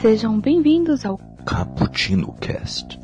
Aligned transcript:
Sejam 0.00 0.38
bem-vindos 0.38 1.04
ao 1.04 1.18
Cappuccino 1.44 2.32
Cast. 2.34 2.98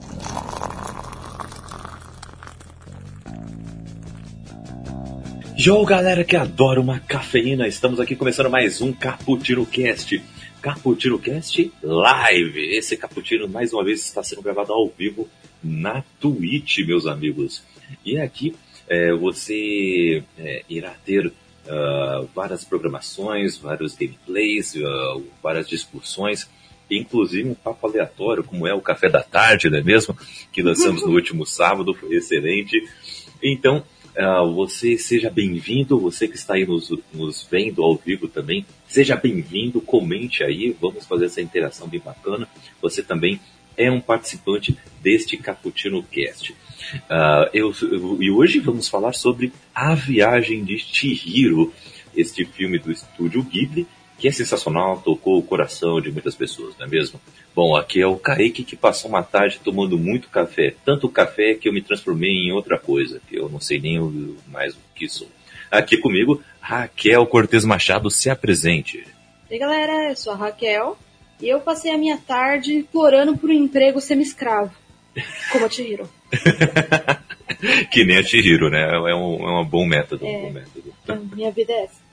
Yo, 5.58 5.84
galera 5.84 6.22
que 6.22 6.36
adora 6.36 6.80
uma 6.80 7.00
cafeína, 7.00 7.66
estamos 7.66 7.98
aqui 7.98 8.14
começando 8.14 8.48
mais 8.48 8.80
um 8.80 8.92
Cappuccino 8.92 9.66
Cast. 9.66 10.22
Cappuccino 10.62 11.18
Cast 11.18 11.72
Live. 11.82 12.76
Esse 12.76 12.96
Cappuccino, 12.96 13.48
mais 13.48 13.72
uma 13.72 13.82
vez, 13.82 14.00
está 14.00 14.22
sendo 14.22 14.42
gravado 14.42 14.72
ao 14.72 14.88
vivo 14.88 15.28
na 15.62 16.04
Twitch, 16.20 16.78
meus 16.86 17.06
amigos. 17.06 17.62
E 18.04 18.18
aqui 18.18 18.54
é, 18.88 19.12
você 19.12 20.22
é, 20.38 20.62
irá 20.68 20.94
ter 21.04 21.26
uh, 21.26 22.28
várias 22.34 22.64
programações, 22.64 23.56
vários 23.56 23.94
gameplays, 23.94 24.74
uh, 24.74 25.22
várias 25.42 25.68
discussões, 25.68 26.48
inclusive 26.90 27.48
um 27.48 27.54
papo 27.54 27.86
aleatório, 27.86 28.44
como 28.44 28.66
é 28.66 28.74
o 28.74 28.80
Café 28.80 29.08
da 29.08 29.22
Tarde, 29.22 29.70
não 29.70 29.78
é 29.78 29.82
mesmo? 29.82 30.16
Que 30.52 30.62
lançamos 30.62 31.02
no 31.02 31.12
último 31.14 31.46
sábado, 31.46 31.94
foi 31.94 32.14
excelente. 32.16 32.76
Então, 33.42 33.82
Uh, 34.16 34.54
você 34.54 34.96
seja 34.96 35.28
bem-vindo, 35.28 35.98
você 35.98 36.28
que 36.28 36.36
está 36.36 36.54
aí 36.54 36.64
nos, 36.64 36.88
nos 37.12 37.42
vendo 37.50 37.82
ao 37.82 37.96
vivo 37.96 38.28
também, 38.28 38.64
seja 38.86 39.16
bem-vindo, 39.16 39.80
comente 39.80 40.44
aí, 40.44 40.70
vamos 40.80 41.04
fazer 41.04 41.24
essa 41.24 41.40
interação 41.40 41.88
bem 41.88 41.98
bacana. 41.98 42.46
Você 42.80 43.02
também 43.02 43.40
é 43.76 43.90
um 43.90 44.00
participante 44.00 44.78
deste 45.02 45.36
Cappuccino 45.36 46.00
Cast. 46.04 46.54
Uh, 46.94 47.48
eu, 47.52 47.72
eu, 47.82 48.22
e 48.22 48.30
hoje 48.30 48.58
vamos 48.58 48.88
falar 48.88 49.12
sobre 49.12 49.52
A 49.74 49.94
Viagem 49.94 50.64
de 50.64 50.78
Chihiro, 50.78 51.72
este 52.16 52.44
filme 52.44 52.78
do 52.78 52.92
estúdio 52.92 53.42
Ghibli, 53.42 53.86
que 54.18 54.28
é 54.28 54.32
sensacional, 54.32 55.00
tocou 55.04 55.38
o 55.38 55.42
coração 55.42 56.00
de 56.00 56.10
muitas 56.10 56.34
pessoas, 56.34 56.74
não 56.78 56.86
é 56.86 56.88
mesmo? 56.88 57.20
Bom, 57.54 57.76
aqui 57.76 58.00
é 58.00 58.06
o 58.06 58.16
Kaique 58.16 58.64
que 58.64 58.76
passou 58.76 59.10
uma 59.10 59.22
tarde 59.22 59.60
tomando 59.62 59.98
muito 59.98 60.28
café. 60.28 60.74
Tanto 60.84 61.08
café 61.08 61.54
que 61.54 61.68
eu 61.68 61.72
me 61.72 61.82
transformei 61.82 62.30
em 62.30 62.52
outra 62.52 62.78
coisa, 62.78 63.20
que 63.28 63.36
eu 63.36 63.48
não 63.48 63.60
sei 63.60 63.80
nem 63.80 63.98
mais 64.46 64.74
o 64.74 64.78
que 64.94 65.08
sou. 65.08 65.28
Aqui 65.70 65.96
comigo, 65.96 66.40
Raquel 66.60 67.26
Cortez 67.26 67.64
Machado, 67.64 68.10
se 68.10 68.30
apresente. 68.30 69.04
E 69.50 69.54
aí, 69.54 69.58
galera, 69.58 70.10
eu 70.10 70.16
sou 70.16 70.32
a 70.32 70.36
Raquel 70.36 70.96
e 71.40 71.48
eu 71.48 71.60
passei 71.60 71.92
a 71.92 71.98
minha 71.98 72.16
tarde 72.16 72.74
implorando 72.74 73.36
por 73.36 73.50
um 73.50 73.52
emprego 73.52 74.00
semi-escravo, 74.00 74.72
como 75.50 75.66
a 75.66 75.70
Chihiro. 75.70 76.08
que 77.90 78.04
nem 78.04 78.18
a 78.18 78.22
Chihiro, 78.22 78.70
né? 78.70 78.82
É 78.82 79.14
um, 79.14 79.48
é 79.48 79.60
um 79.60 79.64
bom 79.64 79.86
método. 79.86 80.26
É, 80.26 80.28
um 80.28 80.42
bom 80.42 80.50
método. 80.50 80.94
Minha 81.34 81.50
vida 81.50 81.72
é 81.72 81.84
essa. 81.84 82.04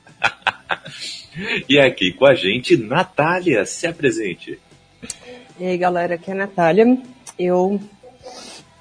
e 1.67 1.79
aqui 1.79 2.11
com 2.13 2.25
a 2.25 2.33
gente, 2.33 2.77
Natália, 2.77 3.65
se 3.65 3.87
apresente. 3.87 4.59
E 5.59 5.65
aí, 5.65 5.77
galera, 5.77 6.15
aqui 6.15 6.29
é 6.29 6.33
a 6.33 6.37
Natália. 6.37 6.97
Eu 7.37 7.79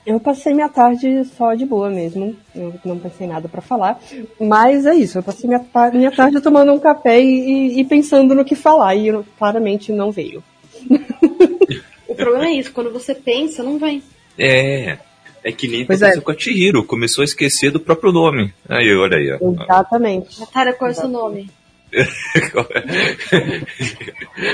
eu 0.05 0.19
passei 0.19 0.55
minha 0.55 0.69
tarde 0.69 1.25
só 1.37 1.55
de 1.55 1.67
boa 1.67 1.91
mesmo. 1.91 2.35
Eu 2.55 2.75
não 2.85 2.99
pensei 2.99 3.27
nada 3.27 3.49
para 3.49 3.61
falar. 3.61 4.01
Mas 4.41 4.87
é 4.87 4.95
isso, 4.95 5.19
eu 5.19 5.23
passei 5.23 5.49
minha, 5.49 5.65
minha 5.93 6.11
tarde 6.11 6.41
tomando 6.41 6.73
um 6.73 6.81
café 6.81 7.21
e, 7.21 7.79
e 7.79 7.85
pensando 7.85 8.35
no 8.35 8.45
que 8.45 8.55
falar. 8.55 8.95
E 8.95 9.09
eu, 9.09 9.25
claramente 9.39 9.93
não 9.93 10.11
veio. 10.11 10.43
o 12.09 12.15
problema 12.15 12.47
é 12.47 12.53
isso, 12.53 12.73
quando 12.73 12.91
você 12.91 13.15
pensa, 13.15 13.63
não 13.63 13.79
vem. 13.79 14.03
É. 14.39 14.99
É 15.43 15.53
que 15.53 15.67
nem 15.69 15.87
pois 15.87 16.03
aconteceu 16.03 16.23
é. 16.23 16.25
com 16.25 16.31
a 16.31 16.39
Chihiro, 16.39 16.85
começou 16.85 17.23
a 17.23 17.25
esquecer 17.25 17.71
do 17.71 17.81
próprio 17.81 18.13
nome. 18.13 18.53
Aí, 18.69 18.95
olha 18.95 19.17
aí. 19.17 19.33
Ó. 19.33 19.39
Exatamente. 19.63 20.39
Natália, 20.41 20.73
qual 20.75 20.91
é 20.91 20.93
o 20.93 20.97
seu 20.97 21.09
nome? 21.09 21.51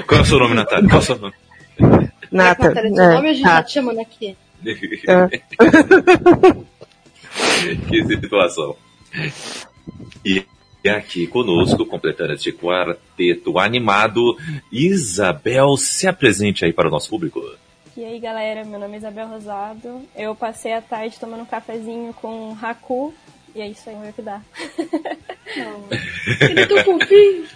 qual 0.07 0.20
é 0.20 0.23
o 0.23 0.25
seu 0.25 0.39
nome, 0.39 0.55
Natália? 0.55 0.89
Qual 0.89 1.01
é 1.01 1.03
o 1.03 1.07
seu 1.07 1.19
nome? 1.19 1.34
Nata. 2.31 2.69
Natália, 2.69 2.95
seu 2.95 3.05
é, 3.05 3.14
nome 3.14 3.29
a 3.30 3.33
gente 3.33 3.45
tá 3.45 3.63
te 3.63 3.73
chamando 3.73 4.01
aqui. 4.01 4.36
É. 4.64 5.41
que 7.89 8.05
situação. 8.05 8.77
E 10.25 10.45
aqui 10.89 11.27
conosco, 11.27 11.85
completando 11.85 12.33
este 12.33 12.52
quarteto 12.52 13.58
animado, 13.58 14.36
Isabel, 14.70 15.77
se 15.77 16.07
apresente 16.07 16.64
aí 16.64 16.73
para 16.73 16.89
o 16.89 16.91
nosso 16.91 17.11
público. 17.11 17.42
E 17.96 18.05
aí 18.05 18.20
galera, 18.20 18.62
meu 18.62 18.79
nome 18.79 18.95
é 18.95 18.98
Isabel 18.98 19.27
Rosado. 19.27 20.02
Eu 20.14 20.34
passei 20.34 20.74
a 20.74 20.83
tarde 20.83 21.18
tomando 21.18 21.45
um 21.45 21.46
cafezinho 21.46 22.12
com 22.12 22.55
Haku. 22.61 23.14
E 23.55 23.62
é 23.62 23.68
isso 23.68 23.89
aí, 23.89 23.96
meu 23.96 24.12
que 24.12 24.20
dá. 24.20 24.42
Ele 26.42 26.61
é 26.61 26.67
tão 26.67 26.84
fofinho. 26.84 27.48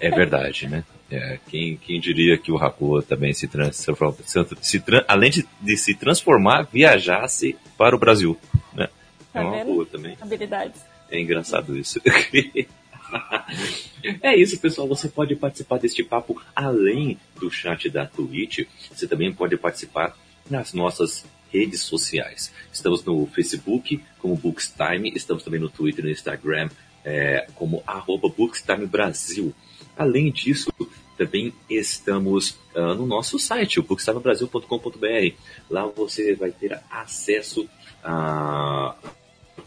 É 0.00 0.10
verdade, 0.10 0.66
né? 0.66 0.82
É, 1.08 1.38
quem, 1.46 1.76
quem 1.76 2.00
diria 2.00 2.36
que 2.36 2.50
o 2.50 2.56
Haku 2.56 3.02
também 3.02 3.32
se 3.32 3.46
transforma, 3.46 4.16
se, 4.60 4.82
além 5.06 5.30
de, 5.30 5.46
de, 5.60 5.76
se 5.76 5.94
transformar, 5.94 6.62
viajasse 6.64 7.56
para 7.78 7.94
o 7.94 7.98
Brasil, 7.98 8.36
né? 8.72 8.88
Tá 9.32 9.42
é 9.42 9.44
uma 9.44 9.64
boa 9.64 9.86
também. 9.86 10.16
Habilidades. 10.20 10.84
É 11.08 11.20
engraçado 11.20 11.78
isso. 11.78 12.00
é 14.22 14.36
isso, 14.36 14.58
pessoal. 14.58 14.86
Você 14.88 15.08
pode 15.08 15.34
participar 15.36 15.78
deste 15.78 16.02
papo 16.02 16.40
além 16.54 17.18
do 17.40 17.50
chat 17.50 17.88
da 17.88 18.06
Twitch. 18.06 18.66
Você 18.92 19.06
também 19.06 19.32
pode 19.32 19.56
participar 19.56 20.16
nas 20.48 20.72
nossas 20.72 21.24
redes 21.50 21.80
sociais. 21.80 22.52
Estamos 22.72 23.04
no 23.04 23.26
Facebook 23.26 24.02
como 24.18 24.36
Bookstime, 24.36 25.12
estamos 25.14 25.44
também 25.44 25.60
no 25.60 25.68
Twitter 25.68 26.04
e 26.04 26.08
no 26.08 26.12
Instagram 26.12 26.68
é, 27.04 27.46
como 27.54 27.82
arroba 27.86 28.28
Bookstime 28.28 28.86
Brasil. 28.86 29.54
Além 29.96 30.32
disso, 30.32 30.72
também 31.16 31.52
estamos 31.70 32.58
uh, 32.74 32.94
no 32.96 33.06
nosso 33.06 33.38
site, 33.38 33.78
o 33.78 33.82
bookstimebrasil.com.br. 33.84 35.34
Lá 35.70 35.86
você 35.86 36.34
vai 36.34 36.50
ter 36.50 36.80
acesso 36.90 37.68
a 38.02 38.96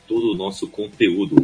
todo 0.08 0.34
o 0.34 0.36
nosso 0.36 0.68
conteúdo 0.68 1.36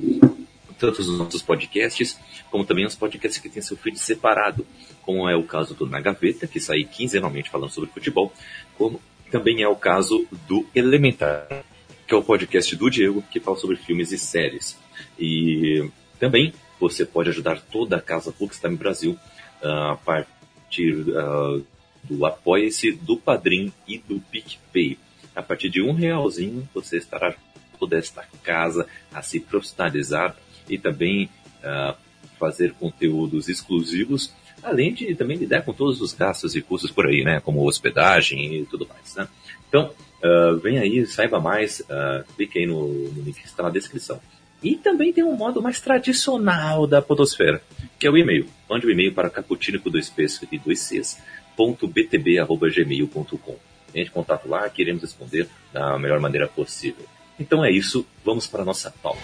tanto 0.84 1.00
os 1.00 1.18
nossos 1.18 1.42
podcasts, 1.42 2.20
como 2.52 2.66
também 2.66 2.86
os 2.86 2.94
podcasts 2.94 3.42
que 3.42 3.48
têm 3.48 3.62
seu 3.62 3.78
feed 3.78 3.98
separado, 3.98 4.68
como 5.02 5.30
é 5.30 5.36
o 5.36 5.44
caso 5.44 5.74
do 5.74 5.86
Na 5.86 6.02
Gaveta, 6.02 6.46
que 6.46 6.60
sai 6.60 6.84
quinzenalmente 6.84 7.50
falando 7.50 7.72
sobre 7.72 7.90
futebol, 7.90 8.34
como 8.78 9.00
também 9.32 9.62
é 9.62 9.68
o 9.68 9.78
caso 9.78 10.28
do 10.46 10.66
Elementar, 10.76 11.48
que 12.06 12.14
é 12.14 12.18
o 12.18 12.22
podcast 12.22 12.76
do 12.76 12.90
Diego, 12.90 13.24
que 13.32 13.40
fala 13.40 13.56
sobre 13.56 13.78
filmes 13.78 14.12
e 14.12 14.20
séries. 14.20 14.78
E 15.18 15.90
também 16.20 16.54
você 16.78 17.06
pode 17.06 17.30
ajudar 17.30 17.62
toda 17.62 17.96
a 17.96 18.02
Casa 18.02 18.36
Bookstime 18.38 18.76
Brasil 18.76 19.18
uh, 19.64 19.92
a 19.92 19.96
partir 19.96 20.96
uh, 20.96 21.66
do 22.04 22.26
Apoia-se, 22.26 22.92
do 22.92 23.16
Padrim 23.16 23.72
e 23.88 23.98
do 24.00 24.20
PicPay. 24.20 25.00
A 25.34 25.42
partir 25.42 25.70
de 25.70 25.82
um 25.82 25.94
realzinho 25.94 26.68
você 26.74 26.98
estará 26.98 27.34
toda 27.80 27.98
esta 27.98 28.28
casa 28.44 28.86
a 29.14 29.22
se 29.22 29.40
profissionalizar 29.40 30.36
e 30.70 30.78
também 30.78 31.30
uh, 31.60 31.96
fazer 32.40 32.74
conteúdos 32.74 33.50
exclusivos, 33.50 34.34
além 34.62 34.94
de 34.94 35.14
também 35.16 35.38
lidar 35.38 35.62
com 35.64 35.74
todos 35.74 36.02
os 36.02 36.14
gastos 36.14 36.56
e 36.56 36.62
custos 36.62 36.92
por 36.92 37.08
aí, 37.08 37.24
né? 37.24 37.40
Como 37.40 37.68
hospedagem 37.68 38.62
e 38.62 38.66
tudo 38.66 38.88
mais, 38.88 39.16
né? 39.16 39.28
Então, 39.68 39.92
uh, 40.24 40.58
vem 40.60 40.78
aí, 40.78 41.06
saiba 41.06 41.40
mais, 41.40 41.82
uh, 41.82 42.24
clique 42.36 42.60
aí 42.60 42.66
no, 42.66 42.88
no 42.88 43.22
link 43.24 43.40
que 43.40 43.46
está 43.46 43.64
na 43.64 43.70
descrição. 43.70 44.20
E 44.64 44.76
também 44.76 45.12
tem 45.12 45.24
um 45.24 45.36
modo 45.36 45.62
mais 45.62 45.82
tradicional 45.82 46.88
da 46.88 47.02
podosfera, 47.02 47.62
que 48.00 48.08
é 48.08 48.10
o 48.10 48.18
e-mail. 48.18 48.48
Mande 48.70 48.86
o 48.86 48.90
um 48.90 48.92
e-mail 48.94 49.14
para 49.14 49.30
caputino 49.30 49.80
com 49.80 49.90
dois 49.90 50.10
p's 50.10 50.42
e 50.50 50.58
dois 50.58 50.80
c's. 50.80 51.18
Entre 53.96 54.12
contato 54.12 54.48
lá, 54.48 54.68
queremos 54.70 55.04
responder 55.04 55.48
da 55.72 56.00
melhor 56.00 56.20
maneira 56.20 56.48
possível. 56.48 57.06
Então 57.40 57.64
é 57.64 57.72
isso, 57.72 58.06
vamos 58.24 58.48
para 58.48 58.62
a 58.62 58.66
nossa 58.66 58.92
pauta. 59.04 59.22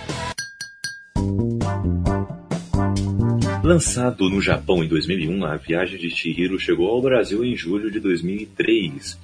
Lançado 3.70 4.28
no 4.32 4.42
Japão 4.42 4.84
em 4.84 4.88
2001, 4.88 5.46
A 5.46 5.56
Viagem 5.56 6.00
de 6.00 6.10
Chihiro 6.10 6.58
chegou 6.58 6.88
ao 6.88 7.00
Brasil 7.00 7.46
em 7.46 7.56
julho 7.56 7.92
de 7.92 8.00
2003. 8.00 9.16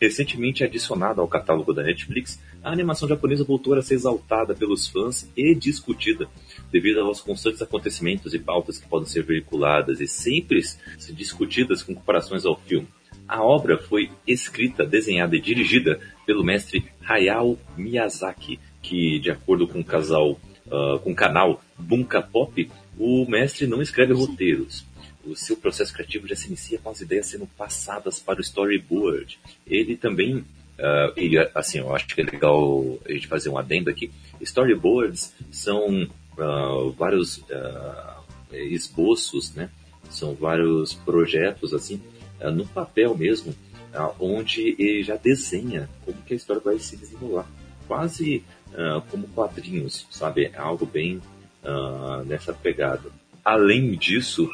Recentemente 0.00 0.64
adicionada 0.64 1.20
ao 1.20 1.28
catálogo 1.28 1.74
da 1.74 1.82
Netflix, 1.82 2.40
a 2.64 2.72
animação 2.72 3.06
japonesa 3.06 3.44
voltou 3.44 3.74
a 3.74 3.82
ser 3.82 3.96
exaltada 3.96 4.54
pelos 4.54 4.88
fãs 4.88 5.30
e 5.36 5.54
discutida, 5.54 6.26
devido 6.72 7.00
aos 7.00 7.20
constantes 7.20 7.60
acontecimentos 7.60 8.32
e 8.32 8.38
pautas 8.38 8.78
que 8.78 8.88
podem 8.88 9.06
ser 9.06 9.22
veiculadas 9.22 10.00
e 10.00 10.08
sempre 10.08 10.62
discutidas 11.10 11.82
com 11.82 11.94
comparações 11.94 12.46
ao 12.46 12.56
filme. 12.58 12.88
A 13.28 13.42
obra 13.42 13.76
foi 13.76 14.10
escrita, 14.26 14.86
desenhada 14.86 15.36
e 15.36 15.42
dirigida 15.42 16.00
pelo 16.24 16.42
mestre 16.42 16.86
Hayao 17.06 17.58
Miyazaki, 17.76 18.58
que, 18.80 19.18
de 19.18 19.30
acordo 19.30 19.68
com 19.68 19.80
o 19.80 19.84
casal, 19.84 20.40
uh, 20.68 20.98
com 21.00 21.12
o 21.12 21.14
canal 21.14 21.60
Bunka 21.78 22.22
Pop, 22.22 22.66
o 23.00 23.26
mestre 23.26 23.66
não 23.66 23.80
escreve 23.80 24.12
roteiros. 24.12 24.84
O 25.24 25.34
seu 25.34 25.56
processo 25.56 25.92
criativo 25.94 26.28
já 26.28 26.36
se 26.36 26.48
inicia 26.48 26.78
com 26.78 26.90
as 26.90 27.00
ideias 27.00 27.26
sendo 27.26 27.46
passadas 27.46 28.20
para 28.20 28.38
o 28.38 28.42
storyboard. 28.42 29.38
Ele 29.66 29.96
também, 29.96 30.36
uh, 30.36 30.44
e 31.16 31.38
assim, 31.54 31.78
eu 31.78 31.94
acho 31.96 32.08
que 32.08 32.20
é 32.20 32.24
legal 32.24 32.98
a 33.06 33.12
gente 33.12 33.26
fazer 33.26 33.48
um 33.48 33.56
adendo 33.56 33.88
aqui. 33.88 34.10
Storyboards 34.42 35.32
são 35.50 36.02
uh, 36.02 36.90
vários 36.92 37.38
uh, 37.38 38.22
esboços, 38.52 39.54
né? 39.54 39.70
São 40.10 40.34
vários 40.34 40.92
projetos 40.92 41.72
assim 41.72 42.02
no 42.54 42.66
papel 42.66 43.14
mesmo, 43.14 43.54
onde 44.18 44.74
ele 44.78 45.02
já 45.02 45.14
desenha 45.14 45.88
como 46.06 46.20
que 46.22 46.32
a 46.32 46.36
história 46.36 46.60
vai 46.60 46.78
se 46.78 46.96
desenrolar, 46.96 47.46
quase 47.86 48.42
como 49.10 49.28
quadrinhos, 49.28 50.06
sabe? 50.10 50.46
É 50.46 50.56
algo 50.56 50.86
bem 50.86 51.20
nessa 52.26 52.52
pegada. 52.52 53.10
Além 53.44 53.92
disso, 53.92 54.48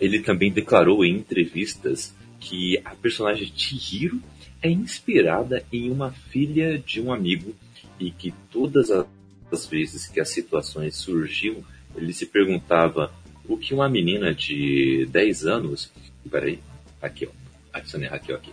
ele 0.00 0.20
também 0.20 0.52
declarou 0.52 1.04
em 1.04 1.16
entrevistas 1.16 2.14
que 2.40 2.80
a 2.84 2.94
personagem 2.94 3.52
Chihiro 3.54 4.20
é 4.62 4.70
inspirada 4.70 5.64
em 5.72 5.90
uma 5.90 6.10
filha 6.10 6.78
de 6.78 7.00
um 7.00 7.12
amigo 7.12 7.54
e 7.98 8.10
que 8.10 8.32
todas 8.50 8.90
as 8.90 9.66
vezes 9.66 10.06
que 10.06 10.20
as 10.20 10.28
situações 10.28 10.96
surgiam, 10.96 11.56
ele 11.96 12.12
se 12.12 12.26
perguntava 12.26 13.12
o 13.48 13.56
que 13.56 13.74
uma 13.74 13.88
menina 13.88 14.34
de 14.34 15.06
10 15.10 15.46
anos. 15.46 15.90
Peraí, 16.30 16.60
aqui 17.00 17.26
ó, 17.26 17.30
adicionei 17.72 18.08
Raquel 18.08 18.36
aqui. 18.36 18.52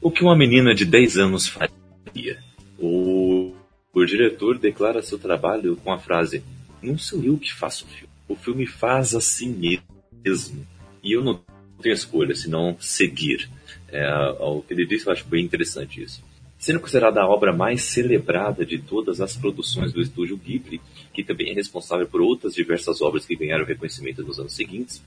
O 0.00 0.10
que 0.10 0.22
uma 0.22 0.36
menina 0.36 0.74
de 0.74 0.84
10 0.84 1.18
anos 1.18 1.46
faria? 1.46 2.38
O, 2.78 3.52
o 3.92 4.04
diretor 4.04 4.58
declara 4.58 5.02
seu 5.02 5.18
trabalho 5.18 5.76
com 5.76 5.92
a 5.92 5.98
frase: 5.98 6.42
Não 6.84 6.98
sou 6.98 7.22
eu 7.24 7.38
que 7.38 7.52
faço 7.52 7.84
o 7.84 7.88
filme. 7.88 8.12
O 8.28 8.36
filme 8.36 8.66
faz 8.66 9.14
assim 9.14 9.48
mesmo. 9.48 10.66
E 11.02 11.12
eu 11.12 11.24
não 11.24 11.40
tenho 11.80 11.94
escolha 11.94 12.34
senão 12.34 12.76
seguir. 12.78 13.48
É, 13.88 14.06
o 14.40 14.62
que 14.62 14.74
ele 14.74 14.86
disse 14.86 15.06
eu 15.06 15.12
acho 15.12 15.24
bem 15.26 15.44
interessante 15.44 16.02
isso. 16.02 16.22
Sendo 16.58 16.80
considerada 16.80 17.20
a 17.20 17.28
obra 17.28 17.52
mais 17.52 17.82
celebrada 17.82 18.64
de 18.64 18.78
todas 18.78 19.20
as 19.20 19.36
produções 19.36 19.92
do 19.92 20.00
estúdio 20.00 20.36
Ghibli, 20.36 20.80
que 21.12 21.22
também 21.22 21.50
é 21.50 21.54
responsável 21.54 22.06
por 22.06 22.20
outras 22.20 22.54
diversas 22.54 23.00
obras 23.02 23.26
que 23.26 23.36
ganharam 23.36 23.64
reconhecimento 23.64 24.22
nos 24.22 24.38
anos 24.38 24.54
seguintes, 24.54 25.02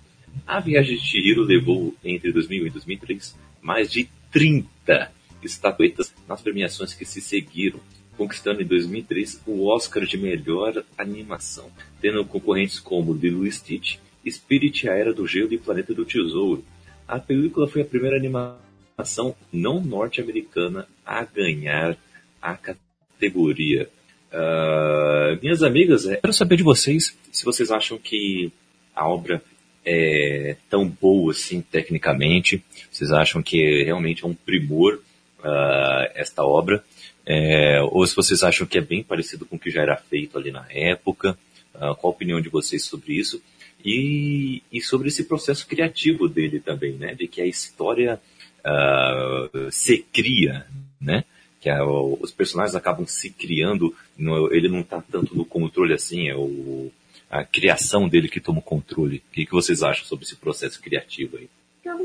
A 0.46 0.60
Viagem 0.60 0.96
de 0.96 1.02
Chihiro 1.02 1.44
levou, 1.44 1.96
entre 2.04 2.32
2000 2.32 2.68
e 2.68 2.70
2003, 2.70 3.36
mais 3.62 3.92
de 3.92 4.08
30 4.32 5.12
estatuetas 5.42 6.14
nas 6.28 6.42
premiações 6.42 6.94
que 6.94 7.06
se 7.06 7.22
seguiram, 7.22 7.80
conquistando 8.18 8.62
em 8.62 8.66
2003 8.66 9.44
o 9.46 9.68
Oscar 9.68 10.06
de 10.06 10.18
melhor 10.18 10.84
animação, 10.98 11.70
tendo 12.02 12.26
concorrentes 12.26 12.80
como 12.80 13.14
Lilo 13.14 13.50
Stitch, 13.52 13.98
Spirit, 14.28 14.90
A 14.90 14.94
Era 14.94 15.14
do 15.14 15.28
Gelo 15.28 15.54
e 15.54 15.58
Planeta 15.58 15.94
do 15.94 16.04
Tesouro. 16.04 16.66
A 17.08 17.20
película 17.20 17.68
foi 17.68 17.84
a 17.84 17.86
primeira 17.86 18.18
animação 18.18 19.36
não 19.54 19.80
norte-americana 19.80 20.88
a 21.06 21.24
ganhar 21.24 21.98
a 22.42 22.58
categoria. 22.58 23.90
Uh, 24.34 25.40
minhas 25.42 25.64
amigas, 25.64 26.06
é, 26.06 26.18
quero 26.18 26.34
saber 26.34 26.58
de 26.58 26.64
vocês 26.64 27.16
se 27.32 27.46
vocês 27.46 27.72
acham 27.72 27.98
que 27.98 28.52
a 28.96 29.08
obra 29.08 29.42
é 29.86 30.58
tão 30.70 30.88
boa 30.88 31.32
assim 31.32 31.62
tecnicamente, 31.62 32.64
vocês 32.92 33.12
acham 33.12 33.44
que 33.44 33.84
realmente 33.84 34.26
é 34.26 34.28
um 34.28 34.34
primor 34.34 34.96
uh, 35.40 36.12
esta 36.16 36.44
obra, 36.44 36.84
é, 37.30 37.82
ou 37.84 38.08
se 38.08 38.16
vocês 38.16 38.42
acham 38.42 38.66
que 38.66 38.78
é 38.78 38.82
bem 38.82 39.04
parecido 39.04 39.46
com 39.46 39.58
o 39.58 39.60
que 39.60 39.70
já 39.70 39.82
era 39.82 39.98
feito 39.98 40.38
ali 40.38 40.50
na 40.50 40.66
época, 40.70 41.38
uh, 41.76 41.94
qual 41.96 42.14
a 42.14 42.16
opinião 42.16 42.40
de 42.40 42.48
vocês 42.48 42.86
sobre 42.86 43.16
isso? 43.16 43.44
E, 43.84 44.64
e 44.72 44.80
sobre 44.80 45.10
esse 45.10 45.26
processo 45.26 45.68
criativo 45.68 46.30
dele 46.30 46.62
também, 46.62 46.94
né? 46.94 47.14
De 47.14 47.28
que 47.28 47.42
a 47.42 47.46
história 47.46 48.20
uh, 48.66 49.72
se 49.72 50.06
cria, 50.14 50.66
né? 51.02 51.26
Que 51.60 51.70
é, 51.70 51.84
os 51.84 52.32
personagens 52.32 52.76
acabam 52.76 53.06
se 53.06 53.30
criando, 53.30 53.94
no, 54.18 54.54
ele 54.54 54.70
não 54.70 54.80
está 54.80 55.02
tanto 55.02 55.36
no 55.36 55.44
controle 55.44 55.94
assim, 55.94 56.30
é 56.30 56.36
o, 56.36 56.90
a 57.30 57.44
criação 57.44 58.08
dele 58.08 58.30
que 58.30 58.40
toma 58.40 58.60
o 58.60 58.64
controle. 58.64 59.18
O 59.18 59.34
que, 59.34 59.46
que 59.46 59.52
vocês 59.52 59.84
acham 59.84 60.06
sobre 60.06 60.24
esse 60.24 60.36
processo 60.38 60.82
criativo 60.82 61.38
aí? 61.38 61.50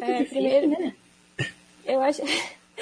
É, 0.00 0.24
primeiro, 0.24 0.68
né? 0.68 0.94
Eu 1.86 2.00
acho, 2.00 2.22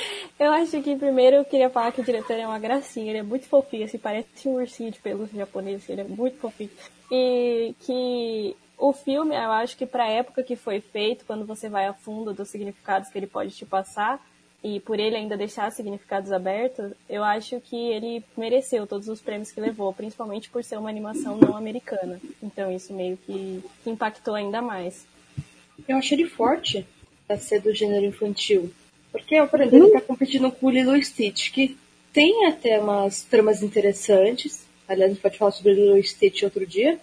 eu 0.39 0.53
acho 0.53 0.81
que 0.83 0.97
primeiro 0.97 1.37
eu 1.37 1.45
queria 1.45 1.71
falar 1.71 1.93
que 1.93 2.01
o 2.01 2.05
diretor 2.05 2.35
é 2.39 2.47
uma 2.47 2.59
gracinha, 2.59 3.11
ele 3.11 3.19
é 3.19 3.23
muito 3.23 3.47
fofinho, 3.47 3.85
assim, 3.85 3.99
parece 3.99 4.49
um 4.49 4.55
ursinho 4.55 4.91
de 4.91 5.01
pelúcia 5.01 5.37
japonês, 5.37 5.89
ele 5.89 6.03
é 6.03 6.05
muito 6.05 6.39
fofinho. 6.39 6.71
E 7.11 7.75
que 7.81 8.57
o 8.79 8.93
filme, 8.93 9.35
eu 9.35 9.51
acho 9.53 9.77
que 9.77 9.85
para 9.85 10.05
a 10.05 10.11
época 10.11 10.43
que 10.43 10.57
foi 10.57 10.81
feito, 10.81 11.25
quando 11.27 11.45
você 11.45 11.69
vai 11.69 11.87
a 11.87 11.93
fundo 11.93 12.33
dos 12.33 12.49
significados 12.49 13.11
que 13.11 13.19
ele 13.19 13.27
pode 13.27 13.51
te 13.51 13.67
passar, 13.67 14.21
e 14.63 14.79
por 14.81 15.01
ele 15.01 15.17
ainda 15.17 15.37
deixar 15.37 15.73
significados 15.73 16.31
abertos, 16.33 16.93
eu 17.09 17.25
acho 17.25 17.61
que 17.61 17.77
ele 17.77 18.23
mereceu 18.37 18.87
todos 18.87 19.09
os 19.09 19.21
prêmios 19.21 19.51
que 19.51 19.61
levou, 19.61 19.93
principalmente 19.93 20.51
por 20.51 20.63
ser 20.63 20.77
uma 20.77 20.91
animação 20.91 21.39
não 21.39 21.57
americana. 21.57 22.21
Então 22.43 22.71
isso 22.71 22.93
meio 22.93 23.17
que, 23.17 23.63
impactou 23.87 24.35
ainda 24.35 24.61
mais. 24.61 25.07
Eu 25.89 25.97
achei 25.97 26.19
ele 26.19 26.29
forte 26.29 26.87
pra 27.27 27.39
ser 27.39 27.61
do 27.61 27.75
gênero 27.75 28.05
infantil. 28.05 28.71
Porque, 29.13 29.43
por 29.47 29.61
exemplo, 29.61 29.87
ele 29.87 29.93
tá 29.93 30.01
competindo 30.01 30.51
com 30.51 30.67
o 30.67 30.71
Lilo 30.71 31.03
Stitch, 31.03 31.51
que 31.53 31.77
tem 32.13 32.47
até 32.47 32.79
umas 32.79 33.23
tramas 33.23 33.63
interessantes. 33.63 34.67
Aliás, 34.89 35.11
a 35.11 35.15
gente 35.15 35.23
pode 35.23 35.39
falar 35.39 35.51
sobre 35.53 35.75
Lilo 35.75 36.03
Stitch 36.03 36.43
outro 36.43 36.67
dia. 36.67 36.99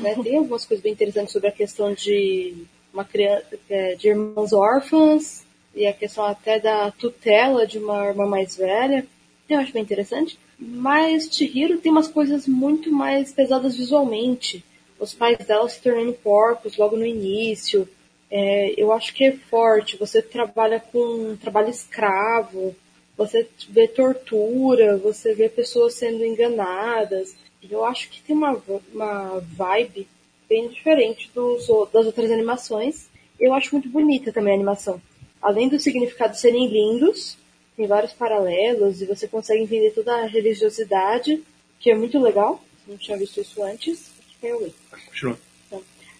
Né? 0.00 0.14
Tem 0.22 0.36
algumas 0.36 0.64
coisas 0.64 0.82
bem 0.82 0.92
interessantes 0.92 1.32
sobre 1.32 1.48
a 1.48 1.52
questão 1.52 1.92
de 1.92 2.64
uma 2.92 3.04
criança, 3.04 3.46
é, 3.68 3.94
de 3.94 4.08
irmãos 4.08 4.52
órfãos 4.52 5.42
e 5.74 5.86
a 5.86 5.92
questão 5.92 6.24
até 6.24 6.58
da 6.58 6.90
tutela 6.90 7.66
de 7.66 7.78
uma 7.78 8.06
irmã 8.06 8.26
mais 8.26 8.56
velha. 8.56 9.06
Eu 9.48 9.58
acho 9.58 9.72
bem 9.72 9.82
interessante. 9.82 10.38
Mas 10.58 11.28
Chihiro 11.30 11.78
tem 11.78 11.92
umas 11.92 12.08
coisas 12.08 12.48
muito 12.48 12.90
mais 12.90 13.32
pesadas 13.32 13.76
visualmente. 13.76 14.64
Os 14.98 15.14
pais 15.14 15.38
dela 15.46 15.68
se 15.68 15.80
tornando 15.80 16.12
porcos 16.12 16.76
logo 16.76 16.96
no 16.96 17.06
início. 17.06 17.88
É, 18.30 18.74
eu 18.76 18.92
acho 18.92 19.14
que 19.14 19.24
é 19.24 19.32
forte. 19.32 19.96
Você 19.96 20.20
trabalha 20.20 20.80
com 20.80 21.36
trabalho 21.36 21.70
escravo, 21.70 22.74
você 23.16 23.48
vê 23.68 23.88
tortura, 23.88 24.96
você 24.96 25.34
vê 25.34 25.48
pessoas 25.48 25.94
sendo 25.94 26.24
enganadas 26.24 27.34
eu 27.70 27.84
acho 27.84 28.08
que 28.08 28.22
tem 28.22 28.36
uma, 28.36 28.62
uma 28.92 29.40
vibe 29.40 30.06
bem 30.48 30.68
diferente 30.68 31.30
dos, 31.34 31.66
das 31.92 32.06
outras 32.06 32.30
animações. 32.30 33.08
Eu 33.38 33.52
acho 33.52 33.74
muito 33.74 33.88
bonita 33.88 34.32
também 34.32 34.52
a 34.52 34.56
animação. 34.56 35.00
Além 35.40 35.68
dos 35.68 35.82
significados 35.82 36.40
serem 36.40 36.68
lindos, 36.68 37.36
tem 37.76 37.86
vários 37.86 38.12
paralelos 38.12 39.02
e 39.02 39.06
você 39.06 39.26
consegue 39.26 39.62
entender 39.62 39.90
toda 39.90 40.14
a 40.14 40.26
religiosidade, 40.26 41.42
que 41.78 41.90
é 41.90 41.94
muito 41.94 42.18
legal. 42.20 42.62
Não 42.86 42.96
tinha 42.96 43.18
visto 43.18 43.40
isso 43.40 43.62
antes. 43.62 44.10
Continua. 45.06 45.38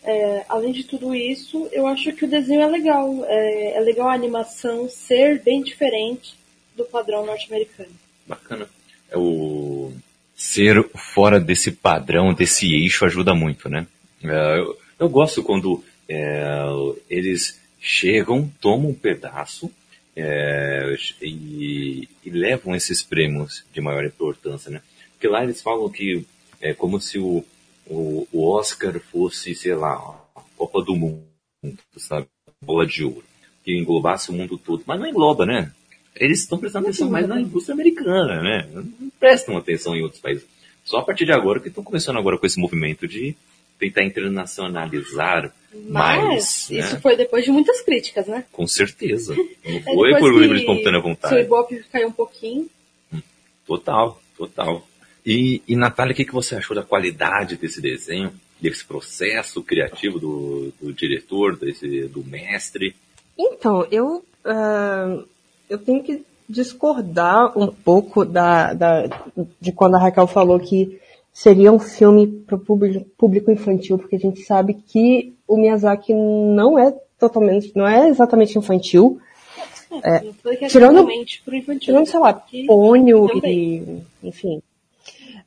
É, 0.09 0.47
além 0.49 0.73
de 0.73 0.85
tudo 0.85 1.15
isso, 1.15 1.69
eu 1.71 1.87
acho 1.87 2.11
que 2.15 2.25
o 2.25 2.29
desenho 2.29 2.63
é 2.63 2.67
legal. 2.67 3.27
É, 3.27 3.77
é 3.77 3.81
legal 3.81 4.09
a 4.09 4.15
animação 4.15 4.89
ser 4.89 5.43
bem 5.43 5.63
diferente 5.63 6.35
do 6.75 6.87
padrão 6.87 7.27
norte-americano. 7.27 7.91
Bacana. 8.27 8.67
É 9.11 9.19
o 9.19 9.93
ser 10.35 10.83
fora 10.95 11.39
desse 11.39 11.71
padrão, 11.71 12.33
desse 12.33 12.73
eixo, 12.75 13.05
ajuda 13.05 13.35
muito, 13.35 13.69
né? 13.69 13.87
É, 14.25 14.59
eu, 14.59 14.79
eu 14.99 15.09
gosto 15.11 15.43
quando 15.43 15.85
é, 16.09 16.65
eles 17.11 17.61
chegam, 17.79 18.51
tomam 18.63 18.89
um 18.89 18.95
pedaço 18.95 19.71
é, 20.17 20.97
e, 21.21 22.09
e, 22.25 22.31
levam 22.31 22.75
esses 22.75 23.03
prêmios 23.03 23.63
de 23.75 23.83
maior 23.83 24.07
importância, 24.07 24.71
né? 24.71 24.81
Porque 25.13 25.29
lá 25.29 25.45
eles 25.45 25.61
falam 25.61 25.91
que 25.91 26.25
é 26.63 26.73
como 26.73 26.99
se 26.99 27.19
o, 27.19 27.45
o, 27.89 28.27
o 28.33 28.49
Oscar 28.51 28.99
fosse, 29.01 29.55
sei 29.55 29.75
lá, 29.75 29.95
a 30.37 30.41
Copa 30.57 30.83
do 30.83 30.95
Mundo, 30.95 31.25
sabe? 31.97 32.27
Bola 32.63 32.87
de 32.87 33.05
ouro. 33.05 33.25
Que 33.65 33.77
englobasse 33.77 34.31
o 34.31 34.33
mundo 34.33 34.59
todo. 34.59 34.83
Mas 34.87 34.99
não 34.99 35.07
engloba, 35.07 35.45
né? 35.45 35.73
eles 36.21 36.41
estão 36.41 36.59
prestando 36.59 36.87
atenção 36.87 37.11
mais 37.11 37.27
na 37.27 37.41
indústria 37.41 37.75
americana, 37.75 38.43
né? 38.43 38.69
Não 38.73 39.11
prestam 39.19 39.57
atenção 39.57 39.95
em 39.95 40.03
outros 40.03 40.21
países. 40.21 40.47
Só 40.85 40.99
a 40.99 41.03
partir 41.03 41.25
de 41.25 41.33
agora 41.33 41.61
que 41.61 41.69
estão 41.69 41.85
começando 41.85 42.19
agora 42.19 42.39
com 42.39 42.47
esse 42.47 42.59
movimento 42.59 43.07
de 43.07 43.37
tentar 43.79 44.05
internacionalizar 44.05 45.55
Mas 45.73 45.89
mais. 45.89 46.71
Isso 46.71 46.95
né? 46.95 47.01
foi 47.01 47.17
depois 47.17 47.45
de 47.45 47.53
muitas 47.53 47.81
críticas, 47.81 48.27
né? 48.27 48.45
Com 48.51 48.67
certeza. 48.67 49.35
Não 49.65 49.77
é 49.77 49.83
foi 49.83 50.19
por 50.19 50.33
livre 50.33 50.57
de 50.57 50.65
espontânea 50.65 51.01
vontade. 51.01 51.35
O 51.35 51.39
Ibope 51.39 51.85
caiu 51.93 52.09
um 52.09 52.13
pouquinho. 52.13 52.69
Total, 53.67 54.21
total. 54.37 54.87
E, 55.31 55.63
e 55.69 55.77
Natália, 55.77 56.15
o 56.15 56.17
que, 56.17 56.25
que 56.25 56.33
você 56.33 56.57
achou 56.57 56.75
da 56.75 56.83
qualidade 56.83 57.57
desse 57.57 57.83
desenho, 57.83 58.33
desse 58.59 58.83
processo 58.83 59.63
criativo 59.63 60.19
do, 60.19 60.73
do 60.81 60.91
diretor, 60.91 61.55
desse, 61.55 62.09
do 62.09 62.25
mestre? 62.25 62.97
Então, 63.39 63.87
eu 63.91 64.25
uh, 64.47 65.29
eu 65.69 65.77
tenho 65.77 66.03
que 66.03 66.25
discordar 66.49 67.57
um 67.59 67.67
pouco 67.67 68.25
da, 68.25 68.73
da, 68.73 69.05
de 69.61 69.71
quando 69.71 69.97
a 69.97 69.99
Raquel 69.99 70.27
falou 70.27 70.59
que 70.59 70.99
seria 71.31 71.71
um 71.71 71.79
filme 71.79 72.27
para 72.27 72.57
o 72.57 73.05
público 73.19 73.51
infantil, 73.51 73.99
porque 73.99 74.17
a 74.17 74.21
gente 74.21 74.41
sabe 74.45 74.75
que 74.75 75.35
o 75.47 75.59
Miyazaki 75.59 76.15
não 76.15 76.79
é 76.79 76.91
totalmente, 77.19 77.71
não 77.77 77.87
é 77.87 78.09
exatamente 78.09 78.59
infantil. 78.59 79.21
É, 80.03 80.17
é, 80.17 80.69
tirando, 80.69 81.05
pro 81.45 81.55
infantil, 81.55 81.79
tirando, 81.79 82.07
sei 82.07 82.21
lá, 82.21 82.33
Pônio 82.67 83.29
e, 83.45 84.01
enfim. 84.23 84.63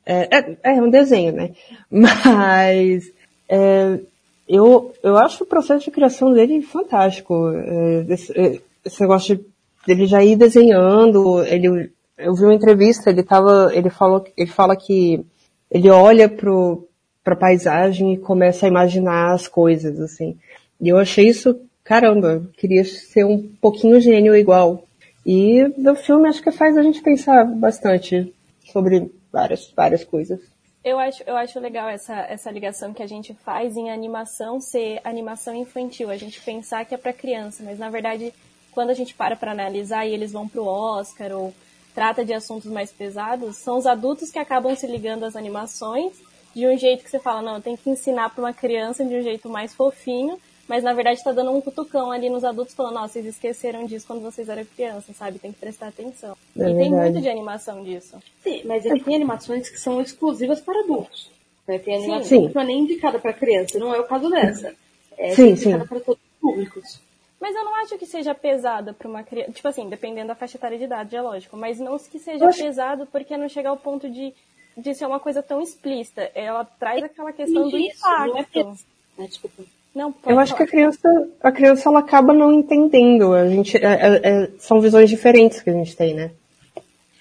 É, 0.04 0.36
é, 0.36 0.58
é 0.64 0.82
um 0.82 0.90
desenho, 0.90 1.32
né? 1.32 1.50
Mas 1.90 3.10
é, 3.48 4.00
eu, 4.48 4.92
eu 5.02 5.16
acho 5.16 5.44
o 5.44 5.46
processo 5.46 5.84
de 5.84 5.90
criação 5.90 6.32
dele 6.32 6.62
fantástico. 6.62 7.50
É, 7.50 8.06
esse, 8.08 8.38
é, 8.38 8.60
esse, 8.84 9.00
negócio 9.00 9.36
de, 9.36 9.44
dele 9.86 10.06
já 10.06 10.22
ir 10.22 10.36
desenhando, 10.36 11.42
ele, 11.44 11.90
eu 12.18 12.34
vi 12.34 12.44
uma 12.44 12.54
entrevista, 12.54 13.10
ele 13.10 13.22
tava, 13.22 13.70
ele 13.74 13.90
falou, 13.90 14.24
ele 14.36 14.50
fala 14.50 14.76
que 14.76 15.24
ele 15.70 15.88
olha 15.88 16.28
pro, 16.28 16.86
pra 17.22 17.36
paisagem 17.36 18.14
e 18.14 18.18
começa 18.18 18.66
a 18.66 18.68
imaginar 18.68 19.32
as 19.32 19.46
coisas, 19.46 20.00
assim. 20.00 20.36
E 20.80 20.88
eu 20.88 20.98
achei 20.98 21.28
isso, 21.28 21.58
caramba, 21.84 22.42
queria 22.56 22.84
ser 22.84 23.24
um 23.24 23.48
pouquinho 23.60 24.00
gênio 24.00 24.34
igual. 24.34 24.84
E 25.24 25.68
do 25.78 25.94
filme 25.94 26.28
acho 26.28 26.42
que 26.42 26.50
faz 26.50 26.76
a 26.76 26.82
gente 26.82 27.00
pensar 27.00 27.44
bastante 27.44 28.34
sobre 28.72 29.10
várias, 29.32 29.70
várias 29.74 30.04
coisas. 30.04 30.40
Eu 30.84 30.98
acho, 30.98 31.22
eu 31.26 31.36
acho 31.36 31.60
legal 31.60 31.88
essa, 31.88 32.14
essa 32.22 32.50
ligação 32.50 32.92
que 32.92 33.02
a 33.02 33.06
gente 33.06 33.32
faz 33.34 33.76
em 33.76 33.90
animação 33.90 34.60
ser 34.60 35.00
animação 35.04 35.54
infantil. 35.54 36.10
A 36.10 36.16
gente 36.16 36.40
pensar 36.40 36.84
que 36.84 36.94
é 36.94 36.98
para 36.98 37.12
criança, 37.12 37.62
mas 37.62 37.78
na 37.78 37.88
verdade, 37.88 38.34
quando 38.72 38.90
a 38.90 38.94
gente 38.94 39.14
para 39.14 39.36
para 39.36 39.52
analisar 39.52 40.06
e 40.06 40.12
eles 40.12 40.32
vão 40.32 40.48
pro 40.48 40.66
Oscar 40.66 41.32
ou 41.32 41.54
trata 41.94 42.24
de 42.24 42.32
assuntos 42.32 42.70
mais 42.70 42.90
pesados, 42.90 43.56
são 43.56 43.78
os 43.78 43.86
adultos 43.86 44.30
que 44.30 44.38
acabam 44.38 44.74
se 44.74 44.86
ligando 44.86 45.24
às 45.24 45.36
animações 45.36 46.12
de 46.54 46.66
um 46.66 46.76
jeito 46.76 47.04
que 47.04 47.10
você 47.10 47.18
fala, 47.18 47.42
não, 47.42 47.60
tem 47.60 47.76
que 47.76 47.88
ensinar 47.88 48.30
para 48.30 48.42
uma 48.42 48.52
criança 48.52 49.04
de 49.04 49.14
um 49.14 49.22
jeito 49.22 49.48
mais 49.48 49.74
fofinho, 49.74 50.38
mas 50.72 50.82
na 50.82 50.94
verdade 50.94 51.18
está 51.18 51.32
dando 51.32 51.50
um 51.50 51.60
cutucão 51.60 52.10
ali 52.10 52.30
nos 52.30 52.44
adultos 52.44 52.74
falando, 52.74 52.94
nossa, 52.94 53.12
vocês 53.12 53.26
esqueceram 53.26 53.84
disso 53.84 54.06
quando 54.06 54.22
vocês 54.22 54.48
eram 54.48 54.64
crianças, 54.64 55.14
sabe? 55.14 55.38
Tem 55.38 55.52
que 55.52 55.60
prestar 55.60 55.88
atenção. 55.88 56.34
É 56.56 56.60
e 56.60 56.62
verdade. 56.62 56.78
tem 56.80 56.90
muito 56.90 57.20
de 57.20 57.28
animação 57.28 57.84
disso. 57.84 58.16
Sim, 58.42 58.62
mas 58.64 58.86
é 58.86 58.94
que 58.94 59.04
tem 59.04 59.14
animações 59.14 59.68
que 59.68 59.78
são 59.78 60.00
exclusivas 60.00 60.62
para 60.62 60.80
adultos. 60.80 61.30
Né? 61.68 61.78
Tem 61.78 61.96
animação 61.96 62.24
sim. 62.24 62.48
que 62.48 62.54
não 62.54 62.62
é 62.62 62.64
nem 62.64 62.78
indicada 62.84 63.18
para 63.18 63.34
criança, 63.34 63.78
não 63.78 63.94
é 63.94 64.00
o 64.00 64.04
caso 64.04 64.30
dessa. 64.30 64.74
É 65.18 65.34
sim, 65.34 65.50
indicada 65.50 65.84
para 65.84 66.00
todos 66.00 66.22
os 66.22 66.40
públicos. 66.40 67.02
Mas 67.38 67.54
eu 67.54 67.64
não 67.66 67.76
acho 67.76 67.98
que 67.98 68.06
seja 68.06 68.34
pesada 68.34 68.94
para 68.94 69.06
uma 69.06 69.22
criança. 69.22 69.52
Tipo 69.52 69.68
assim, 69.68 69.90
dependendo 69.90 70.28
da 70.28 70.34
faixa 70.34 70.56
etária 70.56 70.78
de 70.78 70.84
idade, 70.84 71.14
é 71.14 71.20
lógico. 71.20 71.54
Mas 71.54 71.78
não 71.78 71.98
que 71.98 72.18
seja 72.18 72.48
acho... 72.48 72.62
pesado 72.62 73.04
porque 73.12 73.36
não 73.36 73.46
chegar 73.46 73.68
ao 73.68 73.76
ponto 73.76 74.08
de, 74.08 74.32
de 74.74 74.94
ser 74.94 75.04
uma 75.04 75.20
coisa 75.20 75.42
tão 75.42 75.60
explícita. 75.60 76.32
Ela 76.34 76.64
traz 76.64 77.02
aquela 77.02 77.30
questão 77.30 77.66
Isso, 77.66 77.72
do 77.72 77.78
impacto. 77.78 78.26
Não 78.26 78.38
é 78.38 78.44
pes... 78.44 78.86
desculpa. 79.28 79.64
Não, 79.94 80.14
eu 80.26 80.38
acho 80.38 80.56
que 80.56 80.62
a 80.62 80.66
criança, 80.66 81.28
a 81.42 81.52
criança 81.52 81.88
ela 81.88 82.00
acaba 82.00 82.32
não 82.32 82.52
entendendo. 82.52 83.34
A 83.34 83.46
gente, 83.46 83.76
é, 83.76 83.80
é, 83.82 84.20
é, 84.24 84.50
são 84.58 84.80
visões 84.80 85.10
diferentes 85.10 85.60
que 85.60 85.68
a 85.68 85.72
gente 85.72 85.94
tem, 85.94 86.14
né? 86.14 86.30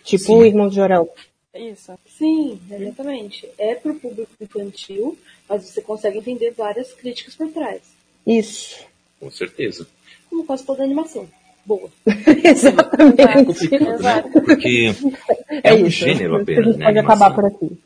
Tipo 0.04 0.24
Sim. 0.24 0.36
o 0.36 0.46
irmão 0.46 0.70
de 0.70 0.75
Jorel. 0.75 1.13
Isso. 1.54 1.92
Sim, 2.08 2.60
exatamente. 2.72 3.50
É 3.58 3.75
pro 3.75 3.94
público 3.96 4.32
infantil, 4.40 5.18
mas 5.50 5.63
você 5.66 5.82
consegue 5.82 6.20
entender 6.20 6.51
várias 6.51 6.94
críticas 6.94 7.36
por 7.36 7.50
trás. 7.51 7.82
Isso. 8.25 8.80
Com 9.20 9.30
certeza. 9.30 9.86
Como 10.30 10.46
quase 10.46 10.66
toda 10.66 10.84
animação. 10.84 11.28
Boa. 11.66 11.90
Exatamente. 12.44 13.22
É 13.22 13.44
complicado, 13.44 14.01
né? 14.01 14.22
Porque 14.32 14.96
é, 15.50 15.72
é 15.72 15.74
um 15.74 15.88
isso. 15.88 15.98
gênero 15.98 16.38
apenas, 16.38 16.68
a 16.68 16.72
gente 16.72 16.78
né? 16.80 16.86
Pode 16.86 17.00
animação. 17.00 17.28
acabar 17.28 17.36
por 17.36 17.46
aqui. 17.46 17.78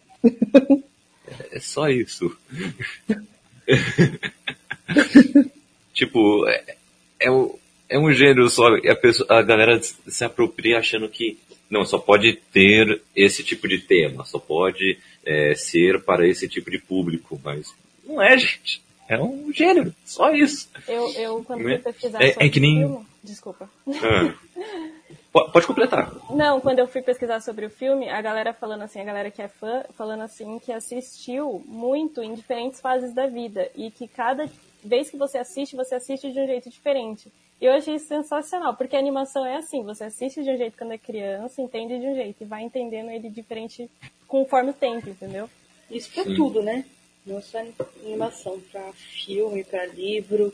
É 1.52 1.60
só 1.60 1.90
isso. 1.90 2.38
tipo, 5.94 6.48
é, 6.48 6.76
é, 7.20 7.28
é, 7.90 8.00
um 8.00 8.12
gênero 8.12 8.50
só, 8.50 8.68
a, 8.68 8.96
pessoa, 8.96 9.28
a 9.30 9.42
galera 9.42 9.80
se 9.82 10.24
apropria 10.24 10.80
achando 10.80 11.10
que 11.10 11.38
não, 11.70 11.84
só 11.84 11.98
pode 11.98 12.34
ter 12.54 13.02
esse 13.16 13.44
tipo 13.44 13.68
de 13.68 13.80
tema, 13.80 14.26
só 14.26 14.40
pode 14.40 14.98
é, 15.26 15.56
ser 15.56 16.02
para 16.04 16.28
esse 16.28 16.48
tipo 16.48 16.70
de 16.70 16.80
público, 16.80 17.40
mas 17.44 17.74
não 18.06 18.22
é, 18.22 18.38
gente. 18.38 18.84
É 19.08 19.22
um 19.22 19.54
gênero, 19.54 19.94
só 20.04 20.32
isso. 20.32 20.68
Eu, 20.88 21.12
eu 21.12 21.44
quando 21.44 21.62
fui 21.62 21.74
é? 21.74 21.78
pesquisar 21.78 22.24
é, 22.24 22.32
sobre 22.32 22.48
é 22.48 22.50
que 22.50 22.60
nem... 22.60 22.80
filme, 22.80 23.06
desculpa. 23.24 23.70
Ah. 23.88 24.34
Pode 25.32 25.68
completar. 25.68 26.12
Não, 26.32 26.62
quando 26.62 26.80
eu 26.80 26.88
fui 26.88 27.02
pesquisar 27.02 27.42
sobre 27.42 27.66
o 27.66 27.70
filme, 27.70 28.10
a 28.10 28.22
galera 28.22 28.54
falando 28.54 28.84
assim, 28.84 29.02
a 29.02 29.04
galera 29.04 29.30
que 29.30 29.42
é 29.42 29.48
fã, 29.48 29.84
falando 29.96 30.22
assim 30.22 30.58
que 30.60 30.72
assistiu 30.72 31.62
muito 31.68 32.24
em 32.24 32.34
diferentes 32.34 32.80
fases 32.80 33.14
da 33.14 33.28
vida 33.28 33.70
e 33.76 33.92
que 33.92 34.08
cada 34.08 34.48
vez 34.86 35.10
que 35.10 35.18
você 35.18 35.38
assiste, 35.38 35.76
você 35.76 35.96
assiste 35.96 36.32
de 36.32 36.40
um 36.40 36.46
jeito 36.46 36.70
diferente. 36.70 37.32
E 37.60 37.66
eu 37.66 37.74
achei 37.74 37.96
isso 37.96 38.08
sensacional, 38.08 38.76
porque 38.76 38.96
a 38.96 39.00
animação 39.00 39.46
é 39.46 39.58
assim, 39.58 39.84
você 39.84 40.04
assiste 40.04 40.44
de 40.44 40.50
um 40.50 40.58
jeito 40.58 40.78
quando 40.78 40.94
é 40.94 40.98
criança, 40.98 41.62
entende 41.62 42.00
de 42.00 42.06
um 42.06 42.16
jeito 42.16 42.42
e 42.42 42.46
vai 42.46 42.64
entendendo 42.64 43.10
ele 43.10 43.30
diferente 43.30 43.90
conforme 44.28 44.72
o 44.72 44.74
tempo, 44.74 45.10
entendeu? 45.10 45.50
Isso 45.90 46.12
pra 46.12 46.24
Sim. 46.24 46.36
tudo, 46.36 46.62
né? 46.62 46.86
Não 47.26 47.42
só 47.42 47.60
animação, 48.04 48.60
pra 48.72 48.92
filme, 48.94 49.64
pra 49.64 49.86
livro. 49.86 50.54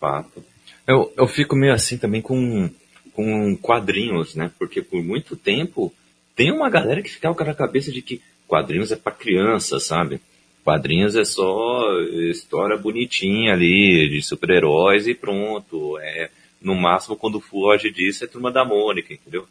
Fato. 0.00 0.42
Eu, 0.86 1.12
eu 1.16 1.26
fico 1.26 1.54
meio 1.54 1.72
assim 1.72 1.98
também 1.98 2.22
com 2.22 2.68
com 3.12 3.56
quadrinhos, 3.56 4.36
né? 4.36 4.48
Porque 4.60 4.80
por 4.80 5.02
muito 5.02 5.34
tempo 5.34 5.92
tem 6.36 6.52
uma 6.52 6.70
galera 6.70 7.02
que 7.02 7.10
ficava 7.10 7.34
com 7.34 7.42
a 7.42 7.54
cabeça 7.54 7.90
de 7.90 8.00
que 8.00 8.22
quadrinhos 8.46 8.92
é 8.92 8.96
para 8.96 9.10
criança, 9.10 9.80
sabe? 9.80 10.20
Quadrinhos 10.68 11.16
é 11.16 11.24
só 11.24 11.98
história 12.30 12.76
bonitinha 12.76 13.54
ali, 13.54 14.06
de 14.10 14.20
super-heróis 14.20 15.06
e 15.06 15.14
pronto. 15.14 15.98
É, 15.98 16.28
no 16.60 16.74
máximo, 16.74 17.16
quando 17.16 17.40
foge 17.40 17.90
disso, 17.90 18.22
é 18.22 18.26
Turma 18.26 18.52
da 18.52 18.66
Mônica, 18.66 19.14
entendeu? 19.14 19.46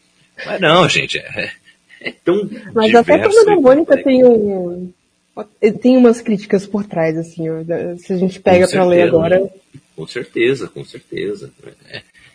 Mas 0.46 0.62
não, 0.62 0.88
gente, 0.88 1.18
é, 1.18 1.54
é 2.02 2.12
tão 2.12 2.48
Mas 2.72 2.94
até 2.94 3.16
a 3.16 3.28
Turma 3.28 3.46
da 3.46 3.56
Mônica 3.56 4.04
tem 4.04 4.24
um... 4.24 4.94
Tem 5.82 5.98
umas 5.98 6.22
críticas 6.22 6.68
por 6.68 6.86
trás, 6.86 7.18
assim, 7.18 7.46
se 7.98 8.14
a 8.14 8.18
gente 8.18 8.40
pega 8.40 8.68
para 8.68 8.86
ler 8.86 9.02
agora. 9.08 9.52
Com 9.96 10.06
certeza, 10.06 10.68
com 10.68 10.86
certeza. 10.86 11.52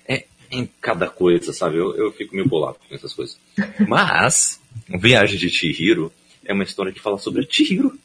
É, 0.09 0.25
em 0.51 0.69
cada 0.81 1.09
coisa, 1.09 1.53
sabe? 1.53 1.77
Eu, 1.77 1.97
eu 1.97 2.11
fico 2.11 2.35
meio 2.35 2.49
bolado 2.49 2.79
com 2.89 2.93
essas 2.93 3.15
coisas. 3.15 3.39
Mas, 3.87 4.61
Viagem 4.89 5.39
de 5.39 5.49
Chihiro 5.49 6.13
é 6.45 6.53
uma 6.53 6.65
história 6.65 6.93
que 6.93 7.01
fala 7.01 7.19
sobre 7.19 7.47
Chihiro, 7.49 7.97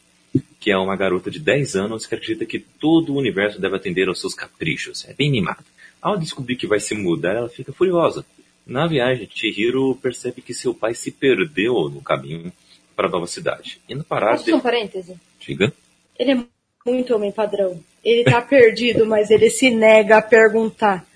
que 0.60 0.70
é 0.70 0.76
uma 0.76 0.96
garota 0.96 1.30
de 1.30 1.38
10 1.38 1.76
anos 1.76 2.06
que 2.06 2.14
acredita 2.14 2.44
que 2.44 2.58
todo 2.58 3.12
o 3.12 3.16
universo 3.16 3.60
deve 3.60 3.76
atender 3.76 4.08
aos 4.08 4.20
seus 4.20 4.34
caprichos. 4.34 5.04
É 5.08 5.14
bem 5.14 5.28
animada. 5.28 5.64
Ao 6.00 6.16
descobrir 6.16 6.56
que 6.56 6.66
vai 6.66 6.80
se 6.80 6.94
mudar, 6.94 7.36
ela 7.36 7.48
fica 7.48 7.72
furiosa. 7.72 8.24
Na 8.66 8.86
viagem, 8.86 9.28
Chihiro 9.32 9.94
percebe 9.96 10.42
que 10.42 10.52
seu 10.52 10.74
pai 10.74 10.94
se 10.94 11.10
perdeu 11.10 11.88
no 11.88 12.02
caminho 12.02 12.52
para 12.94 13.08
a 13.08 13.10
nova 13.10 13.26
cidade. 13.26 13.80
Indo 13.88 14.04
parar... 14.04 14.32
Posso 14.32 14.44
de... 14.44 14.52
um 14.52 14.60
parêntese? 14.60 15.16
Diga. 15.40 15.72
Ele 16.18 16.32
é 16.32 16.44
muito 16.84 17.14
homem 17.14 17.32
padrão. 17.32 17.80
Ele 18.04 18.24
tá 18.24 18.42
perdido, 18.42 19.06
mas 19.06 19.30
ele 19.30 19.48
se 19.48 19.70
nega 19.70 20.18
a 20.18 20.22
perguntar. 20.22 21.06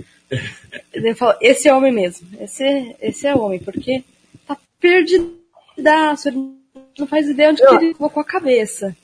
Ele 0.93 1.15
fala, 1.15 1.37
esse 1.41 1.69
é 1.69 1.75
homem 1.75 1.93
mesmo. 1.93 2.27
Esse, 2.41 2.97
esse 3.01 3.27
é 3.27 3.35
homem, 3.35 3.59
porque 3.59 4.03
tá 4.47 4.57
perdidaço. 4.81 6.29
Ele 6.29 6.62
não 6.99 7.07
faz 7.07 7.29
ideia 7.29 7.51
onde 7.51 7.63
que 7.63 7.75
ele 7.75 7.95
colocou 7.95 8.21
a 8.21 8.25
cabeça. 8.25 8.97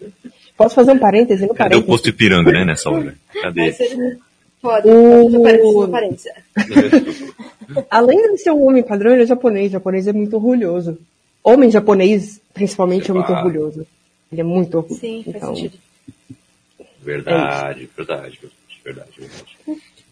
Posso 0.56 0.74
fazer 0.74 0.92
um 0.92 0.98
parêntese 0.98 1.42
no 1.42 1.48
Cadê 1.48 1.70
parêntese? 1.70 1.82
o 1.82 1.86
posto 1.86 2.08
Ipiranga, 2.08 2.52
né, 2.52 2.64
nessa 2.64 2.90
hora? 2.90 3.14
Cadê? 3.40 3.74
Pode, 4.60 4.88
o... 4.88 5.88
parêntese, 5.88 6.30
Além 7.88 8.34
de 8.34 8.38
ser 8.38 8.50
um 8.50 8.66
homem 8.66 8.82
padrão, 8.82 9.12
ele 9.12 9.22
é 9.22 9.26
japonês. 9.26 9.68
O 9.68 9.72
japonês 9.72 10.08
é 10.08 10.12
muito 10.12 10.34
orgulhoso. 10.34 10.98
Homem 11.44 11.70
japonês, 11.70 12.40
principalmente, 12.52 13.10
é 13.10 13.14
muito 13.14 13.32
orgulhoso. 13.32 13.86
Ele 14.32 14.40
é 14.40 14.44
muito 14.44 14.76
orgulhoso. 14.76 15.00
Sim, 15.00 15.22
faz 15.22 15.36
então... 15.36 15.54
sentido. 15.54 15.78
Verdade, 17.00 17.84
é 17.84 17.96
verdade, 17.96 18.38
verdade, 18.84 19.12
verdade 19.16 19.48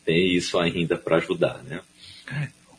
tem 0.06 0.35
isso 0.35 0.56
ainda 0.59 0.97
para 0.97 1.16
ajudar, 1.16 1.61
né? 1.64 1.80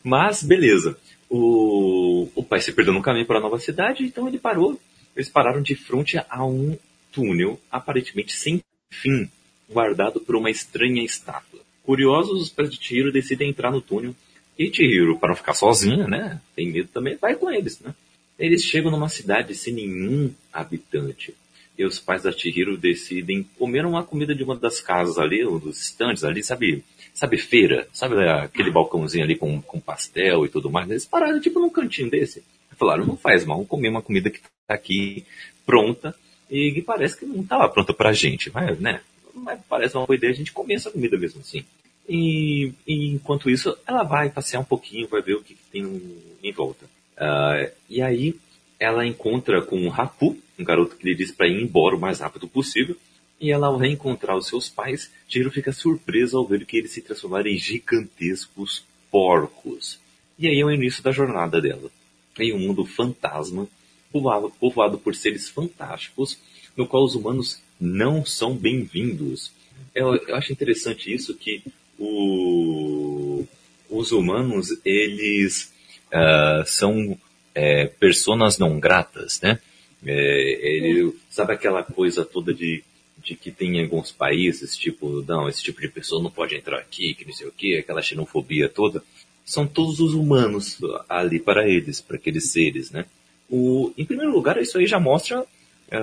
Mas, 0.02 0.42
beleza. 0.42 0.96
O, 1.30 2.28
o 2.34 2.42
pai 2.42 2.60
se 2.60 2.72
perdeu 2.72 2.94
no 2.94 3.02
caminho 3.02 3.26
para 3.26 3.38
a 3.38 3.42
nova 3.42 3.58
cidade, 3.58 4.04
então 4.04 4.26
ele 4.26 4.38
parou. 4.38 4.80
Eles 5.14 5.28
pararam 5.28 5.60
de 5.60 5.74
frente 5.74 6.16
a 6.28 6.44
um 6.44 6.78
túnel, 7.12 7.60
aparentemente 7.70 8.32
sem 8.32 8.62
fim, 8.90 9.28
guardado 9.68 10.20
por 10.20 10.36
uma 10.36 10.50
estranha 10.50 11.02
estátua. 11.02 11.60
Curiosos, 11.82 12.42
os 12.42 12.50
pés 12.50 12.70
de 12.70 12.82
Chihiro 12.82 13.12
decidem 13.12 13.50
entrar 13.50 13.70
no 13.70 13.80
túnel. 13.80 14.14
E 14.58 14.72
Chihiro, 14.72 15.18
para 15.18 15.30
não 15.30 15.36
ficar 15.36 15.54
sozinha, 15.54 16.06
né? 16.06 16.40
Tem 16.54 16.70
medo 16.70 16.88
também, 16.88 17.16
vai 17.16 17.34
com 17.34 17.50
eles, 17.50 17.80
né? 17.80 17.94
Eles 18.38 18.62
chegam 18.62 18.90
numa 18.90 19.08
cidade 19.08 19.54
sem 19.54 19.74
nenhum 19.74 20.32
habitante. 20.52 21.34
E 21.76 21.84
os 21.84 21.98
pais 21.98 22.22
da 22.22 22.32
Chihiro 22.32 22.76
decidem 22.76 23.48
comer 23.56 23.86
uma 23.86 24.02
comida 24.02 24.34
de 24.34 24.42
uma 24.42 24.56
das 24.56 24.80
casas 24.80 25.18
ali, 25.18 25.46
um 25.46 25.58
dos 25.58 25.80
estantes 25.80 26.24
ali, 26.24 26.42
sabe? 26.42 26.84
Sabe, 27.18 27.36
feira, 27.36 27.88
sabe 27.92 28.14
aquele 28.28 28.70
balcãozinho 28.70 29.24
ali 29.24 29.34
com, 29.34 29.60
com 29.60 29.80
pastel 29.80 30.46
e 30.46 30.48
tudo 30.48 30.70
mais? 30.70 30.88
Eles 30.88 31.04
pararam 31.04 31.40
tipo 31.40 31.58
num 31.58 31.68
cantinho 31.68 32.08
desse. 32.08 32.44
Falaram, 32.76 33.04
não 33.04 33.16
faz 33.16 33.44
mal, 33.44 33.56
vamos 33.56 33.68
comer 33.68 33.88
uma 33.88 34.00
comida 34.00 34.30
que 34.30 34.38
tá 34.40 34.74
aqui 34.74 35.26
pronta 35.66 36.14
e 36.48 36.70
que 36.70 36.80
parece 36.80 37.18
que 37.18 37.26
não 37.26 37.42
estava 37.42 37.68
pronta 37.68 37.92
pra 37.92 38.12
gente, 38.12 38.52
mas, 38.54 38.78
né? 38.78 39.00
Mas 39.34 39.58
parece 39.68 39.96
uma 39.96 40.06
boa 40.06 40.16
ideia 40.16 40.32
a 40.32 40.36
gente 40.36 40.52
comer 40.52 40.74
essa 40.74 40.92
comida 40.92 41.18
mesmo 41.18 41.40
assim. 41.40 41.64
E, 42.08 42.72
e 42.86 43.08
enquanto 43.08 43.50
isso, 43.50 43.76
ela 43.84 44.04
vai 44.04 44.30
passear 44.30 44.60
um 44.60 44.64
pouquinho, 44.64 45.08
vai 45.08 45.20
ver 45.20 45.34
o 45.34 45.42
que, 45.42 45.54
que 45.54 45.70
tem 45.72 46.00
em 46.40 46.52
volta. 46.52 46.86
Uh, 47.16 47.68
e 47.90 48.00
aí, 48.00 48.36
ela 48.78 49.04
encontra 49.04 49.60
com 49.60 49.84
o 49.84 49.88
Rapu, 49.88 50.38
um 50.56 50.64
garoto 50.64 50.94
que 50.94 51.04
lhe 51.04 51.16
diz 51.16 51.32
para 51.32 51.48
ir 51.48 51.60
embora 51.60 51.96
o 51.96 52.00
mais 52.00 52.20
rápido 52.20 52.46
possível. 52.46 52.96
E 53.40 53.52
ela, 53.52 53.68
ao 53.68 53.76
reencontrar 53.76 54.36
os 54.36 54.48
seus 54.48 54.68
pais, 54.68 55.10
Chihiro 55.28 55.50
fica 55.50 55.72
surpresa 55.72 56.36
ao 56.36 56.46
ver 56.46 56.66
que 56.66 56.76
eles 56.76 56.90
se 56.90 57.02
transformaram 57.02 57.48
em 57.48 57.56
gigantescos 57.56 58.84
porcos. 59.10 60.00
E 60.38 60.48
aí 60.48 60.58
é 60.58 60.64
o 60.64 60.70
início 60.70 61.02
da 61.02 61.12
jornada 61.12 61.60
dela. 61.60 61.90
Em 62.38 62.52
um 62.52 62.58
mundo 62.58 62.84
fantasma, 62.84 63.68
povoado, 64.12 64.50
povoado 64.58 64.98
por 64.98 65.14
seres 65.14 65.48
fantásticos, 65.48 66.38
no 66.76 66.86
qual 66.86 67.04
os 67.04 67.14
humanos 67.14 67.60
não 67.80 68.24
são 68.24 68.54
bem-vindos. 68.54 69.52
Eu, 69.94 70.14
eu, 70.14 70.34
acho 70.34 70.52
interessante 70.52 71.12
isso 71.12 71.34
que 71.34 71.62
o, 71.98 73.44
os 73.88 74.12
humanos 74.12 74.78
eles 74.84 75.72
uh, 76.12 76.66
são 76.66 77.18
é, 77.54 77.86
personas 77.86 78.58
não 78.58 78.78
gratas, 78.78 79.40
né? 79.40 79.60
É, 80.06 80.76
ele, 80.76 81.12
sabe 81.28 81.52
aquela 81.52 81.82
coisa 81.82 82.24
toda 82.24 82.54
de, 82.54 82.84
de 83.28 83.36
que 83.36 83.50
tem 83.50 83.76
em 83.76 83.82
alguns 83.82 84.10
países, 84.10 84.74
tipo, 84.76 85.22
não, 85.28 85.48
esse 85.48 85.62
tipo 85.62 85.80
de 85.80 85.88
pessoa 85.88 86.22
não 86.22 86.30
pode 86.30 86.54
entrar 86.56 86.78
aqui, 86.78 87.14
que 87.14 87.26
não 87.26 87.32
sei 87.32 87.46
o 87.46 87.52
que, 87.52 87.76
aquela 87.76 88.00
xenofobia 88.00 88.68
toda. 88.68 89.02
São 89.44 89.66
todos 89.66 90.00
os 90.00 90.14
humanos 90.14 90.78
ali 91.08 91.38
para 91.38 91.68
eles, 91.68 92.00
para 92.00 92.16
aqueles 92.16 92.50
seres, 92.50 92.90
né? 92.90 93.04
O, 93.50 93.92
em 93.98 94.04
primeiro 94.04 94.32
lugar, 94.32 94.56
isso 94.58 94.78
aí 94.78 94.86
já 94.86 94.98
mostra, 94.98 95.44
é, 95.90 95.98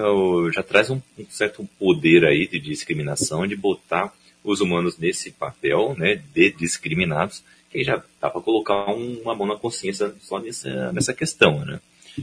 já 0.53 0.62
traz 0.62 0.89
um, 0.89 1.01
um 1.17 1.25
certo 1.29 1.67
poder 1.79 2.25
aí 2.25 2.48
de 2.48 2.60
discriminação, 2.60 3.48
de 3.48 3.55
botar 3.55 4.13
os 4.44 4.62
humanos 4.62 4.98
nesse 4.98 5.32
papel, 5.32 5.96
né, 5.98 6.22
de 6.34 6.51
discriminados, 6.51 7.44
que 7.72 7.84
já 7.84 8.03
dá 8.22 8.29
para 8.29 8.41
colocar 8.41 8.86
uma 8.94 9.34
mão 9.34 9.48
na 9.48 9.55
consciência 9.55 10.13
só 10.22 10.39
nessa, 10.39 10.91
nessa 10.91 11.13
questão, 11.13 11.65
né? 11.65 11.79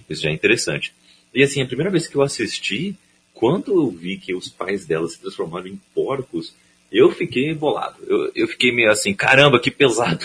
Isso 0.09 0.23
já 0.23 0.31
é 0.31 0.33
interessante. 0.33 0.95
E 1.35 1.43
assim, 1.43 1.61
a 1.61 1.67
primeira 1.67 1.91
vez 1.91 2.07
que 2.07 2.15
eu 2.15 2.23
assisti, 2.23 2.97
quando 3.43 3.73
eu 3.73 3.91
vi 3.91 4.19
que 4.19 4.33
os 4.33 4.49
pais 4.49 4.87
dela 4.87 5.09
se 5.09 5.19
transformaram 5.19 5.67
em 5.67 5.81
porcos, 5.93 6.55
eu 6.93 7.11
fiquei 7.11 7.53
bolado. 7.53 7.97
Eu, 8.07 8.31
eu 8.37 8.47
fiquei 8.47 8.71
meio 8.71 8.89
assim, 8.89 9.13
caramba, 9.13 9.59
que 9.59 9.69
pesado. 9.69 10.25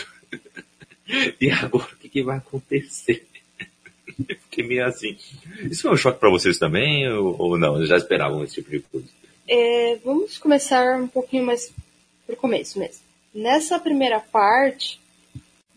e 1.41 1.49
agora, 1.49 1.89
o 1.93 1.95
que, 1.95 2.09
que 2.09 2.21
vai 2.21 2.37
acontecer? 2.37 3.25
eu 4.29 4.35
fiquei 4.35 4.67
meio 4.67 4.85
assim. 4.85 5.17
Isso 5.63 5.81
foi 5.81 5.93
um 5.93 5.97
choque 5.97 6.19
para 6.19 6.29
vocês 6.29 6.59
também, 6.59 7.11
ou, 7.11 7.35
ou 7.41 7.57
não? 7.57 7.83
Já 7.87 7.97
esperavam 7.97 8.43
esse 8.43 8.53
tipo 8.53 8.69
de 8.69 8.81
coisa? 8.81 9.07
É, 9.47 9.95
vamos 10.05 10.37
começar 10.37 11.01
um 11.01 11.07
pouquinho 11.07 11.43
mais 11.43 11.73
pro 12.27 12.35
começo 12.35 12.77
mesmo. 12.77 13.01
Nessa 13.33 13.79
primeira 13.79 14.19
parte, 14.19 15.01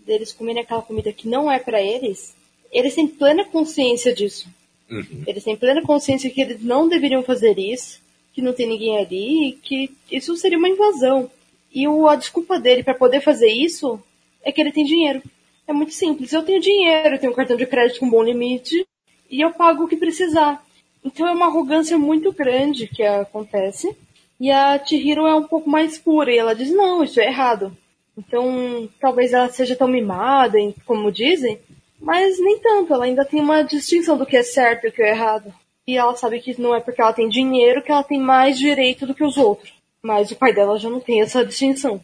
deles 0.05 0.31
comerem 0.31 0.61
aquela 0.61 0.83
comida 0.83 1.11
que 1.11 1.27
não 1.27 1.51
é 1.51 1.59
para 1.59 1.81
eles, 1.81 2.37
eles 2.71 2.95
têm 2.95 3.09
plena 3.09 3.47
consciência 3.47 4.15
disso. 4.15 4.47
Uhum. 4.91 5.23
Eles 5.27 5.45
têm 5.45 5.57
plena 5.57 5.83
consciência 5.83 6.31
que 6.31 6.41
eles 6.41 6.63
não 6.63 6.89
deveriam 6.89 7.23
fazer 7.23 7.59
isso, 7.59 8.01
que 8.33 8.43
não 8.43 8.53
tem 8.53 8.67
ninguém 8.67 8.99
ali, 8.99 9.59
que 9.63 9.91
isso 10.11 10.37
seria 10.37 10.59
uma 10.59 10.69
invasão. 10.69 11.31
E 11.73 11.87
o, 11.87 12.09
a 12.09 12.17
desculpa 12.17 12.59
dele 12.59 12.83
para 12.83 12.95
poder 12.95 13.21
fazer 13.21 13.49
isso 13.49 14.03
é 14.43 14.51
que 14.51 14.61
ele 14.61 14.73
tem 14.73 14.85
dinheiro. 14.85 15.23
É 15.67 15.73
muito 15.73 15.93
simples. 15.93 16.33
Eu 16.33 16.43
tenho 16.43 16.61
dinheiro, 16.61 17.15
eu 17.15 17.19
tenho 17.19 17.33
um 17.33 17.37
cartão 17.37 17.57
de 17.57 17.67
crédito 17.67 18.01
com 18.01 18.11
bom 18.11 18.23
limite 18.23 18.85
e 19.31 19.41
eu 19.41 19.53
pago 19.53 19.85
o 19.85 19.89
que 19.89 19.97
precisar. 19.97 20.65
Então 21.05 21.29
é 21.29 21.33
uma 21.33 21.47
arrogância 21.47 21.97
muito 21.97 22.33
grande 22.33 22.89
que 22.89 23.03
acontece. 23.03 23.97
E 24.41 24.51
a 24.51 24.85
Chihiro 24.85 25.27
é 25.27 25.35
um 25.35 25.45
pouco 25.45 25.71
mais 25.71 25.99
pura 25.99 26.33
e 26.33 26.39
ela 26.39 26.55
diz: 26.55 26.71
não, 26.71 27.05
isso 27.05 27.21
é 27.21 27.27
errado. 27.27 27.77
Então 28.19 28.89
talvez 29.01 29.33
ela 29.33 29.49
seja 29.49 29.77
tão 29.77 29.87
mimada, 29.87 30.59
como 30.85 31.13
dizem, 31.13 31.59
mas 32.01 32.41
nem 32.41 32.59
tanto, 32.59 32.95
ela 32.95 33.05
ainda 33.05 33.25
tem 33.25 33.41
uma 33.41 33.63
distinção 33.63 34.17
do 34.17 34.25
que 34.25 34.37
é 34.37 34.43
certo 34.43 34.85
e 34.85 34.89
o 34.89 34.93
que 34.93 35.03
é 35.03 35.11
errado. 35.11 35.53
E 35.87 35.97
ela 35.97 36.17
sabe 36.17 36.41
que 36.41 36.61
não 36.61 36.75
é 36.75 36.81
porque 36.81 37.01
ela 37.01 37.13
tem 37.13 37.29
dinheiro 37.29 37.83
que 37.83 37.91
ela 37.91 38.03
tem 38.03 38.19
mais 38.19 38.59
direito 38.59 39.07
do 39.07 39.15
que 39.15 39.25
os 39.25 39.37
outros. 39.37 39.73
Mas 40.03 40.31
o 40.31 40.37
pai 40.37 40.55
dela 40.55 40.79
já 40.79 40.89
não 40.89 41.01
tem 41.01 41.21
essa 41.21 41.45
distinção. 41.45 42.03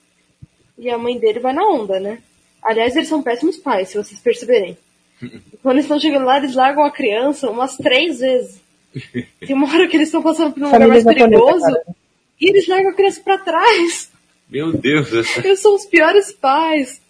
E 0.78 0.90
a 0.90 0.98
mãe 0.98 1.18
dele 1.18 1.40
vai 1.40 1.54
na 1.54 1.66
onda, 1.66 1.98
né? 1.98 2.18
Aliás, 2.62 2.94
eles 2.94 3.08
são 3.08 3.22
péssimos 3.22 3.56
pais, 3.56 3.88
se 3.88 3.96
vocês 3.96 4.20
perceberem. 4.20 4.76
Quando 5.62 5.76
eles 5.76 5.84
estão 5.84 5.98
chegando 5.98 6.26
lá, 6.26 6.36
eles 6.36 6.54
largam 6.54 6.84
a 6.84 6.90
criança 6.90 7.50
umas 7.50 7.76
três 7.76 8.20
vezes. 8.20 8.60
Tem 9.40 9.54
uma 9.54 9.72
hora 9.72 9.88
que 9.88 9.96
eles 9.96 10.08
estão 10.08 10.22
passando 10.22 10.52
por 10.52 10.62
um 10.62 10.66
lugar 10.66 10.88
mais 10.88 11.04
perigoso 11.04 11.76
e 12.40 12.50
eles 12.50 12.66
largam 12.66 12.90
a 12.90 12.94
criança 12.94 13.20
para 13.22 13.38
trás. 13.38 14.10
Meu 14.48 14.72
Deus. 14.72 15.10
Eles 15.36 15.60
são 15.60 15.74
os 15.74 15.86
piores 15.86 16.32
pais. 16.32 17.00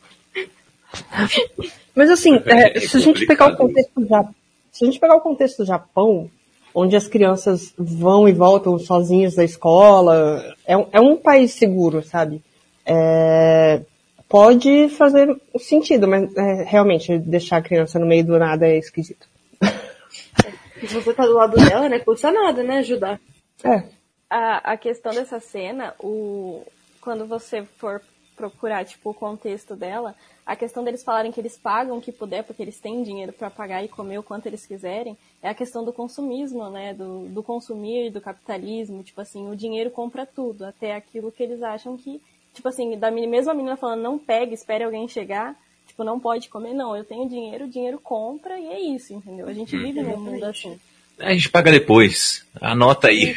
Mas 1.94 2.11
assim, 2.11 2.40
é, 2.46 2.79
se 2.81 2.96
a 2.96 3.01
gente 3.01 3.27
pegar 3.27 3.53
o 3.53 3.57
contexto 3.57 4.01
do 4.01 4.07
Japão, 4.07 4.35
se 4.70 4.85
a 4.85 4.87
gente 4.87 5.01
pegar 5.01 5.16
o 5.16 5.20
contexto 5.20 5.59
do 5.59 5.64
Japão, 5.64 6.31
onde 6.75 6.94
as 6.94 7.09
crianças 7.09 7.72
vão 7.79 8.29
e 8.29 8.33
voltam 8.33 8.79
sozinhas 8.79 9.35
da 9.35 9.42
escola, 9.42 10.55
é 10.66 10.77
um, 10.77 10.87
é 10.92 11.01
um 11.01 11.16
país 11.16 11.53
seguro, 11.53 12.03
sabe? 12.03 12.42
É, 12.85 13.81
pode 14.29 14.90
fazer 14.90 15.35
sentido, 15.59 16.07
mas 16.07 16.37
é, 16.37 16.64
realmente 16.64 17.18
deixar 17.18 17.57
a 17.57 17.62
criança 17.62 17.99
no 17.99 18.07
meio 18.07 18.27
do 18.27 18.38
nada 18.38 18.66
é 18.66 18.77
esquisito. 18.77 19.27
Se 20.81 20.94
você 20.94 21.14
tá 21.14 21.25
do 21.25 21.33
lado 21.33 21.57
dela, 21.57 21.88
né? 21.88 21.99
Custa 22.01 22.31
nada, 22.31 22.62
né? 22.62 22.79
Ajudar. 22.79 23.18
É. 23.64 23.83
A, 24.29 24.72
a 24.72 24.77
questão 24.77 25.14
dessa 25.14 25.40
cena, 25.40 25.94
o, 25.99 26.62
quando 27.01 27.27
você 27.27 27.64
for 27.79 28.03
procurar, 28.37 28.85
tipo, 28.85 29.11
o 29.11 29.14
contexto 29.14 29.75
dela, 29.75 30.14
a 30.44 30.55
questão 30.55 30.85
deles 30.85 31.03
falarem 31.03 31.33
que 31.33 31.40
eles 31.40 31.57
pagam 31.57 31.99
o 31.99 32.01
que 32.01 32.12
puder, 32.12 32.44
porque 32.44 32.62
eles 32.62 32.79
têm 32.79 33.03
dinheiro 33.03 33.33
para 33.33 33.51
pagar 33.51 33.83
e 33.83 33.88
comer 33.88 34.18
o 34.18 34.22
quanto 34.22 34.46
eles 34.46 34.66
quiserem, 34.66 35.16
é 35.42 35.49
a 35.49 35.55
questão 35.55 35.85
do 35.85 35.92
consumismo, 35.92 36.68
né? 36.70 36.94
Do, 36.94 37.27
do 37.29 37.42
consumir, 37.42 38.11
do 38.11 38.20
capitalismo. 38.20 39.03
Tipo 39.03 39.22
assim, 39.22 39.51
o 39.51 39.57
dinheiro 39.57 39.90
compra 39.90 40.27
tudo, 40.27 40.64
até 40.64 40.94
aquilo 40.94 41.33
que 41.33 41.42
eles 41.42 41.62
acham 41.62 41.96
que. 41.96 42.20
Tipo 42.55 42.68
assim, 42.68 42.96
da 42.96 43.11
mesma 43.11 43.53
menina 43.55 43.77
falando, 43.77 44.03
não 44.03 44.18
pegue, 44.18 44.55
espere 44.55 44.85
alguém 44.85 45.09
chegar. 45.09 45.57
Tipo, 45.87 46.05
não 46.05 46.20
pode 46.20 46.49
comer, 46.49 46.75
não. 46.75 46.96
Eu 46.96 47.05
tenho 47.05 47.29
dinheiro, 47.29 47.64
o 47.64 47.68
dinheiro 47.68 47.99
compra 47.99 48.59
e 48.59 48.66
é 48.66 48.81
isso, 48.81 49.14
entendeu? 49.14 49.49
A 49.49 49.53
gente 49.53 49.77
vive 49.77 50.03
num 50.03 50.16
mundo 50.16 50.44
assim. 50.44 50.79
A 51.18 51.33
gente 51.33 51.49
paga 51.49 51.70
depois. 51.70 52.46
Anota 52.61 53.09
aí. 53.09 53.35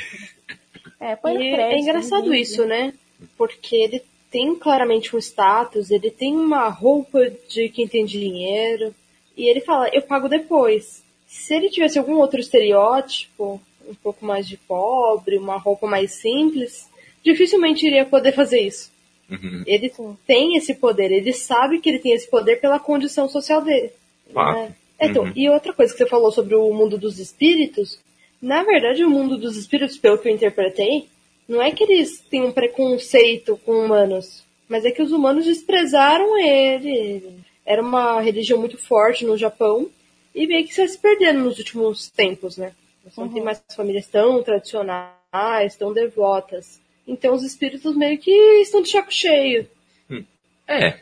É, 1.00 1.16
põe 1.16 1.36
e 1.36 1.54
crédito, 1.54 1.76
é 1.76 1.80
engraçado 1.80 2.34
isso, 2.34 2.66
né? 2.66 2.94
Porque 3.38 3.76
ele 3.76 4.04
tem 4.32 4.56
claramente 4.56 5.16
um 5.16 5.20
status, 5.20 5.92
ele 5.92 6.12
tem 6.12 6.36
uma 6.36 6.70
roupa 6.70 7.32
de 7.48 7.70
quem 7.70 7.88
tem 7.88 8.06
dinheiro, 8.06 8.94
e 9.36 9.48
ele 9.48 9.62
fala, 9.62 9.90
eu 9.90 10.02
pago 10.02 10.28
depois. 10.28 11.04
Se 11.26 11.56
ele 11.56 11.70
tivesse 11.70 11.98
algum 11.98 12.16
outro 12.16 12.40
estereótipo, 12.40 13.62
um 13.88 13.96
pouco 13.96 14.26
mais 14.26 14.48
de 14.48 14.58
pobre, 14.58 15.38
uma 15.38 15.58
roupa 15.58 15.88
mais 15.88 16.14
simples, 16.14 16.90
dificilmente 17.24 17.86
iria 17.86 18.06
poder 18.06 18.34
fazer 18.34 18.62
isso. 18.62 18.92
Uhum. 19.30 19.64
Ele 19.66 19.92
tem 20.26 20.58
esse 20.58 20.74
poder, 20.74 21.12
ele 21.12 21.34
sabe 21.34 21.80
que 21.80 21.90
ele 21.90 22.00
tem 22.00 22.14
esse 22.14 22.30
poder 22.30 22.60
pela 22.60 22.80
condição 22.80 23.30
social 23.30 23.62
dele. 23.62 23.92
Ah. 24.36 24.54
Né? 24.54 24.76
Então, 25.00 25.24
uhum. 25.24 25.34
E 25.36 25.50
outra 25.50 25.74
coisa 25.74 25.92
que 25.92 25.98
você 25.98 26.06
falou 26.06 26.32
sobre 26.32 26.56
o 26.56 26.74
mundo 26.74 26.98
dos 26.98 27.20
espíritos, 27.20 28.00
na 28.42 28.64
verdade 28.64 29.04
o 29.04 29.10
mundo 29.10 29.38
dos 29.38 29.56
espíritos, 29.56 29.98
pelo 29.98 30.18
que 30.18 30.28
eu 30.28 30.34
interpretei, 30.34 31.08
não 31.50 31.60
é 31.60 31.72
que 31.72 31.84
eles 31.84 32.20
têm 32.30 32.44
um 32.44 32.52
preconceito 32.52 33.60
com 33.66 33.84
humanos, 33.84 34.46
mas 34.70 34.86
é 34.86 34.92
que 34.92 35.02
os 35.02 35.12
humanos 35.12 35.46
desprezaram 35.46 36.38
ele. 36.38 37.40
Era 37.66 37.82
uma 37.82 38.22
religião 38.22 38.60
muito 38.60 38.78
forte 38.78 39.26
no 39.26 39.36
Japão 39.36 39.90
e 40.34 40.46
meio 40.46 40.64
que 40.64 40.70
está 40.70 40.88
se 40.88 40.98
perdendo 40.98 41.44
nos 41.44 41.58
últimos 41.58 42.08
tempos, 42.12 42.56
né? 42.56 42.74
Não 43.18 43.26
uhum. 43.26 43.34
tem 43.34 43.42
mais 43.42 43.60
famílias 43.76 44.06
tão 44.06 44.44
tradicionais, 44.44 45.76
tão 45.76 45.92
devotas. 45.92 46.80
Então 47.08 47.34
os 47.34 47.44
espíritos 47.44 47.98
meio 47.98 48.20
que 48.20 48.32
estão 48.62 48.84
de 48.84 48.90
chaco 48.90 49.12
cheio. 49.12 49.68
Hum. 50.08 50.24
É. 50.68 51.00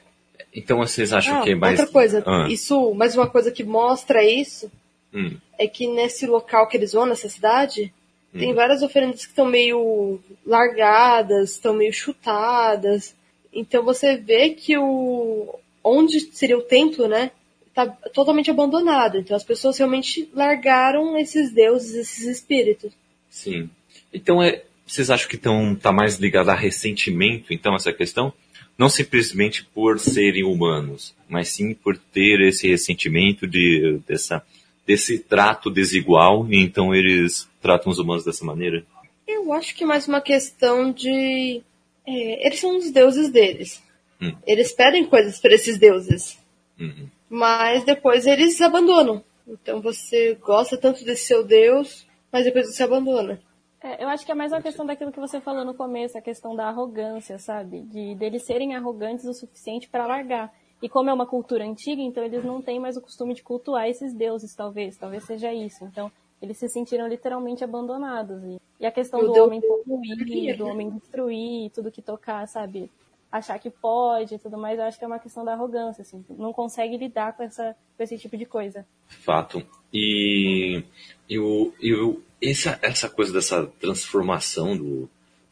Então 0.56 0.78
vocês 0.78 1.12
acham 1.12 1.40
ah, 1.40 1.44
que 1.44 1.52
é 1.52 1.56
mais. 1.56 1.78
Outra 1.78 1.92
coisa, 1.92 2.24
ah. 2.26 2.48
isso, 2.50 2.94
mais 2.94 3.16
uma 3.18 3.28
coisa 3.28 3.52
que 3.52 3.66
mostra 3.66 4.24
isso 4.24 4.72
hum. 5.14 5.36
é 5.60 5.68
que 5.68 5.88
nesse 5.88 6.26
local 6.26 6.70
que 6.70 6.78
eles 6.78 6.94
vão, 6.94 7.06
nessa 7.06 7.28
cidade, 7.28 7.94
tem 8.34 8.52
hum. 8.52 8.56
várias 8.56 8.82
oferendas 8.82 9.22
que 9.22 9.32
estão 9.32 9.46
meio 9.46 10.20
largadas, 10.46 11.52
estão 11.52 11.74
meio 11.74 11.94
chutadas. 11.94 13.16
Então 13.54 13.84
você 13.84 14.18
vê 14.18 14.50
que 14.50 14.78
o 14.78 15.58
onde 15.84 16.20
seria 16.20 16.58
o 16.58 16.62
templo, 16.62 17.08
né, 17.08 17.32
tá 17.74 17.86
totalmente 18.14 18.52
abandonado. 18.52 19.18
Então 19.18 19.36
as 19.36 19.44
pessoas 19.44 19.78
realmente 19.78 20.30
largaram 20.34 21.18
esses 21.18 21.54
deuses, 21.54 21.96
esses 21.96 22.26
espíritos. 22.26 22.92
Sim. 23.30 23.70
Então 24.14 24.42
é, 24.42 24.64
vocês 24.86 25.10
acham 25.10 25.30
que 25.30 25.36
estão 25.36 25.76
tá 25.76 25.92
mais 25.92 26.18
ligado 26.18 26.50
a 26.50 26.56
ressentimento, 26.56 27.54
então 27.54 27.76
essa 27.76 27.94
questão? 27.94 28.34
Não 28.78 28.90
simplesmente 28.90 29.64
por 29.64 30.00
serem 30.00 30.44
humanos, 30.44 31.16
mas 31.28 31.50
sim 31.50 31.74
por 31.74 31.98
ter 31.98 32.42
esse 32.42 32.68
ressentimento 32.68 33.48
de 33.48 34.00
dessa 34.08 34.44
desse 34.86 35.20
trato 35.20 35.70
desigual 35.70 36.48
e 36.50 36.58
então 36.58 36.96
eles 36.96 37.50
tratam 37.68 37.92
os 37.92 38.00
humanos 38.00 38.24
dessa 38.24 38.46
maneira? 38.46 38.86
Eu 39.28 39.52
acho 39.52 39.76
que 39.76 39.84
é 39.84 39.88
mais 39.88 40.08
uma 40.08 40.22
questão 40.22 40.90
de. 40.90 41.62
É, 42.08 42.48
eles 42.48 42.60
são 42.60 42.78
os 42.78 42.90
deuses 42.92 43.30
deles. 43.30 43.84
Hum. 44.22 44.34
Eles 44.46 44.72
pedem 44.72 45.06
coisas 45.06 45.38
para 45.38 45.54
esses 45.54 45.78
deuses. 45.78 46.40
Uhum. 46.80 47.10
Mas 47.30 47.84
depois 47.84 48.26
eles 48.26 48.62
abandonam. 48.62 49.22
Então 49.46 49.82
você 49.82 50.36
gosta 50.36 50.78
tanto 50.78 51.04
desse 51.04 51.26
seu 51.26 51.44
Deus, 51.44 52.08
mas 52.32 52.46
depois 52.46 52.74
você 52.74 52.84
abandona. 52.84 53.42
É, 53.84 54.02
eu 54.02 54.08
acho 54.08 54.26
que 54.26 54.32
é 54.32 54.36
mais 54.36 54.54
uma 54.54 54.62
questão 54.62 54.86
daquilo 54.86 55.12
que 55.12 55.20
você 55.20 55.42
falou 55.42 55.66
no 55.66 55.74
começo, 55.74 56.18
a 56.18 56.22
questão 56.22 56.56
da 56.56 56.70
arrogância, 56.70 57.38
sabe? 57.38 57.82
De 57.82 58.16
deles 58.16 58.46
serem 58.46 58.76
arrogantes 58.76 59.26
o 59.26 59.34
suficiente 59.34 59.90
para 59.90 60.08
largar. 60.08 60.54
E 60.82 60.88
como 60.88 61.10
é 61.10 61.14
uma 61.14 61.26
cultura 61.26 61.66
antiga, 61.66 62.02
então 62.02 62.24
eles 62.24 62.46
não 62.46 62.62
têm 62.62 62.80
mais 62.80 62.96
o 62.96 63.02
costume 63.02 63.34
de 63.34 63.44
cultuar 63.44 63.90
esses 63.90 64.14
deuses, 64.14 64.56
talvez. 64.56 64.98
Talvez 64.98 65.26
seja 65.26 65.54
isso. 65.54 65.84
Então, 65.84 66.10
eles 66.42 66.58
se 66.58 66.70
sentiram 66.70 67.08
literalmente 67.08 67.64
abandonados. 67.64 68.44
E, 68.44 68.62
e 68.80 68.86
a 68.86 68.92
questão 68.92 69.20
do 69.20 69.34
homem 69.44 69.62
poluir, 69.62 70.58
do 70.58 70.66
homem 70.66 70.90
destruir, 70.90 71.72
tudo 71.72 71.92
que 71.92 72.02
tocar, 72.02 72.48
sabe? 72.48 72.92
Achar 73.32 73.60
que 73.60 73.70
pode 73.70 74.36
e 74.36 74.40
tudo 74.40 74.58
mais, 74.58 74.80
eu 74.80 74.86
acho 74.86 74.98
que 74.98 75.04
é 75.04 75.08
uma 75.08 75.20
questão 75.20 75.44
da 75.44 75.54
arrogância, 75.54 76.02
assim. 76.02 76.24
Não 76.30 76.54
consegue 76.54 76.98
lidar 76.98 77.36
com, 77.36 77.44
essa, 77.44 77.76
com 77.96 78.04
esse 78.04 78.18
tipo 78.18 78.38
de 78.38 78.46
coisa. 78.46 78.86
Fato. 79.06 79.62
E 79.94 80.84
eu, 81.30 81.74
eu, 81.82 82.22
essa, 82.42 82.80
essa 82.82 83.10
coisa 83.10 83.34
dessa 83.34 83.66
transformação 83.80 84.78
do, 84.78 85.10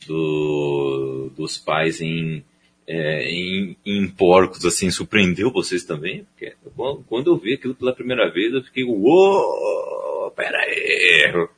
do, 0.08 1.32
dos 1.36 1.58
pais 1.58 2.00
em, 2.00 2.43
é, 2.88 3.30
em, 3.30 3.78
em, 3.86 4.08
porcos, 4.08 4.63
assim, 4.65 4.89
surpreendeu 4.89 5.52
vocês 5.52 5.84
também? 5.84 6.24
Porque 6.26 6.56
quando 6.76 7.32
eu 7.32 7.38
vi 7.38 7.54
aquilo 7.54 7.76
pela 7.76 7.94
primeira 7.94 8.30
vez, 8.32 8.54
eu 8.54 8.64
fiquei, 8.64 8.84
uou, 8.84 10.32
pera 10.36 10.58
aí, 10.58 11.34
o 11.36 11.50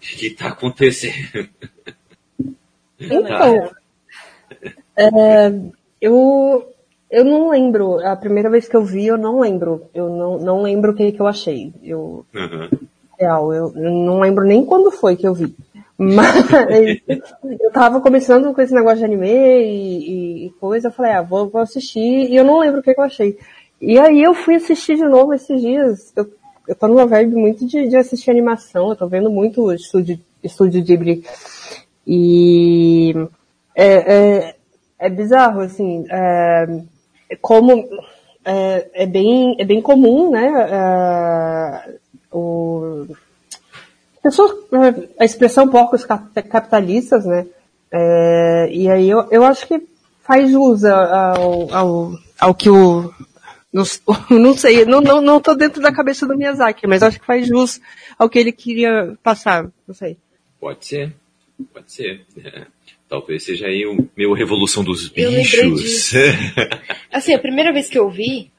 que, 0.00 0.16
que 0.16 0.30
tá 0.30 0.48
acontecendo? 0.48 1.48
Então, 2.98 3.70
é, 4.96 5.52
eu, 6.00 6.74
eu 7.10 7.24
não 7.24 7.50
lembro, 7.50 7.98
a 8.06 8.16
primeira 8.16 8.50
vez 8.50 8.68
que 8.68 8.76
eu 8.76 8.84
vi, 8.84 9.06
eu 9.06 9.18
não 9.18 9.40
lembro, 9.40 9.88
eu 9.94 10.08
não, 10.08 10.38
não 10.38 10.62
lembro 10.62 10.92
o 10.92 10.94
que, 10.94 11.12
que 11.12 11.20
eu 11.20 11.26
achei, 11.26 11.72
eu, 11.82 12.26
uhum. 12.34 12.68
real, 13.18 13.52
eu, 13.52 13.72
eu 13.76 13.90
não 13.90 14.20
lembro 14.20 14.44
nem 14.44 14.64
quando 14.64 14.90
foi 14.90 15.16
que 15.16 15.26
eu 15.26 15.34
vi. 15.34 15.54
Mas 15.96 16.44
eu 17.60 17.70
tava 17.72 18.00
começando 18.00 18.52
com 18.52 18.60
esse 18.60 18.74
negócio 18.74 18.98
de 18.98 19.04
anime 19.04 19.28
e, 19.28 20.46
e 20.46 20.50
coisa, 20.60 20.88
eu 20.88 20.92
falei, 20.92 21.12
ah, 21.12 21.22
vou, 21.22 21.48
vou, 21.48 21.60
assistir, 21.60 22.00
e 22.00 22.36
eu 22.36 22.44
não 22.44 22.58
lembro 22.58 22.80
o 22.80 22.82
que, 22.82 22.92
que, 22.92 23.00
eu 23.00 23.04
achei. 23.04 23.38
E 23.86 23.98
aí 23.98 24.22
eu 24.22 24.34
fui 24.34 24.54
assistir 24.54 24.96
de 24.96 25.04
novo 25.04 25.34
esses 25.34 25.60
dias. 25.60 26.12
Eu, 26.16 26.32
eu 26.66 26.74
tô 26.74 26.88
numa 26.88 27.06
vibe 27.06 27.34
muito 27.34 27.66
de, 27.66 27.88
de 27.88 27.96
assistir 27.96 28.30
animação, 28.30 28.88
eu 28.88 28.96
tô 28.96 29.06
vendo 29.06 29.30
muito 29.30 29.72
estúdio, 29.72 30.18
estúdio 30.42 30.82
Ghibli. 30.82 31.24
E 32.06 33.14
é, 33.74 34.14
é, 34.14 34.56
é 34.98 35.10
bizarro, 35.10 35.60
assim, 35.60 36.04
é, 36.10 36.80
como 37.40 37.86
é, 38.44 38.90
é, 38.94 39.06
bem, 39.06 39.56
é 39.58 39.64
bem 39.64 39.80
comum, 39.80 40.30
né, 40.30 40.46
é, 40.70 41.94
o, 42.32 43.06
pessoas, 44.22 44.52
é, 44.72 45.22
a 45.22 45.24
expressão 45.24 45.68
porcos 45.68 46.04
capitalistas, 46.04 47.24
né? 47.26 47.46
É, 47.92 48.68
e 48.72 48.90
aí 48.90 49.08
eu, 49.08 49.28
eu 49.30 49.44
acho 49.44 49.66
que 49.66 49.86
faz 50.22 50.50
jus 50.50 50.84
ao, 50.84 51.72
ao, 51.72 52.12
ao 52.40 52.54
que 52.54 52.68
o. 52.68 53.12
Não, 53.74 53.82
não 54.38 54.56
sei, 54.56 54.84
não, 54.84 55.00
não, 55.00 55.20
não 55.20 55.40
tô 55.40 55.54
dentro 55.54 55.82
da 55.82 55.92
cabeça 55.92 56.26
do 56.26 56.36
Miyazaki, 56.36 56.86
mas 56.86 57.02
acho 57.02 57.18
que 57.18 57.26
faz 57.26 57.46
jus 57.46 57.80
ao 58.16 58.30
que 58.30 58.38
ele 58.38 58.52
queria 58.52 59.18
passar, 59.22 59.68
não 59.86 59.94
sei. 59.94 60.16
Pode 60.60 60.86
ser, 60.86 61.12
pode 61.72 61.92
ser. 61.92 62.24
É. 62.42 62.66
Talvez 63.06 63.44
seja 63.44 63.66
aí 63.66 63.84
o 63.86 64.08
meu 64.16 64.32
Revolução 64.32 64.82
dos 64.82 65.08
Bichos. 65.08 66.12
assim, 67.12 67.34
a 67.34 67.38
primeira 67.38 67.72
vez 67.72 67.88
que 67.88 67.98
eu 67.98 68.08
vi, 68.08 68.50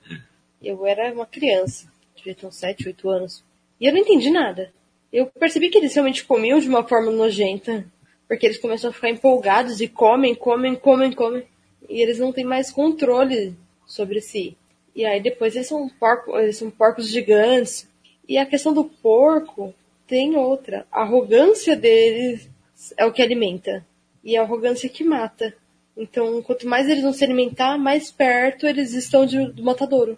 eu 0.62 0.86
era 0.86 1.12
uma 1.12 1.26
criança, 1.26 1.88
devia 2.16 2.36
ter 2.36 2.46
uns 2.46 2.56
7, 2.56 2.88
8 2.88 3.10
anos. 3.10 3.44
E 3.82 3.88
eu 3.88 3.94
não 3.94 4.00
entendi 4.00 4.30
nada 4.30 4.72
eu 5.16 5.28
percebi 5.28 5.70
que 5.70 5.78
eles 5.78 5.94
realmente 5.94 6.26
comiam 6.26 6.60
de 6.60 6.68
uma 6.68 6.84
forma 6.84 7.10
nojenta. 7.10 7.86
Porque 8.28 8.46
eles 8.46 8.58
começam 8.58 8.90
a 8.90 8.94
ficar 8.94 9.10
empolgados 9.10 9.80
e 9.80 9.88
comem, 9.88 10.36
comem, 10.36 10.76
comem, 10.76 11.12
comem. 11.12 11.44
E 11.88 12.02
eles 12.02 12.20
não 12.20 12.34
têm 12.34 12.44
mais 12.44 12.70
controle 12.70 13.56
sobre 13.86 14.20
si. 14.20 14.58
E 14.96 15.06
aí 15.06 15.22
depois 15.22 15.56
eles 15.56 15.68
são, 15.68 15.90
porco, 15.90 16.38
eles 16.38 16.58
são 16.58 16.72
porcos 16.72 17.10
gigantes. 17.10 17.88
E 18.28 18.38
a 18.38 18.46
questão 18.46 18.74
do 18.74 18.86
porco 18.86 19.74
tem 20.08 20.36
outra. 20.36 20.88
A 20.92 21.02
arrogância 21.02 21.76
deles 21.76 22.50
é 22.98 23.06
o 23.06 23.12
que 23.12 23.22
alimenta. 23.22 23.86
E 24.24 24.38
a 24.38 24.42
arrogância 24.42 24.90
que 24.90 25.04
mata. 25.04 25.54
Então, 25.98 26.42
quanto 26.42 26.68
mais 26.68 26.90
eles 26.90 27.04
vão 27.04 27.14
se 27.14 27.24
alimentar, 27.24 27.78
mais 27.78 28.12
perto 28.12 28.66
eles 28.66 28.94
estão 28.94 29.26
de, 29.26 29.52
do 29.52 29.64
matadouro. 29.64 30.18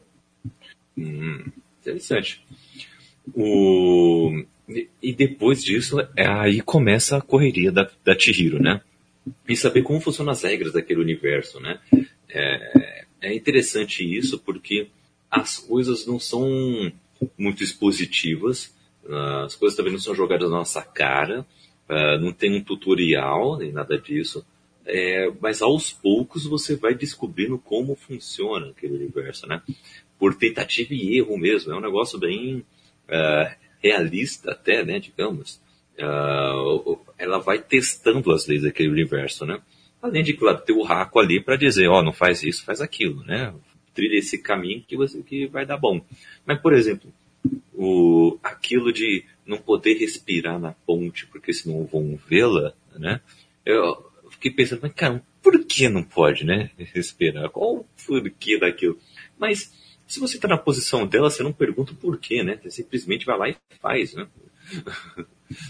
Hum, 0.97 1.45
interessante. 1.81 2.43
O... 3.35 4.43
E 5.01 5.13
depois 5.13 5.63
disso, 5.63 5.99
é, 6.15 6.27
aí 6.27 6.61
começa 6.61 7.17
a 7.17 7.21
correria 7.21 7.71
da, 7.71 7.89
da 8.03 8.17
Chihiro, 8.17 8.61
né? 8.61 8.81
E 9.47 9.55
saber 9.55 9.81
como 9.81 10.01
funcionam 10.01 10.31
as 10.31 10.43
regras 10.43 10.73
daquele 10.73 10.99
universo, 10.99 11.59
né? 11.61 11.79
É, 12.29 13.05
é 13.21 13.33
interessante 13.33 14.03
isso 14.03 14.39
porque 14.39 14.87
as 15.29 15.57
coisas 15.57 16.05
não 16.05 16.19
são 16.19 16.91
muito 17.37 17.63
expositivas, 17.63 18.73
as 19.45 19.55
coisas 19.55 19.75
também 19.75 19.91
não 19.91 19.99
são 19.99 20.15
jogadas 20.15 20.49
na 20.49 20.57
nossa 20.57 20.81
cara, 20.81 21.45
uh, 21.89 22.19
não 22.19 22.31
tem 22.31 22.55
um 22.55 22.63
tutorial 22.63 23.57
nem 23.57 23.71
nada 23.71 23.97
disso, 23.97 24.45
é, 24.85 25.31
mas 25.41 25.61
aos 25.61 25.91
poucos 25.91 26.45
você 26.45 26.75
vai 26.75 26.93
descobrindo 26.93 27.57
como 27.57 27.95
funciona 27.95 28.69
aquele 28.69 28.95
universo, 28.95 29.45
né? 29.47 29.61
Por 30.17 30.33
tentativa 30.35 30.93
e 30.93 31.17
erro 31.17 31.37
mesmo, 31.37 31.71
é 31.71 31.75
um 31.75 31.81
negócio 31.81 32.17
bem 32.17 32.57
uh, 32.57 33.55
realista 33.81 34.51
até, 34.51 34.83
né, 34.83 34.99
digamos, 34.99 35.61
ela 37.17 37.39
vai 37.39 37.59
testando 37.59 38.31
as 38.31 38.45
leis 38.45 38.61
daquele 38.61 38.89
universo, 38.89 39.45
né? 39.45 39.59
Além 40.01 40.23
de, 40.23 40.33
claro, 40.33 40.61
ter 40.61 40.73
o 40.73 40.83
raco 40.83 41.19
ali 41.19 41.41
para 41.41 41.55
dizer, 41.55 41.87
ó, 41.87 41.99
oh, 41.99 42.03
não 42.03 42.13
faz 42.13 42.43
isso, 42.43 42.63
faz 42.63 42.81
aquilo, 42.81 43.23
né? 43.23 43.53
Trilha 43.93 44.17
esse 44.17 44.37
caminho 44.37 44.83
que, 44.87 44.95
você, 44.95 45.21
que 45.23 45.47
vai 45.47 45.65
dar 45.65 45.77
bom. 45.77 46.01
Mas, 46.45 46.61
por 46.61 46.73
exemplo, 46.73 47.11
o, 47.73 48.37
aquilo 48.43 48.91
de 48.91 49.23
não 49.45 49.57
poder 49.57 49.95
respirar 49.95 50.59
na 50.59 50.71
ponte 50.71 51.25
porque 51.27 51.53
senão 51.53 51.85
vão 51.85 52.19
vê-la, 52.27 52.73
né? 52.97 53.21
Eu 53.65 54.11
fiquei 54.31 54.51
pensando, 54.51 54.81
mas 54.81 54.93
cara, 54.93 55.23
por 55.41 55.63
que 55.65 55.87
não 55.87 56.03
pode, 56.03 56.45
né? 56.45 56.69
Respirar? 56.77 57.49
Qual 57.49 57.77
o 57.77 57.85
porquê 58.05 58.59
daquilo? 58.59 58.99
Mas 59.37 59.71
se 60.07 60.19
você 60.19 60.35
está 60.37 60.47
na 60.47 60.57
posição 60.57 61.05
dela, 61.05 61.29
você 61.29 61.43
não 61.43 61.53
pergunta 61.53 61.91
o 61.91 61.95
porquê, 61.95 62.43
né? 62.43 62.59
Você 62.63 62.71
simplesmente 62.71 63.25
vai 63.25 63.37
lá 63.37 63.49
e 63.49 63.55
faz, 63.79 64.13
né? 64.13 64.27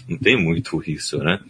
não 0.08 0.18
tem 0.18 0.36
muito 0.36 0.82
isso, 0.88 1.18
né? 1.18 1.40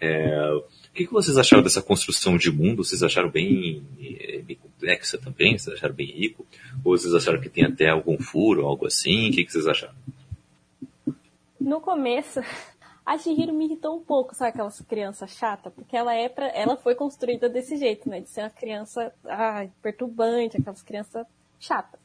É, 0.00 0.60
que, 0.98 1.06
que 1.06 1.12
vocês 1.12 1.38
acharam 1.38 1.62
dessa 1.62 1.80
construção 1.80 2.36
de 2.36 2.50
mundo? 2.50 2.84
Vocês 2.84 3.04
acharam 3.04 3.30
bem, 3.30 3.86
é, 4.00 4.38
bem 4.38 4.56
complexa 4.56 5.16
também? 5.16 5.56
Vocês 5.56 5.76
acharam 5.76 5.94
bem 5.94 6.06
rico? 6.06 6.44
Ou 6.84 6.98
vocês 6.98 7.14
acharam 7.14 7.40
que 7.40 7.48
tem 7.48 7.64
até 7.64 7.88
algum 7.88 8.18
furo, 8.18 8.66
algo 8.66 8.84
assim? 8.84 9.30
O 9.30 9.32
que, 9.32 9.44
que 9.44 9.52
vocês 9.52 9.68
acharam? 9.68 9.94
No 11.60 11.80
começo, 11.80 12.40
a 13.06 13.16
Shihiro 13.16 13.52
me 13.52 13.66
irritou 13.66 13.96
um 13.96 14.00
pouco, 14.02 14.34
sabe 14.34 14.50
aquelas 14.50 14.80
crianças 14.80 15.30
chata, 15.30 15.70
porque 15.70 15.96
ela 15.96 16.12
é 16.12 16.28
pra, 16.28 16.48
ela 16.48 16.76
foi 16.76 16.96
construída 16.96 17.48
desse 17.48 17.76
jeito, 17.76 18.08
né, 18.08 18.20
de 18.20 18.28
ser 18.28 18.40
uma 18.40 18.50
criança 18.50 19.12
ah, 19.24 19.66
perturbante, 19.80 20.56
aquelas 20.56 20.82
crianças 20.82 21.24
chata. 21.60 21.96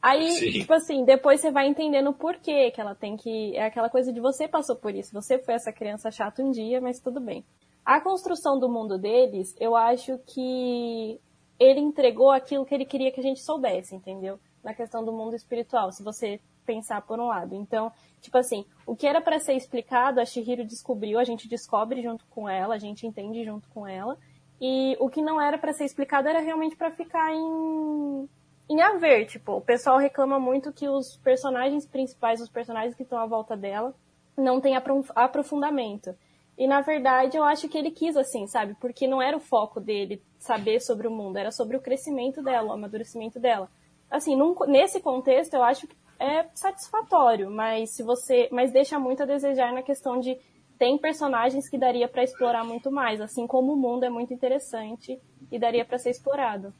Aí, 0.00 0.30
Sim. 0.30 0.52
tipo 0.52 0.72
assim, 0.72 1.04
depois 1.04 1.40
você 1.40 1.50
vai 1.50 1.66
entendendo 1.66 2.10
o 2.10 2.14
porquê 2.14 2.70
que 2.70 2.80
ela 2.80 2.94
tem 2.94 3.16
que. 3.16 3.56
É 3.56 3.64
aquela 3.64 3.90
coisa 3.90 4.12
de 4.12 4.20
você 4.20 4.46
passou 4.46 4.76
por 4.76 4.94
isso. 4.94 5.12
Você 5.12 5.40
foi 5.40 5.54
essa 5.54 5.72
criança 5.72 6.08
chata 6.08 6.40
um 6.40 6.52
dia, 6.52 6.80
mas 6.80 7.00
tudo 7.00 7.18
bem. 7.18 7.44
A 7.84 8.00
construção 8.00 8.58
do 8.58 8.68
mundo 8.68 8.98
deles, 8.98 9.56
eu 9.58 9.74
acho 9.74 10.18
que 10.26 11.20
ele 11.58 11.80
entregou 11.80 12.30
aquilo 12.30 12.64
que 12.64 12.74
ele 12.74 12.84
queria 12.84 13.10
que 13.10 13.20
a 13.20 13.22
gente 13.22 13.40
soubesse, 13.40 13.94
entendeu? 13.94 14.38
Na 14.62 14.74
questão 14.74 15.04
do 15.04 15.12
mundo 15.12 15.34
espiritual, 15.34 15.90
se 15.90 16.02
você 16.02 16.40
pensar 16.66 17.00
por 17.02 17.18
um 17.18 17.28
lado. 17.28 17.54
Então, 17.54 17.90
tipo 18.20 18.36
assim, 18.36 18.64
o 18.86 18.94
que 18.94 19.06
era 19.06 19.20
para 19.20 19.40
ser 19.40 19.54
explicado, 19.54 20.20
a 20.20 20.24
Shihiro 20.24 20.64
descobriu, 20.64 21.18
a 21.18 21.24
gente 21.24 21.48
descobre 21.48 22.02
junto 22.02 22.26
com 22.26 22.48
ela, 22.48 22.74
a 22.74 22.78
gente 22.78 23.06
entende 23.06 23.42
junto 23.44 23.68
com 23.70 23.86
ela. 23.86 24.18
E 24.60 24.96
o 25.00 25.08
que 25.08 25.22
não 25.22 25.40
era 25.40 25.56
para 25.56 25.72
ser 25.72 25.84
explicado 25.84 26.28
era 26.28 26.40
realmente 26.40 26.76
para 26.76 26.90
ficar 26.90 27.32
em 27.32 28.28
em 28.68 28.82
haver, 28.82 29.24
tipo, 29.26 29.52
o 29.52 29.60
pessoal 29.62 29.96
reclama 29.96 30.38
muito 30.38 30.72
que 30.72 30.86
os 30.86 31.16
personagens 31.16 31.86
principais, 31.86 32.40
os 32.40 32.50
personagens 32.50 32.94
que 32.94 33.02
estão 33.02 33.18
à 33.18 33.24
volta 33.24 33.56
dela, 33.56 33.94
não 34.36 34.60
têm 34.60 34.76
aprofundamento. 34.76 36.14
E 36.58 36.66
na 36.66 36.80
verdade 36.80 37.36
eu 37.36 37.44
acho 37.44 37.68
que 37.68 37.78
ele 37.78 37.92
quis 37.92 38.16
assim, 38.16 38.46
sabe? 38.48 38.74
Porque 38.80 39.06
não 39.06 39.22
era 39.22 39.36
o 39.36 39.40
foco 39.40 39.80
dele 39.80 40.20
saber 40.38 40.80
sobre 40.80 41.06
o 41.06 41.10
mundo, 41.10 41.36
era 41.36 41.52
sobre 41.52 41.76
o 41.76 41.80
crescimento 41.80 42.42
dela, 42.42 42.70
o 42.70 42.72
amadurecimento 42.72 43.38
dela. 43.38 43.70
Assim, 44.10 44.34
num, 44.34 44.56
nesse 44.66 45.00
contexto 45.00 45.54
eu 45.54 45.62
acho 45.62 45.86
que 45.86 45.96
é 46.18 46.46
satisfatório, 46.52 47.48
mas 47.48 47.94
se 47.94 48.02
você, 48.02 48.48
mas 48.50 48.72
deixa 48.72 48.98
muito 48.98 49.22
a 49.22 49.26
desejar 49.26 49.72
na 49.72 49.82
questão 49.82 50.18
de 50.18 50.36
tem 50.76 50.98
personagens 50.98 51.68
que 51.68 51.78
daria 51.78 52.08
para 52.08 52.24
explorar 52.24 52.64
muito 52.64 52.90
mais, 52.90 53.20
assim 53.20 53.46
como 53.46 53.72
o 53.72 53.76
mundo 53.76 54.04
é 54.04 54.10
muito 54.10 54.34
interessante 54.34 55.20
e 55.50 55.58
daria 55.58 55.84
para 55.84 55.98
ser 55.98 56.10
explorado. 56.10 56.72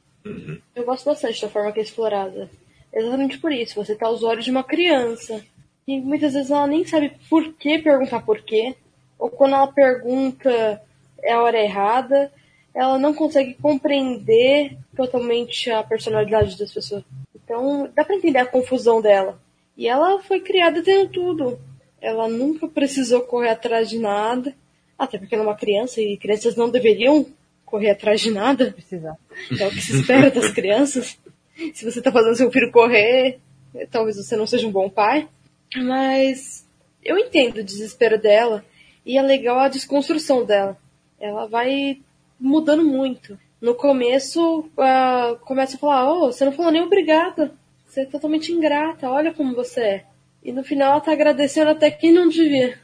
Eu 0.74 0.84
gosto 0.84 1.04
bastante 1.04 1.40
da 1.40 1.48
forma 1.48 1.72
que 1.72 1.80
é 1.80 1.82
explorada. 1.82 2.50
Exatamente 2.92 3.38
por 3.38 3.52
isso. 3.52 3.76
Você 3.76 3.94
tá 3.94 4.06
aos 4.06 4.22
olhos 4.22 4.44
de 4.44 4.50
uma 4.50 4.64
criança. 4.64 5.44
E 5.86 6.00
muitas 6.00 6.34
vezes 6.34 6.50
ela 6.50 6.66
nem 6.66 6.84
sabe 6.84 7.16
por 7.28 7.52
que 7.54 7.78
perguntar 7.78 8.24
por 8.24 8.42
quê. 8.42 8.76
Ou 9.18 9.28
quando 9.30 9.54
ela 9.54 9.66
pergunta 9.66 10.80
é 11.22 11.32
a 11.32 11.42
hora 11.42 11.60
errada, 11.60 12.32
ela 12.74 12.98
não 12.98 13.12
consegue 13.12 13.54
compreender 13.54 14.76
totalmente 14.94 15.70
a 15.70 15.82
personalidade 15.82 16.56
das 16.56 16.72
pessoas. 16.72 17.02
Então 17.34 17.90
dá 17.94 18.04
pra 18.04 18.14
entender 18.14 18.38
a 18.38 18.46
confusão 18.46 19.00
dela. 19.00 19.40
E 19.76 19.88
ela 19.88 20.20
foi 20.20 20.40
criada 20.40 20.82
tendo 20.82 21.08
tudo. 21.10 21.58
Ela 22.00 22.28
nunca 22.28 22.68
precisou 22.68 23.22
correr 23.22 23.50
atrás 23.50 23.88
de 23.88 23.98
nada. 23.98 24.54
Até 24.98 25.18
porque 25.18 25.34
ela 25.34 25.44
é 25.44 25.46
uma 25.46 25.56
criança 25.56 26.00
e 26.00 26.16
crianças 26.16 26.56
não 26.56 26.68
deveriam 26.68 27.26
correr 27.64 27.90
atrás 27.90 28.20
de 28.20 28.30
nada. 28.30 28.72
Precisar. 28.72 29.16
É 29.58 29.66
o 29.66 29.70
que 29.70 29.80
se 29.80 30.00
espera 30.00 30.30
das 30.30 30.50
crianças. 30.50 31.18
Se 31.74 31.84
você 31.84 32.00
tá 32.00 32.12
fazendo 32.12 32.36
seu 32.36 32.50
filho 32.50 32.70
correr, 32.70 33.38
talvez 33.90 34.16
você 34.16 34.36
não 34.36 34.46
seja 34.46 34.66
um 34.66 34.72
bom 34.72 34.88
pai. 34.88 35.28
Mas 35.76 36.66
eu 37.04 37.18
entendo 37.18 37.58
o 37.58 37.64
desespero 37.64 38.20
dela. 38.20 38.64
E 39.08 39.16
é 39.16 39.22
legal 39.22 39.58
a 39.58 39.68
desconstrução 39.68 40.44
dela. 40.44 40.76
Ela 41.18 41.46
vai 41.46 41.98
mudando 42.38 42.84
muito. 42.84 43.38
No 43.58 43.74
começo, 43.74 44.60
uh, 44.60 45.38
começa 45.40 45.76
a 45.76 45.80
falar: 45.80 46.12
Oh, 46.12 46.26
você 46.30 46.44
não 46.44 46.52
falou 46.52 46.70
nem 46.70 46.82
obrigada. 46.82 47.54
Você 47.86 48.02
é 48.02 48.04
totalmente 48.04 48.52
ingrata. 48.52 49.08
Olha 49.08 49.32
como 49.32 49.54
você 49.54 49.80
é. 49.80 50.04
E 50.44 50.52
no 50.52 50.62
final 50.62 50.92
ela 50.92 51.00
tá 51.00 51.12
agradecendo 51.12 51.70
até 51.70 51.90
quem 51.90 52.12
não 52.12 52.28
devia. 52.28 52.78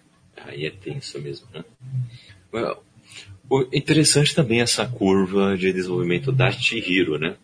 Aí 0.46 0.64
é 0.64 0.70
tenso 0.70 1.20
mesmo, 1.20 1.46
né? 1.52 1.62
Well, 2.50 2.82
interessante 3.70 4.34
também 4.34 4.62
essa 4.62 4.86
curva 4.86 5.58
de 5.58 5.74
desenvolvimento 5.74 6.32
da 6.32 6.50
Chihiro, 6.50 7.18
né? 7.18 7.36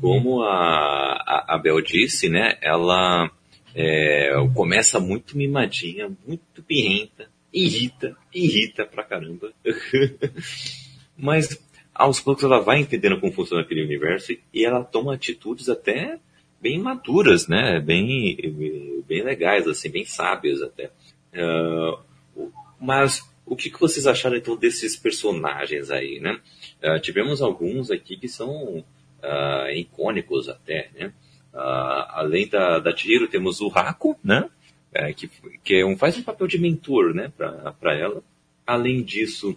Como 0.00 0.42
a, 0.42 1.22
a, 1.26 1.56
a 1.56 1.58
Bel 1.58 1.82
disse, 1.82 2.28
né? 2.28 2.56
Ela 2.62 3.28
é, 3.74 4.30
começa 4.54 5.00
muito 5.00 5.36
mimadinha, 5.36 6.08
muito 6.26 6.62
pirrenta, 6.62 7.21
irrita, 7.52 8.16
irrita 8.32 8.86
pra 8.86 9.04
caramba. 9.04 9.52
Mas 11.16 11.60
aos 11.94 12.20
poucos 12.20 12.44
ela 12.44 12.60
vai 12.60 12.80
entendendo 12.80 13.20
como 13.20 13.32
funciona 13.32 13.62
aquele 13.62 13.84
universo 13.84 14.32
e 14.52 14.64
ela 14.64 14.82
toma 14.82 15.14
atitudes 15.14 15.68
até 15.68 16.18
bem 16.60 16.78
maduras, 16.78 17.48
né? 17.48 17.80
Bem, 17.80 19.04
bem 19.06 19.22
legais, 19.22 19.66
assim, 19.66 19.90
bem 19.90 20.04
sábias 20.04 20.62
até. 20.62 20.90
Uh, 21.34 22.50
mas 22.80 23.20
o 23.44 23.56
que, 23.56 23.68
que 23.68 23.80
vocês 23.80 24.06
acharam 24.06 24.36
então 24.36 24.56
desses 24.56 24.96
personagens 24.96 25.90
aí, 25.90 26.20
né? 26.20 26.40
Uh, 26.82 27.00
tivemos 27.00 27.42
alguns 27.42 27.90
aqui 27.90 28.16
que 28.16 28.28
são 28.28 28.78
uh, 28.78 29.70
icônicos 29.74 30.48
até, 30.48 30.90
né? 30.94 31.12
além 31.54 32.48
da, 32.48 32.78
da 32.78 32.96
Chihiro, 32.96 33.28
temos 33.28 33.60
o 33.60 33.68
Hako, 33.68 34.18
né? 34.24 34.48
É, 34.94 35.12
que, 35.12 35.30
que 35.64 35.76
é 35.76 35.86
um, 35.86 35.96
faz 35.96 36.16
um 36.18 36.22
papel 36.22 36.46
de 36.46 36.58
mentor, 36.58 37.14
né, 37.14 37.32
para 37.36 37.94
ela. 37.96 38.22
Além 38.66 39.02
disso, 39.02 39.56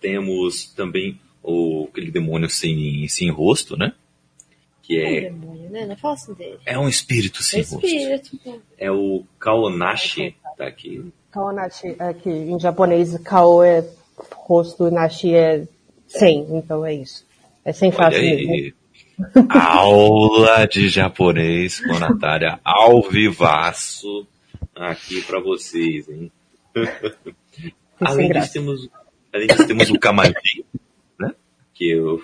temos 0.00 0.66
também 0.72 1.18
o, 1.42 1.88
aquele 1.90 2.10
demônio 2.10 2.48
sem, 2.48 3.06
sem 3.08 3.30
rosto, 3.30 3.76
né? 3.76 3.92
Que 4.82 4.98
é, 5.00 5.24
é 5.24 5.32
um 5.32 5.38
demônio, 5.38 5.70
né? 5.70 5.86
Não 5.86 5.96
fala 5.96 6.14
assim 6.14 6.34
dele. 6.34 6.58
É 6.64 6.78
um 6.78 6.88
espírito 6.88 7.42
sem 7.42 7.60
é 7.60 7.62
espírito, 7.62 8.38
rosto. 8.44 8.62
É 8.76 8.90
o 8.90 9.24
Kaonashi, 9.38 10.34
tá 10.56 10.66
aqui. 10.66 11.12
Kaonashi, 11.30 11.96
é 11.98 12.12
que 12.14 12.30
em 12.30 12.58
japonês 12.58 13.16
Kao 13.18 13.62
é 13.62 13.84
rosto, 14.34 14.90
Nashi 14.90 15.34
é 15.34 15.66
sem, 16.06 16.46
então 16.50 16.84
é 16.84 16.94
isso. 16.94 17.26
É 17.64 17.72
sem 17.72 17.92
face 17.92 18.18
mesmo. 18.18 18.74
Aula 19.48 20.66
de 20.66 20.88
japonês 20.88 21.80
com 21.80 21.94
a 21.94 22.00
Natália 22.00 22.60
ao 22.64 23.02
vivaço 23.02 24.26
aqui 24.74 25.22
para 25.22 25.40
vocês, 25.40 26.08
hein? 26.08 26.30
além 28.00 28.30
disso, 28.30 28.52
temos, 28.52 28.88
além 29.32 29.46
disso, 29.48 29.66
temos 29.66 29.90
o 29.90 29.98
Kamaji, 29.98 30.64
né? 31.18 31.34
Que 31.74 31.90
eu... 31.90 32.22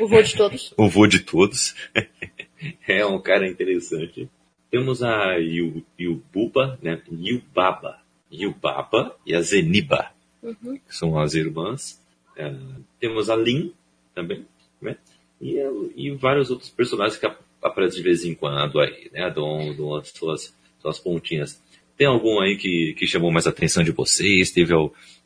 O 0.00 0.06
vô 0.06 0.22
de 0.22 0.36
todos. 0.36 0.74
o 0.78 0.88
vô 0.88 1.06
de 1.06 1.18
todos. 1.20 1.74
é 2.86 3.04
um 3.04 3.20
cara 3.20 3.48
interessante. 3.48 4.28
Temos 4.70 5.02
a 5.02 5.36
Yububa, 5.36 6.78
né? 6.80 7.02
Yubaba. 7.10 7.98
Yubaba 8.32 9.16
e 9.26 9.34
a 9.34 9.40
Zeniba, 9.40 10.12
uhum. 10.42 10.78
que 10.86 10.94
são 10.94 11.18
as 11.18 11.34
irmãs. 11.34 12.00
É, 12.36 12.54
temos 13.00 13.30
a 13.30 13.34
Lin 13.34 13.72
também, 14.14 14.46
né? 14.80 14.96
E, 15.40 15.56
e 15.96 16.10
vários 16.10 16.50
outros 16.50 16.70
personagens 16.70 17.18
que 17.18 17.26
aparecem 17.62 17.98
de 17.98 18.02
vez 18.02 18.24
em 18.24 18.34
quando 18.34 18.80
aí, 18.80 19.10
né? 19.12 19.30
Dão, 19.30 19.74
dão 19.74 19.94
as 19.94 20.08
suas, 20.08 20.54
suas 20.80 20.98
pontinhas. 20.98 21.60
Tem 21.96 22.06
algum 22.06 22.40
aí 22.40 22.56
que, 22.56 22.94
que 22.96 23.06
chamou 23.06 23.30
mais 23.30 23.46
a 23.46 23.50
atenção 23.50 23.82
de 23.82 23.90
vocês? 23.90 24.52
Teve 24.52 24.72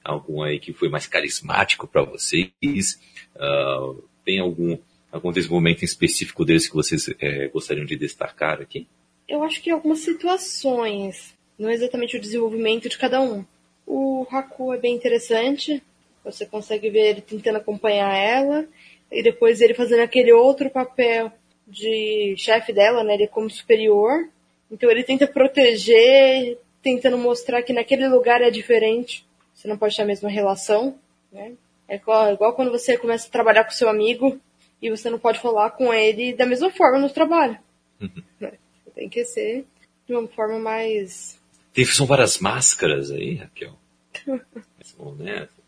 algum 0.03 0.43
aí 0.43 0.59
que 0.59 0.73
foi 0.73 0.89
mais 0.89 1.07
carismático 1.07 1.87
para 1.87 2.03
vocês? 2.03 2.99
Uh, 3.37 4.03
tem 4.25 4.41
algum, 4.41 4.79
algum 5.11 5.31
desenvolvimento 5.31 5.85
específico 5.85 6.45
deles 6.45 6.67
que 6.67 6.75
vocês 6.75 7.11
é, 7.21 7.49
gostariam 7.49 7.85
de 7.85 7.97
destacar 7.97 8.61
aqui? 8.61 8.87
Eu 9.29 9.43
acho 9.43 9.63
que 9.63 9.71
algumas 9.71 10.01
situações, 10.01 11.35
não 11.59 11.71
exatamente 11.71 12.17
o 12.17 12.21
desenvolvimento 12.21 12.89
de 12.89 12.99
cada 12.99 13.21
um. 13.21 13.45
O 13.87 14.27
Haku 14.31 14.73
é 14.73 14.79
bem 14.79 14.95
interessante, 14.95 15.83
você 16.25 16.47
consegue 16.47 16.89
ver 16.89 17.11
ele 17.11 17.21
tentando 17.21 17.57
acompanhar 17.57 18.17
ela, 18.17 18.67
e 19.13 19.23
depois 19.23 19.61
ele 19.61 19.75
fazendo 19.75 20.01
aquele 20.01 20.33
outro 20.33 20.71
papel 20.71 21.31
de 21.67 22.35
chefe 22.37 22.73
dela, 22.73 23.05
né? 23.05 23.15
Ele 23.15 23.25
é 23.25 23.29
como 23.29 23.49
superior. 23.51 24.29
Então 24.71 24.91
ele 24.91 25.05
tenta 25.05 25.27
proteger, 25.27 26.59
tentando 26.83 27.19
mostrar 27.19 27.63
que 27.63 27.73
naquele 27.73 28.09
lugar 28.09 28.41
é 28.41 28.51
diferente. 28.51 29.27
Você 29.55 29.69
não 29.69 29.77
pode 29.77 29.95
ter 29.95 30.03
a 30.03 30.07
mesma 30.07 30.29
relação, 30.29 30.99
né? 31.31 31.53
É 31.87 31.97
igual, 31.97 32.33
igual 32.33 32.55
quando 32.55 32.71
você 32.71 32.97
começa 32.97 33.29
a 33.29 33.31
trabalhar 33.31 33.65
com 33.65 33.71
seu 33.71 33.89
amigo 33.89 34.41
e 34.81 34.89
você 34.91 35.11
não 35.11 35.19
pode 35.19 35.39
falar 35.39 35.71
com 35.71 35.93
ele 35.93 36.33
da 36.33 36.47
mesma 36.47 36.71
forma 36.71 36.99
no 36.99 37.11
trabalho. 37.11 37.59
Uhum. 38.01 38.23
Né? 38.41 38.53
Tem 38.95 39.09
que 39.09 39.25
ser 39.25 39.65
de 40.07 40.15
uma 40.15 40.27
forma 40.27 40.59
mais. 40.59 41.39
Tem, 41.73 41.85
são 41.85 42.07
várias 42.07 42.39
máscaras 42.39 43.11
aí, 43.11 43.35
Raquel. 43.35 43.75
Vamos 44.99 45.19
nessa. 45.19 45.62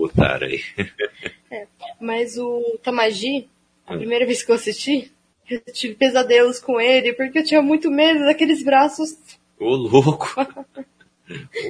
Botar 0.00 0.42
aí. 0.42 0.62
É. 1.50 1.66
Mas 2.00 2.38
o 2.38 2.78
Tamagi, 2.82 3.48
a 3.86 3.96
primeira 3.96 4.24
vez 4.24 4.42
que 4.42 4.50
eu 4.50 4.54
assisti, 4.54 5.12
eu 5.50 5.60
tive 5.72 5.94
pesadelos 5.94 6.58
com 6.58 6.80
ele, 6.80 7.12
porque 7.12 7.40
eu 7.40 7.44
tinha 7.44 7.60
muito 7.60 7.90
medo 7.90 8.20
daqueles 8.20 8.62
braços. 8.62 9.18
Ô 9.58 9.74
louco! 9.74 10.34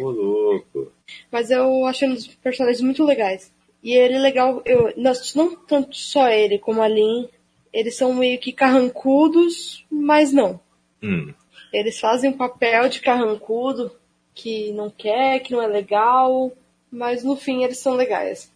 Ô 0.01 0.11
louco! 0.11 0.93
Mas 1.33 1.51
eu 1.51 1.85
achei 1.87 2.09
um 2.09 2.15
dos 2.15 2.29
personagens 2.29 2.81
muito 2.83 3.05
legais. 3.05 3.53
E 3.83 3.95
ele 3.95 4.15
é 4.15 4.19
legal, 4.19 4.63
eu, 4.65 4.93
não 5.35 5.57
tanto 5.57 5.97
só 5.97 6.29
ele 6.29 6.59
como 6.59 6.83
a 6.83 6.89
Lin, 6.89 7.29
eles 7.73 7.97
são 7.97 8.15
meio 8.15 8.39
que 8.39 8.53
carrancudos, 8.53 9.85
mas 9.91 10.33
não. 10.33 10.61
Hum. 11.03 11.33
Eles 11.73 11.99
fazem 11.99 12.31
um 12.31 12.37
papel 12.37 12.89
de 12.89 13.01
carrancudo 13.01 13.91
que 14.35 14.71
não 14.73 14.91
quer, 14.91 15.41
que 15.41 15.53
não 15.53 15.63
é 15.63 15.67
legal, 15.67 16.53
mas 16.91 17.23
no 17.23 17.37
fim 17.37 17.65
eles 17.65 17.79
são 17.79 17.95
legais. 17.95 18.51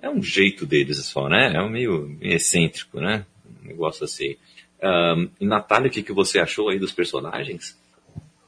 É 0.00 0.08
um 0.08 0.22
jeito 0.22 0.66
deles 0.66 1.04
só, 1.04 1.28
né? 1.28 1.52
É 1.54 1.62
um 1.62 1.68
meio, 1.68 2.08
meio 2.20 2.34
excêntrico, 2.34 3.00
né? 3.00 3.24
Um 3.62 3.68
negócio 3.68 4.04
assim. 4.04 4.36
Um, 4.82 5.46
Natália, 5.46 5.88
o 5.88 5.90
que, 5.90 6.02
que 6.02 6.12
você 6.12 6.38
achou 6.38 6.68
aí 6.68 6.78
dos 6.78 6.92
personagens? 6.92 7.76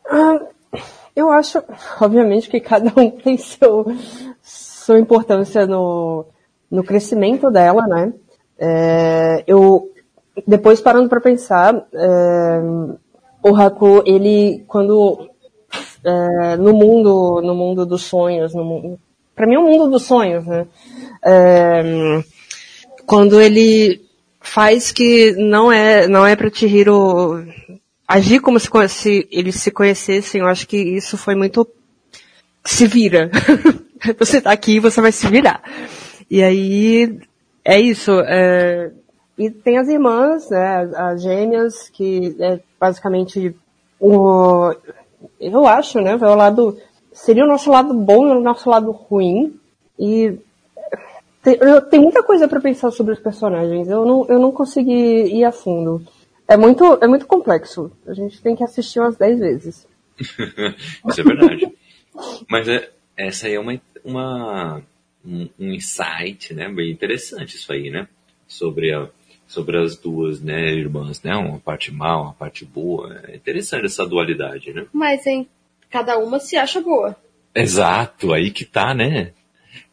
Ah, 0.07 0.41
eu 1.15 1.31
acho, 1.31 1.63
obviamente, 2.01 2.51
que 2.51 2.61
cada 2.61 2.93
um 3.01 3.11
tem 3.23 3.39
seu, 3.39 3.87
sua 4.43 4.99
importância 4.99 5.67
no, 5.67 6.27
no 6.71 6.85
crescimento 6.85 7.51
dela, 7.51 7.87
né? 7.87 8.13
É, 8.59 9.45
eu, 9.47 9.91
depois 10.47 10.81
parando 10.81 11.09
para 11.09 11.21
pensar, 11.21 11.87
é, 11.95 12.61
o 13.43 13.57
Haku, 13.57 14.03
ele, 14.05 14.65
quando, 14.67 15.31
é, 16.07 16.57
no 16.57 16.73
mundo, 16.73 17.41
no 17.43 17.55
mundo 17.55 17.85
dos 17.85 18.03
sonhos, 18.03 18.53
para 19.35 19.47
mim 19.47 19.55
é 19.57 19.59
um 19.59 19.69
mundo 19.69 19.91
dos 19.91 20.05
sonhos, 20.05 20.47
né? 20.47 20.67
É, 21.25 22.23
quando 23.05 23.41
ele 23.41 24.01
faz 24.41 24.93
que 24.93 25.33
não 25.33 25.73
é 25.73 26.07
não 26.07 26.25
é 26.25 26.37
para 26.37 26.53
Chihiro 26.53 27.45
agir 28.07 28.41
como 28.41 28.61
se, 28.61 28.71
se 28.89 29.29
eles 29.33 29.57
se 29.57 29.71
conhecessem, 29.71 30.41
eu 30.41 30.47
acho 30.47 30.69
que 30.69 30.77
isso 30.77 31.19
foi 31.19 31.35
muito 31.35 31.69
se 32.65 32.87
vira. 32.87 33.31
você 34.19 34.41
tá 34.41 34.53
aqui, 34.53 34.79
você 34.79 35.01
vai 35.01 35.11
se 35.11 35.27
virar. 35.27 35.63
E 36.31 36.43
aí 36.43 37.19
é 37.65 37.81
isso. 37.81 38.13
É, 38.21 38.93
e 39.37 39.51
tem 39.51 39.79
as 39.79 39.89
irmãs, 39.89 40.49
né, 40.51 40.89
as 40.95 41.23
gêmeas, 41.23 41.91
que 41.91 42.37
é 42.41 42.61
basicamente 42.79 43.55
o, 43.99 44.73
eu 45.41 45.67
acho, 45.67 46.01
né, 46.01 46.17
vai 46.17 46.31
o 46.31 46.35
lado, 46.35 46.79
seria 47.13 47.45
o 47.45 47.49
nosso 47.49 47.71
lado 47.71 47.95
bom 47.95 48.27
e 48.27 48.31
o 48.31 48.41
nosso 48.41 48.69
lado 48.69 48.91
ruim. 48.91 49.59
E 49.99 50.39
tem, 51.43 51.59
tem 51.91 52.01
muita 52.01 52.23
coisa 52.23 52.49
para 52.49 52.61
pensar 52.61 52.91
sobre 52.91 53.13
os 53.13 53.21
personagens. 53.21 53.89
Eu 53.89 54.05
não, 54.05 54.27
eu 54.29 54.39
não 54.39 54.53
consegui 54.53 54.93
ir 54.93 55.45
a 55.45 55.53
fundo. 55.53 56.05
É 56.49 56.57
muito, 56.57 56.99
é 57.03 57.07
muito 57.07 57.27
complexo. 57.27 57.91
A 58.07 58.15
gente 58.15 58.41
tem 58.41 58.55
que 58.55 58.65
assistir 58.65 59.01
umas 59.01 59.17
10 59.17 59.39
vezes. 59.39 59.89
isso 60.19 61.21
é 61.21 61.25
verdade. 61.25 61.73
Mas 62.49 62.69
é, 62.69 62.91
essa 63.17 63.47
aí 63.47 63.55
é 63.55 63.61
uma, 63.61 63.81
uma, 64.05 64.83
um, 65.25 65.49
um 65.59 65.73
insight, 65.73 66.55
né? 66.55 66.69
Bem 66.69 66.91
interessante 66.91 67.57
isso 67.57 67.73
aí, 67.73 67.91
né? 67.91 68.09
Sobre, 68.47 68.93
a, 68.93 69.09
sobre 69.47 69.79
as 69.79 69.97
duas, 69.97 70.41
né, 70.41 70.73
irmãs, 70.75 71.23
né? 71.23 71.35
Uma 71.37 71.59
parte 71.59 71.93
mal, 71.93 72.23
uma 72.25 72.33
parte 72.35 72.65
boa. 72.65 73.21
É 73.29 73.37
interessante 73.37 73.87
essa 73.87 74.07
dualidade, 74.07 74.73
né? 74.73 74.87
Mas, 74.93 75.27
hein? 75.27 75.49
Cada 75.91 76.19
uma 76.19 76.39
se 76.41 76.57
acha 76.57 76.81
boa. 76.81 77.17
Exato, 77.55 78.33
aí 78.33 78.51
que 78.51 78.65
tá, 78.65 78.93
né? 78.95 79.33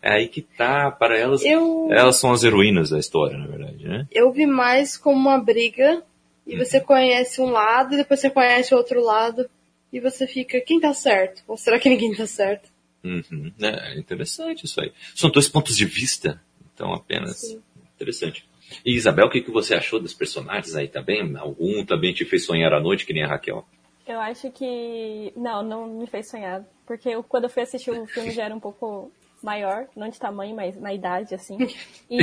É 0.01 0.13
aí 0.13 0.27
que 0.27 0.41
tá, 0.41 0.91
para 0.91 1.17
elas, 1.17 1.43
Eu- 1.45 1.87
elas 1.91 2.17
são 2.17 2.31
as 2.31 2.43
heroínas 2.43 2.89
da 2.89 2.99
história, 2.99 3.37
na 3.37 3.47
verdade, 3.47 3.87
né? 3.87 4.07
Eu 4.11 4.31
vi 4.31 4.45
mais 4.45 4.97
como 4.97 5.17
uma 5.17 5.37
briga 5.39 6.03
e 6.45 6.57
você 6.57 6.79
conhece 6.81 7.39
um 7.41 7.49
lado 7.51 7.93
e 7.93 7.97
depois 7.97 8.19
você 8.19 8.29
conhece 8.29 8.73
o 8.73 8.77
outro 8.77 9.01
lado 9.01 9.49
e 9.93 9.99
você 9.99 10.25
fica, 10.27 10.59
quem 10.59 10.79
tá 10.79 10.93
certo? 10.93 11.43
Ou 11.47 11.55
será 11.57 11.79
que 11.79 11.87
ninguém 11.89 12.13
tá 12.15 12.25
certo? 12.25 12.69
Uhum. 13.03 13.51
É 13.61 13.97
interessante 13.97 14.65
isso 14.65 14.81
aí. 14.81 14.91
São 15.15 15.29
dois 15.29 15.47
pontos 15.47 15.75
de 15.77 15.85
vista, 15.85 16.41
então 16.73 16.93
apenas. 16.93 17.37
Sim. 17.37 17.61
Interessante. 17.95 18.45
E 18.86 18.95
Isabel, 18.95 19.27
o 19.27 19.29
que, 19.29 19.41
que 19.41 19.51
você 19.51 19.75
achou 19.75 19.99
dos 19.99 20.13
personagens 20.13 20.75
aí 20.75 20.88
também? 20.88 21.36
Algum 21.38 21.86
também 21.86 22.13
te 22.13 22.25
fez 22.25 22.45
sonhar 22.45 22.73
à 22.73 22.79
noite, 22.79 23.05
que 23.05 23.13
nem 23.13 23.23
a 23.23 23.27
Raquel? 23.27 23.65
Eu 24.07 24.19
acho 24.19 24.51
que. 24.51 25.31
Não, 25.36 25.63
não 25.63 25.88
me 25.88 26.07
fez 26.07 26.29
sonhar. 26.29 26.63
Porque 26.86 27.09
eu, 27.09 27.23
quando 27.23 27.45
eu 27.45 27.49
fui 27.49 27.63
assistir 27.63 27.91
o 27.91 28.05
filme 28.05 28.31
já 28.31 28.43
era 28.45 28.55
um 28.55 28.59
pouco 28.59 29.12
maior, 29.41 29.88
não 29.95 30.07
de 30.09 30.19
tamanho, 30.19 30.55
mas 30.55 30.79
na 30.79 30.93
idade, 30.93 31.36
assim. 31.36 31.57
E, 32.09 32.19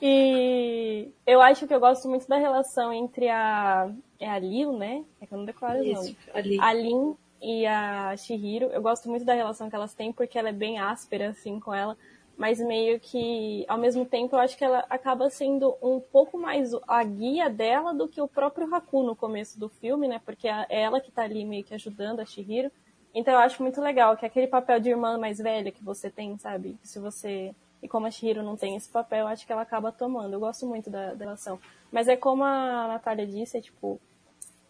e 0.00 1.08
eu 1.26 1.40
acho 1.42 1.66
que 1.66 1.74
eu 1.74 1.80
gosto 1.80 2.08
muito 2.08 2.28
da 2.28 2.36
relação 2.36 2.92
entre 2.92 3.28
a. 3.28 3.90
É 4.18 4.28
a 4.28 4.38
Lil, 4.38 4.76
né? 4.76 5.04
É 5.20 5.26
que 5.26 5.32
eu 5.32 5.38
não 5.38 5.44
declaro 5.44 5.80
o 5.80 5.92
nome. 5.92 6.10
Isso, 6.10 6.16
ali. 6.32 6.60
A 6.60 6.72
Lin 6.72 7.14
e 7.42 7.66
a 7.66 8.14
Shihiro, 8.16 8.66
eu 8.66 8.82
gosto 8.82 9.08
muito 9.08 9.24
da 9.24 9.34
relação 9.34 9.70
que 9.70 9.76
elas 9.76 9.94
têm, 9.94 10.12
porque 10.12 10.38
ela 10.38 10.50
é 10.50 10.52
bem 10.52 10.78
áspera, 10.78 11.30
assim, 11.30 11.58
com 11.58 11.74
ela. 11.74 11.96
Mas 12.40 12.58
meio 12.58 12.98
que, 12.98 13.66
ao 13.68 13.76
mesmo 13.76 14.06
tempo, 14.06 14.34
eu 14.34 14.40
acho 14.40 14.56
que 14.56 14.64
ela 14.64 14.82
acaba 14.88 15.28
sendo 15.28 15.76
um 15.82 16.00
pouco 16.00 16.38
mais 16.38 16.72
a 16.88 17.04
guia 17.04 17.50
dela 17.50 17.92
do 17.92 18.08
que 18.08 18.18
o 18.18 18.26
próprio 18.26 18.74
Haku 18.74 19.02
no 19.02 19.14
começo 19.14 19.60
do 19.60 19.68
filme, 19.68 20.08
né? 20.08 20.22
Porque 20.24 20.48
é 20.48 20.64
ela 20.70 21.02
que 21.02 21.12
tá 21.12 21.20
ali 21.20 21.44
meio 21.44 21.62
que 21.62 21.74
ajudando 21.74 22.20
a 22.20 22.24
Shihiro. 22.24 22.72
Então 23.14 23.34
eu 23.34 23.40
acho 23.40 23.62
muito 23.62 23.78
legal, 23.82 24.16
que 24.16 24.24
aquele 24.24 24.46
papel 24.46 24.80
de 24.80 24.88
irmã 24.88 25.18
mais 25.18 25.36
velha 25.36 25.70
que 25.70 25.84
você 25.84 26.08
tem, 26.08 26.38
sabe? 26.38 26.78
Se 26.82 26.98
você. 26.98 27.54
E 27.82 27.86
como 27.86 28.06
a 28.06 28.10
Shihiro 28.10 28.42
não 28.42 28.56
tem 28.56 28.74
esse 28.74 28.88
papel, 28.88 29.18
eu 29.18 29.26
acho 29.26 29.46
que 29.46 29.52
ela 29.52 29.60
acaba 29.60 29.92
tomando. 29.92 30.32
Eu 30.32 30.40
gosto 30.40 30.66
muito 30.66 30.88
da, 30.88 31.12
relação. 31.12 31.60
Mas 31.92 32.08
é 32.08 32.16
como 32.16 32.42
a 32.42 32.88
Natália 32.88 33.26
disse, 33.26 33.58
é 33.58 33.60
tipo, 33.60 34.00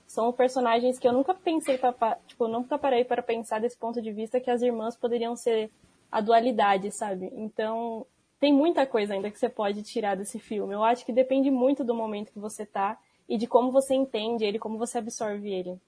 são 0.08 0.32
personagens 0.32 0.98
que 0.98 1.06
eu 1.06 1.12
nunca 1.12 1.34
pensei 1.34 1.78
para 1.78 2.18
tipo, 2.26 2.46
eu 2.46 2.48
nunca 2.48 2.76
parei 2.76 3.04
para 3.04 3.22
pensar 3.22 3.60
desse 3.60 3.76
ponto 3.76 4.02
de 4.02 4.10
vista 4.10 4.40
que 4.40 4.50
as 4.50 4.60
irmãs 4.60 4.96
poderiam 4.96 5.36
ser 5.36 5.70
a 6.10 6.20
dualidade, 6.20 6.90
sabe? 6.90 7.30
Então, 7.34 8.06
tem 8.40 8.52
muita 8.52 8.86
coisa 8.86 9.14
ainda 9.14 9.30
que 9.30 9.38
você 9.38 9.48
pode 9.48 9.82
tirar 9.82 10.16
desse 10.16 10.38
filme. 10.38 10.74
Eu 10.74 10.82
acho 10.82 11.04
que 11.04 11.12
depende 11.12 11.50
muito 11.50 11.84
do 11.84 11.94
momento 11.94 12.32
que 12.32 12.38
você 12.38 12.64
tá 12.64 12.98
e 13.28 13.36
de 13.36 13.46
como 13.46 13.70
você 13.70 13.94
entende 13.94 14.44
ele, 14.44 14.58
como 14.58 14.78
você 14.78 14.98
absorve 14.98 15.52
ele. 15.52 15.78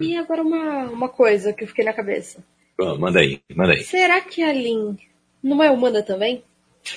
E 0.00 0.16
agora 0.16 0.42
uma, 0.42 0.84
uma 0.90 1.08
coisa 1.08 1.52
que 1.52 1.64
eu 1.64 1.68
fiquei 1.68 1.84
na 1.84 1.92
cabeça. 1.92 2.44
Ah, 2.80 2.94
manda 2.96 3.20
aí, 3.20 3.40
manda 3.54 3.72
aí. 3.72 3.82
Será 3.84 4.20
que 4.20 4.42
a 4.42 4.52
Lin 4.52 4.96
não 5.42 5.62
é 5.62 5.70
humana 5.70 6.02
também? 6.02 6.42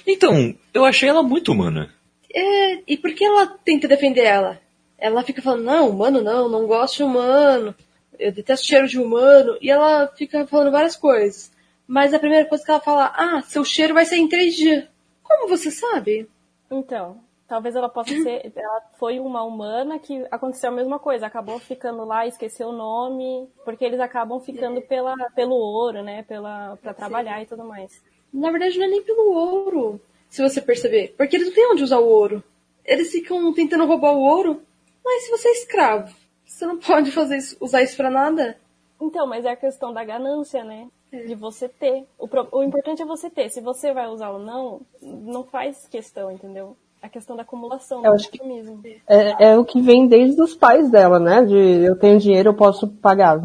Então, 0.05 0.55
eu 0.73 0.83
achei 0.85 1.07
ela 1.07 1.23
muito 1.23 1.51
humana. 1.51 1.93
É, 2.33 2.81
e 2.88 2.97
por 2.97 3.13
que 3.13 3.23
ela 3.23 3.47
tenta 3.47 3.88
defender 3.88 4.23
ela? 4.23 4.59
Ela 4.97 5.23
fica 5.23 5.41
falando, 5.41 5.63
não, 5.63 5.89
humano 5.89 6.21
não, 6.21 6.49
não 6.49 6.67
gosto 6.67 6.97
de 6.97 7.03
humano, 7.03 7.75
eu 8.17 8.31
detesto 8.31 8.65
cheiro 8.65 8.88
de 8.88 8.99
humano, 8.99 9.57
e 9.61 9.69
ela 9.69 10.07
fica 10.07 10.45
falando 10.47 10.71
várias 10.71 10.95
coisas. 10.95 11.51
Mas 11.88 12.13
a 12.13 12.19
primeira 12.19 12.48
coisa 12.48 12.63
que 12.63 12.71
ela 12.71 12.80
fala, 12.80 13.13
ah, 13.15 13.41
seu 13.43 13.63
cheiro 13.63 13.93
vai 13.93 14.06
ser 14.06 14.17
em 14.17 14.28
três 14.28 14.56
dias. 14.56 14.88
Como 15.24 15.48
você 15.48 15.69
sabe? 15.69 16.28
Então, 16.69 17.19
talvez 17.48 17.76
ela 17.76 17.89
possa 17.89 18.12
ser. 18.21 18.52
Ela 18.56 18.82
foi 18.98 19.19
uma 19.19 19.43
humana 19.43 20.00
que 20.00 20.26
aconteceu 20.32 20.69
a 20.69 20.74
mesma 20.74 21.00
coisa, 21.00 21.28
acabou 21.28 21.60
ficando 21.60 22.04
lá, 22.06 22.26
esqueceu 22.26 22.69
o 22.69 22.76
nome, 22.76 23.48
porque 23.63 23.86
eles 23.86 24.00
acabam 24.00 24.39
ficando 24.39 24.82
pela, 24.82 25.15
pelo 25.36 25.56
ouro, 25.56 26.04
né? 26.04 26.24
Pela, 26.24 26.78
pra 26.78 26.93
trabalhar 26.93 27.41
e 27.41 27.45
tudo 27.45 27.63
mais. 27.63 28.02
Na 28.34 28.52
verdade, 28.52 28.78
não 28.78 28.86
é 28.86 28.89
nem 28.89 29.04
pelo 29.04 29.32
ouro, 29.32 30.02
se 30.30 30.41
você 30.41 30.62
perceber. 30.62 31.13
Porque 31.17 31.36
eles 31.36 31.48
não 31.48 31.56
têm 31.56 31.71
onde 31.71 31.84
usar 31.84 32.00
o 32.00 32.08
ouro. 32.08 32.43
Eles 32.84 33.12
ficam 33.12 33.54
tentando 33.54 33.86
roubar 33.86 34.13
o 34.13 34.21
ouro. 34.21 34.62
Mas 35.04 35.24
se 35.24 35.32
você 35.32 35.50
é 35.50 35.52
escravo, 35.52 36.13
você 36.45 36.65
não 36.65 36.78
pode 36.80 37.12
fazer 37.12 37.38
isso, 37.38 37.58
usar 37.60 37.82
isso 37.84 37.95
pra 37.95 38.10
nada. 38.10 38.58
Então, 39.00 39.28
mas 39.28 39.45
é 39.45 39.52
a 39.52 39.56
questão 39.56 39.93
da 39.93 40.04
ganância, 40.04 40.63
né? 40.63 40.88
De 41.28 41.36
você 41.36 41.69
ter. 41.69 42.06
O, 42.17 42.28
pro- 42.28 42.47
o 42.51 42.63
importante 42.63 43.01
é 43.01 43.06
você 43.06 43.30
ter. 43.30 43.49
Se 43.49 43.62
você 43.62 43.93
vai 43.93 44.08
usar 44.08 44.30
ou 44.32 44.39
não, 44.39 44.82
não 45.01 45.43
faz 45.43 45.88
questão, 45.88 46.32
entendeu? 46.32 46.75
A 47.01 47.08
questão 47.10 47.36
da 47.36 47.43
acumulação, 47.43 47.99
Eu 48.04 48.12
do 48.12 48.15
acho 48.15 48.30
que- 48.32 48.39
consumismo. 48.39 48.82
É, 49.08 49.49
é 49.51 49.58
o 49.58 49.63
que 49.63 49.80
vem 49.82 50.08
desde 50.08 50.41
os 50.41 50.56
pais 50.56 50.89
dela, 50.89 51.19
né? 51.19 51.43
De 51.45 51.56
eu 51.86 51.95
tenho 51.97 52.19
dinheiro, 52.19 52.49
eu 52.49 52.54
posso 52.56 52.88
pagar. 52.88 53.41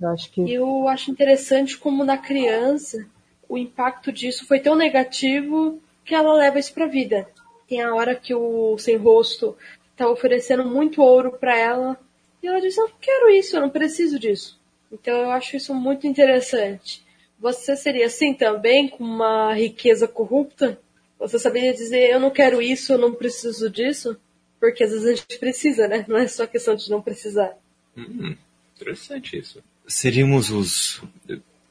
Eu 0.00 0.08
acho 0.08 0.30
que. 0.32 0.42
E 0.42 0.54
eu 0.54 0.88
acho 0.88 1.10
interessante 1.10 1.78
como 1.78 2.04
na 2.04 2.18
criança 2.18 3.06
o 3.48 3.56
impacto 3.58 4.10
disso 4.10 4.46
foi 4.46 4.58
tão 4.60 4.74
negativo 4.74 5.78
que 6.04 6.14
ela 6.14 6.32
leva 6.32 6.58
isso 6.58 6.72
pra 6.74 6.86
vida. 6.86 7.28
Tem 7.68 7.80
a 7.82 7.94
hora 7.94 8.14
que 8.14 8.34
o 8.34 8.76
sem 8.78 8.96
rosto 8.96 9.56
tá 9.96 10.08
oferecendo 10.08 10.64
muito 10.64 11.02
ouro 11.02 11.32
pra 11.32 11.56
ela 11.56 11.98
e 12.42 12.46
ela 12.46 12.60
diz: 12.60 12.76
Eu 12.76 12.84
não 12.88 12.94
quero 13.00 13.28
isso, 13.30 13.56
eu 13.56 13.60
não 13.60 13.70
preciso 13.70 14.18
disso. 14.18 14.58
Então 14.92 15.16
eu 15.16 15.30
acho 15.30 15.56
isso 15.56 15.74
muito 15.74 16.06
interessante. 16.06 17.02
Você 17.38 17.74
seria 17.76 18.06
assim 18.06 18.34
também, 18.34 18.88
com 18.88 19.02
uma 19.02 19.54
riqueza 19.54 20.06
corrupta? 20.06 20.78
Você 21.18 21.38
saberia 21.38 21.72
dizer: 21.72 22.10
Eu 22.10 22.20
não 22.20 22.30
quero 22.30 22.60
isso, 22.62 22.92
eu 22.92 22.98
não 22.98 23.14
preciso 23.14 23.68
disso? 23.70 24.16
Porque 24.60 24.84
às 24.84 24.90
vezes 24.90 25.06
a 25.06 25.14
gente 25.14 25.38
precisa, 25.38 25.88
né? 25.88 26.04
Não 26.06 26.16
é 26.18 26.28
só 26.28 26.46
questão 26.46 26.74
de 26.76 26.88
não 26.90 27.02
precisar. 27.02 27.56
Hum, 27.96 28.36
interessante 28.76 29.36
isso. 29.38 29.62
Seríamos 29.86 30.50
os. 30.50 31.02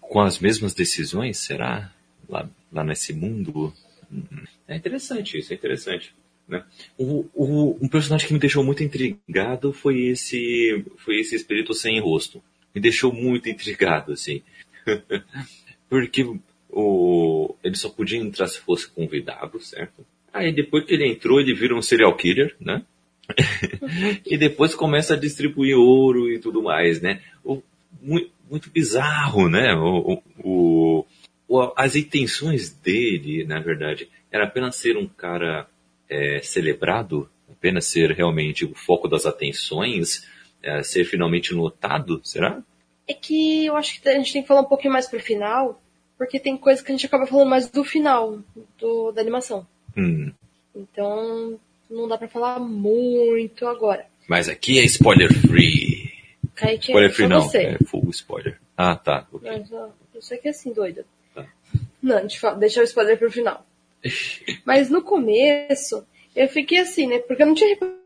com 0.01 0.19
as 0.19 0.39
mesmas 0.39 0.73
decisões, 0.73 1.37
será? 1.37 1.91
Lá, 2.27 2.49
lá 2.71 2.83
nesse 2.83 3.13
mundo? 3.13 3.73
É 4.67 4.75
interessante 4.75 5.37
isso, 5.37 5.53
é 5.53 5.55
interessante. 5.55 6.13
Né? 6.47 6.65
O, 6.97 7.25
o- 7.33 7.77
um 7.81 7.87
personagem 7.87 8.27
que 8.27 8.33
me 8.33 8.39
deixou 8.39 8.61
muito 8.63 8.83
intrigado 8.83 9.71
foi 9.71 10.01
esse, 10.07 10.83
foi 10.97 11.19
esse 11.21 11.35
espírito 11.35 11.73
sem 11.73 11.99
rosto. 12.01 12.43
Me 12.73 12.81
deixou 12.81 13.11
muito 13.13 13.49
intrigado, 13.49 14.13
assim. 14.13 14.41
Porque 15.89 16.25
o, 16.69 17.55
ele 17.63 17.75
só 17.75 17.89
podia 17.89 18.17
entrar 18.19 18.47
se 18.47 18.59
fosse 18.61 18.87
convidado, 18.89 19.59
certo? 19.59 20.05
Aí 20.33 20.53
depois 20.53 20.85
que 20.85 20.93
ele 20.93 21.05
entrou, 21.07 21.39
ele 21.39 21.53
vira 21.53 21.75
um 21.75 21.81
serial 21.81 22.15
killer, 22.15 22.55
né? 22.59 22.83
e 24.25 24.37
depois 24.37 24.73
começa 24.75 25.13
a 25.13 25.19
distribuir 25.19 25.77
ouro 25.77 26.29
e 26.31 26.39
tudo 26.39 26.61
mais, 26.63 27.01
né? 27.01 27.21
O, 27.43 27.61
muito, 28.01 28.31
muito 28.49 28.69
bizarro, 28.69 29.49
né? 29.49 29.73
O, 29.75 30.21
o- 30.43 31.05
o- 31.47 31.73
as 31.75 31.95
intenções 31.97 32.69
dele, 32.69 33.43
na 33.43 33.59
verdade, 33.59 34.09
era 34.31 34.45
apenas 34.45 34.77
ser 34.77 34.95
um 34.97 35.07
cara 35.07 35.67
é, 36.09 36.39
celebrado, 36.41 37.29
apenas 37.51 37.85
ser 37.85 38.11
realmente 38.11 38.63
o 38.63 38.73
foco 38.73 39.07
das 39.09 39.25
atenções, 39.25 40.25
é, 40.63 40.83
ser 40.83 41.05
finalmente 41.05 41.53
notado, 41.53 42.21
será? 42.23 42.61
É 43.07 43.13
que 43.13 43.65
eu 43.65 43.75
acho 43.75 44.01
que 44.01 44.07
a 44.09 44.13
gente 44.13 44.31
tem 44.33 44.41
que 44.41 44.47
falar 44.47 44.61
um 44.61 44.65
pouquinho 44.65 44.93
mais 44.93 45.07
pro 45.07 45.19
final, 45.19 45.81
porque 46.17 46.39
tem 46.39 46.55
coisa 46.57 46.83
que 46.83 46.91
a 46.91 46.95
gente 46.95 47.05
acaba 47.05 47.25
falando 47.27 47.49
mais 47.49 47.69
do 47.69 47.83
final 47.83 48.39
do, 48.77 49.11
da 49.11 49.21
animação. 49.21 49.65
Hum, 49.97 50.31
Então, 50.75 51.59
não 51.89 52.07
dá 52.07 52.17
pra 52.17 52.27
falar 52.27 52.59
muito 52.59 53.67
agora. 53.67 54.05
mas 54.27 54.47
aqui 54.47 54.79
é 54.79 54.83
spoiler 54.85 55.33
free. 55.47 56.09
Kaique, 56.55 56.91
Spoiler 56.91 57.09
é 57.09 57.13
free 57.13 57.23
só 57.25 57.29
não, 57.29 57.41
você. 57.41 57.57
é 57.63 57.77
full 57.85 58.09
spoiler. 58.11 58.59
Ah, 58.77 58.95
tá. 58.95 59.27
ok. 59.31 59.49
Mas, 59.49 59.71
ó, 59.73 59.89
você 60.13 60.37
que 60.37 60.47
é 60.47 60.51
assim, 60.51 60.71
doida. 60.73 61.05
Tá. 61.33 61.45
Não, 62.01 62.19
eu 62.19 62.55
deixa 62.57 62.81
o 62.81 62.83
spoiler 62.83 63.17
pro 63.17 63.31
final. 63.31 63.65
Mas 64.65 64.89
no 64.89 65.01
começo, 65.01 66.05
eu 66.35 66.47
fiquei 66.47 66.79
assim, 66.79 67.07
né? 67.07 67.19
Porque 67.19 67.41
eu 67.43 67.47
não 67.47 67.55
tinha 67.55 67.69
reparado 67.69 67.97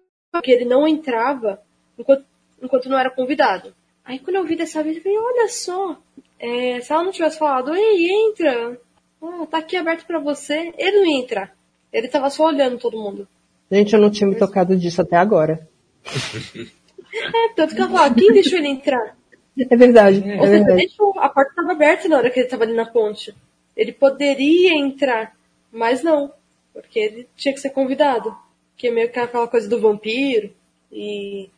que 0.43 0.51
ele 0.51 0.65
não 0.65 0.87
entrava 0.87 1.61
enquanto, 1.97 2.25
enquanto 2.61 2.89
não 2.89 2.97
era 2.97 3.09
convidado. 3.09 3.73
Aí 4.03 4.19
quando 4.19 4.35
eu 4.37 4.45
vi 4.45 4.55
dessa 4.55 4.83
vez, 4.83 4.97
eu 4.97 5.03
falei, 5.03 5.17
olha 5.17 5.49
só, 5.49 5.97
é, 6.39 6.79
se 6.81 6.91
ela 6.91 7.03
não 7.03 7.11
tivesse 7.11 7.39
falado, 7.39 7.73
ei, 7.73 8.09
entra, 8.09 8.79
ah, 9.21 9.45
tá 9.49 9.57
aqui 9.57 9.75
aberto 9.75 10.05
pra 10.05 10.19
você, 10.19 10.73
ele 10.77 10.99
não 10.99 11.05
ia 11.05 11.19
entrar. 11.19 11.55
Ele 11.91 12.07
tava 12.07 12.29
só 12.29 12.45
olhando 12.45 12.77
todo 12.77 13.01
mundo. 13.01 13.27
Gente, 13.71 13.93
eu 13.93 14.01
não 14.01 14.11
tinha 14.11 14.29
me 14.29 14.35
tocado 14.35 14.75
disso 14.77 15.01
até 15.01 15.17
agora. 15.17 15.67
É, 17.17 17.53
tanto 17.55 17.73
que 17.73 17.81
ela 17.81 17.89
falou, 17.89 18.13
quem 18.13 18.33
deixou 18.33 18.59
ele 18.59 18.67
entrar? 18.67 19.15
É 19.57 19.77
verdade, 19.77 20.17
é 20.17 20.35
Ou 20.35 20.41
seja, 20.41 20.49
verdade. 20.49 20.77
deixou, 20.79 21.17
a 21.17 21.29
porta 21.29 21.51
estava 21.51 21.71
aberta 21.71 22.09
na 22.09 22.17
hora 22.17 22.29
que 22.29 22.39
ele 22.39 22.47
estava 22.47 22.65
ali 22.65 22.73
na 22.73 22.85
ponte. 22.85 23.33
Ele 23.73 23.93
poderia 23.93 24.75
entrar, 24.75 25.33
mas 25.71 26.03
não, 26.03 26.33
porque 26.73 26.99
ele 26.99 27.29
tinha 27.37 27.53
que 27.53 27.61
ser 27.61 27.69
convidado. 27.69 28.35
que 28.75 28.87
é 28.89 28.91
meio 28.91 29.09
que 29.09 29.17
aquela 29.17 29.47
coisa 29.47 29.69
do 29.69 29.79
vampiro. 29.79 30.51
E. 30.91 31.49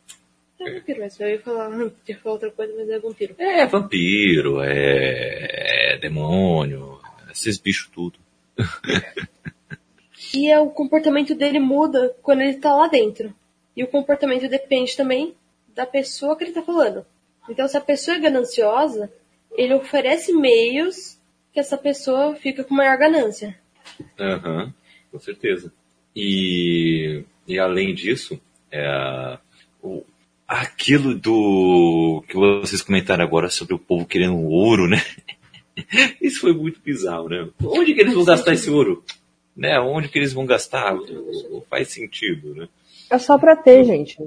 É 0.59 0.73
vampiro, 0.73 0.99
mas 1.01 1.19
eu 1.19 1.29
ia 1.29 1.39
falar, 1.39 1.69
ia 2.07 2.17
falar 2.17 2.33
outra 2.33 2.51
coisa, 2.51 2.73
mas 2.75 2.89
é 2.89 2.99
vampiro. 2.99 3.35
É 3.37 3.65
vampiro, 3.65 4.61
é, 4.61 5.93
é 5.93 5.97
demônio, 5.97 6.99
esses 7.31 7.59
bichos 7.59 7.89
tudo. 7.93 8.19
e 10.33 10.49
é, 10.49 10.59
o 10.59 10.69
comportamento 10.69 11.35
dele 11.35 11.59
muda 11.59 12.15
quando 12.21 12.41
ele 12.41 12.55
tá 12.55 12.73
lá 12.73 12.87
dentro. 12.87 13.33
E 13.75 13.83
o 13.83 13.87
comportamento 13.87 14.49
depende 14.49 14.97
também 14.97 15.35
da 15.75 15.85
pessoa 15.85 16.35
que 16.35 16.43
ele 16.43 16.53
tá 16.53 16.63
falando. 16.63 17.05
Então, 17.47 17.67
se 17.67 17.77
a 17.77 17.81
pessoa 17.81 18.17
é 18.17 18.19
gananciosa, 18.19 19.11
ele 19.51 19.75
oferece 19.75 20.33
meios 20.33 21.19
que 21.53 21.59
essa 21.59 21.77
pessoa 21.77 22.35
fica 22.35 22.63
com 22.63 22.73
maior 22.73 22.97
ganância. 22.97 23.57
Aham, 24.19 24.63
uhum, 24.63 24.73
com 25.11 25.19
certeza. 25.19 25.71
E, 26.15 27.23
e 27.47 27.59
além 27.59 27.93
disso, 27.93 28.41
é, 28.71 29.37
o, 29.81 30.03
aquilo 30.47 31.13
do 31.13 32.23
que 32.27 32.35
vocês 32.35 32.81
comentaram 32.81 33.23
agora 33.23 33.49
sobre 33.49 33.73
o 33.73 33.79
povo 33.79 34.05
querendo 34.05 34.37
ouro, 34.47 34.87
né? 34.87 35.03
Isso 36.21 36.39
foi 36.39 36.53
muito 36.53 36.79
bizarro, 36.79 37.29
né? 37.29 37.49
Onde 37.63 37.93
que 37.93 38.01
eles 38.01 38.13
vão 38.13 38.23
gastar 38.23 38.53
esse 38.53 38.69
ouro? 38.69 39.03
Né? 39.55 39.79
Onde 39.79 40.07
que 40.07 40.17
eles 40.17 40.33
vão 40.33 40.45
gastar? 40.45 40.95
Não 40.95 41.61
faz 41.69 41.89
sentido, 41.89 42.55
né? 42.55 42.69
É 43.09 43.17
só 43.17 43.37
pra 43.37 43.55
ter, 43.55 43.83
gente. 43.83 44.17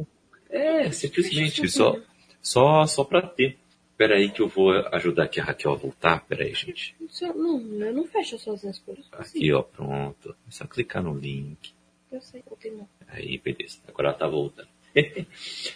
É, 0.51 0.91
simplesmente, 0.91 1.69
só, 1.69 1.97
só, 2.43 2.87
só 2.87 3.05
pra 3.05 3.23
ter. 3.23 3.57
Pera 3.97 4.17
aí 4.17 4.31
que 4.31 4.41
eu 4.41 4.49
vou 4.49 4.73
ajudar 4.93 5.25
aqui 5.25 5.41
a 5.41 5.45
Raquel 5.45 5.73
a 5.73 5.77
voltar. 5.77 6.25
Pera 6.27 6.45
aí, 6.45 6.55
gente. 6.55 6.97
Não, 7.37 7.61
eu 7.61 7.93
não 7.93 8.07
fecho 8.07 8.39
sozinho 8.39 8.71
as 8.71 8.79
coisas. 8.79 9.05
Aqui, 9.13 9.53
ó, 9.53 9.63
pronto. 9.63 10.35
É 10.49 10.51
só 10.51 10.67
clicar 10.67 11.03
no 11.03 11.15
link. 11.15 11.73
Eu 12.11 12.21
sei, 12.21 12.43
eu 12.49 12.73
não. 12.73 12.89
Aí, 13.09 13.39
beleza. 13.39 13.79
Agora 13.87 14.09
ela 14.09 14.17
tá 14.17 14.27
voltando. 14.27 14.69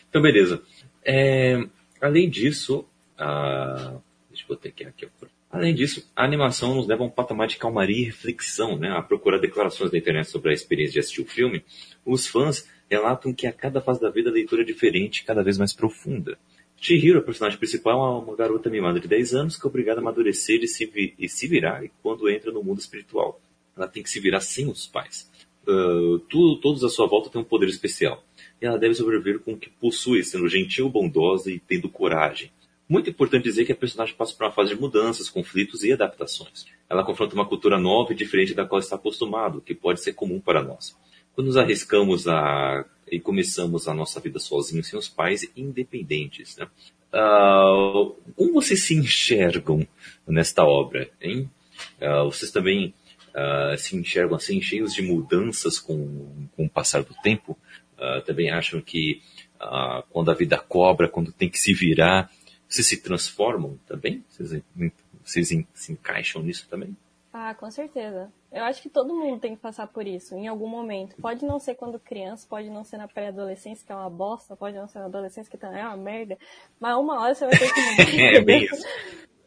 então, 0.08 0.22
beleza. 0.22 0.62
É, 1.04 1.62
além 2.00 2.28
disso, 2.28 2.84
a... 3.18 3.98
deixa 4.28 4.44
eu 4.44 4.48
botar 4.48 4.68
aqui, 4.68 4.84
aqui 4.84 5.06
Além 5.54 5.72
disso, 5.72 6.10
a 6.16 6.24
animação 6.24 6.74
nos 6.74 6.88
leva 6.88 7.04
a 7.04 7.06
um 7.06 7.10
patamar 7.10 7.46
de 7.46 7.56
calmaria 7.56 7.96
e 7.96 8.04
reflexão, 8.06 8.76
né? 8.76 8.90
A 8.90 9.00
procurar 9.00 9.38
declarações 9.38 9.88
da 9.88 9.96
internet 9.96 10.28
sobre 10.28 10.50
a 10.50 10.52
experiência 10.52 10.94
de 10.94 10.98
assistir 10.98 11.22
o 11.22 11.26
filme, 11.26 11.64
os 12.04 12.26
fãs 12.26 12.68
relatam 12.90 13.32
que 13.32 13.46
a 13.46 13.52
cada 13.52 13.80
fase 13.80 14.00
da 14.00 14.10
vida 14.10 14.30
a 14.30 14.32
leitura 14.32 14.62
é 14.62 14.64
diferente 14.64 15.24
cada 15.24 15.44
vez 15.44 15.56
mais 15.56 15.72
profunda. 15.72 16.36
Chihiro, 16.76 17.20
a 17.20 17.22
personagem 17.22 17.56
principal, 17.56 18.04
é 18.04 18.24
uma 18.24 18.36
garota 18.36 18.68
mimada 18.68 18.98
de 18.98 19.06
10 19.06 19.34
anos 19.34 19.56
que 19.56 19.64
é 19.64 19.68
obrigada 19.68 20.00
a 20.00 20.02
amadurecer 20.02 20.60
e 20.60 20.66
se, 20.66 20.86
vi 20.86 21.14
e 21.18 21.28
se 21.28 21.46
virar 21.46 21.82
quando 22.02 22.28
entra 22.28 22.50
no 22.50 22.62
mundo 22.62 22.80
espiritual. 22.80 23.40
Ela 23.76 23.86
tem 23.86 24.02
que 24.02 24.10
se 24.10 24.18
virar 24.18 24.40
sem 24.40 24.68
os 24.68 24.86
pais. 24.88 25.30
Uh, 25.66 26.18
tudo, 26.28 26.60
todos 26.60 26.84
à 26.84 26.88
sua 26.88 27.06
volta 27.06 27.30
têm 27.30 27.40
um 27.40 27.44
poder 27.44 27.68
especial. 27.68 28.22
Ela 28.66 28.78
deve 28.78 28.94
sobreviver 28.94 29.40
com 29.40 29.52
o 29.52 29.56
que 29.56 29.70
possui, 29.70 30.22
sendo 30.22 30.48
gentil, 30.48 30.88
bondosa 30.88 31.50
e 31.50 31.58
tendo 31.58 31.88
coragem. 31.88 32.50
Muito 32.88 33.08
importante 33.08 33.44
dizer 33.44 33.64
que 33.64 33.72
a 33.72 33.76
personagem 33.76 34.14
passa 34.14 34.34
por 34.34 34.44
uma 34.44 34.52
fase 34.52 34.74
de 34.74 34.80
mudanças, 34.80 35.28
conflitos 35.28 35.82
e 35.84 35.92
adaptações. 35.92 36.66
Ela 36.88 37.04
confronta 37.04 37.34
uma 37.34 37.46
cultura 37.46 37.78
nova 37.78 38.12
e 38.12 38.16
diferente 38.16 38.54
da 38.54 38.66
qual 38.66 38.78
está 38.78 38.96
acostumado, 38.96 39.60
que 39.60 39.74
pode 39.74 40.00
ser 40.00 40.12
comum 40.12 40.38
para 40.38 40.62
nós. 40.62 40.96
Quando 41.34 41.48
nos 41.48 41.56
arriscamos 41.56 42.28
a 42.28 42.84
e 43.10 43.20
começamos 43.20 43.86
a 43.86 43.94
nossa 43.94 44.20
vida 44.20 44.38
sozinhos, 44.38 44.88
sem 44.88 44.98
os 44.98 45.08
pais, 45.08 45.48
independentes, 45.56 46.56
né? 46.56 46.66
Uh, 47.12 48.16
como 48.34 48.54
vocês 48.54 48.82
se 48.82 48.94
enxergam 48.94 49.86
nesta 50.26 50.64
obra, 50.64 51.08
hein? 51.20 51.48
Uh, 52.00 52.24
vocês 52.24 52.50
também 52.50 52.92
uh, 53.30 53.78
se 53.78 53.96
enxergam 53.96 54.36
assim, 54.36 54.60
cheios 54.60 54.92
de 54.92 55.02
mudanças 55.02 55.78
com, 55.78 56.48
com 56.56 56.64
o 56.64 56.70
passar 56.70 57.04
do 57.04 57.14
tempo? 57.22 57.56
Também 58.24 58.50
acham 58.50 58.80
que 58.80 59.22
quando 60.10 60.30
a 60.30 60.34
vida 60.34 60.58
cobra, 60.58 61.08
quando 61.08 61.32
tem 61.32 61.48
que 61.48 61.58
se 61.58 61.72
virar, 61.72 62.30
vocês 62.68 62.86
se 62.86 63.02
transformam 63.02 63.78
também? 63.86 64.24
Vocês, 64.28 64.62
vocês 65.24 65.48
se 65.74 65.92
encaixam 65.92 66.42
nisso 66.42 66.66
também? 66.68 66.96
Ah, 67.32 67.52
com 67.52 67.68
certeza. 67.70 68.32
Eu 68.52 68.62
acho 68.62 68.80
que 68.80 68.88
todo 68.88 69.12
mundo 69.12 69.40
tem 69.40 69.56
que 69.56 69.60
passar 69.60 69.88
por 69.88 70.06
isso, 70.06 70.36
em 70.36 70.46
algum 70.46 70.68
momento. 70.68 71.16
Pode 71.20 71.44
não 71.44 71.58
ser 71.58 71.74
quando 71.74 71.98
criança, 71.98 72.46
pode 72.48 72.70
não 72.70 72.84
ser 72.84 72.96
na 72.96 73.08
pré-adolescência, 73.08 73.84
que 73.84 73.90
é 73.90 73.96
uma 73.96 74.08
bosta, 74.08 74.54
pode 74.54 74.76
não 74.76 74.86
ser 74.86 75.00
na 75.00 75.06
adolescência, 75.06 75.50
que 75.50 75.58
também 75.58 75.80
é 75.80 75.86
uma 75.86 75.96
merda. 75.96 76.38
Mas 76.78 76.96
uma 76.96 77.20
hora 77.20 77.34
você 77.34 77.46
vai 77.46 77.58
ter 77.58 77.72
que 77.72 77.80
mudar. 78.14 78.36
é, 78.36 78.40
bem 78.40 78.64
isso. 78.64 78.86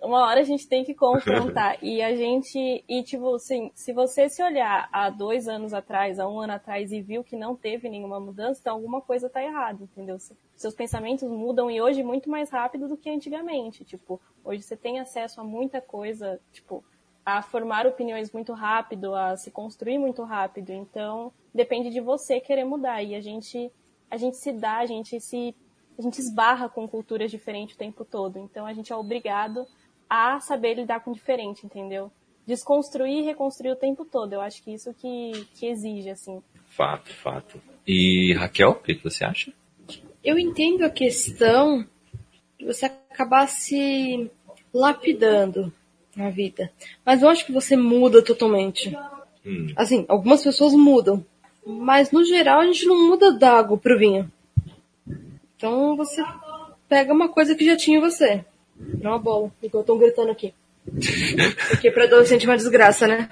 Uma 0.02 0.28
hora 0.28 0.42
a 0.42 0.44
gente 0.44 0.68
tem 0.68 0.84
que 0.84 0.94
confrontar. 0.94 1.78
e 1.84 2.02
a 2.02 2.16
gente, 2.16 2.84
e 2.88 3.04
tipo, 3.04 3.36
assim, 3.36 3.72
se 3.74 3.92
você 3.92 4.30
se 4.30 4.44
olhar 4.44 4.88
há 4.92 5.10
dois 5.10 5.48
anos 5.48 5.74
atrás, 5.74 6.20
há 6.20 6.28
um 6.28 6.40
ano 6.40 6.54
atrás 6.54 6.92
e 6.92 7.02
viu 7.02 7.24
que 7.24 7.36
não 7.36 7.56
teve 7.56 7.90
nenhuma 7.90 8.20
mudança, 8.20 8.60
então 8.62 8.76
alguma 8.76 9.02
coisa 9.02 9.30
tá 9.30 9.44
errada, 9.44 9.84
entendeu? 9.84 10.18
seus 10.56 10.74
pensamentos 10.74 11.30
mudam 11.30 11.70
e 11.70 11.80
hoje 11.80 12.04
muito 12.04 12.30
mais 12.30 12.50
rápido 12.50 12.88
do 12.88 12.98
que 12.98 13.10
antigamente. 13.10 13.84
Tipo, 13.84 14.20
hoje 14.44 14.64
você 14.64 14.76
tem 14.76 15.00
acesso 15.00 15.40
a 15.40 15.44
muita 15.44 15.80
coisa, 15.80 16.40
tipo, 16.52 16.84
a 17.26 17.42
formar 17.42 17.86
opiniões 17.86 18.32
muito 18.32 18.54
rápido, 18.54 19.14
a 19.14 19.36
se 19.36 19.52
construir 19.52 19.98
muito 19.98 20.24
rápido. 20.24 20.72
Então, 20.72 21.32
depende 21.54 21.90
de 21.90 22.00
você 22.00 22.40
querer 22.40 22.64
mudar. 22.64 23.04
E 23.04 23.14
a 23.14 23.22
gente, 23.22 23.72
a 24.10 24.18
gente 24.18 24.38
se 24.38 24.52
dá, 24.52 24.78
a 24.78 24.86
gente 24.86 25.20
se, 25.20 25.54
a 26.00 26.02
gente 26.02 26.20
esbarra 26.20 26.70
com 26.70 26.88
culturas 26.88 27.30
diferentes 27.30 27.76
o 27.76 27.78
tempo 27.78 28.06
todo. 28.06 28.40
Então, 28.40 28.66
a 28.66 28.74
gente 28.74 28.94
é 28.94 28.96
obrigado 28.96 29.68
a 30.10 30.40
saber 30.40 30.76
lidar 30.76 31.02
com 31.02 31.12
diferente, 31.12 31.66
entendeu? 31.66 32.12
Desconstruir 32.46 33.20
e 33.20 33.26
reconstruir 33.26 33.72
o 33.72 33.76
tempo 33.76 34.06
todo. 34.06 34.34
Eu 34.34 34.42
acho 34.42 34.64
que 34.64 34.74
isso 34.74 34.94
que, 34.94 35.32
que 35.56 35.68
exige, 35.68 36.10
assim. 36.10 36.42
Fato, 36.70 37.14
fato. 37.14 37.62
E 37.86 38.34
Raquel, 38.34 38.70
o 38.70 38.76
que 38.76 38.94
você 38.96 39.26
acha? 39.26 39.52
Eu 40.24 40.38
entendo 40.38 40.84
a 40.84 40.90
questão 40.90 41.86
de 42.60 42.66
você 42.66 42.86
acabar 42.86 43.48
se 43.48 44.30
lapidando 44.74 45.72
na 46.16 46.30
vida. 46.30 46.72
Mas 47.06 47.22
eu 47.22 47.30
acho 47.30 47.46
que 47.46 47.52
você 47.52 47.76
muda 47.76 48.24
totalmente. 48.24 48.96
Hum. 49.46 49.72
Assim, 49.76 50.06
algumas 50.08 50.44
pessoas 50.44 50.74
mudam. 50.74 51.26
Mas 51.66 52.12
no 52.12 52.24
geral 52.24 52.62
a 52.62 52.66
gente 52.66 52.86
não 52.86 53.08
muda 53.08 53.32
da 53.32 53.54
água 53.58 53.78
pro 53.78 53.98
vinho. 53.98 54.32
Então 55.56 55.96
você 55.96 56.24
pega 56.88 57.14
uma 57.14 57.30
coisa 57.30 57.56
que 57.56 57.66
já 57.66 57.76
tinha 57.76 57.98
em 57.98 58.02
você. 58.02 58.46
Não 58.80 59.12
uma 59.12 59.20
bola, 59.20 59.52
igual 59.62 59.82
estão 59.82 59.98
gritando 59.98 60.32
aqui. 60.32 60.54
Porque 61.70 61.92
pra 61.92 62.06
adolescente 62.06 62.46
é 62.46 62.50
uma 62.50 62.58
desgraça, 62.58 63.08
né? 63.08 63.30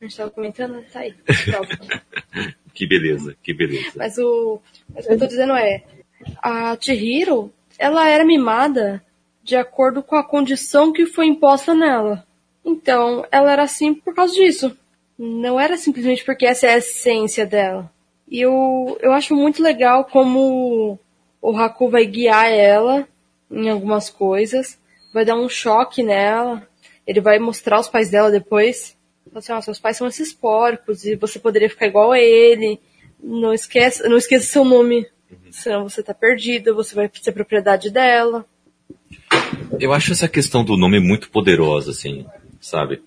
A 0.00 0.04
gente 0.04 0.16
tava 0.16 0.30
comentando, 0.30 0.82
tá 0.92 1.00
aí. 1.00 1.14
Que 2.74 2.86
beleza, 2.86 3.36
que 3.42 3.52
beleza. 3.52 3.92
Mas 3.94 4.16
o, 4.16 4.58
mas 4.94 5.04
o 5.04 5.08
que 5.08 5.14
eu 5.14 5.18
tô 5.18 5.26
dizendo 5.26 5.52
é, 5.52 5.84
a 6.42 6.76
Chihiro, 6.80 7.52
ela 7.78 8.08
era 8.08 8.24
mimada 8.24 9.04
de 9.42 9.56
acordo 9.56 10.02
com 10.02 10.16
a 10.16 10.24
condição 10.24 10.92
que 10.92 11.04
foi 11.04 11.26
imposta 11.26 11.74
nela. 11.74 12.26
Então, 12.64 13.26
ela 13.30 13.52
era 13.52 13.64
assim 13.64 13.92
por 13.92 14.14
causa 14.14 14.32
disso. 14.34 14.76
Não 15.18 15.60
era 15.60 15.76
simplesmente 15.76 16.24
porque 16.24 16.46
essa 16.46 16.66
é 16.66 16.74
a 16.74 16.78
essência 16.78 17.44
dela. 17.44 17.92
E 18.28 18.40
eu, 18.40 18.98
eu 19.00 19.12
acho 19.12 19.34
muito 19.34 19.62
legal 19.62 20.04
como 20.06 20.98
o 21.40 21.56
Haku 21.56 21.90
vai 21.90 22.06
guiar 22.06 22.50
ela 22.50 23.06
em 23.52 23.68
algumas 23.68 24.08
coisas, 24.08 24.78
vai 25.12 25.24
dar 25.24 25.36
um 25.36 25.48
choque 25.48 26.02
nela, 26.02 26.66
ele 27.06 27.20
vai 27.20 27.38
mostrar 27.38 27.78
os 27.78 27.88
pais 27.88 28.10
dela 28.10 28.30
depois, 28.30 28.96
assim, 29.34 29.52
ó, 29.52 29.60
seus 29.60 29.78
pais 29.78 29.96
são 29.96 30.06
esses 30.06 30.32
porcos 30.32 31.04
e 31.04 31.14
você 31.16 31.38
poderia 31.38 31.68
ficar 31.68 31.86
igual 31.86 32.12
a 32.12 32.18
ele. 32.18 32.80
Não 33.22 33.52
esqueça, 33.52 34.08
não 34.08 34.16
esqueça 34.16 34.46
seu 34.46 34.64
nome, 34.64 35.06
uhum. 35.30 35.52
senão 35.52 35.88
você 35.88 36.02
tá 36.02 36.14
perdido, 36.14 36.74
você 36.74 36.94
vai 36.94 37.10
ser 37.12 37.32
propriedade 37.32 37.90
dela. 37.90 38.44
Eu 39.78 39.92
acho 39.92 40.12
essa 40.12 40.28
questão 40.28 40.64
do 40.64 40.76
nome 40.76 40.98
muito 40.98 41.30
poderosa, 41.30 41.90
assim, 41.92 42.26
sabe? 42.60 43.02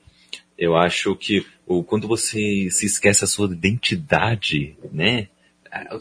Eu 0.57 0.75
acho 0.77 1.15
que 1.15 1.45
o, 1.65 1.83
quando 1.83 2.07
você 2.07 2.69
se 2.71 2.85
esquece 2.85 3.23
a 3.23 3.27
sua 3.27 3.47
identidade, 3.47 4.77
né? 4.91 5.27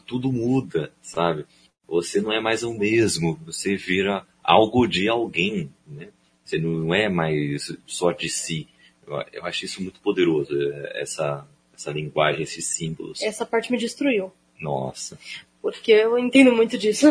Tudo 0.06 0.32
muda, 0.32 0.92
sabe? 1.02 1.44
Você 1.88 2.20
não 2.20 2.32
é 2.32 2.40
mais 2.40 2.62
o 2.62 2.72
mesmo, 2.72 3.38
você 3.44 3.76
vira 3.76 4.24
algo 4.44 4.86
de 4.86 5.08
alguém, 5.08 5.70
né? 5.86 6.08
Você 6.44 6.58
não 6.58 6.94
é 6.94 7.08
mais 7.08 7.74
só 7.86 8.12
de 8.12 8.28
si. 8.28 8.68
Eu, 9.06 9.24
eu 9.32 9.46
acho 9.46 9.64
isso 9.64 9.82
muito 9.82 9.98
poderoso, 10.00 10.52
essa, 10.92 11.46
essa 11.74 11.90
linguagem, 11.90 12.42
esses 12.42 12.66
símbolos. 12.66 13.22
Essa 13.22 13.46
parte 13.46 13.72
me 13.72 13.78
destruiu. 13.78 14.30
Nossa. 14.60 15.18
Porque 15.62 15.90
eu 15.90 16.18
entendo 16.18 16.52
muito 16.52 16.76
disso. 16.76 17.06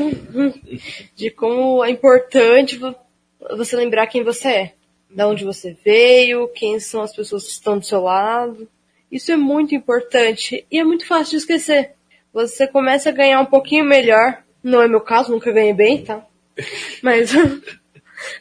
de 1.15 1.31
como 1.31 1.84
é 1.84 1.89
importante 1.89 2.79
você 3.57 3.75
lembrar 3.75 4.07
quem 4.07 4.23
você 4.23 4.47
é. 4.47 4.73
Da 5.09 5.27
onde 5.27 5.43
você 5.43 5.75
veio, 5.84 6.47
quem 6.49 6.79
são 6.79 7.01
as 7.01 7.15
pessoas 7.15 7.45
que 7.45 7.51
estão 7.51 7.79
do 7.79 7.86
seu 7.86 8.01
lado. 8.01 8.67
Isso 9.11 9.31
é 9.31 9.38
muito 9.38 9.75
importante 9.75 10.65
e 10.71 10.79
é 10.79 10.84
muito 10.84 11.05
fácil 11.07 11.31
de 11.31 11.38
esquecer. 11.38 11.93
Você 12.31 12.67
começa 12.67 13.09
a 13.09 13.11
ganhar 13.11 13.39
um 13.39 13.45
pouquinho 13.45 13.86
melhor. 13.86 14.43
Não 14.63 14.81
é 14.81 14.88
meu 14.88 15.01
caso, 15.01 15.31
nunca 15.31 15.51
ganhei 15.51 15.73
bem, 15.73 16.03
tá? 16.03 16.25
Mas 17.01 17.32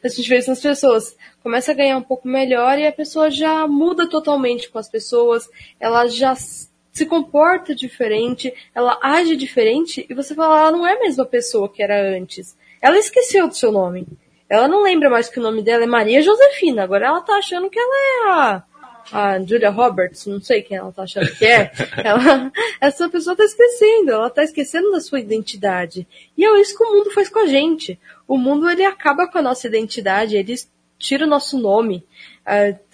a 0.03 0.09
gente 0.09 0.29
vê 0.29 0.39
isso 0.39 0.51
nas 0.51 0.61
pessoas 0.61 1.17
começa 1.43 1.73
a 1.73 1.75
ganhar 1.75 1.99
um 1.99 2.03
pouco 2.03 2.29
melhor 2.29 2.79
e 2.79 2.87
a 2.87 2.93
pessoa 2.93 3.31
já 3.31 3.67
muda 3.67 4.09
totalmente 4.09 4.71
com 4.71 4.79
as 4.79 4.89
pessoas, 4.89 5.49
ela 5.79 6.07
já 6.07 6.35
se 6.37 7.07
comporta 7.07 7.75
diferente, 7.75 8.53
ela 8.75 8.99
age 9.03 9.35
diferente, 9.35 10.07
e 10.09 10.15
você 10.15 10.35
fala, 10.35 10.61
ela 10.61 10.71
não 10.71 10.87
é 10.87 10.95
a 10.95 11.01
mesma 11.01 11.25
pessoa 11.25 11.69
que 11.69 11.83
era 11.83 12.17
antes. 12.17 12.57
Ela 12.81 12.99
esqueceu 12.99 13.49
do 13.49 13.57
seu 13.57 13.73
nome. 13.73 14.07
Ela 14.49 14.69
não 14.69 14.83
lembra 14.83 15.09
mais 15.09 15.31
que 15.31 15.41
o 15.41 15.43
nome 15.43 15.63
dela 15.63 15.85
é 15.85 15.87
Maria 15.87 16.21
Josefina. 16.21 16.83
Agora 16.83 17.07
ela 17.07 17.23
tá 17.23 17.37
achando 17.37 17.71
que 17.71 17.79
ela 17.79 17.95
é 17.95 18.33
a, 18.33 18.63
a 19.11 19.39
Julia 19.41 19.71
Roberts, 19.71 20.27
não 20.27 20.41
sei 20.41 20.63
quem 20.63 20.77
ela 20.77 20.93
tá 20.93 21.03
achando 21.03 21.31
que 21.35 21.45
é. 21.45 21.73
ela, 22.05 22.53
essa 22.81 23.09
pessoa 23.09 23.35
tá 23.35 23.45
esquecendo, 23.45 24.13
ela 24.13 24.31
tá 24.31 24.45
esquecendo 24.45 24.91
da 24.93 25.01
sua 25.01 25.21
identidade. 25.21 26.07
E 26.37 26.45
é 26.45 26.61
isso 26.61 26.77
que 26.77 26.85
o 26.85 26.93
mundo 26.93 27.11
faz 27.13 27.29
com 27.29 27.41
a 27.41 27.47
gente. 27.47 27.99
O 28.29 28.37
mundo 28.37 28.69
ele 28.69 28.85
acaba 28.85 29.27
com 29.27 29.39
a 29.39 29.43
nossa 29.43 29.67
identidade, 29.67 30.37
ele 30.37 30.55
tira 30.99 31.25
o 31.25 31.29
nosso 31.29 31.59
nome, 31.59 32.05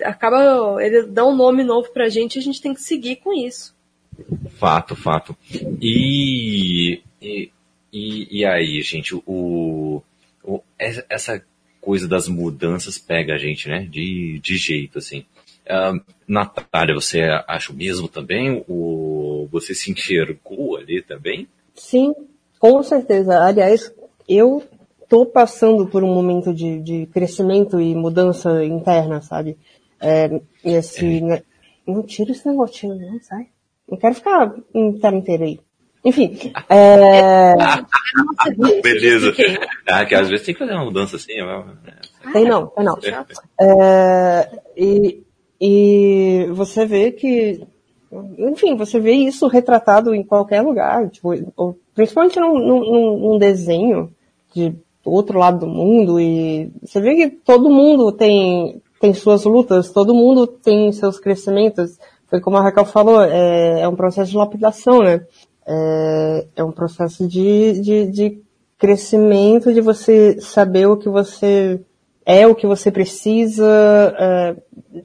acaba, 0.03 0.83
ele 0.83 1.03
dá 1.03 1.27
um 1.27 1.37
nome 1.37 1.63
novo 1.63 1.91
pra 1.91 2.09
gente 2.09 2.37
e 2.37 2.39
a 2.39 2.43
gente 2.43 2.63
tem 2.63 2.73
que 2.73 2.81
seguir 2.81 3.17
com 3.17 3.33
isso. 3.33 3.77
Fato, 4.57 4.97
fato. 4.97 5.37
E, 5.81 7.01
e, 7.21 7.51
e, 7.93 8.45
aí, 8.45 8.83
gente, 8.83 9.15
o, 9.15 10.03
o, 10.43 10.61
essa 10.79 11.45
coisa 11.81 12.09
das 12.09 12.29
mudanças 12.29 12.99
pega 12.99 13.35
a 13.35 13.39
gente, 13.39 13.69
né? 13.69 13.87
De, 13.89 14.41
de 14.43 14.57
jeito, 14.57 14.99
assim. 14.99 15.25
Uh, 15.69 16.01
Natália, 16.27 16.95
você 16.95 17.23
acha 17.47 17.73
o 17.73 17.77
mesmo 17.77 18.09
também? 18.09 18.65
O, 18.67 19.47
você 19.51 19.75
se 19.75 19.91
enxergou 19.91 20.77
ali 20.77 21.03
também? 21.03 21.47
Sim, 21.75 22.15
com 22.59 22.83
certeza. 22.83 23.39
Aliás, 23.45 23.93
eu 24.29 24.63
tô 25.09 25.27
passando 25.27 25.87
por 25.87 26.03
um 26.03 26.15
momento 26.15 26.55
de, 26.55 26.81
de 26.81 27.07
crescimento 27.07 27.81
e 27.81 27.95
mudança 27.95 28.65
interna, 28.65 29.21
sabe? 29.21 29.59
É, 30.01 30.41
esse, 30.65 31.19
é. 31.19 31.21
Né? 31.21 31.43
Não 31.87 32.03
tira 32.03 32.33
esse 32.33 32.47
negocinho, 32.47 32.95
não, 32.95 33.21
sai. 33.21 33.49
Não 33.89 33.97
quero 33.97 34.15
ficar 34.15 34.55
um 34.75 34.99
tempo 34.99 35.17
inteiro 35.17 35.45
aí. 35.45 35.61
Enfim. 36.05 36.53
É... 36.71 37.55
Beleza. 38.83 39.33
Ah, 39.87 40.05
que 40.05 40.15
às 40.15 40.29
vezes 40.29 40.45
tem 40.45 40.55
que 40.55 40.59
fazer 40.59 40.73
uma 40.73 40.85
mudança 40.85 41.17
assim. 41.17 41.35
Tem 42.33 42.45
não, 42.45 42.67
tem 42.69 42.85
não. 42.85 42.99
É, 43.61 44.49
e, 44.77 45.23
e 45.61 46.47
você 46.53 46.85
vê 46.85 47.11
que. 47.13 47.61
Enfim, 48.39 48.75
você 48.75 48.99
vê 48.99 49.13
isso 49.13 49.47
retratado 49.47 50.15
em 50.15 50.23
qualquer 50.23 50.63
lugar. 50.63 51.09
Tipo, 51.11 51.35
principalmente 51.95 52.41
num, 52.41 52.59
num, 52.59 53.19
num 53.19 53.39
desenho 53.39 54.11
de 54.55 54.75
outro 55.05 55.39
lado 55.39 55.61
do 55.61 55.67
mundo. 55.67 56.19
E 56.19 56.71
você 56.83 57.01
vê 57.01 57.15
que 57.15 57.29
todo 57.29 57.71
mundo 57.71 58.11
tem, 58.13 58.81
tem 59.01 59.13
suas 59.13 59.45
lutas, 59.45 59.91
todo 59.91 60.15
mundo 60.15 60.47
tem 60.47 60.91
seus 60.93 61.21
crescimentos 61.21 61.99
foi 62.29 62.41
como 62.41 62.59
a 62.59 62.63
Raquel 62.63 62.85
falou, 62.85 63.23
é, 63.23 63.81
é 63.81 63.89
um 63.89 63.97
processo 63.97 64.31
de 64.31 64.37
lapidação, 64.37 65.03
né? 65.03 65.25
É, 65.67 66.47
é 66.57 66.65
um 66.65 66.73
processo 66.73 67.27
de, 67.27 67.81
de, 67.81 68.07
de 68.07 68.43
crescimento, 68.79 69.73
de 69.73 69.81
você 69.81 70.41
saber 70.41 70.87
o 70.87 70.97
que 70.97 71.09
você 71.09 71.81
é, 72.25 72.47
o 72.47 72.55
que 72.55 72.67
você 72.67 72.91
precisa, 72.91 73.67
é, 74.19 74.57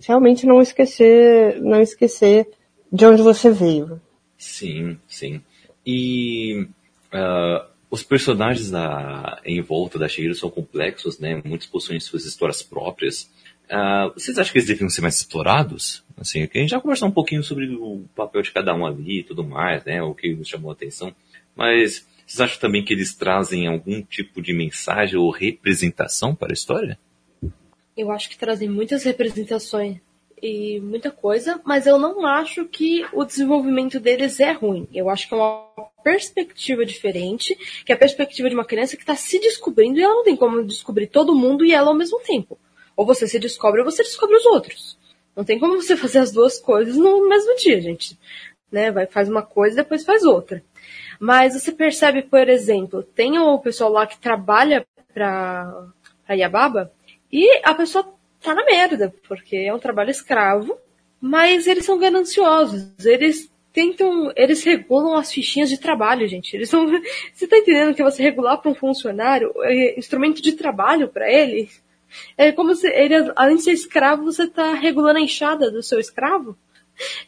realmente 0.05 0.45
não 0.45 0.61
esquecer, 0.61 1.61
não 1.61 1.81
esquecer 1.81 2.47
de 2.91 3.05
onde 3.05 3.21
você 3.21 3.49
veio. 3.49 4.01
Sim, 4.37 4.97
sim. 5.07 5.41
E 5.85 6.67
uh, 7.13 7.65
os 7.89 8.03
personagens 8.03 8.71
da, 8.71 9.41
em 9.45 9.61
volta 9.61 9.99
da 9.99 10.07
Shihiro 10.07 10.35
são 10.35 10.49
complexos, 10.49 11.19
né? 11.19 11.41
Muitos 11.45 11.67
possuem 11.67 11.99
suas 11.99 12.25
histórias 12.25 12.61
próprias. 12.61 13.29
Uh, 13.65 14.13
vocês 14.13 14.37
acham 14.37 14.51
que 14.51 14.59
eles 14.59 14.67
deviam 14.67 14.89
ser 14.89 15.01
mais 15.01 15.17
explorados? 15.17 16.03
Assim, 16.17 16.41
a 16.41 16.57
gente 16.57 16.69
já 16.69 16.79
conversou 16.79 17.07
um 17.07 17.11
pouquinho 17.11 17.43
sobre 17.43 17.67
o 17.75 18.03
papel 18.15 18.41
de 18.41 18.51
cada 18.51 18.73
um 18.75 18.85
ali 18.85 19.19
e 19.19 19.23
tudo 19.23 19.43
mais, 19.43 19.83
né? 19.85 20.01
O 20.01 20.13
que 20.13 20.33
nos 20.33 20.47
chamou 20.47 20.71
a 20.71 20.73
atenção. 20.73 21.13
Mas 21.55 22.05
vocês 22.25 22.39
acham 22.39 22.59
também 22.59 22.83
que 22.83 22.93
eles 22.93 23.15
trazem 23.15 23.67
algum 23.67 24.01
tipo 24.01 24.41
de 24.41 24.53
mensagem 24.53 25.17
ou 25.17 25.29
representação 25.29 26.35
para 26.35 26.51
a 26.51 26.53
história? 26.53 26.97
Eu 27.95 28.11
acho 28.11 28.29
que 28.29 28.37
trazem 28.37 28.67
muitas 28.67 29.03
representações 29.03 29.99
e 30.41 30.79
muita 30.81 31.09
coisa, 31.09 31.61
mas 31.63 31.87
eu 31.87 31.97
não 31.97 32.25
acho 32.25 32.65
que 32.65 33.05
o 33.13 33.23
desenvolvimento 33.23 33.97
deles 33.97 34.41
é 34.41 34.51
ruim. 34.51 34.87
Eu 34.93 35.09
acho 35.09 35.27
que 35.27 35.33
é 35.33 35.37
uma 35.37 35.69
perspectiva 36.03 36.85
diferente, 36.85 37.55
que 37.85 37.93
é 37.93 37.95
a 37.95 37.97
perspectiva 37.97 38.49
de 38.49 38.55
uma 38.55 38.65
criança 38.65 38.97
que 38.97 39.03
está 39.03 39.15
se 39.15 39.39
descobrindo 39.39 39.99
e 39.99 40.03
ela 40.03 40.15
não 40.15 40.23
tem 40.23 40.35
como 40.35 40.61
descobrir 40.65 41.07
todo 41.07 41.33
mundo 41.33 41.63
e 41.63 41.71
ela 41.71 41.87
ao 41.87 41.95
mesmo 41.95 42.19
tempo. 42.19 42.59
Ou 42.93 43.05
você 43.05 43.25
se 43.25 43.39
descobre 43.39 43.79
ou 43.79 43.85
você 43.89 44.03
descobre 44.03 44.35
os 44.35 44.45
outros. 44.45 44.97
Não 45.33 45.45
tem 45.45 45.57
como 45.57 45.81
você 45.81 45.95
fazer 45.97 46.19
as 46.19 46.31
duas 46.33 46.59
coisas 46.59 46.97
no 46.97 47.29
mesmo 47.29 47.55
dia, 47.55 47.79
gente. 47.79 48.19
Né? 48.69 48.91
Vai, 48.91 49.05
faz 49.05 49.29
uma 49.29 49.43
coisa 49.43 49.75
e 49.79 49.83
depois 49.83 50.03
faz 50.03 50.23
outra. 50.23 50.61
Mas 51.19 51.53
você 51.53 51.71
percebe, 51.71 52.23
por 52.23 52.49
exemplo, 52.49 53.01
tem 53.01 53.39
o 53.39 53.57
pessoal 53.59 53.89
lá 53.89 54.05
que 54.05 54.19
trabalha 54.19 54.85
pra, 55.13 55.87
pra 56.25 56.35
Yababa 56.35 56.91
e 57.33 57.61
a 57.63 57.73
pessoa 57.73 58.13
tá 58.39 58.53
na 58.53 58.63
merda, 58.63 59.11
porque 59.27 59.55
é 59.55 59.73
um 59.73 59.79
trabalho 59.79 60.11
escravo, 60.11 60.77
mas 61.19 61.65
eles 61.65 61.83
são 61.83 61.97
gananciosos. 61.97 62.93
Eles 63.03 63.51
tentam, 63.73 64.31
eles 64.35 64.63
regulam 64.63 65.15
as 65.15 65.31
fichinhas 65.31 65.67
de 65.67 65.79
trabalho, 65.79 66.27
gente. 66.27 66.55
Eles 66.55 66.71
não, 66.71 66.85
você 67.33 67.47
tá 67.47 67.57
entendendo 67.57 67.95
que 67.95 68.03
você 68.03 68.21
regular 68.21 68.59
para 68.61 68.69
um 68.69 68.75
funcionário 68.75 69.51
é 69.63 69.97
instrumento 69.97 70.43
de 70.43 70.51
trabalho 70.51 71.09
para 71.09 71.27
ele? 71.27 71.71
É 72.37 72.51
como 72.51 72.75
se 72.75 72.87
ele, 72.87 73.15
além 73.35 73.55
de 73.55 73.63
ser 73.63 73.71
escravo, 73.71 74.25
você 74.25 74.43
está 74.43 74.75
regulando 74.75 75.17
a 75.17 75.23
enxada 75.23 75.71
do 75.71 75.81
seu 75.81 75.99
escravo. 75.99 76.55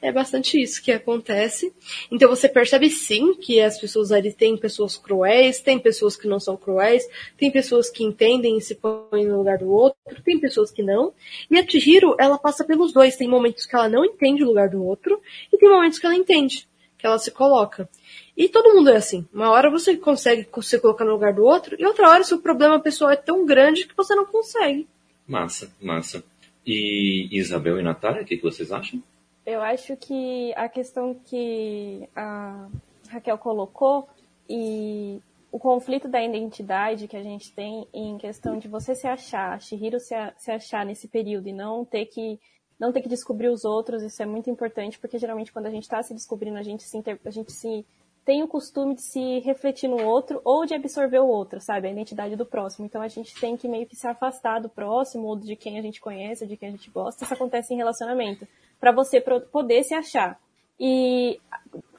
É 0.02 0.12
bastante 0.12 0.62
isso 0.62 0.82
que 0.82 0.92
acontece. 0.92 1.74
Então 2.12 2.30
você 2.30 2.48
percebe 2.48 2.90
sim 2.90 3.34
que 3.34 3.60
as 3.60 3.80
pessoas 3.80 4.12
ali 4.12 4.32
têm 4.32 4.58
pessoas 4.58 4.98
cruéis, 4.98 5.60
tem 5.60 5.80
pessoas 5.80 6.16
que 6.16 6.28
não 6.28 6.40
são 6.40 6.56
cruéis, 6.56 7.04
tem 7.38 7.52
pessoas 7.52 7.90
que 7.90 8.04
entendem 8.04 8.58
e 8.58 8.62
se 8.62 8.76
põem 8.76 9.26
no 9.26 9.38
lugar 9.38 9.58
do 9.58 9.70
outro, 9.70 9.98
tem 10.24 10.40
pessoas 10.40 10.72
que 10.72 10.84
não. 10.84 11.14
E 11.50 11.58
a 11.58 11.68
Chihiro, 11.68 12.16
ela 12.20 12.38
passa 12.38 12.64
pelos 12.64 12.94
dois. 12.94 13.16
Tem 13.16 13.28
momentos 13.28 13.66
que 13.66 13.76
ela 13.76 13.90
não 13.90 14.06
entende 14.06 14.44
o 14.44 14.48
lugar 14.48 14.70
do 14.70 14.84
outro 14.84 15.22
e 15.52 15.58
tem 15.58 15.70
momentos 15.70 16.00
que 16.00 16.06
ela 16.06 16.16
entende, 16.16 16.68
que 16.98 17.06
ela 17.06 17.18
se 17.18 17.32
coloca. 17.32 17.90
E 18.38 18.50
todo 18.50 18.74
mundo 18.74 18.90
é 18.90 18.98
assim. 18.98 19.26
Uma 19.34 19.50
hora 19.50 19.70
você 19.70 19.96
consegue 19.96 20.48
se 20.62 20.80
colocar 20.80 21.06
no 21.06 21.14
lugar 21.14 21.34
do 21.34 21.44
outro, 21.44 21.76
e 21.80 21.86
outra 21.86 22.10
hora 22.10 22.24
seu 22.24 22.40
problema 22.40 22.80
pessoal 22.80 23.12
é 23.12 23.16
tão 23.16 23.46
grande 23.46 23.88
que 23.88 23.96
você 23.96 24.14
não 24.14 24.26
consegue. 24.26 24.88
Massa, 25.28 25.74
massa. 25.82 26.24
E 26.66 27.30
Isabel 27.32 27.80
e 27.80 27.84
Natália, 27.84 28.24
o 28.24 28.26
que, 28.26 28.38
que 28.38 28.44
vocês 28.44 28.72
acham? 28.72 29.02
Eu 29.46 29.62
acho 29.62 29.96
que 29.98 30.54
a 30.56 30.68
questão 30.68 31.14
que 31.14 32.10
a 32.16 32.68
Raquel 33.10 33.38
colocou 33.38 34.08
e 34.50 35.22
o 35.52 35.60
conflito 35.60 36.08
da 36.08 36.24
identidade 36.24 37.08
que 37.08 37.16
a 37.16 37.24
gente 37.24 37.54
tem 37.54 37.88
em 37.94 38.18
questão 38.18 38.58
de 38.58 38.68
você 38.68 38.96
se 38.96 39.08
achar, 39.08 39.62
Shihiro 39.62 40.00
se, 40.00 40.16
se 40.38 40.52
achar 40.52 40.86
nesse 40.86 41.08
período 41.08 41.48
e 41.48 41.54
não 41.54 41.86
ter 41.86 42.08
que 42.08 42.40
não 42.78 42.92
ter 42.92 43.02
que 43.02 43.08
descobrir 43.08 43.48
os 43.48 43.64
outros, 43.64 44.04
isso 44.04 44.22
é 44.22 44.26
muito 44.26 44.50
importante, 44.50 45.00
porque 45.00 45.18
geralmente 45.18 45.54
quando 45.54 45.68
a 45.68 45.70
gente 45.70 45.84
está 45.84 46.04
se 46.04 46.14
descobrindo, 46.14 46.58
a 46.58 46.64
gente 46.64 46.84
se, 46.84 47.02
a 47.24 47.30
gente 47.30 47.54
se 47.54 47.86
tem 48.26 48.42
o 48.42 48.48
costume 48.48 48.96
de 48.96 49.04
se 49.04 49.40
refletir 49.42 49.88
no 49.88 50.04
outro 50.04 50.42
ou 50.44 50.66
de 50.66 50.74
absorver 50.74 51.20
o 51.20 51.28
outro, 51.28 51.62
sabe? 51.62 51.88
A 51.88 51.92
identidade 51.92 52.36
do 52.36 52.46
próximo. 52.46 52.86
Então 52.86 53.02
a 53.02 53.08
gente 53.08 53.40
tem 53.40 53.56
que 53.56 53.68
meio 53.68 53.86
que 53.86 53.96
se 53.96 54.08
afastar 54.08 54.60
do 54.60 54.68
próximo 54.68 55.28
ou 55.28 55.36
de 55.36 55.56
quem 55.56 55.78
a 55.78 55.82
gente 55.82 56.02
conhece, 56.02 56.48
de 56.48 56.58
quem 56.58 56.70
a 56.70 56.72
gente 56.72 56.90
gosta. 56.90 57.24
Isso 57.24 57.34
acontece 57.34 57.74
em 57.74 57.78
relacionamento. 57.78 58.48
para 58.80 58.92
você 58.92 59.22
poder 59.22 59.84
se 59.84 59.94
achar. 59.94 60.40
E 60.80 61.40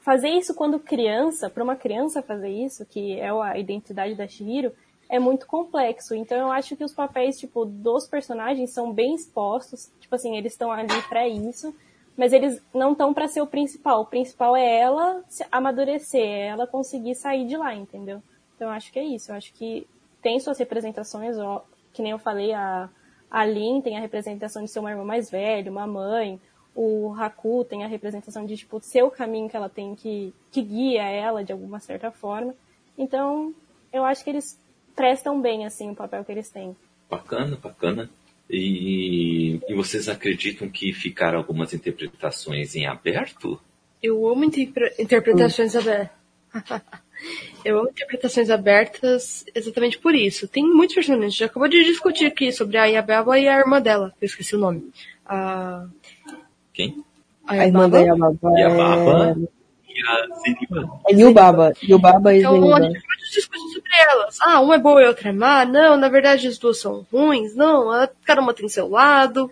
fazer 0.01 0.29
isso 0.29 0.53
quando 0.53 0.79
criança, 0.79 1.49
para 1.49 1.63
uma 1.63 1.75
criança 1.75 2.21
fazer 2.21 2.49
isso, 2.49 2.85
que 2.85 3.19
é 3.19 3.29
a 3.29 3.57
identidade 3.57 4.13
da 4.13 4.27
Shihiro, 4.27 4.71
é 5.09 5.17
muito 5.17 5.47
complexo. 5.47 6.13
Então 6.13 6.37
eu 6.37 6.51
acho 6.51 6.75
que 6.75 6.83
os 6.83 6.93
papéis, 6.93 7.39
tipo, 7.39 7.65
dos 7.65 8.05
personagens 8.05 8.73
são 8.73 8.91
bem 8.91 9.15
expostos. 9.15 9.89
Tipo 9.99 10.15
assim, 10.15 10.35
eles 10.37 10.51
estão 10.51 10.71
ali 10.71 11.01
para 11.09 11.25
isso 11.27 11.73
mas 12.17 12.33
eles 12.33 12.59
não 12.73 12.93
estão 12.93 13.13
para 13.13 13.27
ser 13.27 13.41
o 13.41 13.47
principal. 13.47 14.01
O 14.01 14.05
principal 14.05 14.57
é 14.57 14.79
ela 14.79 15.23
amadurecer, 15.51 16.19
é 16.19 16.47
ela 16.47 16.65
conseguir 16.65 17.13
sair 17.13 17.45
de 17.45 17.55
lá, 17.55 17.75
entendeu? 17.75 18.21
Então 18.55 18.69
eu 18.69 18.73
acho 18.73 18.91
que 18.91 18.97
é 18.97 19.03
isso. 19.03 19.31
Eu 19.31 19.35
acho 19.35 19.53
que 19.53 19.87
tem 20.21 20.39
suas 20.39 20.57
representações, 20.57 21.37
ó, 21.37 21.63
que 21.93 22.01
nem 22.01 22.11
eu 22.11 22.17
falei, 22.17 22.53
a, 22.53 22.89
a 23.29 23.45
Lin 23.45 23.81
tem 23.81 23.95
a 23.95 24.01
representação 24.01 24.63
de 24.63 24.71
ser 24.71 24.79
uma 24.79 24.89
irmã 24.89 25.03
mais 25.03 25.29
velha, 25.29 25.71
uma 25.71 25.85
mãe. 25.85 26.41
O 26.75 27.13
Haku 27.17 27.63
tem 27.65 27.83
a 27.83 27.87
representação 27.87 28.45
de, 28.45 28.57
tipo, 28.57 28.79
ser 28.81 29.03
o 29.03 29.11
caminho 29.11 29.49
que 29.49 29.55
ela 29.55 29.69
tem 29.69 29.95
que, 29.95 30.33
que 30.51 30.61
guia 30.61 31.03
ela 31.03 31.43
de 31.43 31.51
alguma 31.51 31.79
certa 31.79 32.11
forma. 32.11 32.53
Então, 32.97 33.53
eu 33.93 34.03
acho 34.03 34.23
que 34.23 34.29
eles 34.29 34.59
prestam 34.95 35.39
bem, 35.39 35.65
assim, 35.65 35.91
o 35.91 35.95
papel 35.95 36.25
que 36.25 36.31
eles 36.31 36.49
têm. 36.49 36.75
Bacana, 37.09 37.55
bacana. 37.55 38.09
E, 38.49 39.59
e 39.67 39.73
vocês 39.73 40.07
acreditam 40.07 40.69
que 40.69 40.93
ficaram 40.93 41.37
algumas 41.37 41.73
interpretações 41.73 42.75
em 42.75 42.85
aberto? 42.85 43.59
Eu 44.01 44.27
amo 44.27 44.45
interpretações 44.45 45.75
hum. 45.75 45.79
abertas. 45.79 46.17
Eu 47.65 47.79
amo 47.79 47.89
interpretações 47.89 48.49
abertas 48.49 49.43
exatamente 49.53 49.97
por 49.97 50.13
isso. 50.13 50.47
Tem 50.47 50.63
muitos 50.63 50.95
personagens. 50.95 51.35
Já 51.35 51.47
acabou 51.47 51.67
de 51.67 51.83
discutir 51.83 52.25
aqui 52.25 52.51
sobre 52.51 52.77
a 52.77 52.85
Yababa 52.85 53.39
e 53.39 53.47
a 53.47 53.59
irmã 53.59 53.81
dela. 53.81 54.13
Eu 54.21 54.25
esqueci 54.25 54.55
o 54.55 54.59
nome. 54.59 54.91
A... 55.25 55.87
Quem? 56.71 57.03
A, 57.45 57.53
a 57.53 57.65
irmã 57.65 57.89
da 57.89 57.99
Yababa. 57.99 58.59
Yababa. 58.59 59.37
É 61.09 61.13
Yubaba. 61.13 61.73
Yubaba 61.83 62.33
e 62.33 62.39
Então 62.39 62.75
a 62.75 62.81
gente 62.81 63.01
pode 63.01 63.31
discutir 63.31 63.69
sobre 63.73 63.91
elas. 64.09 64.37
Ah, 64.41 64.61
uma 64.61 64.75
é 64.75 64.79
boa 64.79 65.01
e 65.01 65.07
outra 65.07 65.29
é 65.29 65.31
má. 65.31 65.65
Não, 65.65 65.97
na 65.97 66.09
verdade 66.09 66.47
as 66.47 66.57
duas 66.57 66.79
são 66.79 67.05
ruins. 67.11 67.55
Não, 67.55 67.93
ela- 67.93 68.09
cada 68.25 68.41
uma 68.41 68.53
tem 68.53 68.67
seu 68.69 68.87
lado. 68.87 69.51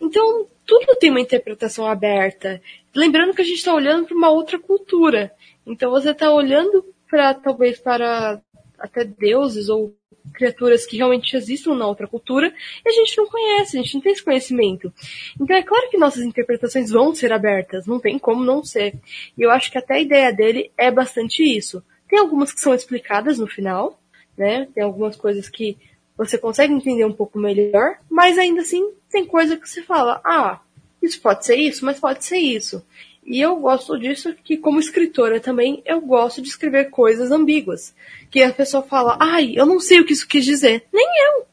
Então, 0.00 0.46
tudo 0.66 0.96
tem 0.96 1.10
uma 1.10 1.20
interpretação 1.20 1.86
aberta. 1.86 2.60
Lembrando 2.94 3.34
que 3.34 3.42
a 3.42 3.44
gente 3.44 3.56
está 3.58 3.72
olhando 3.74 4.06
para 4.06 4.16
uma 4.16 4.30
outra 4.30 4.58
cultura. 4.58 5.32
Então 5.66 5.90
você 5.90 6.10
está 6.10 6.30
olhando 6.32 6.84
para 7.08 7.34
talvez 7.34 7.78
para 7.78 8.40
até 8.78 9.04
deuses 9.04 9.68
ou 9.68 9.94
criaturas 10.32 10.86
que 10.86 10.96
realmente 10.96 11.36
existam 11.36 11.74
na 11.74 11.86
outra 11.86 12.06
cultura 12.06 12.52
e 12.84 12.88
a 12.88 12.92
gente 12.92 13.16
não 13.16 13.26
conhece, 13.26 13.78
a 13.78 13.82
gente 13.82 13.94
não 13.94 14.00
tem 14.00 14.12
esse 14.12 14.24
conhecimento. 14.24 14.92
Então 15.40 15.56
é 15.56 15.62
claro 15.62 15.90
que 15.90 15.98
nossas 15.98 16.22
interpretações 16.22 16.90
vão 16.90 17.14
ser 17.14 17.32
abertas, 17.32 17.86
não 17.86 17.98
tem 17.98 18.18
como 18.18 18.44
não 18.44 18.64
ser. 18.64 18.94
E 19.36 19.42
eu 19.42 19.50
acho 19.50 19.70
que 19.70 19.78
até 19.78 19.94
a 19.94 20.00
ideia 20.00 20.32
dele 20.32 20.70
é 20.76 20.90
bastante 20.90 21.42
isso. 21.42 21.82
Tem 22.08 22.18
algumas 22.18 22.52
que 22.52 22.60
são 22.60 22.74
explicadas 22.74 23.38
no 23.38 23.46
final, 23.46 24.00
né? 24.36 24.68
Tem 24.74 24.82
algumas 24.82 25.16
coisas 25.16 25.48
que 25.48 25.76
você 26.16 26.38
consegue 26.38 26.72
entender 26.72 27.04
um 27.04 27.12
pouco 27.12 27.38
melhor, 27.38 27.98
mas 28.08 28.38
ainda 28.38 28.62
assim 28.62 28.92
tem 29.10 29.24
coisa 29.24 29.56
que 29.56 29.68
você 29.68 29.82
fala, 29.82 30.20
ah, 30.24 30.60
isso 31.02 31.20
pode 31.20 31.44
ser 31.44 31.56
isso, 31.56 31.84
mas 31.84 32.00
pode 32.00 32.24
ser 32.24 32.38
isso. 32.38 32.84
E 33.26 33.40
eu 33.40 33.56
gosto 33.56 33.98
disso 33.98 34.34
que, 34.44 34.56
como 34.56 34.78
escritora 34.78 35.40
também, 35.40 35.82
eu 35.84 36.00
gosto 36.00 36.40
de 36.40 36.48
escrever 36.48 36.90
coisas 36.90 37.32
ambíguas. 37.32 37.92
Que 38.30 38.42
a 38.42 38.52
pessoa 38.52 38.84
fala, 38.84 39.18
ai, 39.20 39.52
eu 39.56 39.66
não 39.66 39.80
sei 39.80 39.98
o 39.98 40.04
que 40.04 40.12
isso 40.12 40.28
quis 40.28 40.44
dizer. 40.44 40.84
Nem 40.92 41.06
eu. 41.26 41.46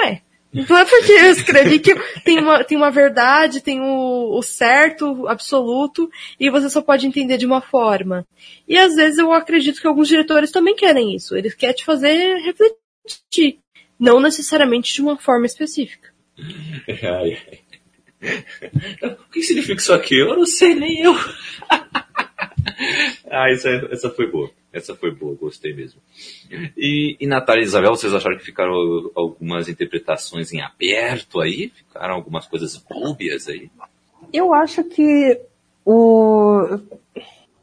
Ué. 0.00 0.22
Não 0.50 0.78
é 0.78 0.84
porque 0.86 1.12
eu 1.12 1.30
escrevi 1.30 1.78
que 1.78 1.94
tem 2.24 2.38
uma, 2.38 2.64
tem 2.64 2.78
uma 2.78 2.90
verdade, 2.90 3.60
tem 3.60 3.82
o, 3.82 4.38
o 4.38 4.42
certo, 4.42 5.28
absoluto, 5.28 6.10
e 6.40 6.50
você 6.50 6.70
só 6.70 6.80
pode 6.80 7.06
entender 7.06 7.36
de 7.36 7.44
uma 7.44 7.60
forma. 7.60 8.26
E 8.66 8.78
às 8.78 8.94
vezes 8.94 9.18
eu 9.18 9.30
acredito 9.30 9.78
que 9.78 9.86
alguns 9.86 10.08
diretores 10.08 10.50
também 10.50 10.74
querem 10.74 11.14
isso. 11.14 11.36
Eles 11.36 11.54
querem 11.54 11.76
te 11.76 11.84
fazer 11.84 12.38
refletir. 12.38 13.58
Não 14.00 14.20
necessariamente 14.20 14.94
de 14.94 15.02
uma 15.02 15.18
forma 15.18 15.44
específica. 15.44 16.08
Ai, 16.88 17.36
ai. 17.46 17.67
O 19.02 19.30
que 19.30 19.42
significa 19.42 19.80
isso 19.80 19.92
aqui? 19.92 20.20
Eu 20.20 20.36
não 20.36 20.46
sei, 20.46 20.74
nem 20.74 21.00
eu. 21.00 21.14
ah, 23.30 23.50
essa, 23.50 23.68
essa 23.90 24.10
foi 24.10 24.30
boa. 24.30 24.50
Essa 24.72 24.94
foi 24.94 25.10
boa, 25.10 25.34
gostei 25.34 25.74
mesmo. 25.74 26.00
E, 26.76 27.16
e 27.20 27.26
Natália 27.26 27.62
e 27.62 27.64
Isabel, 27.64 27.94
vocês 27.94 28.12
acharam 28.12 28.36
que 28.36 28.44
ficaram 28.44 28.72
algumas 29.14 29.68
interpretações 29.68 30.52
em 30.52 30.60
aberto 30.60 31.40
aí? 31.40 31.72
Ficaram 31.74 32.14
algumas 32.14 32.46
coisas 32.46 32.84
dúbias 32.88 33.48
aí? 33.48 33.70
Eu 34.32 34.52
acho 34.52 34.84
que 34.84 35.40
o... 35.84 36.78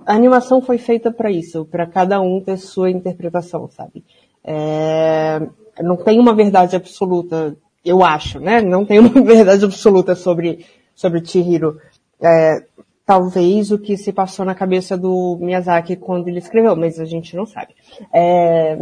a 0.05 0.13
animação 0.13 0.61
foi 0.61 0.77
feita 0.77 1.11
para 1.11 1.29
isso, 1.29 1.65
para 1.65 1.85
cada 1.85 2.19
um 2.21 2.41
ter 2.41 2.57
sua 2.57 2.89
interpretação, 2.89 3.69
sabe? 3.69 4.03
É... 4.43 5.41
Não 5.81 5.97
tem 5.97 6.19
uma 6.19 6.33
verdade 6.33 6.75
absoluta, 6.75 7.55
eu 7.85 8.03
acho, 8.03 8.39
né? 8.39 8.61
Não 8.61 8.85
tem 8.85 8.97
uma 8.99 9.21
verdade 9.21 9.63
absoluta 9.63 10.15
sobre, 10.15 10.65
sobre 10.95 11.25
Chihiro. 11.25 11.79
É... 12.21 12.63
Talvez 13.05 13.71
o 13.71 13.77
que 13.77 13.95
se 13.97 14.11
passou 14.11 14.43
na 14.43 14.55
cabeça 14.55 14.97
do 14.97 15.37
Miyazaki 15.39 15.95
quando 15.95 16.27
ele 16.27 16.39
escreveu, 16.39 16.75
mas 16.75 16.99
a 16.99 17.05
gente 17.05 17.35
não 17.35 17.45
sabe. 17.45 17.75
É... 18.11 18.77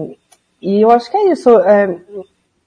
E 0.61 0.81
eu 0.81 0.89
acho 0.89 1.11
que 1.11 1.17
é 1.17 1.31
isso. 1.31 1.59
É... 1.59 1.99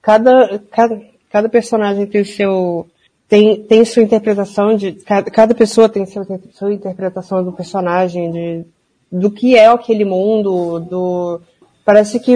Cada, 0.01 0.59
cada, 0.71 1.01
cada 1.29 1.49
personagem 1.49 2.05
tem 2.05 2.23
seu, 2.23 2.87
tem, 3.27 3.63
tem 3.63 3.83
sua 3.83 4.03
interpretação 4.03 4.75
de, 4.75 4.93
cada, 4.93 5.29
cada 5.29 5.53
pessoa 5.55 5.89
tem 5.89 6.05
sua, 6.05 6.25
sua 6.53 6.73
interpretação 6.73 7.43
do 7.43 7.51
personagem, 7.51 8.31
de, 8.31 8.65
do 9.11 9.29
que 9.29 9.55
é 9.55 9.67
aquele 9.67 10.05
mundo, 10.05 10.79
do, 10.79 11.41
parece 11.83 12.19
que, 12.19 12.35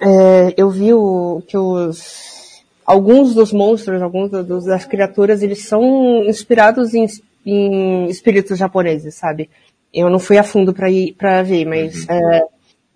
é, 0.00 0.54
eu 0.56 0.70
vi 0.70 0.94
o, 0.94 1.42
que 1.46 1.56
os, 1.56 2.41
alguns 2.84 3.34
dos 3.34 3.52
monstros, 3.52 4.02
alguns 4.02 4.30
dos, 4.30 4.64
das 4.64 4.84
criaturas, 4.84 5.42
eles 5.42 5.64
são 5.64 6.24
inspirados 6.24 6.94
em, 6.94 7.06
em 7.44 8.06
espíritos 8.06 8.58
japoneses, 8.58 9.14
sabe? 9.14 9.50
Eu 9.92 10.08
não 10.08 10.18
fui 10.18 10.38
a 10.38 10.42
fundo 10.42 10.72
pra 10.72 10.90
ir, 10.90 11.14
pra 11.14 11.42
ver, 11.42 11.64
mas, 11.66 12.08
é, 12.08 12.44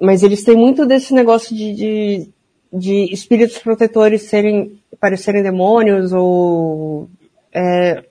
mas 0.01 0.22
eles 0.22 0.43
têm 0.45 0.57
muito 0.57 0.87
desse 0.87 1.12
negócio 1.12 1.55
de, 1.55 1.74
de, 1.74 2.28
de 2.72 3.12
espíritos 3.12 3.59
protetores 3.59 4.22
serem, 4.22 4.78
parecerem 4.99 5.43
demônios 5.43 6.12
ou 6.12 7.09
é, 7.53 8.03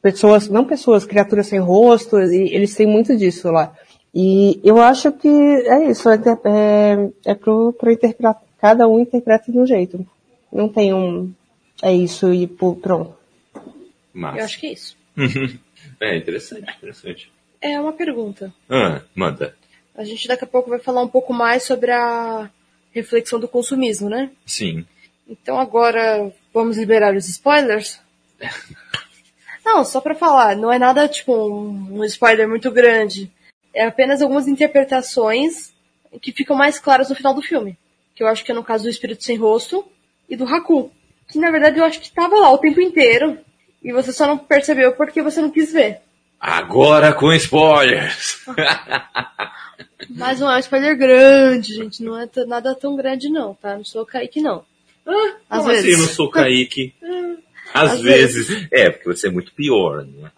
pessoas, 0.00 0.48
não 0.48 0.64
pessoas, 0.64 1.04
criaturas 1.04 1.46
sem 1.46 1.58
rosto, 1.58 2.18
e 2.18 2.54
eles 2.54 2.74
têm 2.74 2.86
muito 2.86 3.16
disso 3.16 3.50
lá. 3.50 3.72
E 4.14 4.60
eu 4.62 4.80
acho 4.80 5.10
que 5.10 5.28
é 5.28 5.90
isso, 5.90 6.08
é, 6.08 6.20
é, 6.44 7.10
é 7.26 7.34
pro 7.34 7.74
interpretar, 7.88 8.40
cada 8.60 8.86
um 8.86 9.00
interpreta 9.00 9.50
de 9.50 9.58
um 9.58 9.66
jeito. 9.66 10.06
Não 10.54 10.68
tem 10.68 10.94
um, 10.94 11.34
é 11.82 11.92
isso 11.92 12.32
e 12.32 12.46
pô, 12.46 12.76
pronto. 12.76 13.16
Mas... 14.12 14.36
Eu 14.38 14.44
acho 14.44 14.60
que 14.60 14.68
é 14.68 14.72
isso. 14.72 14.96
é, 16.00 16.16
interessante, 16.16 16.72
interessante. 16.78 17.32
É 17.60 17.80
uma 17.80 17.92
pergunta. 17.92 18.54
Ah, 18.70 19.02
manda. 19.14 19.56
A 19.96 20.04
gente 20.04 20.28
daqui 20.28 20.44
a 20.44 20.46
pouco 20.46 20.70
vai 20.70 20.78
falar 20.78 21.02
um 21.02 21.08
pouco 21.08 21.32
mais 21.32 21.64
sobre 21.64 21.90
a 21.90 22.48
reflexão 22.92 23.40
do 23.40 23.48
consumismo, 23.48 24.08
né? 24.08 24.30
Sim. 24.46 24.86
Então 25.28 25.58
agora 25.58 26.32
vamos 26.52 26.78
liberar 26.78 27.16
os 27.16 27.28
spoilers? 27.28 28.00
Não, 29.64 29.82
só 29.82 29.98
pra 29.98 30.14
falar, 30.14 30.54
não 30.56 30.70
é 30.70 30.78
nada 30.78 31.08
tipo 31.08 31.34
um, 31.34 32.00
um 32.00 32.04
spoiler 32.04 32.46
muito 32.46 32.70
grande. 32.70 33.32
É 33.72 33.86
apenas 33.86 34.20
algumas 34.20 34.46
interpretações 34.46 35.72
que 36.20 36.32
ficam 36.32 36.54
mais 36.54 36.78
claras 36.78 37.08
no 37.08 37.16
final 37.16 37.32
do 37.32 37.40
filme. 37.40 37.78
Que 38.14 38.22
eu 38.22 38.26
acho 38.26 38.44
que 38.44 38.52
é 38.52 38.54
no 38.54 38.62
caso 38.62 38.84
do 38.84 38.90
Espírito 38.90 39.24
Sem 39.24 39.38
Rosto 39.38 39.82
e 40.28 40.36
do 40.36 40.44
Haku. 40.44 40.90
Que 41.28 41.38
na 41.38 41.50
verdade 41.50 41.78
eu 41.78 41.84
acho 41.84 42.00
que 42.00 42.12
tava 42.12 42.36
lá 42.36 42.50
o 42.52 42.58
tempo 42.58 42.80
inteiro. 42.80 43.38
E 43.82 43.92
você 43.92 44.12
só 44.12 44.26
não 44.26 44.38
percebeu 44.38 44.92
porque 44.92 45.22
você 45.22 45.40
não 45.40 45.50
quis 45.50 45.72
ver. 45.72 45.98
Agora 46.40 47.12
com 47.12 47.32
spoilers! 47.32 48.44
Mas 50.10 50.40
não 50.40 50.50
é 50.50 50.56
um 50.56 50.60
spoiler 50.60 50.96
grande, 50.96 51.74
gente. 51.74 52.02
Não 52.02 52.18
é 52.18 52.28
nada 52.46 52.74
tão 52.74 52.96
grande 52.96 53.28
não, 53.30 53.54
tá? 53.54 53.76
Não 53.76 53.84
sou 53.84 54.02
o 54.02 54.06
Kaique 54.06 54.40
não. 54.40 54.64
Ah, 55.06 55.34
Às 55.50 55.58
como 55.60 55.70
vezes. 55.70 55.84
assim 55.84 55.92
eu 55.92 56.06
não 56.06 56.14
sou 56.14 56.30
Kaique? 56.30 56.94
Às, 57.72 57.92
Às 57.92 58.00
vezes. 58.02 58.48
vezes. 58.48 58.68
É, 58.70 58.90
porque 58.90 59.06
você 59.06 59.28
é 59.28 59.30
muito 59.30 59.52
pior, 59.52 60.04
né? 60.04 60.30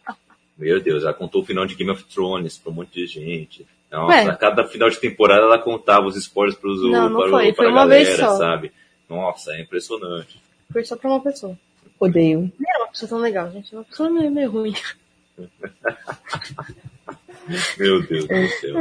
Meu 0.57 0.81
Deus, 0.81 1.03
ela 1.03 1.13
contou 1.13 1.43
o 1.43 1.45
final 1.45 1.67
de 1.67 1.75
Game 1.75 1.91
of 1.91 2.03
Thrones 2.05 2.57
pra 2.57 2.73
um 2.73 2.77
monte 2.77 2.95
de 2.95 3.07
gente. 3.07 3.67
Nossa, 3.91 4.13
Ué. 4.15 4.23
a 4.31 4.35
cada 4.37 4.65
final 4.67 4.89
de 4.89 4.99
temporada 4.99 5.43
ela 5.43 5.59
contava 5.59 6.07
os 6.07 6.17
spoilers 6.17 6.59
pros 6.59 6.83
não, 6.83 7.11
não 7.11 7.21
para, 7.21 7.31
foi. 7.31 7.47
para 7.53 7.55
foi 7.57 7.67
uma 7.67 7.81
galera, 7.83 8.05
vez 8.05 8.17
só. 8.19 8.37
sabe? 8.37 8.73
Nossa, 9.09 9.53
é 9.53 9.61
impressionante. 9.61 10.41
Foi 10.73 10.85
só 10.85 10.97
pra 10.97 11.11
uma 11.11 11.21
pessoa. 11.21 11.59
Odeio. 11.99 12.53
Nem 12.59 12.71
era 12.71 12.85
uma 12.85 12.91
pessoa 12.91 13.09
tão 13.09 13.19
legal, 13.19 13.51
gente. 13.51 13.75
Uma 13.75 13.85
pessoa 13.85 14.11
meio, 14.11 14.31
meio 14.31 14.51
ruim. 14.51 14.75
Meu 17.79 18.03
Deus 18.07 18.27
do 18.27 18.49
céu. 18.61 18.75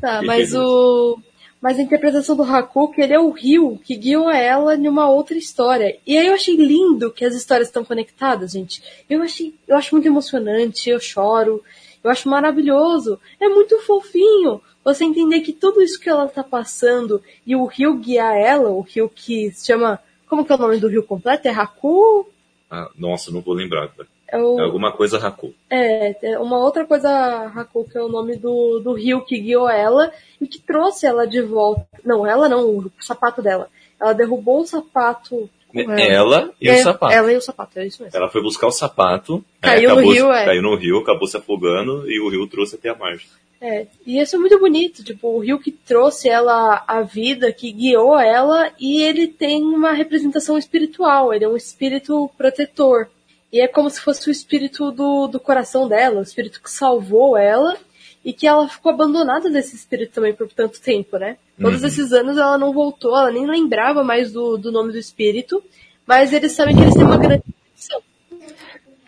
tá, 0.00 0.20
que 0.20 0.26
mas 0.26 0.54
o. 0.54 1.18
Mas 1.60 1.78
a 1.78 1.82
interpretação 1.82 2.36
do 2.36 2.42
Haku, 2.42 2.92
que 2.92 3.00
ele 3.00 3.14
é 3.14 3.18
o 3.18 3.30
rio 3.30 3.80
que 3.82 3.96
guiou 3.96 4.30
ela 4.30 4.76
numa 4.76 5.08
outra 5.08 5.36
história. 5.36 5.98
E 6.06 6.16
aí 6.16 6.26
eu 6.26 6.34
achei 6.34 6.54
lindo 6.54 7.10
que 7.10 7.24
as 7.24 7.34
histórias 7.34 7.68
estão 7.68 7.84
conectadas, 7.84 8.52
gente. 8.52 8.82
Eu 9.08 9.22
achei, 9.22 9.54
eu 9.66 9.76
acho 9.76 9.94
muito 9.94 10.06
emocionante, 10.06 10.90
eu 10.90 11.00
choro, 11.00 11.64
eu 12.04 12.10
acho 12.10 12.28
maravilhoso. 12.28 13.18
É 13.40 13.48
muito 13.48 13.80
fofinho 13.80 14.60
você 14.86 15.04
entender 15.04 15.40
que 15.40 15.52
tudo 15.52 15.82
isso 15.82 15.98
que 15.98 16.08
ela 16.08 16.28
tá 16.28 16.44
passando 16.44 17.20
e 17.44 17.56
o 17.56 17.64
rio 17.64 17.96
guiar 17.96 18.36
ela, 18.36 18.70
o 18.70 18.82
rio 18.82 19.08
que 19.08 19.50
se 19.50 19.66
chama. 19.66 19.98
Como 20.28 20.44
que 20.44 20.52
é 20.52 20.54
o 20.54 20.58
nome 20.58 20.78
do 20.78 20.88
rio 20.88 21.02
completo? 21.02 21.48
É 21.48 21.50
Haku? 21.50 22.28
Ah, 22.70 22.88
nossa, 22.96 23.32
não 23.32 23.40
vou 23.40 23.54
lembrar. 23.54 23.90
É, 24.28 24.38
o... 24.38 24.58
é 24.60 24.62
alguma 24.62 24.92
coisa 24.92 25.18
Haku. 25.18 25.52
É, 25.68 26.16
é, 26.24 26.38
uma 26.38 26.58
outra 26.58 26.84
coisa 26.84 27.10
Haku, 27.54 27.88
que 27.88 27.98
é 27.98 28.02
o 28.02 28.08
nome 28.08 28.36
do, 28.36 28.78
do 28.78 28.92
rio 28.92 29.24
que 29.24 29.40
guiou 29.40 29.68
ela 29.68 30.12
e 30.40 30.46
que 30.46 30.60
trouxe 30.60 31.04
ela 31.04 31.26
de 31.26 31.42
volta. 31.42 31.84
Não, 32.04 32.24
ela 32.24 32.48
não, 32.48 32.78
o 32.78 32.90
sapato 33.00 33.42
dela. 33.42 33.68
Ela 34.00 34.12
derrubou 34.12 34.60
o 34.60 34.66
sapato. 34.66 35.50
Ela, 35.74 36.00
ela 36.00 36.50
e 36.60 36.68
é, 36.68 36.80
o 36.80 36.82
sapato. 36.82 37.12
Ela 37.12 37.32
e 37.32 37.36
o 37.36 37.40
sapato, 37.40 37.78
é 37.78 37.86
isso 37.86 38.02
mesmo. 38.02 38.16
Ela 38.16 38.28
foi 38.28 38.40
buscar 38.40 38.68
o 38.68 38.72
sapato. 38.72 39.44
Caiu 39.60 39.90
acabou, 39.90 40.04
no 40.04 40.12
rio, 40.12 40.32
é. 40.32 40.44
Caiu 40.44 40.62
no 40.62 40.76
rio, 40.76 40.98
acabou 40.98 41.26
se 41.26 41.36
afogando 41.36 42.08
e 42.08 42.20
o 42.20 42.28
rio 42.28 42.46
trouxe 42.46 42.76
até 42.76 42.88
a 42.88 42.94
margem. 42.94 43.26
É, 43.60 43.86
e 44.06 44.20
isso 44.20 44.36
é 44.36 44.38
muito 44.38 44.58
bonito, 44.58 45.02
tipo, 45.02 45.28
o 45.28 45.38
rio 45.38 45.58
que 45.58 45.70
trouxe 45.70 46.28
ela 46.28 46.84
à 46.86 47.00
vida, 47.02 47.50
que 47.52 47.72
guiou 47.72 48.18
ela, 48.18 48.70
e 48.78 49.00
ele 49.02 49.26
tem 49.26 49.62
uma 49.64 49.92
representação 49.92 50.58
espiritual, 50.58 51.32
ele 51.32 51.44
é 51.44 51.48
um 51.48 51.56
espírito 51.56 52.30
protetor. 52.36 53.08
E 53.52 53.60
é 53.60 53.66
como 53.66 53.88
se 53.88 54.00
fosse 54.00 54.28
o 54.28 54.32
espírito 54.32 54.90
do, 54.90 55.26
do 55.26 55.40
coração 55.40 55.88
dela, 55.88 56.18
o 56.20 56.22
espírito 56.22 56.60
que 56.62 56.70
salvou 56.70 57.36
ela, 57.36 57.76
e 58.22 58.32
que 58.32 58.46
ela 58.46 58.68
ficou 58.68 58.92
abandonada 58.92 59.48
desse 59.48 59.74
espírito 59.76 60.12
também 60.14 60.34
por 60.34 60.48
tanto 60.52 60.80
tempo, 60.80 61.16
né? 61.16 61.36
Todos 61.58 61.80
Uhum. 61.80 61.86
esses 61.88 62.12
anos 62.12 62.36
ela 62.36 62.58
não 62.58 62.72
voltou, 62.72 63.16
ela 63.16 63.30
nem 63.30 63.46
lembrava 63.46 64.04
mais 64.04 64.32
do, 64.32 64.58
do 64.58 64.70
nome 64.70 64.92
do 64.92 64.98
espírito, 64.98 65.62
mas 66.06 66.32
eles 66.32 66.52
sabem 66.52 66.74
que 66.76 66.82
eles 66.82 66.92
têm 66.94 67.04
uma 67.04 67.16
grande 67.16 67.44
missão. 67.74 68.00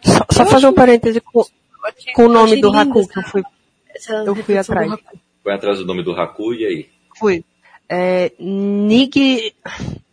Só, 0.02 0.24
só 0.30 0.46
fazer 0.46 0.66
um 0.68 0.72
parêntese 0.72 1.20
com, 1.20 1.44
com 2.14 2.24
o 2.24 2.28
nome 2.28 2.60
do 2.60 2.70
Haku 2.70 3.00
essa- 3.00 3.12
que 3.12 3.18
eu 3.18 3.22
fui. 3.24 3.42
Eu 4.26 4.34
fui 4.36 4.56
atrás. 4.56 4.92
Foi 5.42 5.52
atrás 5.52 5.78
do 5.78 5.86
nome 5.86 6.02
do 6.02 6.12
Haku 6.12 6.54
e 6.54 6.66
aí? 6.66 6.88
Fui. 7.16 7.44
É, 7.88 8.32
Nigi, 8.38 9.54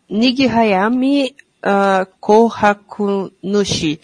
Nigi 0.08 0.48
Hayami 0.48 1.34
uh, 1.66 2.06
Kohaku 2.20 3.32
Nushi. 3.42 4.00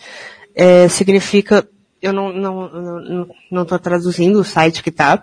É, 0.55 0.89
significa, 0.89 1.67
eu 2.01 2.13
não, 2.13 2.33
não, 2.33 2.69
não, 2.69 3.29
não, 3.51 3.65
tô 3.65 3.79
traduzindo 3.79 4.41
o 4.41 4.45
site 4.45 4.83
que 4.83 4.91
tá. 4.91 5.23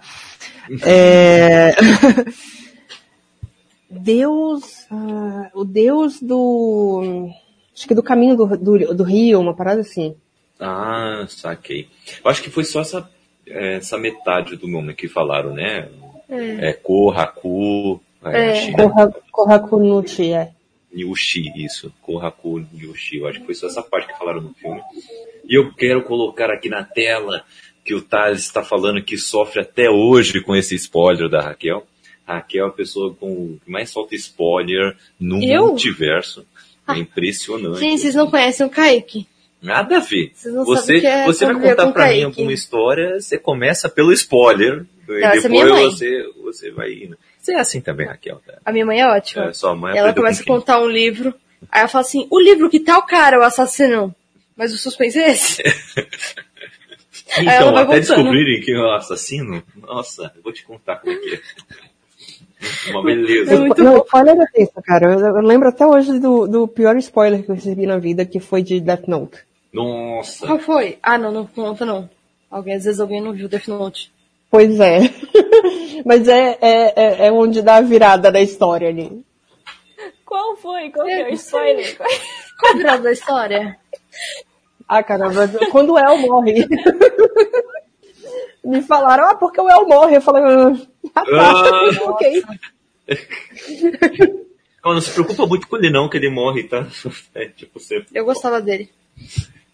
É, 0.84 1.76
Deus, 3.90 4.86
ah, 4.92 5.50
o 5.54 5.64
Deus 5.64 6.22
do, 6.22 7.30
acho 7.76 7.88
que 7.88 7.96
do 7.96 8.04
caminho 8.04 8.36
do, 8.36 8.58
do, 8.58 8.96
do 8.96 9.04
rio, 9.04 9.40
uma 9.40 9.56
parada 9.56 9.82
assim. 9.82 10.16
Ah, 10.60 11.26
saquei. 11.28 11.90
Eu 12.24 12.30
acho 12.30 12.42
que 12.42 12.50
foi 12.50 12.64
só 12.64 12.82
essa, 12.82 13.10
essa 13.50 13.98
metade 13.98 14.56
do 14.56 14.68
nome 14.68 14.94
que 14.94 15.08
falaram, 15.08 15.54
né? 15.54 15.90
É, 16.30 16.74
Ko, 16.74 17.10
Haku, 17.12 18.00
é, 18.24 18.50
É. 18.52 18.56
China, 18.56 18.90
Koha- 18.90 19.14
Kohaku 19.32 19.80
Nushi, 19.80 20.32
é. 20.34 20.52
Nyushi, 20.94 21.52
isso. 21.56 21.92
Kohaku 22.02 22.66
Nyushi. 22.74 23.18
Eu 23.18 23.28
acho 23.28 23.40
que 23.40 23.46
foi 23.46 23.56
só 23.56 23.68
essa 23.68 23.82
parte 23.82 24.08
que 24.12 24.18
falaram 24.18 24.42
no 24.42 24.54
filme. 24.54 24.82
E 25.48 25.56
eu 25.58 25.74
quero 25.74 26.04
colocar 26.04 26.52
aqui 26.52 26.70
na 26.70 26.84
tela 26.84 27.44
que 27.84 27.94
o 27.96 28.02
Thales 28.02 28.42
está 28.42 28.64
falando 28.64 29.02
que 29.04 29.18
sofre 29.18 29.62
até 29.62 29.90
hoje 29.90 30.42
com 30.42 30.56
esse 30.56 30.76
spoiler 30.76 31.30
da 31.30 31.42
Raquel. 31.42 31.86
Raquel 32.28 32.66
é 32.66 32.70
a 32.70 32.72
pessoa 32.74 33.14
com 33.16 33.58
que 33.66 33.72
mais 33.72 33.90
solta 33.90 34.14
spoiler 34.16 34.96
no 35.20 35.42
Eu? 35.44 35.68
multiverso. 35.68 36.46
É 36.88 36.98
impressionante. 36.98 37.80
Gente, 37.80 38.02
vocês 38.02 38.16
não 38.16 38.30
conhecem 38.30 38.66
o 38.66 38.70
Kaique? 38.70 39.28
Nada 39.62 39.98
a 39.98 40.00
ver. 40.00 40.32
Não 40.46 40.64
Você, 40.64 41.06
é 41.06 41.26
você 41.26 41.46
vai 41.46 41.56
contar 41.56 41.86
com 41.86 41.92
pra 41.92 42.08
mim 42.08 42.24
alguma 42.24 42.54
história, 42.54 43.20
você 43.20 43.38
começa 43.38 43.90
pelo 43.90 44.14
spoiler. 44.14 44.86
é 45.10 45.38
e 45.38 45.50
minha 45.50 45.66
depois 45.66 45.94
você, 45.94 46.24
você 46.42 46.72
vai 46.72 46.94
indo. 46.94 47.18
Você 47.42 47.54
é 47.54 47.60
assim 47.60 47.82
também, 47.82 48.08
Raquel. 48.08 48.42
Tá? 48.46 48.54
A 48.66 48.72
minha 48.72 48.86
mãe 48.86 49.02
é 49.02 49.08
ótima. 49.08 49.46
É, 49.46 49.54
sua 49.54 49.76
mãe 49.76 49.98
ela 49.98 50.14
começa 50.14 50.42
a 50.42 50.46
com 50.46 50.54
quem? 50.54 50.56
contar 50.60 50.82
um 50.82 50.88
livro, 50.88 51.34
aí 51.72 51.82
ela 51.82 51.90
fala 51.90 52.06
assim, 52.06 52.28
o 52.30 52.40
livro 52.40 52.70
que 52.70 52.80
tal 52.80 53.06
cara 53.06 53.36
é 53.36 53.40
o 53.40 53.44
assassino? 53.44 54.16
Mas 54.56 54.74
o 54.74 54.78
suspense 54.78 55.20
é 55.20 55.32
esse. 55.32 55.64
Então, 57.38 57.70
até 57.70 57.86
voltando. 57.86 58.00
descobrirem 58.00 58.62
quem 58.62 58.74
é 58.74 58.80
o 58.80 58.92
assassino, 58.92 59.62
nossa, 59.76 60.32
eu 60.36 60.42
vou 60.42 60.52
te 60.52 60.64
contar 60.64 60.96
como 60.96 61.14
é 61.14 61.16
que 61.16 61.36
é. 61.36 61.40
Uma 62.90 63.04
beleza. 63.04 63.54
É 63.54 63.84
não, 63.84 63.98
spoiler 63.98 64.36
é 64.36 64.46
tenso, 64.48 64.74
cara. 64.84 65.14
Eu, 65.14 65.20
eu 65.20 65.42
lembro 65.42 65.70
até 65.70 65.86
hoje 65.86 66.20
do, 66.20 66.48
do 66.48 66.68
pior 66.68 66.98
spoiler 66.98 67.44
que 67.44 67.52
eu 67.52 67.56
recebi 67.56 67.86
na 67.86 67.98
vida, 67.98 68.26
que 68.26 68.40
foi 68.40 68.62
de 68.62 68.80
Death 68.80 69.08
Note. 69.08 69.38
Nossa. 69.72 70.46
Qual 70.48 70.60
foi? 70.60 70.98
Ah, 71.02 71.18
não, 71.18 71.32
não 71.32 71.46
conta 71.46 71.86
não. 71.86 72.10
Alguém, 72.50 72.76
às 72.76 72.84
vezes 72.86 73.00
alguém 73.00 73.22
não 73.22 73.34
viu 73.34 73.48
Death 73.48 73.68
Note. 73.68 74.12
Pois 74.50 74.80
é. 74.80 75.00
Mas 76.06 76.28
é, 76.28 76.58
é, 76.62 76.94
é, 76.96 77.28
é 77.28 77.32
onde 77.32 77.62
dá 77.62 77.76
a 77.76 77.82
virada 77.82 78.32
da 78.32 78.42
história 78.42 78.90
ali. 78.90 79.24
Qual 80.26 80.56
foi? 80.58 80.90
Qual 80.90 81.06
que 81.06 81.12
é 81.12 81.30
o 81.30 81.34
spoiler? 81.34 81.98
Qual 82.60 82.74
a 82.74 82.78
virada 82.78 83.04
da 83.04 83.12
história? 83.12 83.78
Ah, 84.88 85.04
caramba, 85.04 85.48
quando 85.72 85.94
o 85.94 86.00
El 86.00 86.18
morre. 86.18 86.68
Me 88.64 88.82
falaram, 88.82 89.30
ah, 89.30 89.36
porque 89.36 89.62
o 89.62 89.70
El 89.70 89.88
morre. 89.88 90.18
Eu 90.18 90.22
falei, 90.22 90.44
ah, 90.44 90.74
tá, 91.14 91.24
Ah. 91.32 92.10
ok. 92.10 92.44
Não, 94.84 94.94
não 94.94 95.02
se 95.02 95.12
preocupa 95.12 95.46
muito 95.46 95.68
com 95.68 95.78
ele 95.78 95.92
não, 95.92 96.10
que 96.10 96.18
ele 96.18 96.30
morre, 96.30 96.64
tá? 96.64 96.88
É, 97.36 97.48
tipo, 97.50 97.80
você... 97.80 98.04
Eu 98.14 98.26
gostava 98.26 98.60
dele. 98.62 98.90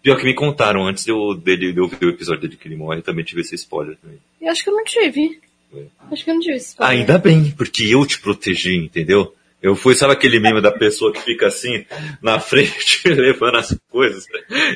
Pior 0.06 0.18
que 0.18 0.24
me 0.24 0.34
contaram 0.34 0.86
antes 0.86 1.04
de 1.04 1.10
eu, 1.10 1.34
dele, 1.34 1.72
de 1.72 1.80
eu 1.80 1.88
ver 1.88 2.06
o 2.06 2.10
episódio 2.10 2.42
dele 2.42 2.56
que 2.56 2.68
ele 2.68 2.76
morre, 2.76 3.02
também 3.02 3.24
tive 3.24 3.40
esse 3.40 3.56
spoiler 3.56 3.96
também. 3.96 4.20
Eu 4.40 4.52
acho 4.52 4.62
que 4.62 4.70
eu 4.70 4.74
não 4.74 4.84
tive. 4.84 5.40
É. 5.74 5.82
Acho 6.12 6.22
que 6.22 6.30
eu 6.30 6.34
não 6.34 6.40
tive 6.40 6.54
esse 6.54 6.68
spoiler. 6.68 6.96
Ainda 6.96 7.18
bem, 7.18 7.50
porque 7.50 7.82
eu 7.92 8.06
te 8.06 8.20
protegi, 8.20 8.76
entendeu? 8.76 9.34
Eu 9.60 9.74
fui, 9.74 9.96
sabe 9.96 10.12
aquele 10.12 10.38
meme 10.38 10.60
da 10.60 10.70
pessoa 10.70 11.12
que 11.12 11.20
fica 11.20 11.48
assim, 11.48 11.84
na 12.22 12.38
frente, 12.38 13.02
levando 13.10 13.56
as 13.56 13.76
coisas? 13.90 14.28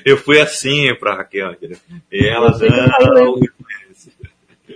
Eu 0.05 0.17
fui 0.17 0.41
assim 0.41 0.93
pra 0.99 1.15
Raquel? 1.15 1.55
E 2.11 2.27
ela, 2.27 2.51
tá 2.51 2.67
não, 3.15 3.39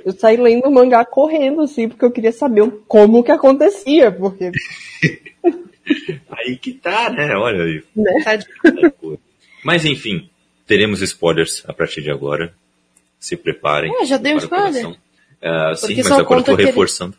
Eu 0.05 0.13
saí 0.13 0.37
lendo 0.37 0.69
o 0.69 0.73
mangá 0.73 1.05
correndo, 1.05 1.63
assim, 1.63 1.89
porque 1.89 2.05
eu 2.05 2.13
queria 2.13 2.31
saber 2.31 2.71
como 2.87 3.25
que 3.25 3.33
acontecia, 3.33 4.13
porque... 4.13 4.53
aí 6.31 6.57
que 6.57 6.75
tá, 6.75 7.11
né? 7.11 7.35
Olha 7.35 7.65
aí. 7.65 7.83
Tadinho. 8.23 9.19
Mas 9.65 9.85
enfim, 9.85 10.29
teremos 10.67 11.01
spoilers 11.03 11.63
a 11.67 11.73
partir 11.73 12.03
de 12.03 12.11
agora. 12.11 12.55
Se 13.19 13.37
preparem. 13.37 13.91
Ah, 14.01 14.05
já 14.05 14.17
deu 14.19 14.37
spoiler? 14.39 14.97
Ah, 15.41 15.75
sim, 15.77 15.97
mas 15.97 16.11
agora 16.11 16.43
tô 16.43 16.55
que 16.55 16.63
ele- 16.63 16.69
reforçando. 16.71 17.17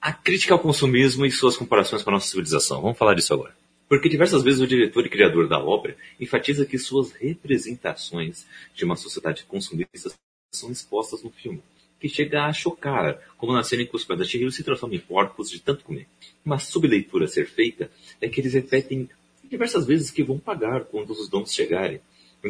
A 0.00 0.12
crítica 0.12 0.52
ao 0.52 0.58
consumismo 0.60 1.24
e 1.24 1.30
suas 1.30 1.56
comparações 1.56 2.02
com 2.02 2.10
a 2.10 2.14
nossa 2.14 2.28
civilização. 2.28 2.82
Vamos 2.82 2.98
falar 2.98 3.14
disso 3.14 3.32
agora. 3.32 3.54
Porque 3.88 4.08
diversas 4.08 4.42
vezes 4.42 4.60
o 4.60 4.66
diretor 4.66 5.06
e 5.06 5.08
criador 5.08 5.48
da 5.48 5.58
obra 5.58 5.96
enfatiza 6.20 6.66
que 6.66 6.78
suas 6.78 7.12
representações 7.12 8.46
de 8.74 8.84
uma 8.84 8.96
sociedade 8.96 9.44
consumista 9.44 10.12
são 10.52 10.70
expostas 10.70 11.22
no 11.22 11.30
filme, 11.30 11.62
que 12.00 12.08
chega 12.08 12.44
a 12.44 12.52
chocar, 12.52 13.18
como 13.38 13.52
na 13.52 13.62
cena 13.62 13.82
em 13.82 13.86
que 13.86 13.96
os 13.96 14.04
pés 14.04 14.18
da 14.18 14.24
Chihiro 14.24 14.50
se 14.52 14.62
transformam 14.62 14.96
em 14.96 15.00
porcos 15.00 15.50
de 15.50 15.60
tanto 15.60 15.84
comer. 15.84 16.06
Uma 16.44 16.58
subleitura 16.58 17.24
a 17.24 17.28
ser 17.28 17.46
feita 17.46 17.90
é 18.20 18.28
que 18.28 18.40
eles 18.40 18.52
repetem 18.54 19.08
diversas 19.44 19.86
vezes 19.86 20.10
que 20.10 20.22
vão 20.22 20.38
pagar 20.38 20.84
quando 20.84 21.10
os 21.10 21.28
dons 21.28 21.52
chegarem, 21.52 22.00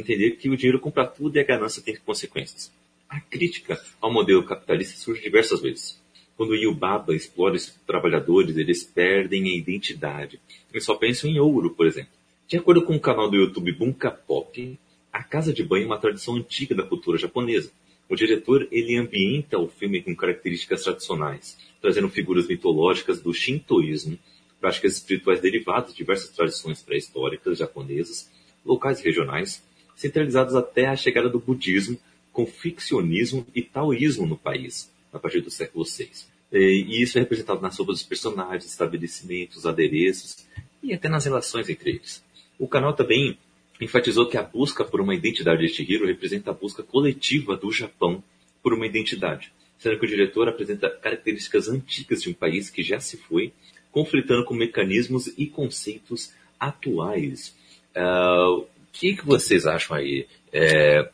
entender 0.01 0.33
que 0.33 0.49
o 0.49 0.57
dinheiro 0.57 0.81
compra 0.81 1.07
tudo 1.07 1.37
e 1.37 1.41
a 1.41 1.45
ganância 1.45 1.83
tem 1.83 1.97
consequências. 1.97 2.73
A 3.09 3.21
crítica 3.21 3.81
ao 4.01 4.13
modelo 4.13 4.45
capitalista 4.45 4.99
surge 4.99 5.23
diversas 5.23 5.61
vezes. 5.61 6.03
Quando 6.37 6.57
Yubaba 6.57 7.15
explora 7.15 7.55
os 7.55 7.67
trabalhadores, 7.87 8.57
eles 8.57 8.83
perdem 8.83 9.45
a 9.45 9.57
identidade. 9.57 10.41
Eles 10.73 10.85
só 10.85 10.97
pensam 10.97 11.31
em 11.31 11.39
ouro, 11.39 11.71
por 11.71 11.87
exemplo. 11.87 12.11
De 12.49 12.57
acordo 12.57 12.83
com 12.83 12.97
o 12.97 13.01
canal 13.01 13.31
do 13.31 13.37
YouTube 13.37 13.73
Bunka 13.73 14.11
Pop, 14.11 14.79
a 15.13 15.23
casa 15.23 15.53
de 15.53 15.63
banho 15.63 15.85
é 15.85 15.87
uma 15.87 15.99
tradição 15.99 16.35
antiga 16.35 16.75
da 16.75 16.83
cultura 16.83 17.17
japonesa. 17.17 17.71
O 18.09 18.17
diretor 18.17 18.67
ele 18.71 18.97
ambienta 18.97 19.59
o 19.59 19.69
filme 19.69 20.03
com 20.03 20.15
características 20.15 20.83
tradicionais, 20.83 21.57
trazendo 21.81 22.09
figuras 22.09 22.49
mitológicas 22.49 23.21
do 23.21 23.33
shintoísmo, 23.33 24.19
práticas 24.61 24.95
espirituais 24.95 25.41
derivadas 25.41 25.93
de 25.93 25.99
diversas 25.99 26.31
tradições 26.31 26.83
pré-históricas 26.83 27.59
japonesas, 27.59 28.31
locais 28.65 29.01
regionais, 29.01 29.63
centralizadas 29.97 30.55
até 30.55 30.87
a 30.87 30.97
chegada 30.97 31.29
do 31.29 31.39
budismo, 31.39 31.99
com 32.33 32.47
ficcionismo 32.47 33.47
e 33.55 33.63
taoísmo 33.63 34.27
no 34.27 34.37
país, 34.37 34.91
a 35.13 35.19
partir 35.19 35.41
do 35.41 35.51
século 35.51 35.85
VI. 35.85 36.11
E 36.53 37.03
isso 37.03 37.19
é 37.19 37.21
representado 37.21 37.61
nas 37.61 37.77
roupas 37.77 37.99
dos 37.99 38.07
personagens, 38.07 38.65
estabelecimentos, 38.65 39.67
adereços 39.67 40.47
e 40.83 40.93
até 40.93 41.09
nas 41.09 41.25
relações 41.25 41.69
entre 41.69 41.91
eles. 41.91 42.23
O 42.59 42.69
canal 42.69 42.93
também 42.93 43.39
enfatizou 43.81 44.29
que 44.29 44.37
a 44.37 44.43
busca 44.43 44.85
por 44.85 45.01
uma 45.01 45.15
identidade 45.15 45.67
de 45.67 45.73
Chihiro 45.73 46.07
representa 46.07 46.51
a 46.51 46.55
busca 46.55 46.83
coletiva 46.83 47.57
do 47.57 47.73
Japão 47.73 48.23
por 48.63 48.73
uma 48.73 48.87
identidade, 48.87 49.53
sendo 49.79 49.99
que 49.99 50.07
o 50.07 50.09
diretor 50.09 50.49
apresenta 50.49 50.89
características 50.89 51.69
antigas 51.69 52.23
de 52.23 52.31
um 52.31 52.35
país 52.35 52.71
que 52.71 52.83
já 52.83 53.01
se 53.01 53.17
foi, 53.17 53.53
conflitando 53.91 54.45
com 54.45 54.55
mecanismos 54.55 55.33
e 55.37 55.47
conceitos 55.47 56.33
atuais. 56.59 57.55
O 57.97 58.74
que, 58.95 59.17
que 59.17 59.27
vocês 59.27 59.67
acham 59.67 59.97
aí? 59.97 60.27
É, 60.53 61.11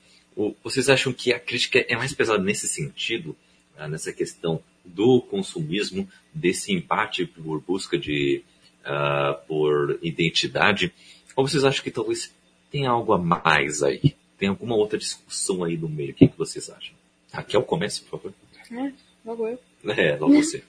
vocês 0.63 0.89
acham 0.89 1.13
que 1.13 1.33
a 1.33 1.41
crítica 1.41 1.85
é 1.89 1.97
mais 1.97 2.13
pesada 2.15 2.43
nesse 2.43 2.69
sentido, 2.69 3.35
ah, 3.77 3.89
nessa 3.89 4.13
questão 4.13 4.63
do 4.85 5.21
consumismo, 5.23 6.09
desse 6.33 6.73
embate 6.73 7.25
por 7.27 7.61
busca 7.61 7.99
de 7.99 8.45
ah, 8.85 9.41
por 9.49 9.99
identidade? 10.03 10.93
Ou 11.35 11.49
vocês 11.49 11.65
acham 11.65 11.83
que 11.83 11.91
talvez 11.91 12.33
tenha 12.71 12.91
algo 12.91 13.13
a 13.15 13.19
mais 13.19 13.83
aí? 13.83 14.15
Tem 14.39 14.49
alguma 14.49 14.77
outra 14.77 14.99
discussão 14.99 15.65
aí 15.65 15.77
no 15.77 15.89
meio? 15.89 16.13
O 16.13 16.15
que, 16.15 16.29
que 16.29 16.39
vocês 16.39 16.69
acham? 16.71 16.95
Raquel, 17.33 17.63
comece, 17.63 18.03
por 18.03 18.11
favor. 18.11 18.35
É, 18.71 18.93
logo 19.25 19.49
eu. 19.49 19.59
É, 19.91 20.17
logo 20.17 20.35
você. 20.35 20.63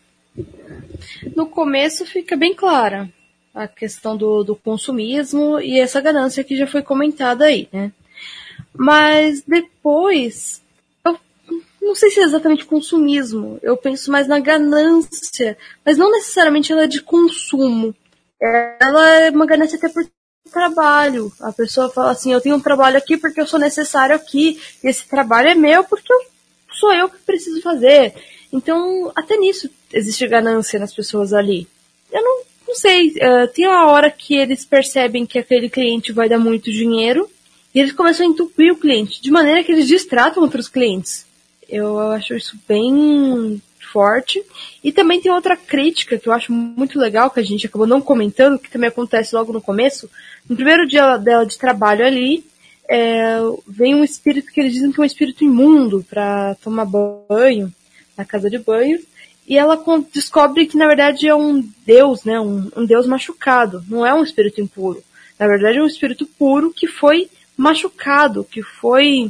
No 1.36 1.48
começo 1.48 2.06
fica 2.06 2.38
bem 2.38 2.56
clara 2.56 3.12
a 3.54 3.68
questão 3.68 4.16
do, 4.16 4.44
do 4.44 4.56
consumismo 4.56 5.60
e 5.60 5.80
essa 5.80 6.02
ganância 6.02 6.44
que 6.44 6.56
já 6.56 6.68
foi 6.68 6.82
comentada 6.82 7.46
aí, 7.46 7.68
né? 7.72 7.92
Mas 8.74 9.42
depois, 9.42 10.62
eu 11.06 11.20
não 11.82 11.96
sei 11.96 12.10
se 12.10 12.20
é 12.20 12.24
exatamente 12.24 12.66
consumismo, 12.66 13.60
eu 13.62 13.76
penso 13.76 14.12
mais 14.12 14.28
na 14.28 14.40
ganância, 14.40 15.58
mas 15.86 15.98
não 15.98 16.12
necessariamente 16.12 16.72
ela 16.72 16.84
é 16.84 16.88
de 16.88 17.02
consumo. 17.02 17.94
Ela 18.40 19.10
é 19.20 19.30
uma 19.30 19.46
ganância 19.46 19.78
até 19.78 19.90
por 19.90 20.06
trabalho. 20.52 21.32
A 21.40 21.52
pessoa 21.52 21.90
fala 21.90 22.12
assim, 22.12 22.32
eu 22.32 22.42
tenho 22.42 22.56
um 22.56 22.62
trabalho 22.62 22.98
aqui 22.98 23.18
porque 23.18 23.42
eu 23.42 23.48
sou 23.48 23.60
necessário 23.60 24.16
aqui, 24.16 24.60
e 24.84 24.88
esse 24.88 25.08
trabalho 25.08 25.50
é 25.50 25.56
meu 25.56 25.84
porque 25.84 26.12
eu, 26.12 26.20
sou 26.74 26.94
eu 26.94 27.10
que 27.10 27.18
preciso 27.20 27.62
fazer. 27.62 28.14
Então, 28.52 29.12
até 29.16 29.38
nisso 29.38 29.70
existe 29.94 30.28
ganância 30.28 30.80
nas 30.80 30.94
pessoas 30.94 31.34
ali. 31.34 31.68
Eu 32.12 32.22
não, 32.22 32.42
não 32.72 32.76
sei, 32.76 33.14
eh, 33.20 33.48
tem 33.48 33.68
uma 33.68 33.88
hora 33.88 34.10
que 34.10 34.34
eles 34.34 34.64
percebem 34.64 35.26
que 35.26 35.38
aquele 35.38 35.70
cliente 35.70 36.14
vai 36.14 36.30
dar 36.30 36.40
muito 36.40 36.72
dinheiro 36.72 37.30
e 37.76 37.80
eles 37.82 37.92
começam 37.92 38.26
a 38.26 38.30
entupir 38.30 38.72
o 38.72 38.78
cliente, 38.78 39.22
de 39.22 39.30
maneira 39.30 39.62
que 39.62 39.74
eles 39.74 39.86
distratam 39.86 40.42
outros 40.42 40.70
clientes. 40.70 41.26
Eu 41.68 42.00
acho 42.00 42.34
isso 42.34 42.58
bem 42.66 43.62
forte. 43.92 44.42
E 44.82 44.90
também 44.90 45.20
tem 45.20 45.30
outra 45.32 45.58
crítica 45.58 46.18
que 46.18 46.30
eu 46.30 46.34
acho 46.34 46.54
muito 46.54 46.98
legal, 46.98 47.30
que 47.30 47.42
a 47.42 47.44
gente 47.44 47.68
acabou 47.68 47.86
não 47.86 48.00
comentando, 48.00 48.58
que 48.58 48.72
também 48.72 48.88
acontece 48.88 49.36
logo 49.36 49.52
no 49.52 49.62
começo. 49.62 50.10
No 50.50 50.56
primeiro 50.56 50.88
dia 50.88 51.18
dela 51.18 51.46
de 51.46 51.58
trabalho 51.58 52.06
ali, 52.06 52.46
é, 52.90 53.38
vem 53.68 53.96
um 53.96 54.04
espírito 54.04 54.50
que 54.50 54.62
eles 54.62 54.72
dizem 54.72 54.94
que 54.94 55.00
é 55.02 55.04
um 55.04 55.06
espírito 55.06 55.44
imundo 55.44 56.06
para 56.10 56.56
tomar 56.64 56.86
banho 56.86 57.74
na 58.18 58.24
casa 58.24 58.50
de 58.50 58.58
banho. 58.58 58.98
E 59.52 59.58
ela 59.58 59.78
descobre 60.14 60.66
que 60.66 60.78
na 60.78 60.88
verdade 60.88 61.28
é 61.28 61.36
um 61.36 61.62
deus, 61.86 62.24
né? 62.24 62.40
Um, 62.40 62.72
um 62.74 62.86
deus 62.86 63.06
machucado. 63.06 63.84
Não 63.90 64.06
é 64.06 64.14
um 64.14 64.24
espírito 64.24 64.62
impuro. 64.62 65.04
Na 65.38 65.46
verdade 65.46 65.78
é 65.78 65.84
um 65.84 65.88
espírito 65.88 66.26
puro 66.26 66.72
que 66.72 66.88
foi 66.88 67.30
machucado, 67.58 68.46
que 68.46 68.64
foi, 68.64 69.30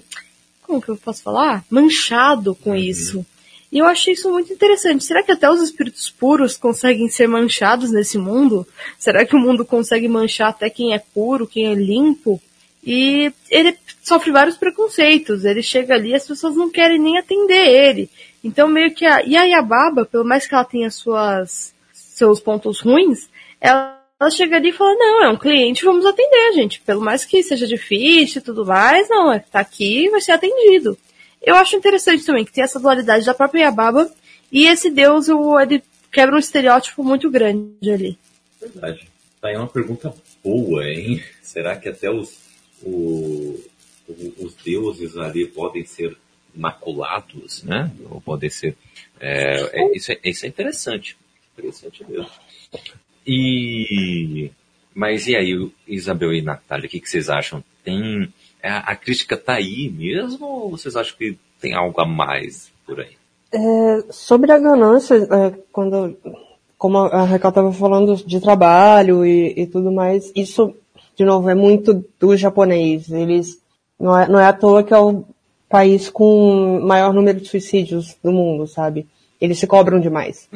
como 0.62 0.80
que 0.80 0.90
eu 0.90 0.96
posso 0.96 1.24
falar? 1.24 1.66
Manchado 1.72 2.54
com 2.54 2.76
isso. 2.76 3.26
E 3.72 3.80
eu 3.80 3.86
achei 3.88 4.14
isso 4.14 4.30
muito 4.30 4.54
interessante. 4.54 5.04
Será 5.04 5.24
que 5.24 5.32
até 5.32 5.50
os 5.50 5.60
espíritos 5.60 6.12
puros 6.12 6.56
conseguem 6.56 7.10
ser 7.10 7.28
manchados 7.28 7.90
nesse 7.90 8.20
mundo? 8.20 8.68
Será 9.00 9.26
que 9.26 9.36
o 9.36 9.40
mundo 9.40 9.66
consegue 9.66 10.08
manchar 10.08 10.50
até 10.50 10.70
quem 10.70 10.94
é 10.94 11.00
puro, 11.00 11.48
quem 11.48 11.66
é 11.66 11.74
limpo? 11.74 12.40
E 12.86 13.34
ele 13.50 13.76
sofre 14.04 14.32
vários 14.32 14.56
preconceitos. 14.56 15.46
Ele 15.46 15.64
chega 15.64 15.96
ali 15.96 16.10
e 16.10 16.16
as 16.16 16.28
pessoas 16.28 16.56
não 16.56 16.70
querem 16.70 17.00
nem 17.00 17.18
atender 17.18 17.68
ele. 17.68 18.08
Então 18.44 18.68
meio 18.68 18.94
que 18.94 19.06
a, 19.06 19.24
e 19.24 19.36
a 19.36 19.44
Yababa, 19.44 20.06
pelo 20.06 20.26
mais 20.26 20.48
que 20.48 20.54
ela 20.54 20.66
tenha 20.66 20.90
suas, 20.90 21.74
seus 21.94 22.40
pontos 22.40 22.80
ruins, 22.80 23.30
ela, 23.60 24.00
ela 24.20 24.30
e 24.68 24.72
fala, 24.72 24.96
não, 24.96 25.24
é 25.24 25.30
um 25.30 25.38
cliente, 25.38 25.86
vamos 25.86 26.06
atender, 26.06 26.54
gente. 26.54 26.82
Pelo 26.82 27.02
mais 27.02 27.26
que 27.26 27.44
seja 27.44 27.68
difícil 27.68 28.42
e 28.42 28.44
tudo 28.44 28.66
mais, 28.66 29.10
não, 29.10 29.32
é 29.32 29.40
tá 29.40 29.60
aqui 29.60 30.10
vai 30.10 30.22
ser 30.22 30.32
atendido. 30.32 30.98
Eu 31.42 31.56
acho 31.56 31.76
interessante 31.76 32.26
também 32.26 32.46
que 32.46 32.52
tem 32.52 32.64
essa 32.64 32.80
dualidade 32.80 33.26
da 33.26 33.34
própria 33.34 33.64
Yababa 33.64 34.12
e 34.52 34.68
esse 34.68 34.90
deus, 34.90 35.28
ele 35.62 35.84
quebra 36.12 36.36
um 36.36 36.40
estereótipo 36.40 37.04
muito 37.04 37.30
grande 37.30 37.92
ali. 37.92 38.18
Verdade. 38.60 39.08
Tá 39.40 39.48
aí 39.48 39.56
uma 39.56 39.68
pergunta 39.68 40.14
boa, 40.44 40.88
hein? 40.88 41.24
Será 41.42 41.76
que 41.76 41.90
até 41.90 42.10
os 42.12 42.42
o, 42.84 43.60
os 44.40 44.56
deuses 44.56 45.18
ali 45.18 45.48
podem 45.48 45.86
ser 45.86 46.18
maculados, 46.56 47.64
né? 47.64 47.92
Ou 48.10 48.22
podem 48.22 48.50
ser. 48.50 48.76
É, 49.20 49.82
é, 49.82 49.96
isso, 49.96 50.12
é, 50.12 50.20
isso 50.24 50.46
é 50.46 50.50
interessante. 50.50 51.18
Interessante 51.58 52.06
mesmo. 52.08 52.30
E. 53.26 54.52
Mas 54.94 55.28
e 55.28 55.36
aí, 55.36 55.72
Isabel 55.88 56.34
e 56.34 56.42
Natália, 56.42 56.88
o 56.88 56.90
que, 56.90 57.00
que 57.00 57.10
vocês 57.10 57.30
acham? 57.30 57.64
Tem. 57.84 58.32
A, 58.62 58.92
a 58.92 58.96
crítica 58.96 59.38
tá 59.38 59.54
aí 59.54 59.90
mesmo 59.90 60.46
ou 60.46 60.72
vocês 60.72 60.96
acham 60.96 61.18
que 61.18 61.38
tem 61.60 61.74
algo 61.74 62.00
a 62.00 62.06
mais 62.06 62.72
por 62.86 63.00
aí? 63.00 63.18
É, 63.54 64.04
sobre 64.12 64.52
a 64.52 64.60
ganância, 64.60 65.16
é, 65.16 65.54
quando, 65.72 66.18
como 66.78 67.00
a 67.00 67.24
Raquel 67.24 67.50
estava 67.50 67.74
falando 67.74 68.16
de 68.16 68.40
trabalho 68.40 69.26
e, 69.26 69.54
e, 69.58 69.68
tudo 69.68 69.92
mais, 69.92 70.32
isso 70.36 70.74
de 71.16 71.26
novo, 71.26 71.50
é 71.50 71.56
muito 71.56 72.04
do 72.20 72.36
japonês. 72.36 73.10
Eles, 73.12 73.62
não 74.00 74.18
é, 74.18 74.28
não 74.28 74.40
é 74.40 74.46
à 74.46 74.54
toa 74.54 74.84
que 74.84 74.94
é 74.94 74.98
o 74.98 75.24
país 75.72 76.10
com 76.10 76.80
maior 76.82 77.14
número 77.14 77.40
de 77.40 77.48
suicídios 77.48 78.16
do 78.24 78.32
mundo, 78.32 78.68
sabe? 78.68 79.08
Eles 79.40 79.58
se 79.58 79.66
cobram 79.66 80.00
demais. 80.00 80.48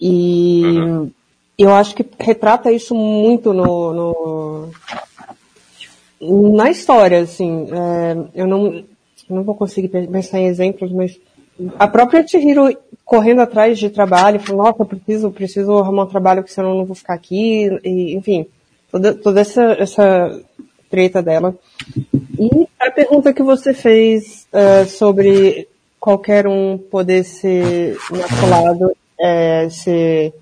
E 0.00 0.62
uhum. 0.64 1.10
eu 1.58 1.72
acho 1.74 1.94
que 1.94 2.06
retrata 2.18 2.70
isso 2.70 2.94
muito 2.94 3.52
no, 3.52 3.92
no 3.92 4.70
na 6.54 6.70
história, 6.70 7.20
assim. 7.20 7.66
É, 7.72 8.42
eu 8.42 8.46
não, 8.46 8.84
não 9.28 9.42
vou 9.42 9.54
conseguir 9.54 9.88
pensar 9.88 10.38
em 10.38 10.46
exemplos, 10.46 10.92
mas 10.92 11.18
a 11.78 11.88
própria 11.88 12.26
Chihiro 12.26 12.76
correndo 13.04 13.40
atrás 13.40 13.78
de 13.78 13.90
trabalho, 13.90 14.38
falando, 14.38 14.64
nossa, 14.64 14.84
preciso, 14.84 15.30
preciso 15.30 15.78
arrumar 15.78 16.04
um 16.04 16.08
trabalho, 16.08 16.42
porque 16.42 16.54
senão 16.54 16.70
eu 16.70 16.76
não 16.76 16.84
vou 16.84 16.94
ficar 16.94 17.14
aqui, 17.14 17.68
e, 17.82 18.14
enfim 18.14 18.46
toda, 18.90 19.14
toda 19.14 19.40
essa, 19.40 19.62
essa 19.72 20.40
treta 20.90 21.22
dela. 21.22 21.54
E 22.40 22.66
a 22.80 22.90
pergunta 22.90 23.34
que 23.34 23.42
você 23.42 23.74
fez 23.74 24.48
uh, 24.50 24.88
sobre 24.88 25.68
qualquer 25.98 26.46
um 26.46 26.78
poder 26.78 27.22
ser 27.22 27.98
maculado, 28.10 28.96
é, 29.20 29.68
ser 29.68 30.32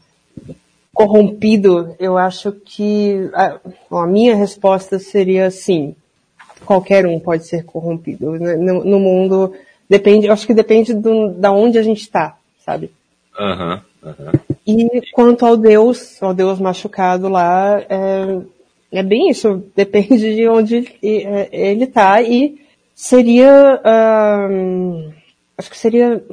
corrompido, 0.95 1.97
eu 1.99 2.17
acho 2.17 2.53
que 2.53 3.29
a, 3.35 3.59
a, 3.91 4.07
minha 4.07 4.37
resposta 4.37 5.01
seria 5.01 5.51
sim. 5.51 5.97
Qualquer 6.65 7.05
um 7.05 7.19
pode 7.19 7.49
ser 7.49 7.65
corrompido. 7.65 8.39
No, 8.39 8.85
no 8.85 9.01
mundo, 9.01 9.53
depende, 9.91 10.29
acho 10.29 10.47
que 10.47 10.55
depende 10.55 10.95
do, 10.95 11.31
da 11.31 11.51
onde 11.51 11.79
a 11.79 11.83
gente 11.83 12.03
está, 12.03 12.37
sabe? 12.65 12.93
Aham. 13.37 13.83
Uhum. 14.05 14.33
E 14.65 15.03
quanto 15.13 15.45
ao 15.45 15.57
Deus, 15.57 16.23
ao 16.23 16.33
Deus 16.33 16.61
machucado 16.61 17.29
lá, 17.29 17.81
é, 17.89 18.41
é 18.91 19.03
bem 19.03 19.31
isso, 19.31 19.65
depende 19.77 20.35
de 20.35 20.49
onde 20.49 20.89
é, 21.03 21.49
ele 21.53 21.85
está 21.85 22.23
e 22.23 22.61
seria, 22.95 23.81
acho 25.57 25.71
que 25.71 25.79
seria 25.79 26.25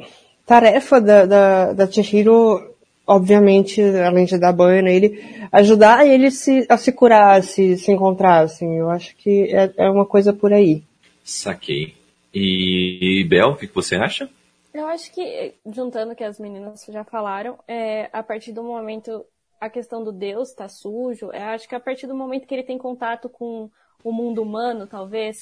tarefa 0.46 1.00
da, 1.00 1.26
da, 1.26 1.72
da 1.72 1.90
Chihiro, 1.90 2.74
obviamente, 3.06 3.80
além 3.80 4.24
de 4.24 4.38
dar 4.38 4.52
banho 4.52 4.82
nele, 4.82 5.22
ajudar 5.52 6.06
ele 6.06 6.30
se, 6.30 6.64
a 6.68 6.76
se 6.76 6.92
curar, 6.92 7.38
a 7.38 7.42
se, 7.42 7.76
se 7.76 7.92
encontrar, 7.92 8.44
assim, 8.44 8.78
eu 8.78 8.88
acho 8.90 9.14
que 9.16 9.54
é, 9.54 9.72
é 9.76 9.90
uma 9.90 10.06
coisa 10.06 10.32
por 10.32 10.52
aí. 10.52 10.82
Saquei. 11.24 11.94
E, 12.32 13.24
Bel, 13.28 13.50
o 13.50 13.56
que 13.56 13.66
você 13.66 13.96
acha? 13.96 14.28
Eu 14.72 14.86
acho 14.86 15.10
que, 15.12 15.54
juntando 15.72 16.12
o 16.12 16.16
que 16.16 16.22
as 16.22 16.38
meninas 16.38 16.84
já 16.88 17.02
falaram, 17.02 17.58
é, 17.66 18.10
a 18.12 18.22
partir 18.22 18.52
do 18.52 18.62
momento, 18.62 19.24
a 19.60 19.70
questão 19.70 20.02
do 20.02 20.12
Deus 20.12 20.52
tá 20.52 20.68
sujo, 20.68 21.30
eu 21.32 21.42
acho 21.44 21.68
que 21.68 21.74
a 21.74 21.80
partir 21.80 22.06
do 22.06 22.14
momento 22.14 22.46
que 22.46 22.54
ele 22.54 22.62
tem 22.62 22.78
contato 22.78 23.28
com 23.28 23.70
o 24.04 24.12
mundo 24.12 24.42
humano, 24.42 24.86
talvez, 24.86 25.38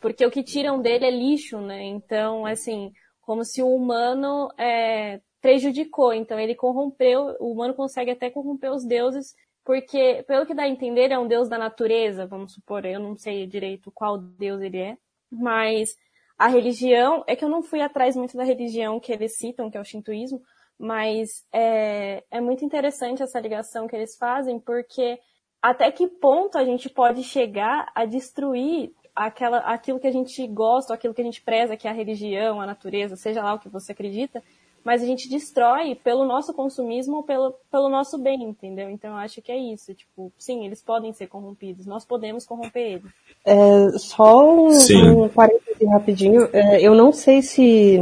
porque 0.00 0.24
o 0.24 0.30
que 0.30 0.42
tiram 0.42 0.80
dele 0.80 1.04
é 1.04 1.10
lixo, 1.10 1.60
né? 1.60 1.84
Então, 1.84 2.44
assim, 2.44 2.92
como 3.20 3.44
se 3.44 3.62
o 3.62 3.68
humano 3.68 4.48
é, 4.58 5.20
prejudicou, 5.40 6.12
então 6.12 6.38
ele 6.38 6.54
corrompeu, 6.54 7.36
o 7.38 7.52
humano 7.52 7.74
consegue 7.74 8.10
até 8.10 8.30
corromper 8.30 8.72
os 8.72 8.84
deuses, 8.84 9.34
porque, 9.64 10.24
pelo 10.26 10.44
que 10.44 10.54
dá 10.54 10.64
a 10.64 10.68
entender, 10.68 11.12
é 11.12 11.18
um 11.18 11.28
deus 11.28 11.48
da 11.48 11.56
natureza, 11.56 12.26
vamos 12.26 12.52
supor, 12.52 12.84
eu 12.84 12.98
não 12.98 13.16
sei 13.16 13.46
direito 13.46 13.92
qual 13.92 14.18
deus 14.18 14.60
ele 14.60 14.78
é, 14.78 14.96
mas 15.30 15.96
a 16.36 16.48
religião, 16.48 17.22
é 17.28 17.36
que 17.36 17.44
eu 17.44 17.48
não 17.48 17.62
fui 17.62 17.80
atrás 17.80 18.16
muito 18.16 18.36
da 18.36 18.42
religião 18.42 18.98
que 18.98 19.12
eles 19.12 19.36
citam, 19.36 19.70
que 19.70 19.76
é 19.76 19.80
o 19.80 19.84
shintoísmo, 19.84 20.42
mas 20.82 21.44
é, 21.52 22.24
é 22.28 22.40
muito 22.40 22.64
interessante 22.64 23.22
essa 23.22 23.38
ligação 23.38 23.86
que 23.86 23.94
eles 23.94 24.16
fazem, 24.16 24.58
porque 24.58 25.16
até 25.62 25.92
que 25.92 26.08
ponto 26.08 26.58
a 26.58 26.64
gente 26.64 26.90
pode 26.90 27.22
chegar 27.22 27.88
a 27.94 28.04
destruir 28.04 28.92
aquela, 29.14 29.58
aquilo 29.58 30.00
que 30.00 30.08
a 30.08 30.12
gente 30.12 30.44
gosta, 30.48 30.92
aquilo 30.92 31.14
que 31.14 31.20
a 31.20 31.24
gente 31.24 31.40
preza, 31.40 31.76
que 31.76 31.86
é 31.86 31.90
a 31.92 31.94
religião, 31.94 32.60
a 32.60 32.66
natureza, 32.66 33.14
seja 33.14 33.40
lá 33.44 33.54
o 33.54 33.60
que 33.60 33.68
você 33.68 33.92
acredita, 33.92 34.42
mas 34.82 35.00
a 35.00 35.06
gente 35.06 35.28
destrói 35.28 35.94
pelo 35.94 36.24
nosso 36.24 36.52
consumismo 36.52 37.18
ou 37.18 37.22
pelo, 37.22 37.54
pelo 37.70 37.88
nosso 37.88 38.18
bem, 38.18 38.42
entendeu? 38.42 38.90
Então 38.90 39.10
eu 39.10 39.18
acho 39.18 39.40
que 39.40 39.52
é 39.52 39.56
isso, 39.56 39.94
tipo, 39.94 40.32
sim, 40.36 40.66
eles 40.66 40.82
podem 40.82 41.12
ser 41.12 41.28
corrompidos, 41.28 41.86
nós 41.86 42.04
podemos 42.04 42.44
corromper 42.44 42.94
eles. 42.94 43.12
É, 43.46 43.98
só 44.00 44.44
um, 44.44 45.22
um 45.22 45.28
parêntese 45.28 45.86
rapidinho, 45.86 46.48
é, 46.52 46.80
eu 46.80 46.92
não 46.92 47.12
sei 47.12 47.40
se, 47.40 48.00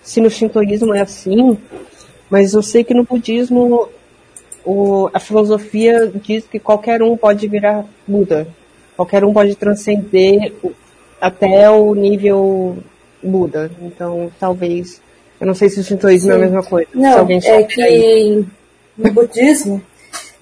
se 0.00 0.22
no 0.22 0.30
shintoísmo 0.30 0.94
é 0.94 1.02
assim, 1.02 1.58
mas 2.30 2.54
eu 2.54 2.62
sei 2.62 2.84
que 2.84 2.94
no 2.94 3.04
budismo 3.04 3.88
o, 4.64 5.10
a 5.12 5.20
filosofia 5.20 6.10
diz 6.14 6.44
que 6.44 6.58
qualquer 6.58 7.02
um 7.02 7.16
pode 7.16 7.46
virar 7.48 7.84
Buda, 8.06 8.46
qualquer 8.96 9.24
um 9.24 9.32
pode 9.32 9.54
transcender 9.56 10.52
até 11.20 11.70
o 11.70 11.94
nível 11.94 12.78
Buda, 13.22 13.70
então 13.80 14.30
talvez 14.38 15.00
eu 15.40 15.46
não 15.46 15.54
sei 15.54 15.68
se 15.68 15.80
o 15.80 15.84
shintoísmo 15.84 16.28
Sim. 16.28 16.32
é 16.32 16.36
a 16.36 16.38
mesma 16.38 16.62
coisa. 16.62 16.88
Não, 16.94 17.26
é 17.28 17.62
que 17.64 17.82
aí. 17.82 18.44
no 18.96 19.12
budismo, 19.12 19.82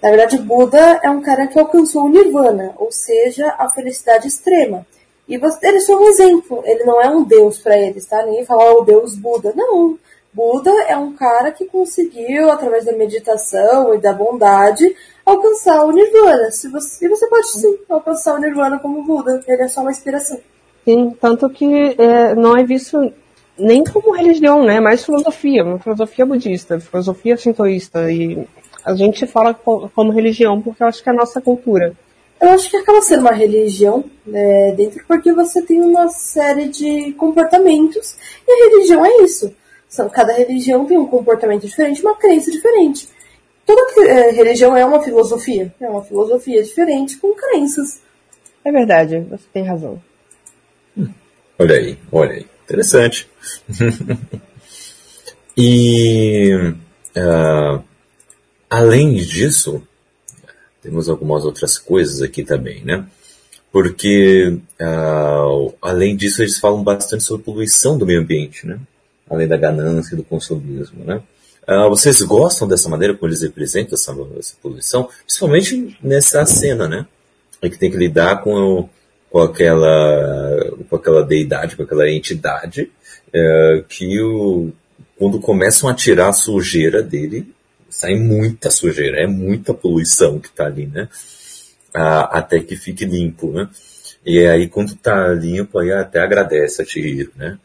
na 0.03 0.11
verdade, 0.11 0.37
o 0.37 0.43
Buda 0.43 1.01
é 1.03 1.09
um 1.09 1.23
cara 1.23 1.47
que 1.47 1.59
alcançou 1.59 2.05
o 2.05 2.09
nirvana, 2.09 2.75
ou 2.77 2.91
seja, 2.91 3.55
a 3.57 3.69
felicidade 3.69 4.27
extrema. 4.27 4.85
E 5.29 5.39
você, 5.39 5.69
ele 5.69 5.79
é 5.79 5.81
só 5.81 5.97
um 5.97 6.09
exemplo, 6.09 6.63
ele 6.67 6.85
não 6.85 7.01
é 7.01 7.09
um 7.09 7.23
deus 7.23 7.59
para 7.59 7.79
eles, 7.79 8.05
tá? 8.07 8.25
Ninguém 8.27 8.45
fala, 8.45 8.75
oh, 8.75 8.83
o 8.83 8.85
deus 8.85 9.17
Buda. 9.17 9.53
Não, 9.55 9.97
Buda 10.33 10.71
é 10.89 10.97
um 10.97 11.13
cara 11.13 11.53
que 11.53 11.67
conseguiu, 11.67 12.51
através 12.51 12.87
da 12.87 12.93
meditação 12.93 13.95
e 13.95 14.01
da 14.01 14.13
bondade, 14.13 14.85
alcançar 15.27 15.85
o 15.85 15.93
nirvana. 15.93 16.51
Se 16.51 16.69
você, 16.69 17.05
e 17.05 17.09
você 17.09 17.27
pode 17.27 17.49
sim 17.49 17.79
alcançar 17.89 18.35
o 18.35 18.39
nirvana 18.39 18.79
como 18.79 19.05
Buda, 19.05 19.43
ele 19.47 19.63
é 19.63 19.69
só 19.69 19.83
uma 19.83 19.91
inspiração. 19.91 20.39
Sim, 20.85 21.15
tanto 21.21 21.51
que 21.51 21.95
é, 21.99 22.35
não 22.35 22.57
é 22.57 22.65
visto 22.65 23.13
nem 23.59 23.85
como 23.85 24.17
religião, 24.17 24.65
né? 24.65 24.81
Mais 24.81 25.05
filosofia, 25.05 25.65
uma 25.65 25.79
filosofia 25.79 26.25
budista, 26.25 26.81
filosofia 26.81 27.37
sintoísta. 27.37 28.11
E 28.11 28.47
a 28.85 28.95
gente 28.95 29.27
fala 29.27 29.55
como 29.55 30.13
religião 30.13 30.61
porque 30.61 30.83
eu 30.83 30.87
acho 30.87 31.03
que 31.03 31.09
é 31.09 31.13
a 31.13 31.17
nossa 31.17 31.41
cultura. 31.41 31.95
Eu 32.41 32.51
acho 32.51 32.69
que 32.69 32.77
acaba 32.77 33.01
sendo 33.01 33.21
uma 33.21 33.33
religião 33.33 34.03
né, 34.27 34.73
dentro, 34.73 35.05
porque 35.07 35.33
você 35.33 35.63
tem 35.63 35.81
uma 35.81 36.09
série 36.09 36.69
de 36.69 37.13
comportamentos, 37.13 38.17
e 38.45 38.51
a 38.51 38.69
religião 38.69 39.07
é 39.07 39.23
isso. 39.23 39.55
São, 39.93 40.09
cada 40.09 40.33
religião 40.33 40.87
tem 40.87 40.97
um 40.97 41.07
comportamento 41.07 41.67
diferente, 41.67 42.01
uma 42.01 42.17
crença 42.17 42.51
diferente. 42.51 43.07
Toda 43.67 44.09
é, 44.09 44.31
religião 44.31 44.75
é 44.75 44.83
uma 44.87 45.03
filosofia, 45.03 45.71
é 45.79 45.87
uma 45.87 46.03
filosofia 46.03 46.63
diferente 46.63 47.19
com 47.19 47.35
crenças. 47.35 48.01
É 48.65 48.73
verdade, 48.73 49.21
você 49.29 49.45
tem 49.53 49.65
razão. 49.65 50.03
Olha 51.59 51.77
aí, 51.77 51.99
olha 52.11 52.33
aí. 52.33 52.47
Interessante. 52.65 53.29
e 55.55 56.75
uh, 57.15 57.85
além 58.71 59.13
disso, 59.17 59.87
temos 60.81 61.07
algumas 61.11 61.45
outras 61.45 61.77
coisas 61.77 62.23
aqui 62.23 62.43
também, 62.43 62.83
né? 62.83 63.05
Porque 63.71 64.59
uh, 64.81 65.75
além 65.83 66.17
disso 66.17 66.41
eles 66.41 66.59
falam 66.59 66.83
bastante 66.83 67.25
sobre 67.25 67.45
poluição 67.45 67.99
do 67.99 68.07
meio 68.07 68.23
ambiente, 68.23 68.67
né? 68.67 68.81
Além 69.33 69.49
da 69.49 69.57
ganância 69.57 70.15
e 70.15 70.17
do 70.17 70.25
consumismo, 70.25 71.05
né? 71.05 71.23
Uh, 71.67 71.89
vocês 71.89 72.21
gostam 72.23 72.69
dessa 72.69 72.89
maneira 72.89 73.15
como 73.15 73.29
eles 73.29 73.43
representam 73.43 73.95
essa, 73.95 74.15
essa 74.39 74.55
poluição? 74.61 75.09
Principalmente 75.25 75.97
nessa 76.03 76.45
cena, 76.45 76.89
né? 76.89 77.07
É 77.63 77.69
que 77.71 77.79
tem 77.79 77.91
que 77.91 77.97
lidar 77.97 78.43
com 78.43 78.89
com 79.33 79.41
aquela, 79.41 80.77
com 80.91 80.97
aquela 80.97 81.25
deidade, 81.25 81.75
com 81.75 81.83
aquela 81.83 82.09
entidade, 82.09 82.93
é, 83.33 83.83
que 83.89 84.21
o, 84.21 84.71
quando 85.19 85.41
começam 85.41 85.89
a 85.89 85.95
tirar 85.95 86.29
a 86.29 86.35
sujeira 86.35 87.03
dele, 87.03 87.51
sai 87.89 88.15
muita 88.15 88.71
sujeira, 88.71 89.23
é 89.23 89.27
muita 89.27 89.73
poluição 89.73 90.39
que 90.39 90.49
está 90.49 90.67
ali, 90.67 90.87
né? 90.87 91.09
Ah, 91.95 92.39
até 92.39 92.61
que 92.61 92.77
fique 92.77 93.07
limpo, 93.07 93.51
né? 93.53 93.69
E 94.25 94.47
aí 94.47 94.69
quando 94.69 94.93
está 94.93 95.29
limpo, 95.29 95.79
aí 95.79 95.91
até 95.91 96.21
agradece 96.21 96.83
a 96.83 96.85
Chihiro, 96.85 97.33
né? 97.35 97.59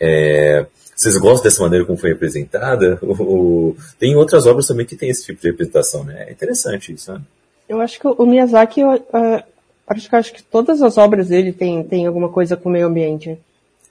É, 0.00 0.64
vocês 0.96 1.16
gostam 1.18 1.44
dessa 1.44 1.62
maneira 1.62 1.84
como 1.84 1.98
foi 1.98 2.10
representada? 2.10 2.98
tem 3.98 4.16
outras 4.16 4.46
obras 4.46 4.66
também 4.66 4.86
que 4.86 4.96
tem 4.96 5.10
esse 5.10 5.26
tipo 5.26 5.40
de 5.40 5.50
representação, 5.50 6.02
né? 6.02 6.24
É 6.28 6.32
interessante 6.32 6.92
isso, 6.92 7.12
né? 7.12 7.20
Eu 7.68 7.80
acho 7.80 8.00
que 8.00 8.06
o 8.06 8.26
Miyazaki, 8.26 8.82
uh, 8.82 9.42
Acho 9.86 10.08
que, 10.08 10.16
acho 10.16 10.32
que 10.34 10.42
todas 10.42 10.82
as 10.82 10.98
obras 10.98 11.28
dele 11.28 11.52
tem, 11.52 11.84
tem 11.84 12.06
alguma 12.06 12.28
coisa 12.28 12.56
com 12.56 12.68
o 12.68 12.72
meio 12.72 12.86
ambiente. 12.86 13.38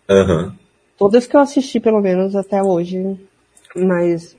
Aham. 0.09 0.43
Uhum. 0.43 0.51
Todas 0.97 1.25
que 1.25 1.35
eu 1.35 1.39
assisti, 1.39 1.79
pelo 1.79 2.01
menos, 2.01 2.35
até 2.35 2.61
hoje. 2.61 3.17
Mas. 3.75 4.35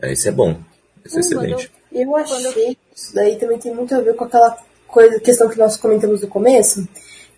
É, 0.00 0.12
isso 0.12 0.28
é 0.28 0.32
bom. 0.32 0.56
Isso 1.04 1.16
é 1.16 1.20
excelente. 1.20 1.70
Eu, 1.92 2.02
eu 2.02 2.16
achei 2.16 2.52
que 2.52 2.78
isso 2.94 3.14
daí 3.14 3.36
também 3.36 3.58
tem 3.58 3.74
muito 3.74 3.94
a 3.94 4.00
ver 4.00 4.14
com 4.14 4.24
aquela 4.24 4.56
coisa, 4.86 5.20
questão 5.20 5.48
que 5.48 5.58
nós 5.58 5.76
comentamos 5.76 6.20
no 6.20 6.28
começo, 6.28 6.86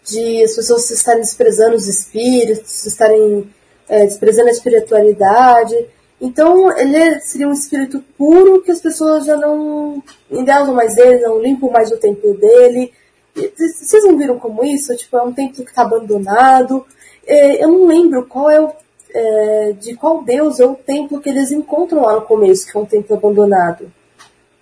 de 0.06 0.42
as 0.42 0.54
pessoas 0.54 0.90
estarem 0.90 1.20
desprezando 1.20 1.76
os 1.76 1.86
espíritos, 1.86 2.86
estarem 2.86 3.50
é, 3.90 4.06
desprezando 4.06 4.48
a 4.48 4.52
espiritualidade. 4.52 5.76
Então, 6.20 6.70
ele 6.78 7.20
seria 7.20 7.48
um 7.48 7.52
espírito 7.52 8.02
puro 8.16 8.62
que 8.62 8.70
as 8.70 8.80
pessoas 8.80 9.26
já 9.26 9.36
não 9.36 10.02
endeusam 10.30 10.74
mais 10.74 10.94
dele, 10.94 11.20
não 11.20 11.42
limpam 11.42 11.70
mais 11.70 11.90
o 11.90 11.96
templo 11.96 12.34
dele, 12.34 12.92
vocês 13.34 14.04
não 14.04 14.16
viram 14.16 14.38
como 14.38 14.64
isso? 14.64 14.94
Tipo, 14.96 15.18
é 15.18 15.22
um 15.22 15.32
templo 15.32 15.64
que 15.64 15.70
está 15.70 15.82
abandonado. 15.82 16.84
É, 17.26 17.62
eu 17.62 17.68
não 17.68 17.86
lembro 17.86 18.26
qual 18.26 18.50
é 18.50 18.60
o. 18.60 18.72
É, 19.12 19.72
de 19.72 19.94
qual 19.96 20.22
deus 20.22 20.60
é 20.60 20.64
o 20.64 20.76
templo 20.76 21.20
que 21.20 21.28
eles 21.28 21.50
encontram 21.50 22.02
lá 22.02 22.14
no 22.14 22.22
começo, 22.22 22.70
que 22.70 22.76
é 22.76 22.80
um 22.80 22.84
templo 22.84 23.16
abandonado. 23.16 23.92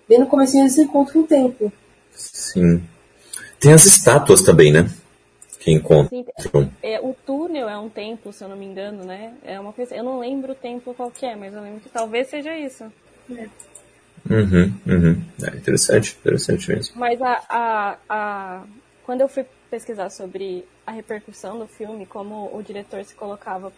Bem 0.07 0.19
no 0.19 0.25
começo 0.25 0.57
eles 0.57 0.75
encontram 0.75 1.21
um 1.21 1.25
templo. 1.25 1.71
Sim. 2.15 2.81
Tem 3.59 3.73
as 3.73 3.85
estátuas 3.85 4.41
também, 4.41 4.71
né? 4.71 4.89
Que 5.59 5.71
encontram. 5.71 6.25
Sim, 6.37 6.71
é, 6.81 6.99
o 7.01 7.13
túnel 7.25 7.67
é 7.67 7.77
um 7.77 7.89
templo, 7.89 8.31
se 8.31 8.43
eu 8.43 8.47
não 8.47 8.55
me 8.55 8.65
engano, 8.65 9.03
né? 9.03 9.33
É 9.43 9.59
uma 9.59 9.73
coisa. 9.73 9.93
Eu 9.93 10.03
não 10.03 10.19
lembro 10.19 10.53
o 10.53 10.55
templo 10.55 10.93
qual 10.93 11.11
é, 11.21 11.35
mas 11.35 11.53
eu 11.53 11.61
lembro 11.61 11.81
que 11.81 11.89
talvez 11.89 12.29
seja 12.29 12.57
isso. 12.57 12.85
É. 13.29 13.47
Uhum, 14.29 14.73
uhum. 14.87 15.23
É 15.43 15.55
interessante, 15.57 16.17
interessante 16.19 16.69
mesmo. 16.69 16.95
Mas 16.97 17.21
a, 17.21 17.43
a, 17.49 17.97
a, 18.09 18.63
quando 19.03 19.21
eu 19.21 19.27
fui 19.27 19.45
pesquisar 19.69 20.09
sobre 20.09 20.65
a 20.87 20.91
repercussão 20.91 21.59
do 21.59 21.67
filme, 21.67 22.05
como 22.05 22.49
o 22.55 22.63
diretor 22.63 23.03
se 23.03 23.13
colocava 23.13 23.71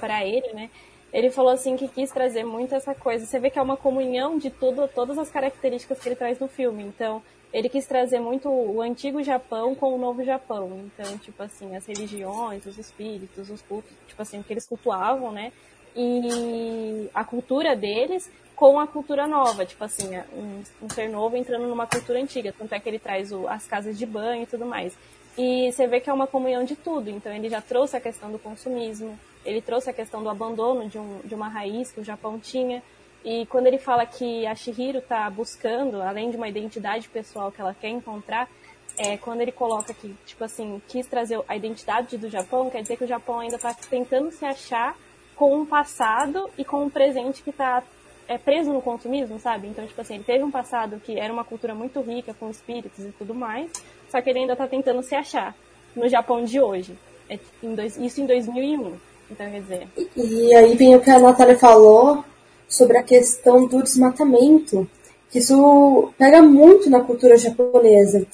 para 0.00 0.24
ele, 0.24 0.52
né? 0.54 0.70
Ele 1.12 1.30
falou 1.30 1.50
assim 1.50 1.76
que 1.76 1.88
quis 1.88 2.10
trazer 2.10 2.44
muito 2.44 2.74
essa 2.74 2.94
coisa. 2.94 3.26
Você 3.26 3.38
vê 3.38 3.50
que 3.50 3.58
é 3.58 3.62
uma 3.62 3.76
comunhão 3.76 4.38
de 4.38 4.48
tudo, 4.48 4.88
todas 4.88 5.18
as 5.18 5.28
características 5.28 5.98
que 5.98 6.08
ele 6.08 6.16
traz 6.16 6.38
no 6.38 6.46
filme. 6.46 6.84
Então, 6.84 7.20
ele 7.52 7.68
quis 7.68 7.86
trazer 7.86 8.20
muito 8.20 8.48
o 8.48 8.80
antigo 8.80 9.22
Japão 9.22 9.74
com 9.74 9.94
o 9.94 9.98
novo 9.98 10.24
Japão. 10.24 10.86
Então, 10.86 11.18
tipo 11.18 11.42
assim, 11.42 11.74
as 11.74 11.86
religiões, 11.86 12.64
os 12.64 12.78
espíritos, 12.78 13.50
os 13.50 13.60
cultos, 13.62 13.90
tipo 14.06 14.22
assim, 14.22 14.38
o 14.38 14.44
que 14.44 14.52
eles 14.52 14.66
cultuavam, 14.66 15.32
né? 15.32 15.52
E 15.96 17.10
a 17.12 17.24
cultura 17.24 17.74
deles 17.74 18.30
com 18.54 18.78
a 18.78 18.86
cultura 18.86 19.26
nova, 19.26 19.64
tipo 19.64 19.82
assim, 19.82 20.18
um, 20.34 20.62
um 20.82 20.88
ser 20.90 21.08
novo 21.08 21.36
entrando 21.36 21.66
numa 21.66 21.86
cultura 21.86 22.20
antiga. 22.20 22.54
Tanto 22.56 22.74
é 22.74 22.78
que 22.78 22.88
ele 22.88 22.98
traz 22.98 23.32
o, 23.32 23.48
as 23.48 23.66
casas 23.66 23.98
de 23.98 24.06
banho 24.06 24.44
e 24.44 24.46
tudo 24.46 24.64
mais. 24.64 24.96
E 25.36 25.72
você 25.72 25.86
vê 25.86 25.98
que 25.98 26.10
é 26.10 26.12
uma 26.12 26.26
comunhão 26.26 26.62
de 26.62 26.76
tudo. 26.76 27.10
Então 27.10 27.32
ele 27.32 27.48
já 27.48 27.60
trouxe 27.60 27.96
a 27.96 28.00
questão 28.00 28.30
do 28.30 28.38
consumismo, 28.38 29.18
ele 29.44 29.62
trouxe 29.62 29.90
a 29.90 29.92
questão 29.92 30.22
do 30.22 30.28
abandono 30.28 30.88
de, 30.88 30.98
um, 30.98 31.20
de 31.24 31.34
uma 31.34 31.48
raiz 31.48 31.90
que 31.90 32.00
o 32.00 32.04
Japão 32.04 32.38
tinha. 32.38 32.82
E 33.24 33.46
quando 33.46 33.66
ele 33.66 33.78
fala 33.78 34.06
que 34.06 34.46
a 34.46 34.54
Shihiro 34.54 34.98
está 34.98 35.28
buscando, 35.28 36.00
além 36.00 36.30
de 36.30 36.36
uma 36.36 36.48
identidade 36.48 37.08
pessoal 37.08 37.52
que 37.52 37.60
ela 37.60 37.74
quer 37.74 37.90
encontrar, 37.90 38.48
é, 38.96 39.16
quando 39.16 39.40
ele 39.40 39.52
coloca 39.52 39.92
que, 39.92 40.14
tipo 40.26 40.42
assim, 40.44 40.80
quis 40.88 41.06
trazer 41.06 41.40
a 41.46 41.56
identidade 41.56 42.16
do 42.16 42.28
Japão, 42.28 42.70
quer 42.70 42.82
dizer 42.82 42.96
que 42.96 43.04
o 43.04 43.08
Japão 43.08 43.40
ainda 43.40 43.56
está 43.56 43.74
tentando 43.74 44.30
se 44.30 44.44
achar 44.44 44.96
com 45.36 45.54
um 45.54 45.66
passado 45.66 46.50
e 46.56 46.64
com 46.64 46.84
um 46.84 46.90
presente 46.90 47.42
que 47.42 47.50
está 47.50 47.82
é 48.28 48.38
preso 48.38 48.72
no 48.72 48.80
consumismo, 48.80 49.40
sabe? 49.40 49.66
Então, 49.66 49.84
tipo 49.84 50.00
assim, 50.00 50.14
ele 50.14 50.22
teve 50.22 50.44
um 50.44 50.52
passado 50.52 51.00
que 51.04 51.18
era 51.18 51.32
uma 51.32 51.42
cultura 51.42 51.74
muito 51.74 52.00
rica, 52.00 52.32
com 52.32 52.48
espíritos 52.48 53.04
e 53.04 53.10
tudo 53.18 53.34
mais, 53.34 53.72
só 54.08 54.20
que 54.22 54.30
ele 54.30 54.38
ainda 54.38 54.54
tá 54.54 54.68
tentando 54.68 55.02
se 55.02 55.16
achar 55.16 55.52
no 55.96 56.08
Japão 56.08 56.44
de 56.44 56.60
hoje. 56.60 56.96
É 57.28 57.38
em 57.60 57.74
dois, 57.74 57.96
isso 57.96 58.20
em 58.20 58.26
2001. 58.26 58.94
Então, 59.32 59.50
quer 59.50 59.60
dizer... 59.60 59.88
E, 59.96 60.46
e 60.48 60.54
aí 60.54 60.76
vem 60.76 60.94
o 60.94 61.00
que 61.00 61.10
a 61.10 61.18
Natália 61.18 61.58
falou 61.58 62.24
sobre 62.70 62.96
a 62.96 63.02
questão 63.02 63.66
do 63.66 63.82
desmatamento, 63.82 64.88
que 65.28 65.40
isso 65.40 66.12
pega 66.16 66.40
muito 66.40 66.88
na 66.88 67.00
cultura 67.00 67.36
japonesa. 67.36 68.24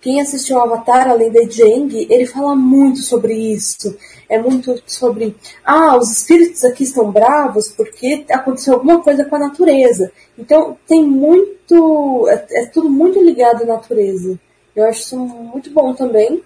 Quem 0.00 0.20
assistiu 0.20 0.58
ao 0.58 0.64
Avatar, 0.64 1.08
além 1.08 1.30
de 1.30 1.50
Jeng, 1.50 2.06
ele 2.10 2.26
fala 2.26 2.54
muito 2.54 2.98
sobre 2.98 3.32
isso. 3.32 3.96
É 4.28 4.38
muito 4.38 4.82
sobre, 4.86 5.34
ah, 5.64 5.96
os 5.96 6.12
espíritos 6.12 6.62
aqui 6.64 6.84
estão 6.84 7.10
bravos 7.10 7.70
porque 7.70 8.26
aconteceu 8.28 8.74
alguma 8.74 9.02
coisa 9.02 9.24
com 9.24 9.36
a 9.36 9.38
natureza. 9.38 10.12
Então 10.36 10.76
tem 10.86 11.02
muito, 11.02 12.28
é, 12.28 12.64
é 12.64 12.66
tudo 12.66 12.90
muito 12.90 13.22
ligado 13.22 13.62
à 13.62 13.66
natureza. 13.66 14.38
Eu 14.76 14.84
acho 14.84 15.00
isso 15.00 15.16
muito 15.16 15.70
bom 15.70 15.94
também. 15.94 16.42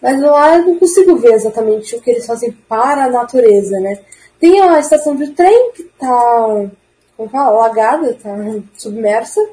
Mas 0.00 0.20
lá 0.20 0.56
eu 0.56 0.66
não 0.66 0.78
consigo 0.78 1.16
ver 1.16 1.34
exatamente 1.34 1.94
o 1.96 2.00
que 2.00 2.10
eles 2.10 2.26
fazem 2.26 2.52
para 2.68 3.04
a 3.04 3.10
natureza, 3.10 3.78
né? 3.80 3.98
Tem 4.38 4.60
a 4.60 4.78
estação 4.78 5.14
de 5.14 5.30
trem 5.32 5.72
que 5.72 5.82
tá, 5.98 6.70
como 7.20 7.28
fala, 7.28 7.50
alagada, 7.50 8.14
tá 8.14 8.30
submersa. 8.78 9.46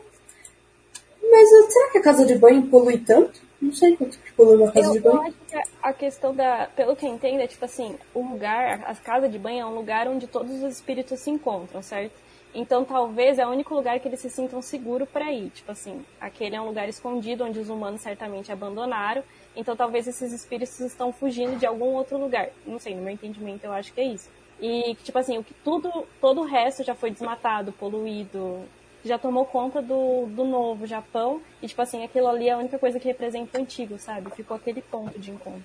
Mas 1.22 1.50
será 1.50 1.92
que 1.92 1.98
a 1.98 2.02
casa 2.02 2.26
de 2.26 2.36
banho 2.38 2.68
polui 2.68 2.98
tanto? 3.00 3.42
Não 3.62 3.74
sei 3.74 3.98
quanto 3.98 4.18
que 4.18 4.32
pulou 4.32 4.58
na 4.58 4.72
casa 4.72 4.88
eu, 4.88 4.94
de 4.94 5.00
banho. 5.02 5.16
Eu 5.16 5.22
acho 5.24 5.36
que 5.50 5.70
a 5.82 5.94
questão 5.94 6.34
da. 6.34 6.70
Pelo 6.74 6.96
que 6.96 7.06
eu 7.06 7.10
entendo, 7.10 7.42
é 7.42 7.48
tipo 7.48 7.66
assim: 7.66 7.98
o 8.14 8.22
lugar, 8.22 8.84
a 8.86 8.96
casa 8.96 9.28
de 9.28 9.38
banho 9.38 9.62
é 9.62 9.66
um 9.66 9.76
lugar 9.76 10.08
onde 10.08 10.28
todos 10.28 10.64
os 10.64 10.76
espíritos 10.76 11.20
se 11.20 11.30
encontram, 11.30 11.82
certo? 11.82 12.14
Então 12.56 12.86
talvez 12.86 13.38
é 13.38 13.46
o 13.46 13.50
único 13.50 13.76
lugar 13.76 14.00
que 14.00 14.08
eles 14.08 14.22
se 14.22 14.30
sintam 14.30 14.62
seguros 14.62 15.10
para 15.10 15.30
ir. 15.34 15.50
Tipo 15.50 15.74
assim, 15.74 16.06
aquele 16.22 16.56
é 16.56 16.62
um 16.62 16.68
lugar 16.68 16.88
escondido 16.88 17.44
onde 17.44 17.60
os 17.60 17.70
humanos 17.70 18.00
certamente 18.00 18.50
abandonaram. 18.50 19.24
Então 19.56 19.76
talvez 19.76 20.08
esses 20.08 20.32
espíritos 20.32 20.80
estão 20.80 21.12
fugindo 21.12 21.60
de 21.60 21.66
algum 21.66 21.94
outro 21.94 22.18
lugar. 22.18 22.50
Não 22.66 22.80
sei, 22.80 22.96
no 22.96 23.02
meu 23.02 23.14
entendimento 23.14 23.66
eu 23.66 23.74
acho 23.74 23.92
que 23.94 24.00
é 24.00 24.06
isso. 24.06 24.30
E 24.60 24.96
tipo 25.04 25.18
assim, 25.18 25.38
o 25.38 25.44
que 25.44 25.54
tudo, 25.64 26.06
todo 26.20 26.42
o 26.42 26.46
resto 26.46 26.84
já 26.84 26.96
foi 26.96 27.12
desmatado, 27.12 27.72
poluído, 27.72 28.64
já 29.08 29.18
tomou 29.18 29.46
conta 29.46 29.82
do, 29.82 30.26
do 30.28 30.44
novo 30.44 30.86
Japão. 30.86 31.40
E, 31.62 31.68
tipo 31.68 31.82
assim, 31.82 32.04
aquilo 32.04 32.28
ali 32.28 32.50
é 32.50 32.54
a 32.54 32.58
única 32.58 32.78
coisa 32.78 33.00
que 33.00 33.08
representa 33.08 33.58
o 33.58 33.62
antigo, 33.62 33.98
sabe? 33.98 34.30
Ficou 34.36 34.58
aquele 34.58 34.82
ponto 34.82 35.18
de 35.20 35.32
encontro. 35.32 35.64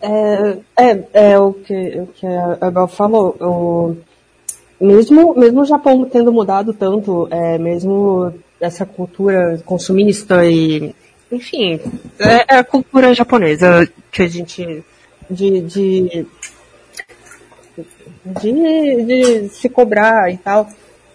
É, 0.00 0.58
é, 0.76 1.30
é 1.32 1.38
o, 1.38 1.52
que, 1.52 2.00
o 2.00 2.06
que 2.08 2.26
a 2.26 2.70
Bel 2.70 2.88
falou. 2.88 3.36
O, 3.40 3.96
mesmo, 4.80 5.34
mesmo 5.38 5.60
o 5.60 5.66
Japão 5.66 6.04
tendo 6.04 6.32
mudado 6.32 6.72
tanto, 6.72 7.28
é, 7.30 7.58
mesmo 7.58 8.32
essa 8.60 8.84
cultura 8.84 9.60
consumista 9.64 10.44
e. 10.44 10.94
Enfim, 11.30 11.78
é, 12.18 12.54
é 12.54 12.58
a 12.58 12.64
cultura 12.64 13.14
japonesa 13.14 13.86
que 14.10 14.22
a 14.22 14.28
gente. 14.28 14.82
de, 15.30 15.60
de 15.60 16.26
de, 18.40 19.04
de, 19.04 19.48
se 19.48 19.68
cobrar 19.68 20.32
e 20.32 20.36
tal. 20.36 20.68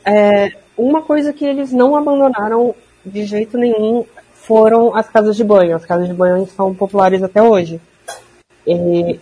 É, 0.05 0.51
uma 0.78 1.01
coisa 1.01 1.32
que 1.34 1.45
eles 1.45 1.72
não 1.72 1.95
abandonaram 1.95 2.76
de 3.05 3.26
jeito 3.26 3.57
nenhum 3.57 4.05
foram 4.34 4.95
as 4.95 5.07
casas 5.09 5.36
de 5.36 5.43
banho. 5.43 5.76
As 5.76 5.86
casas 5.86 6.07
de 6.07 6.14
banho 6.14 6.45
são 6.47 6.74
populares 6.74 7.24
até 7.24 7.41
hoje. 7.41 7.80
E 8.66 9.20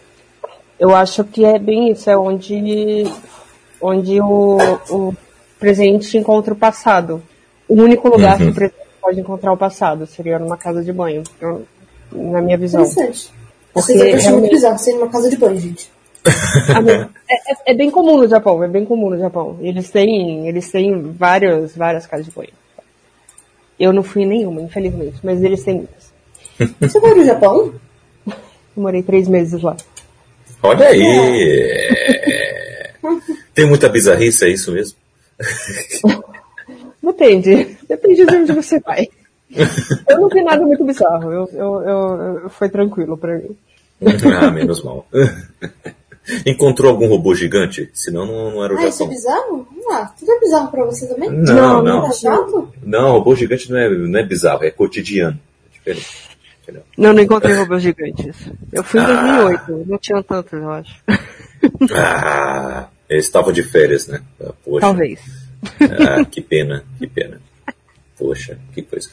eu 0.80 0.96
acho 0.96 1.24
que 1.24 1.46
é 1.46 1.60
bem 1.60 1.92
isso, 1.92 2.10
é 2.10 2.18
onde, 2.18 3.04
onde 3.82 4.20
o, 4.20 4.58
o 4.90 5.16
presente 5.60 6.18
encontra 6.18 6.54
o 6.54 6.58
passado. 6.58 7.22
O 7.68 7.76
único 7.76 8.10
lugar 8.10 8.40
uhum. 8.40 8.46
que 8.46 8.52
o 8.52 8.54
presente 8.54 8.82
pode 9.02 9.20
encontrar 9.20 9.54
o 9.54 9.58
passado 9.58 10.06
seria 10.06 10.40
numa 10.40 10.58
casa 10.58 10.84
de 10.84 10.92
banho, 10.92 11.24
na 12.12 12.42
minha 12.42 12.58
visão. 12.58 12.82
Interessante. 12.82 13.32
Porque 13.74 13.94
Vocês 13.94 14.16
acham 14.16 14.40
muito 14.40 14.52
bizarro 14.52 14.80
ser 14.80 14.94
numa 14.94 15.10
casa 15.10 15.30
de 15.30 15.38
banho, 15.38 15.60
gente. 15.60 15.90
é, 17.30 17.34
é, 17.34 17.72
é, 17.72 17.74
bem 17.74 17.90
comum 17.90 18.18
no 18.18 18.28
Japão, 18.28 18.64
é 18.64 18.68
bem 18.68 18.86
comum 18.86 19.10
no 19.10 19.18
Japão. 19.18 19.58
Eles 19.62 19.90
têm, 19.90 20.48
eles 20.48 20.70
têm 20.72 21.02
várias, 21.14 21.76
várias 21.76 22.06
casas 22.06 22.26
de 22.26 22.32
banho. 22.32 22.54
Eu 23.80 23.92
não 23.92 24.04
fui 24.04 24.26
nenhuma, 24.26 24.62
infelizmente, 24.62 25.18
mas 25.24 25.44
eles 25.44 25.64
têm 25.64 25.76
muitas. 25.78 26.14
Você 26.80 27.00
foi 27.00 27.16
no 27.16 27.26
Japão? 27.26 27.74
Eu 28.28 28.84
morei 28.84 29.02
três 29.02 29.28
meses 29.28 29.62
lá. 29.62 29.76
Olha 30.62 30.88
aí! 30.88 32.12
Tem 33.54 33.68
muita 33.68 33.90
bizarrice, 33.90 34.46
é 34.46 34.50
isso 34.50 34.72
mesmo? 34.72 34.98
Depende. 37.02 37.78
Depende 37.88 38.26
de 38.26 38.36
onde 38.36 38.54
você 38.54 38.80
vai. 38.80 39.08
Eu 40.08 40.22
não 40.22 40.30
vi 40.30 40.42
nada 40.44 40.66
muito 40.66 40.86
bizarro. 40.86 41.32
Eu, 41.32 41.50
eu, 41.54 41.82
eu, 41.82 42.50
foi 42.50 42.70
tranquilo 42.70 43.18
pra 43.18 43.36
mim. 43.36 43.58
Ah, 44.40 44.52
menos 44.52 44.84
mal. 44.84 45.06
Encontrou 46.46 46.92
algum 46.92 47.08
robô 47.08 47.34
gigante? 47.34 47.90
Senão 47.94 48.26
não, 48.26 48.52
não 48.52 48.64
era 48.64 48.74
o 48.74 48.78
ah, 48.78 48.82
Japão. 48.82 48.86
Ah, 48.86 48.90
isso 48.90 49.04
é 49.04 49.08
bizarro? 49.08 49.68
Ah, 49.90 50.14
tudo 50.18 50.32
é 50.32 50.40
bizarro 50.40 50.72
pra 50.72 50.86
você 50.86 51.08
também? 51.08 51.30
Não, 51.30 51.84
não. 51.84 51.84
Não, 51.84 52.08
é 52.08 52.14
chato? 52.14 52.74
não 52.84 53.12
robô 53.12 53.36
gigante 53.36 53.72
não 53.72 53.78
é, 53.78 53.90
não 53.90 54.20
é 54.20 54.24
bizarro, 54.24 54.64
é 54.64 54.72
cotidiano. 54.72 55.40
É 55.68 55.74
diferente. 55.74 56.32
Não, 56.98 57.14
não 57.14 57.22
encontrei 57.22 57.56
robôs 57.56 57.82
gigantes. 57.82 58.36
Eu 58.72 58.84
fui 58.84 59.00
em 59.00 59.04
ah. 59.04 59.42
2008, 59.42 59.90
não 59.90 59.98
tinha 59.98 60.24
tantos, 60.24 60.54
eu 60.54 60.70
acho. 60.72 60.96
Ah, 61.94 62.88
eles 63.10 63.26
estavam 63.26 63.52
de 63.52 63.64
férias, 63.64 64.08
né? 64.08 64.22
Poxa. 64.64 64.82
Talvez. 64.82 65.20
Ah, 65.80 66.26
que 66.26 66.42
pena, 66.42 66.84
que 66.98 67.08
pena. 67.08 67.42
Poxa, 68.18 68.58
que 68.74 68.82
coisa. 68.82 69.10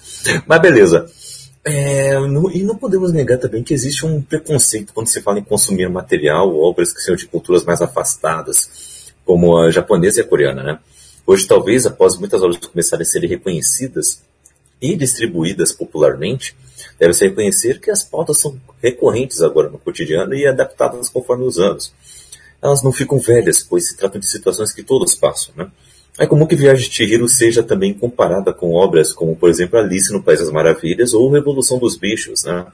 Mas 0.46 0.60
beleza. 0.60 1.06
É, 1.68 2.14
e 2.54 2.62
não 2.62 2.76
podemos 2.76 3.12
negar 3.12 3.36
também 3.36 3.62
que 3.62 3.74
existe 3.74 4.06
um 4.06 4.22
preconceito 4.22 4.94
quando 4.94 5.08
se 5.08 5.20
fala 5.20 5.38
em 5.38 5.44
consumir 5.44 5.86
material, 5.90 6.56
obras 6.56 6.94
que 6.94 7.00
são 7.00 7.14
de 7.14 7.26
culturas 7.26 7.62
mais 7.62 7.82
afastadas, 7.82 9.12
como 9.22 9.58
a 9.58 9.70
japonesa 9.70 10.20
e 10.20 10.22
a 10.22 10.26
coreana, 10.26 10.62
né? 10.62 10.78
Hoje, 11.26 11.46
talvez, 11.46 11.84
após 11.84 12.16
muitas 12.16 12.42
obras 12.42 12.56
começarem 12.58 13.02
a 13.02 13.06
serem 13.06 13.28
reconhecidas 13.28 14.22
e 14.80 14.96
distribuídas 14.96 15.70
popularmente, 15.70 16.56
deve-se 16.98 17.28
reconhecer 17.28 17.80
que 17.80 17.90
as 17.90 18.02
pautas 18.02 18.38
são 18.38 18.58
recorrentes 18.82 19.42
agora 19.42 19.68
no 19.68 19.78
cotidiano 19.78 20.34
e 20.34 20.46
adaptadas 20.46 21.10
conforme 21.10 21.44
os 21.44 21.58
anos. 21.58 21.92
Elas 22.62 22.82
não 22.82 22.92
ficam 22.92 23.18
velhas, 23.18 23.62
pois 23.62 23.88
se 23.88 23.96
tratam 23.96 24.18
de 24.18 24.26
situações 24.26 24.72
que 24.72 24.82
todos 24.82 25.14
passam, 25.14 25.52
né? 25.54 25.70
É 26.18 26.26
comum 26.26 26.46
que 26.46 26.56
Viagem 26.56 26.88
de 26.88 26.94
Chihiro 26.94 27.28
seja 27.28 27.62
também 27.62 27.94
comparada 27.94 28.52
com 28.52 28.72
obras 28.72 29.12
como, 29.12 29.36
por 29.36 29.48
exemplo, 29.48 29.78
Alice 29.78 30.12
no 30.12 30.20
País 30.20 30.40
das 30.40 30.50
Maravilhas 30.50 31.14
ou 31.14 31.30
Revolução 31.30 31.78
dos 31.78 31.96
Bichos. 31.96 32.42
Né? 32.42 32.66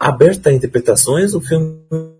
Aberta 0.00 0.50
a 0.50 0.52
interpretações, 0.52 1.32
o 1.32 1.40
filme 1.40 1.78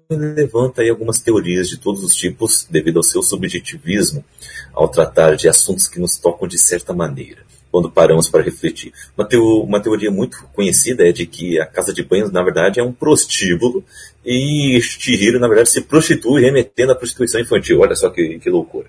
levanta 0.08 0.88
algumas 0.88 1.20
teorias 1.20 1.68
de 1.68 1.78
todos 1.78 2.04
os 2.04 2.14
tipos 2.14 2.64
devido 2.70 2.98
ao 2.98 3.02
seu 3.02 3.22
subjetivismo 3.22 4.24
ao 4.72 4.88
tratar 4.88 5.34
de 5.34 5.48
assuntos 5.48 5.88
que 5.88 5.98
nos 5.98 6.16
tocam 6.16 6.46
de 6.46 6.58
certa 6.58 6.92
maneira, 6.92 7.42
quando 7.72 7.90
paramos 7.90 8.28
para 8.28 8.42
refletir. 8.42 8.92
Uma, 9.18 9.26
teo 9.26 9.62
uma 9.62 9.80
teoria 9.80 10.12
muito 10.12 10.44
conhecida 10.54 11.08
é 11.08 11.10
de 11.10 11.26
que 11.26 11.58
a 11.58 11.66
casa 11.66 11.92
de 11.92 12.04
banho, 12.04 12.30
na 12.30 12.42
verdade, 12.44 12.78
é 12.78 12.84
um 12.84 12.92
prostíbulo 12.92 13.82
e 14.24 14.80
Chihiro, 14.80 15.40
na 15.40 15.48
verdade, 15.48 15.70
se 15.70 15.80
prostitui 15.80 16.40
remetendo 16.40 16.92
à 16.92 16.94
prostituição 16.94 17.40
infantil. 17.40 17.80
Olha 17.80 17.96
só 17.96 18.10
que, 18.10 18.38
que 18.38 18.48
loucura. 18.48 18.86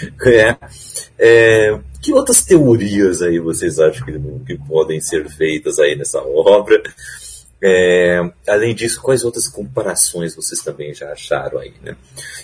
É, 0.26 0.56
é, 1.18 1.78
que 2.02 2.12
outras 2.12 2.42
teorias 2.42 3.20
aí 3.22 3.38
vocês 3.38 3.78
acham 3.78 4.06
que, 4.06 4.18
que 4.46 4.58
podem 4.66 5.00
ser 5.00 5.28
feitas 5.28 5.78
aí 5.78 5.96
nessa 5.96 6.20
obra? 6.22 6.82
É, 7.62 8.18
além 8.48 8.74
disso, 8.74 9.02
quais 9.02 9.22
outras 9.22 9.46
comparações 9.46 10.34
vocês 10.34 10.62
também 10.62 10.94
já 10.94 11.12
acharam 11.12 11.58
aí, 11.58 11.74
né? 11.82 11.94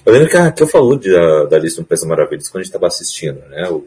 Eu 0.05 0.13
lembro 0.13 0.29
que, 0.29 0.37
a, 0.37 0.53
que 0.53 0.63
eu 0.63 0.67
falou 0.67 0.99
de, 0.99 1.15
a, 1.17 1.45
da 1.45 1.59
lista 1.59 1.81
do 1.81 1.87
Peça 1.87 2.07
Maravilhas 2.07 2.49
quando 2.49 2.61
a 2.61 2.65
gente 2.65 2.69
estava 2.69 2.87
assistindo, 2.87 3.41
né? 3.49 3.69
O, 3.71 3.83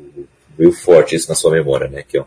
veio 0.58 0.72
forte 0.74 1.16
isso 1.16 1.30
na 1.30 1.36
sua 1.36 1.52
memória, 1.52 1.88
né? 1.88 2.00
Aqui, 2.00 2.18
ó. 2.18 2.26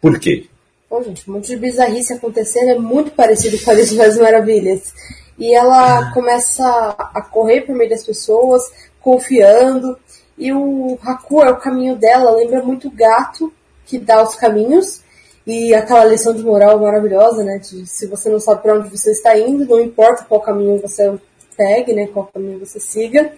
Por 0.00 0.18
quê? 0.20 0.46
Bom, 0.90 1.02
gente, 1.02 1.28
um 1.28 1.34
monte 1.34 1.48
de 1.48 1.56
bizarrice 1.56 2.12
acontecendo 2.12 2.70
é 2.70 2.78
muito 2.78 3.10
parecido 3.10 3.58
com 3.58 3.70
a 3.70 3.74
lista 3.74 3.96
das 3.96 4.16
Maravilhas. 4.16 4.94
E 5.38 5.54
ela 5.54 6.12
começa 6.12 6.64
a 6.98 7.22
correr 7.22 7.62
por 7.62 7.74
meio 7.74 7.90
das 7.90 8.04
pessoas, 8.04 8.62
confiando, 9.00 9.98
e 10.38 10.52
o 10.52 10.98
Haku 11.02 11.42
é 11.42 11.50
o 11.50 11.58
caminho 11.58 11.96
dela, 11.96 12.30
lembra 12.30 12.62
muito 12.62 12.88
o 12.88 12.92
gato 12.92 13.52
que 13.84 13.98
dá 13.98 14.22
os 14.22 14.34
caminhos. 14.36 15.00
E 15.46 15.74
aquela 15.74 16.04
lição 16.04 16.34
de 16.34 16.42
moral 16.42 16.78
maravilhosa, 16.78 17.42
né? 17.42 17.58
De, 17.58 17.86
se 17.86 18.06
você 18.06 18.28
não 18.28 18.38
sabe 18.38 18.62
para 18.62 18.74
onde 18.74 18.90
você 18.90 19.12
está 19.12 19.36
indo, 19.38 19.64
não 19.64 19.80
importa 19.80 20.24
qual 20.28 20.42
caminho 20.42 20.78
você 20.78 21.18
pegue, 21.56 21.94
né? 21.94 22.06
Qual 22.06 22.26
caminho 22.26 22.58
você 22.58 22.78
siga. 22.78 23.32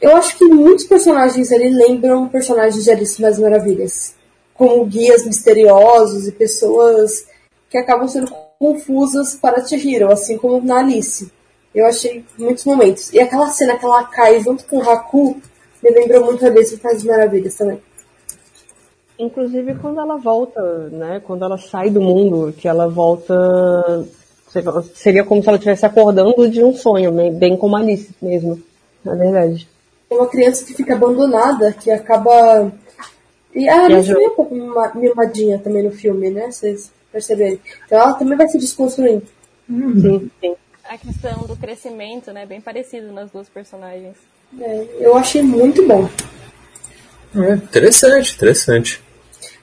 Eu 0.00 0.16
acho 0.16 0.38
que 0.38 0.44
muitos 0.44 0.86
personagens 0.86 1.50
ali 1.50 1.68
lembram 1.68 2.28
personagens 2.28 2.84
de 2.84 2.90
Alice 2.90 3.20
das 3.20 3.38
Maravilhas. 3.40 4.14
Como 4.54 4.86
guias 4.86 5.26
misteriosos 5.26 6.28
e 6.28 6.32
pessoas 6.32 7.26
que 7.68 7.76
acabam 7.76 8.06
sendo 8.06 8.32
confusas 8.58 9.34
para 9.34 9.66
Chihiro, 9.66 10.12
assim 10.12 10.38
como 10.38 10.64
na 10.64 10.78
Alice. 10.78 11.30
Eu 11.74 11.86
achei 11.86 12.24
muitos 12.38 12.64
momentos. 12.64 13.12
E 13.12 13.20
aquela 13.20 13.48
cena 13.50 13.76
que 13.76 13.84
ela 13.84 14.04
cai 14.04 14.40
junto 14.40 14.64
com 14.64 14.78
o 14.78 14.90
Haku 14.90 15.40
me 15.82 15.90
lembrou 15.90 16.24
muito 16.24 16.44
a 16.44 16.48
Alice 16.48 16.76
Faz 16.78 17.02
Maravilhas 17.04 17.54
também. 17.56 17.80
Inclusive 19.18 19.74
quando 19.76 20.00
ela 20.00 20.16
volta, 20.16 20.60
né? 20.90 21.20
Quando 21.24 21.44
ela 21.44 21.58
sai 21.58 21.90
do 21.90 22.00
mundo, 22.00 22.54
que 22.56 22.68
ela 22.68 22.88
volta. 22.88 23.34
Seria 24.94 25.24
como 25.24 25.42
se 25.42 25.48
ela 25.48 25.58
estivesse 25.58 25.84
acordando 25.84 26.48
de 26.48 26.62
um 26.64 26.72
sonho, 26.72 27.12
bem 27.32 27.56
como 27.56 27.76
Alice 27.76 28.14
mesmo, 28.22 28.62
na 29.04 29.14
verdade. 29.14 29.68
Tem 30.08 30.16
uma 30.16 30.28
criança 30.28 30.64
que 30.64 30.72
fica 30.72 30.94
abandonada, 30.94 31.72
que 31.72 31.90
acaba. 31.90 32.72
E 33.54 33.68
a 33.68 33.84
Alice 33.84 34.10
é 34.10 34.16
um 34.16 34.34
pouco 34.34 34.54
mimadinha 34.94 35.58
também 35.58 35.82
no 35.82 35.90
filme, 35.90 36.30
né? 36.30 36.50
Vocês 36.50 36.90
perceberem. 37.12 37.60
Então 37.86 37.98
ela 37.98 38.14
também 38.14 38.38
vai 38.38 38.48
se 38.48 38.58
desconstruindo. 38.58 39.26
Sim, 39.68 40.30
sim. 40.40 40.54
A 40.84 40.96
questão 40.96 41.42
do 41.46 41.56
crescimento, 41.56 42.32
né? 42.32 42.46
Bem 42.46 42.60
parecido 42.60 43.12
nas 43.12 43.30
duas 43.30 43.48
personagens. 43.48 44.16
É, 44.60 44.86
eu 45.00 45.16
achei 45.16 45.42
muito 45.42 45.86
bom. 45.86 46.08
É, 47.34 47.54
interessante, 47.54 48.34
interessante. 48.34 49.02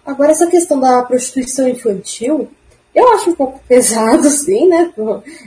Agora, 0.06 0.32
essa 0.32 0.48
questão 0.48 0.80
da 0.80 1.04
prostituição 1.04 1.68
infantil, 1.68 2.50
eu 2.94 3.14
acho 3.14 3.32
um 3.32 3.36
pouco 3.36 3.60
pesado, 3.68 4.30
sim, 4.30 4.68
né? 4.68 4.94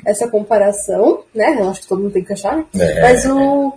Essa 0.05 0.29
comparação, 0.29 1.23
né? 1.35 1.57
Eu 1.61 1.71
acho 1.71 1.83
que 1.83 1.89
todo 1.89 2.03
mundo 2.03 2.13
tem 2.13 2.25
que 2.25 2.33
achar, 2.33 2.57
né? 2.57 2.67
É. 2.75 3.03
Mas 3.03 3.25
o, 3.25 3.73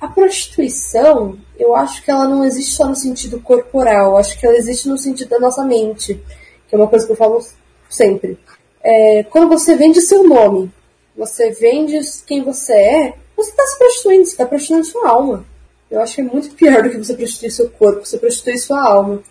a 0.00 0.08
prostituição, 0.08 1.38
eu 1.58 1.74
acho 1.74 2.04
que 2.04 2.10
ela 2.10 2.28
não 2.28 2.44
existe 2.44 2.74
só 2.74 2.86
no 2.86 2.96
sentido 2.96 3.40
corporal, 3.40 4.16
acho 4.16 4.38
que 4.38 4.46
ela 4.46 4.56
existe 4.56 4.88
no 4.88 4.98
sentido 4.98 5.30
da 5.30 5.40
nossa 5.40 5.64
mente, 5.64 6.20
que 6.68 6.74
é 6.74 6.78
uma 6.78 6.88
coisa 6.88 7.06
que 7.06 7.12
eu 7.12 7.16
falo 7.16 7.40
sempre. 7.88 8.38
É, 8.82 9.22
quando 9.30 9.48
você 9.48 9.76
vende 9.76 10.00
seu 10.00 10.26
nome, 10.26 10.70
você 11.16 11.50
vende 11.50 11.98
quem 12.26 12.42
você 12.42 12.72
é, 12.72 13.14
você 13.36 13.50
está 13.50 13.66
se 13.66 13.78
prostituindo, 13.78 14.24
você 14.24 14.30
está 14.32 14.46
prostituindo 14.46 14.86
sua 14.86 15.08
alma. 15.08 15.44
Eu 15.90 16.00
acho 16.00 16.14
que 16.14 16.20
é 16.20 16.24
muito 16.24 16.54
pior 16.54 16.82
do 16.82 16.90
que 16.90 16.96
você 16.96 17.14
prostituir 17.14 17.52
seu 17.52 17.68
corpo, 17.70 18.04
você 18.04 18.18
prostitui 18.18 18.58
sua 18.58 18.82
alma. 18.82 19.22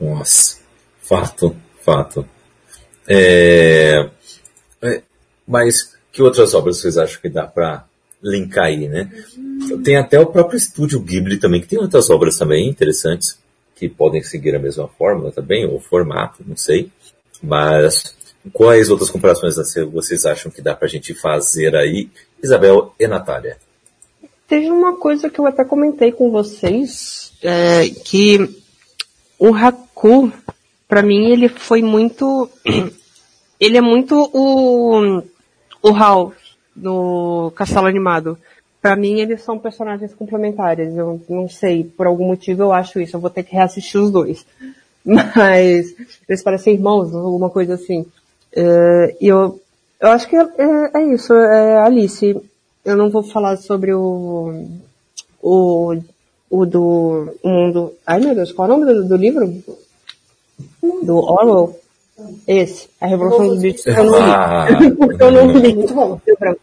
Nossa, 0.00 0.58
fato, 1.00 1.56
fato. 1.80 2.28
É... 3.08 4.08
É... 4.82 5.02
Mas 5.46 5.96
que 6.12 6.22
outras 6.22 6.54
obras 6.54 6.78
vocês 6.78 6.96
acham 6.96 7.20
que 7.20 7.28
dá 7.28 7.46
para 7.46 7.84
linkar 8.22 8.66
aí, 8.66 8.88
né? 8.88 9.10
Uhum. 9.36 9.82
Tem 9.82 9.96
até 9.96 10.18
o 10.18 10.26
próprio 10.26 10.56
estúdio 10.56 11.00
Ghibli 11.00 11.38
também, 11.38 11.60
que 11.60 11.68
tem 11.68 11.78
outras 11.78 12.10
obras 12.10 12.38
também 12.38 12.68
interessantes, 12.68 13.38
que 13.74 13.88
podem 13.88 14.22
seguir 14.22 14.54
a 14.54 14.58
mesma 14.58 14.88
fórmula 14.88 15.30
também, 15.30 15.66
ou 15.66 15.78
formato, 15.78 16.42
não 16.46 16.56
sei. 16.56 16.90
Mas 17.42 18.16
quais 18.52 18.90
outras 18.90 19.10
comparações 19.10 19.56
vocês 19.92 20.24
acham 20.24 20.50
que 20.50 20.62
dá 20.62 20.74
para 20.74 20.86
a 20.86 20.90
gente 20.90 21.14
fazer 21.14 21.76
aí 21.76 22.08
Isabel 22.42 22.94
e 22.98 23.06
Natália. 23.06 23.56
Teve 24.48 24.70
uma 24.70 24.96
coisa 24.96 25.28
que 25.28 25.38
eu 25.38 25.46
até 25.46 25.64
comentei 25.64 26.12
com 26.12 26.30
vocês, 26.30 27.32
é, 27.42 27.88
que 27.88 28.38
o 29.38 29.54
Haku, 29.54 30.32
para 30.88 31.02
mim, 31.02 31.30
ele 31.32 31.48
foi 31.48 31.82
muito. 31.82 32.48
Ele 33.58 33.78
é 33.78 33.80
muito 33.80 34.30
o. 34.34 35.22
O 35.82 35.94
Hal 35.94 36.34
no 36.76 37.50
Castelo 37.56 37.86
Animado. 37.86 38.38
Para 38.82 38.94
mim, 38.94 39.18
eles 39.18 39.40
são 39.40 39.58
personagens 39.58 40.12
complementares. 40.14 40.94
Eu 40.94 41.20
não 41.26 41.48
sei, 41.48 41.82
por 41.82 42.06
algum 42.06 42.26
motivo 42.26 42.64
eu 42.64 42.72
acho 42.72 43.00
isso. 43.00 43.16
Eu 43.16 43.20
vou 43.20 43.30
ter 43.30 43.44
que 43.44 43.54
reassistir 43.54 43.98
os 43.98 44.10
dois. 44.10 44.44
mas 45.02 45.94
eles 46.28 46.42
parecem 46.42 46.74
irmãos, 46.74 47.14
alguma 47.14 47.48
coisa 47.48 47.74
assim. 47.74 48.04
É, 48.52 49.16
e 49.20 49.28
eu, 49.28 49.60
eu 50.00 50.08
acho 50.08 50.28
que 50.28 50.36
é, 50.36 50.40
é, 50.40 50.90
é 50.94 51.14
isso, 51.14 51.32
é 51.32 51.78
Alice. 51.80 52.40
Eu 52.84 52.96
não 52.96 53.10
vou 53.10 53.22
falar 53.22 53.56
sobre 53.56 53.92
o, 53.92 54.66
o, 55.42 55.96
o 56.50 56.66
do 56.66 57.34
mundo. 57.42 57.94
Ai 58.06 58.20
meu 58.20 58.34
Deus, 58.34 58.52
qual 58.52 58.70
é 58.70 58.74
o 58.74 58.78
nome 58.78 58.92
do, 58.92 59.08
do 59.08 59.16
livro? 59.16 59.62
Do 61.02 61.16
Orwell? 61.16 61.78
Esse, 62.46 62.88
A 63.00 63.06
Revolução 63.06 63.48
dos 63.48 63.60
Bichos. 63.60 63.86
Eu 63.86 64.04
não 64.04 64.18
li. 64.18 64.30
Ah, 64.30 64.66
eu 65.20 65.30
não 65.30 65.52
li. 65.52 65.74
Muito 65.74 65.94
bom. 65.94 66.20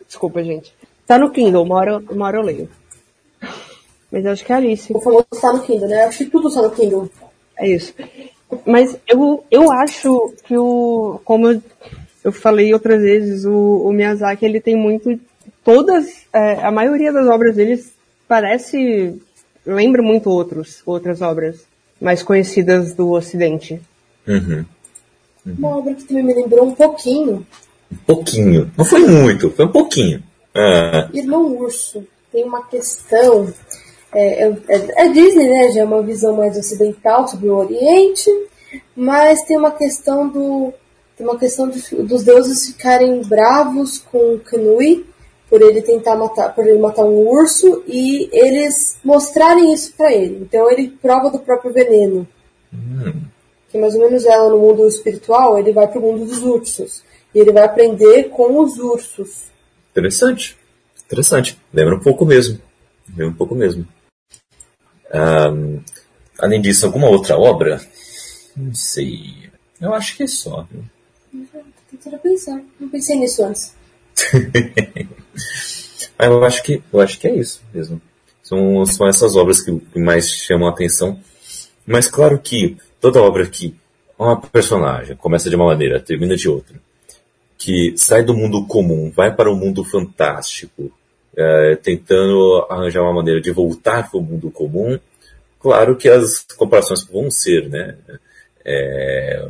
Desculpa, 0.08 0.44
gente. 0.44 0.74
Tá 1.06 1.20
no 1.20 1.32
Kindle, 1.32 1.64
uma 1.64 1.76
hora, 1.76 2.04
uma 2.10 2.26
hora 2.26 2.38
eu 2.38 2.42
leio. 2.42 2.70
Mas 4.12 4.26
eu 4.26 4.32
acho 4.32 4.46
que 4.46 4.52
é 4.52 4.56
Alice. 4.56 4.94
O 4.96 5.02
famoso 5.02 5.26
tá 5.40 5.54
no 5.54 5.62
Kindle, 5.62 5.88
né? 5.88 6.04
Eu 6.04 6.08
acho 6.08 6.20
que 6.20 6.26
tudo 6.26 6.52
tá 6.52 6.62
no 6.62 6.72
Kindle. 6.72 7.10
É 7.58 7.68
isso. 7.68 7.94
Mas 8.66 8.98
eu, 9.08 9.44
eu 9.52 9.72
acho 9.72 10.34
que 10.44 10.58
o. 10.58 11.20
Como 11.24 11.50
eu, 11.50 11.62
eu 12.24 12.32
falei 12.32 12.74
outras 12.74 13.02
vezes, 13.02 13.45
o, 13.45 13.84
o 13.86 13.91
Miyazaki 13.91 14.45
ele 14.45 14.62
tem 14.62 14.76
muito. 14.76 15.20
Todas. 15.64 16.26
É, 16.32 16.66
a 16.66 16.72
maioria 16.72 17.12
das 17.12 17.28
obras 17.28 17.56
dele 17.56 17.84
parece. 18.28 19.20
lembra 19.66 20.02
muito 20.02 20.30
outros, 20.30 20.82
outras 20.86 21.22
obras 21.22 21.66
mais 22.00 22.24
conhecidas 22.24 22.94
do 22.94 23.12
Ocidente. 23.12 23.82
Uhum. 24.28 24.66
Uma 25.45 25.78
obra 25.78 25.94
que 25.94 26.04
também 26.04 26.24
me 26.24 26.34
lembrou 26.34 26.66
um 26.66 26.76
pouquinho. 26.76 27.45
Um 27.91 27.98
pouquinho. 28.06 28.72
Não 28.78 28.86
foi 28.86 29.06
muito, 29.06 29.50
foi 29.52 29.66
um 29.66 29.72
pouquinho. 29.72 30.24
Ah, 30.56 31.10
Irmão 31.14 31.58
Urso. 31.58 32.06
Tem 32.32 32.44
uma 32.44 32.66
questão. 32.66 33.54
É, 34.14 34.48
é, 34.48 35.06
é 35.06 35.10
Disney, 35.10 35.50
né? 35.50 35.72
Já 35.72 35.82
é 35.82 35.86
uma 35.86 36.02
visão 36.02 36.36
mais 36.36 36.58
ocidental 36.58 37.28
sobre 37.28 37.50
o 37.50 37.56
Oriente. 37.56 38.30
Mas 38.95 39.44
tem 39.44 39.58
uma 39.58 39.72
questão 39.72 40.28
do. 40.28 40.74
Tem 41.18 41.26
uma 41.27 41.38
questão 41.38 41.69
de- 41.69 41.95
dos 42.03 42.23
deuses 42.23 42.65
ficarem 42.68 43.22
bravos 43.23 43.99
com 43.99 44.35
o 44.35 44.40
Kanui 44.40 45.06
por 45.49 45.61
ele 45.61 45.81
tentar 45.81 46.15
matar, 46.15 46.53
por 46.56 46.65
ele 46.65 46.80
matar 46.80 47.06
um 47.06 47.27
urso 47.27 47.84
e 47.88 48.27
eles 48.31 48.98
mostrarem 49.03 49.72
isso 49.73 49.94
pra 49.95 50.11
ele. 50.11 50.40
Então 50.41 50.69
ele 50.72 50.90
prova 51.02 51.30
do 51.30 51.40
próprio 51.40 51.72
veneno. 51.72 52.27
Que 53.69 53.77
mais 53.77 53.94
ou 53.95 54.02
menos 54.02 54.26
ela 54.26 54.49
no 54.49 54.57
mundo 54.60 54.88
espiritual, 54.88 55.57
ele 55.57 55.72
vai 55.72 55.88
pro 55.88 56.02
mundo 56.02 56.26
dos 56.26 56.41
ursos. 56.44 57.03
E 57.34 57.40
ele 57.40 57.52
vai 57.52 57.64
aprender 57.64 58.30
com 58.30 58.60
os 58.60 58.77
ursos. 58.80 59.52
interessante. 59.91 60.57
Interessante. 61.06 61.60
Lembra 61.72 61.95
um 61.95 61.99
pouco 61.99 62.26
mesmo. 62.26 62.60
Lembra 63.10 63.27
um 63.27 63.34
pouco 63.35 63.53
mesmo. 63.53 63.88
Ah, 65.11 65.52
além 66.40 66.61
disso, 66.61 66.85
alguma 66.88 67.07
outra 67.10 67.38
obra? 67.38 67.80
Não 68.57 68.73
sei. 68.73 69.49
Eu 69.80 69.94
acho 69.94 70.15
que 70.18 70.23
é 70.23 70.27
só. 70.27 70.65
viu? 70.72 70.84
Tentando 71.90 72.20
pensar. 72.20 72.62
Não 72.80 72.90
pensei 72.90 73.16
nisso 73.18 73.44
antes. 73.44 73.76
Mas 76.18 76.28
eu 76.30 76.44
acho 76.44 76.64
que, 76.64 76.82
eu 76.92 77.00
acho 77.00 77.20
que 77.20 77.28
é 77.28 77.36
isso 77.36 77.62
mesmo. 77.74 78.02
São, 78.42 78.86
são 78.86 79.08
essas 79.08 79.36
obras 79.36 79.62
que 79.62 79.80
que 79.80 80.00
mais 80.00 80.30
chamam 80.30 80.68
a 80.68 80.72
atenção. 80.72 81.20
Mas 81.86 82.08
claro 82.08 82.40
que 82.40 82.78
toda 83.00 83.22
obra 83.22 83.48
que 83.48 83.76
uma 84.18 84.40
personagem 84.40 85.16
começa 85.16 85.50
de 85.50 85.56
uma 85.56 85.66
maneira, 85.66 86.00
termina 86.00 86.36
de 86.36 86.48
outra, 86.48 86.80
que 87.58 87.94
sai 87.98 88.24
do 88.24 88.34
mundo 88.34 88.66
comum, 88.66 89.12
vai 89.12 89.34
para 89.36 89.52
o 89.52 89.56
mundo 89.56 89.84
fantástico, 89.84 90.92
é, 91.36 91.76
tentando 91.76 92.66
arranjar 92.70 93.02
uma 93.02 93.14
maneira 93.14 93.42
de 93.42 93.52
voltar 93.52 94.10
para 94.10 94.20
o 94.20 94.24
mundo 94.24 94.52
comum, 94.52 95.00
claro 95.60 95.96
que 95.96 96.08
as 96.08 96.46
comparações 96.56 97.04
vão 97.04 97.30
ser, 97.32 97.70
né? 97.70 97.98
É, 98.64 99.46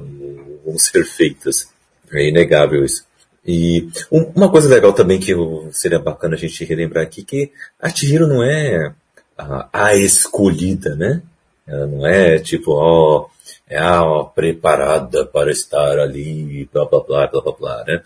vão 0.65 0.77
ser 0.77 1.05
feitas. 1.05 1.72
É 2.13 2.27
inegável 2.29 2.83
isso. 2.85 3.05
E 3.45 3.89
um- 4.11 4.31
uma 4.35 4.49
coisa 4.49 4.69
legal 4.69 4.93
também 4.93 5.19
que 5.19 5.33
seria 5.71 5.99
bacana 5.99 6.35
a 6.35 6.37
gente 6.37 6.63
relembrar 6.63 7.03
aqui, 7.03 7.23
que 7.23 7.51
a 7.81 7.89
Chihiro 7.89 8.27
não 8.27 8.41
é 8.43 8.93
a, 9.37 9.67
a 9.73 9.95
escolhida, 9.95 10.95
né? 10.95 11.21
Ela 11.67 11.87
não 11.87 12.05
é 12.05 12.39
tipo, 12.39 12.71
ó, 12.71 13.27
é 13.69 13.77
a 13.77 14.03
preparada 14.35 15.25
para 15.25 15.51
estar 15.51 15.99
ali, 15.99 16.69
blá 16.71 16.85
blá 16.85 16.99
blá 17.01 17.27
blá 17.27 17.41
blá 17.41 17.53
blá, 17.59 17.83
né? 17.85 17.93
Ela 17.93 18.03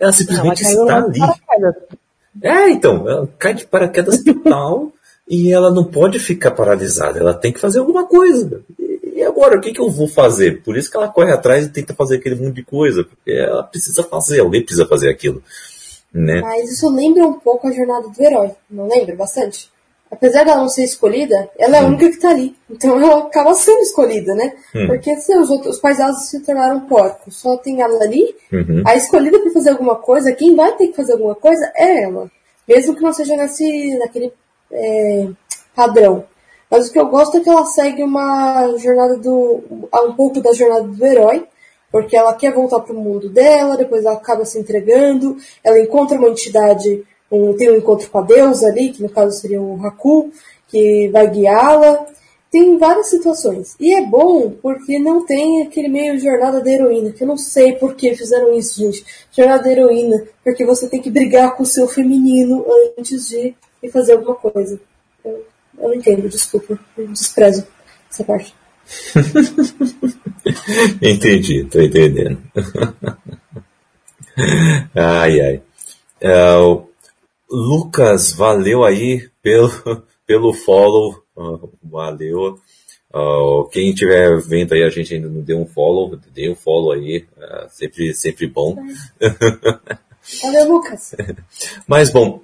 Ela 0.00 0.12
simplesmente 0.12 0.62
caiu 0.62 0.82
está 0.82 0.98
lá 0.98 1.04
ali. 1.04 1.20
É, 2.42 2.70
então, 2.70 3.08
ela 3.08 3.28
cai 3.38 3.54
de 3.54 3.66
paraquedas 3.66 4.22
total 4.22 4.92
e 5.28 5.52
ela 5.52 5.70
não 5.72 5.84
pode 5.84 6.18
ficar 6.18 6.50
paralisada, 6.50 7.18
ela 7.20 7.34
tem 7.34 7.52
que 7.52 7.60
fazer 7.60 7.78
alguma 7.78 8.06
coisa. 8.06 8.62
E 9.14 9.22
agora, 9.22 9.56
o 9.56 9.60
que, 9.60 9.72
que 9.72 9.80
eu 9.80 9.88
vou 9.88 10.08
fazer? 10.08 10.60
Por 10.64 10.76
isso 10.76 10.90
que 10.90 10.96
ela 10.96 11.08
corre 11.08 11.32
atrás 11.32 11.64
e 11.64 11.68
tenta 11.68 11.94
fazer 11.94 12.16
aquele 12.16 12.34
monte 12.34 12.56
de 12.56 12.64
coisa, 12.64 13.04
porque 13.04 13.30
ela 13.30 13.62
precisa 13.62 14.02
fazer, 14.02 14.40
alguém 14.40 14.60
precisa 14.60 14.86
fazer 14.86 15.08
aquilo. 15.08 15.40
Né? 16.12 16.40
Mas 16.40 16.72
isso 16.72 16.88
lembra 16.92 17.24
um 17.24 17.34
pouco 17.34 17.68
a 17.68 17.72
jornada 17.72 18.08
do 18.08 18.22
herói. 18.22 18.50
Não 18.68 18.88
lembra 18.88 19.14
bastante? 19.14 19.70
Apesar 20.10 20.44
dela 20.44 20.60
não 20.60 20.68
ser 20.68 20.82
escolhida, 20.84 21.48
ela 21.56 21.76
é 21.76 21.80
a 21.80 21.86
única 21.86 22.10
que 22.10 22.18
tá 22.18 22.30
ali. 22.30 22.56
Então 22.68 23.00
ela 23.00 23.20
acaba 23.20 23.54
sendo 23.54 23.80
escolhida, 23.80 24.34
né? 24.34 24.52
Hum. 24.74 24.86
Porque 24.88 25.14
se 25.16 25.36
os 25.36 25.48
outros 25.48 25.76
os 25.76 25.80
paisados 25.80 26.28
se 26.28 26.40
tornaram 26.40 26.80
porcos, 26.80 27.36
só 27.36 27.56
tem 27.56 27.82
ela 27.82 28.02
ali, 28.02 28.34
Uhum. 28.52 28.82
a 28.84 28.96
escolhida 28.96 29.38
para 29.40 29.50
fazer 29.52 29.70
alguma 29.70 29.96
coisa, 29.96 30.32
quem 30.32 30.54
vai 30.54 30.76
ter 30.76 30.88
que 30.88 30.96
fazer 30.96 31.12
alguma 31.12 31.34
coisa 31.34 31.70
é 31.76 32.02
ela. 32.02 32.30
Mesmo 32.66 32.94
que 32.94 33.02
não 33.02 33.12
seja 33.12 33.36
nesse, 33.36 33.96
naquele 33.98 34.32
é, 34.72 35.28
padrão. 35.74 36.24
Mas 36.70 36.88
o 36.88 36.92
que 36.92 36.98
eu 36.98 37.06
gosto 37.06 37.36
é 37.36 37.40
que 37.40 37.48
ela 37.48 37.64
segue 37.66 38.02
uma 38.02 38.76
jornada 38.78 39.16
do. 39.16 39.62
um 39.92 40.12
pouco 40.14 40.40
da 40.40 40.52
jornada 40.52 40.84
do 40.84 41.06
herói, 41.06 41.46
porque 41.90 42.16
ela 42.16 42.34
quer 42.34 42.52
voltar 42.52 42.80
para 42.80 42.94
o 42.94 43.00
mundo 43.00 43.28
dela, 43.28 43.76
depois 43.76 44.04
ela 44.04 44.14
acaba 44.14 44.44
se 44.44 44.58
entregando, 44.58 45.36
ela 45.62 45.78
encontra 45.78 46.18
uma 46.18 46.28
entidade, 46.28 47.04
um, 47.30 47.54
tem 47.56 47.70
um 47.70 47.76
encontro 47.76 48.10
com 48.10 48.18
a 48.18 48.22
deusa 48.22 48.66
ali, 48.66 48.90
que 48.90 49.02
no 49.02 49.08
caso 49.08 49.38
seria 49.38 49.60
o 49.60 49.78
Haku, 49.84 50.30
que 50.68 51.08
vai 51.08 51.30
guiá-la. 51.30 52.06
Tem 52.50 52.78
várias 52.78 53.08
situações. 53.08 53.74
E 53.80 53.92
é 53.94 54.06
bom 54.06 54.52
porque 54.62 54.96
não 54.98 55.26
tem 55.26 55.62
aquele 55.62 55.88
meio 55.88 56.18
jornada 56.20 56.60
da 56.60 56.70
heroína, 56.70 57.10
que 57.10 57.24
eu 57.24 57.26
não 57.26 57.36
sei 57.36 57.72
por 57.72 57.96
que 57.96 58.14
fizeram 58.14 58.54
isso, 58.54 58.80
gente. 58.80 59.04
Jornada 59.32 59.64
da 59.64 59.72
heroína, 59.72 60.24
porque 60.42 60.64
você 60.64 60.88
tem 60.88 61.02
que 61.02 61.10
brigar 61.10 61.56
com 61.56 61.64
o 61.64 61.66
seu 61.66 61.88
feminino 61.88 62.64
antes 62.96 63.28
de 63.28 63.54
fazer 63.92 64.12
alguma 64.12 64.36
coisa. 64.36 64.80
Eu 65.78 65.94
entendo, 65.94 66.28
desculpa. 66.28 66.78
Eu 66.96 67.08
desprezo 67.08 67.66
essa 68.10 68.24
parte. 68.24 68.54
Entendi, 71.00 71.64
tô 71.64 71.80
entendendo. 71.80 72.42
ai, 74.94 75.40
ai. 75.40 75.62
É, 76.20 76.54
Lucas, 77.50 78.32
valeu 78.32 78.84
aí 78.84 79.28
pelo, 79.42 79.70
pelo 80.26 80.52
follow. 80.52 81.22
valeu. 81.82 82.58
Ah, 83.12 83.68
quem 83.70 83.90
estiver 83.90 84.40
vendo 84.40 84.74
aí, 84.74 84.82
a 84.82 84.90
gente 84.90 85.14
ainda 85.14 85.28
não 85.28 85.40
deu 85.40 85.60
um 85.60 85.66
follow, 85.66 86.18
dê 86.34 86.50
um 86.50 86.56
follow 86.56 86.92
aí. 86.92 87.24
ah, 87.38 87.68
sempre, 87.70 88.12
sempre 88.14 88.46
bom. 88.46 88.76
Valeu, 90.42 90.68
Lucas. 90.68 91.14
Mas 91.86 92.10
bom, 92.10 92.40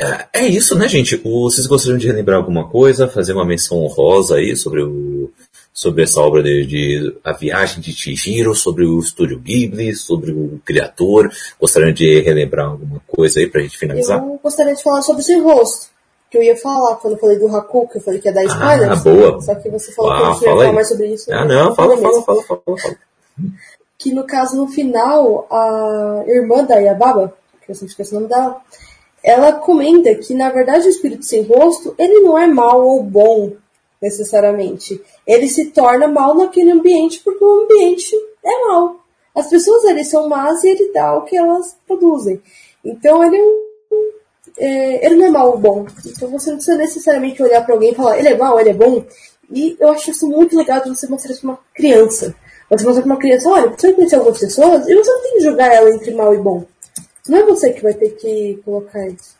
é, 0.00 0.26
é 0.42 0.46
isso, 0.46 0.76
né, 0.78 0.88
gente? 0.88 1.20
O- 1.24 1.50
vocês 1.50 1.66
gostariam 1.66 1.98
de 1.98 2.06
relembrar 2.06 2.38
alguma 2.38 2.68
coisa, 2.68 3.06
fazer 3.08 3.32
uma 3.32 3.44
menção 3.44 3.78
honrosa 3.78 4.36
aí 4.36 4.56
sobre 4.56 4.82
o 4.82 5.30
sobre 5.72 6.02
essa 6.02 6.20
obra 6.20 6.42
de, 6.42 6.66
de 6.66 7.16
A 7.24 7.32
Viagem 7.32 7.80
de 7.80 7.92
Chihiro, 7.92 8.54
sobre 8.54 8.84
o 8.84 8.98
estúdio 8.98 9.38
Ghibli, 9.38 9.94
sobre 9.94 10.30
o 10.32 10.60
criador. 10.64 11.30
Gostariam 11.58 11.92
de 11.92 12.20
relembrar 12.20 12.66
alguma 12.66 13.00
coisa 13.06 13.38
aí 13.40 13.46
pra 13.46 13.62
gente 13.62 13.78
finalizar? 13.78 14.18
Eu 14.18 14.38
gostaria 14.42 14.74
de 14.74 14.82
falar 14.82 15.00
sobre 15.02 15.22
esse 15.22 15.38
rosto. 15.38 15.86
Que 16.30 16.38
eu 16.38 16.42
ia 16.42 16.56
falar 16.56 16.96
quando 16.96 17.14
eu 17.14 17.18
falei 17.20 17.38
do 17.38 17.48
Haku, 17.48 17.88
que 17.88 17.98
eu 17.98 18.02
falei 18.02 18.20
que 18.20 18.28
ia 18.28 18.34
dar 18.34 18.44
spoilers. 18.44 18.90
Ah, 18.90 18.96
boa. 19.02 19.40
Só 19.40 19.54
que 19.54 19.68
você 19.70 19.92
falou 19.92 20.10
Ah, 20.12 20.16
que 20.16 20.20
eu 20.22 20.26
não 20.26 20.32
ia 20.34 20.40
fala 20.40 20.60
falar 20.60 20.72
mais 20.72 20.88
sobre 20.88 21.06
isso. 21.14 21.32
Ah, 21.32 21.42
eu 21.42 21.48
não, 21.48 21.74
fala, 21.74 21.96
fala, 21.96 22.22
fala, 22.22 22.42
fala, 22.42 22.62
fala. 22.78 22.96
que 23.98 24.12
no 24.12 24.24
caso, 24.24 24.56
no 24.56 24.68
final, 24.68 25.46
a 25.50 26.24
irmã 26.26 26.64
da 26.64 26.76
Yababa, 26.76 27.32
que 27.64 27.70
eu 27.72 27.74
sempre 27.74 27.90
esqueço 27.90 28.10
o 28.12 28.20
nome 28.20 28.28
dela, 28.28 28.60
ela 29.22 29.52
comenta 29.52 30.14
que, 30.14 30.34
na 30.34 30.50
verdade, 30.50 30.86
o 30.86 30.90
espírito 30.90 31.24
sem 31.24 31.42
rosto, 31.42 31.94
ele 31.98 32.20
não 32.20 32.38
é 32.38 32.46
mal 32.46 32.86
ou 32.86 33.02
bom, 33.02 33.52
necessariamente. 34.00 35.00
Ele 35.26 35.48
se 35.48 35.66
torna 35.66 36.08
mal 36.08 36.34
naquele 36.34 36.70
ambiente 36.70 37.20
porque 37.24 37.44
o 37.44 37.62
ambiente 37.64 38.14
é 38.44 38.66
mal. 38.66 38.96
As 39.34 39.48
pessoas 39.48 39.84
ali 39.84 40.04
são 40.04 40.28
más 40.28 40.64
e 40.64 40.68
ele 40.68 40.92
dá 40.92 41.16
o 41.16 41.22
que 41.22 41.36
elas 41.36 41.76
produzem. 41.86 42.40
Então, 42.84 43.22
ele 43.22 43.36
é 43.36 43.42
um 43.42 43.70
é, 44.58 45.06
ele 45.06 45.16
não 45.16 45.26
é 45.26 45.30
mal 45.30 45.50
ou 45.50 45.58
bom. 45.58 45.86
Então 46.04 46.28
você 46.28 46.50
não 46.50 46.56
precisa 46.56 46.76
necessariamente 46.76 47.42
olhar 47.42 47.64
pra 47.64 47.74
alguém 47.74 47.92
e 47.92 47.94
falar, 47.94 48.18
ele 48.18 48.28
é 48.28 48.36
mal, 48.36 48.60
ele 48.60 48.70
é 48.70 48.74
bom. 48.74 49.04
E 49.50 49.76
eu 49.80 49.88
acho 49.88 50.10
isso 50.10 50.28
muito 50.28 50.56
legal 50.56 50.80
de 50.80 50.90
você 50.90 51.08
mostrar 51.08 51.34
pra 51.34 51.48
uma 51.48 51.58
criança. 51.74 52.34
Você 52.68 52.84
mostrar 52.84 53.02
pra 53.02 53.12
uma 53.12 53.20
criança, 53.20 53.48
olha, 53.48 53.70
você 53.70 53.92
conhecer 53.92 54.16
algumas 54.16 54.38
pessoas 54.38 54.86
e 54.86 54.94
você 54.94 55.10
não 55.10 55.22
tem 55.22 55.32
que 55.32 55.40
julgar 55.40 55.72
ela 55.72 55.90
entre 55.90 56.14
mal 56.14 56.34
e 56.34 56.38
bom. 56.38 56.64
Não 57.28 57.38
é 57.38 57.42
você 57.44 57.72
que 57.72 57.82
vai 57.82 57.94
ter 57.94 58.10
que 58.10 58.60
colocar 58.64 59.06
isso. 59.08 59.38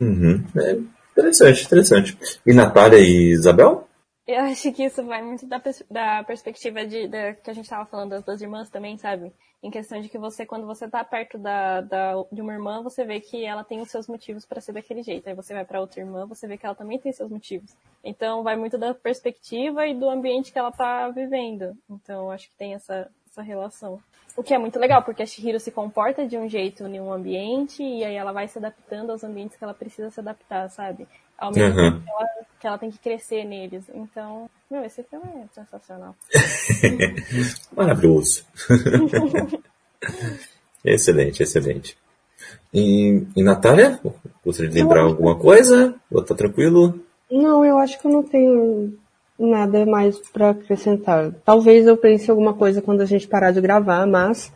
Uhum. 0.00 0.44
É 0.56 0.78
interessante, 1.12 1.64
interessante. 1.64 2.18
E 2.44 2.52
Natália 2.52 2.98
e 2.98 3.32
Isabel? 3.32 3.88
Eu 4.26 4.40
acho 4.44 4.72
que 4.72 4.84
isso 4.84 5.04
vai 5.04 5.20
muito 5.20 5.46
da, 5.46 5.60
da 5.90 6.22
perspectiva 6.24 6.86
de, 6.86 7.08
da, 7.08 7.34
que 7.34 7.50
a 7.50 7.52
gente 7.52 7.64
estava 7.64 7.84
falando 7.84 8.10
das 8.10 8.24
duas 8.24 8.40
irmãs 8.40 8.70
também, 8.70 8.96
sabe? 8.96 9.32
Em 9.60 9.70
questão 9.70 10.00
de 10.00 10.08
que 10.08 10.18
você, 10.18 10.46
quando 10.46 10.64
você 10.66 10.88
tá 10.88 11.04
perto 11.04 11.38
da, 11.38 11.80
da, 11.80 12.14
de 12.30 12.40
uma 12.40 12.52
irmã, 12.52 12.82
você 12.82 13.04
vê 13.04 13.20
que 13.20 13.44
ela 13.44 13.64
tem 13.64 13.80
os 13.80 13.90
seus 13.90 14.06
motivos 14.06 14.46
para 14.46 14.60
ser 14.60 14.72
daquele 14.72 15.02
jeito. 15.02 15.28
Aí 15.28 15.34
você 15.34 15.52
vai 15.52 15.64
para 15.64 15.80
outra 15.80 16.00
irmã, 16.00 16.24
você 16.24 16.46
vê 16.46 16.56
que 16.56 16.64
ela 16.64 16.74
também 16.74 16.98
tem 16.98 17.12
seus 17.12 17.30
motivos. 17.30 17.72
Então 18.02 18.42
vai 18.42 18.56
muito 18.56 18.78
da 18.78 18.94
perspectiva 18.94 19.86
e 19.86 19.94
do 19.94 20.08
ambiente 20.08 20.52
que 20.52 20.58
ela 20.58 20.72
tá 20.72 21.08
vivendo. 21.10 21.76
Então 21.90 22.30
acho 22.30 22.48
que 22.48 22.56
tem 22.56 22.74
essa, 22.74 23.10
essa 23.28 23.42
relação. 23.42 24.00
O 24.36 24.42
que 24.42 24.54
é 24.54 24.58
muito 24.58 24.78
legal, 24.78 25.02
porque 25.02 25.22
a 25.22 25.26
Shihiro 25.26 25.60
se 25.60 25.70
comporta 25.70 26.26
de 26.26 26.36
um 26.38 26.48
jeito 26.48 26.86
em 26.86 27.00
um 27.00 27.12
ambiente 27.12 27.82
e 27.82 28.02
aí 28.02 28.14
ela 28.14 28.32
vai 28.32 28.48
se 28.48 28.58
adaptando 28.58 29.10
aos 29.10 29.22
ambientes 29.22 29.56
que 29.56 29.64
ela 29.64 29.74
precisa 29.74 30.10
se 30.10 30.20
adaptar, 30.20 30.70
sabe? 30.70 31.06
Ao 31.36 31.52
mesmo 31.52 31.78
uhum. 31.78 31.90
tempo 31.92 32.04
que 32.04 32.10
ela, 32.10 32.28
que 32.60 32.66
ela, 32.66 32.78
tem 32.78 32.90
que 32.90 32.98
crescer 32.98 33.44
neles. 33.44 33.84
Então, 33.92 34.48
meu, 34.70 34.84
esse 34.84 35.02
filme 35.02 35.24
é 35.26 35.46
sensacional. 35.52 36.14
Maravilhoso. 37.76 38.46
excelente, 40.84 41.42
excelente. 41.42 41.98
E, 42.72 43.26
e 43.36 43.42
Natália, 43.42 44.00
gostaria 44.44 44.70
de 44.70 44.80
lembrar 44.80 45.02
alguma 45.02 45.38
coisa? 45.38 45.94
Ou 46.10 46.24
tá 46.24 46.34
tranquilo? 46.34 46.98
Não, 47.30 47.64
eu 47.64 47.76
acho 47.78 48.00
que 48.00 48.06
eu 48.06 48.12
não 48.12 48.22
tenho 48.22 48.96
nada 49.38 49.84
mais 49.86 50.18
para 50.32 50.50
acrescentar. 50.50 51.32
Talvez 51.44 51.86
eu 51.86 51.96
pense 51.96 52.30
alguma 52.30 52.54
coisa 52.54 52.82
quando 52.82 53.00
a 53.00 53.06
gente 53.06 53.26
parar 53.26 53.50
de 53.50 53.60
gravar, 53.60 54.06
mas. 54.06 54.52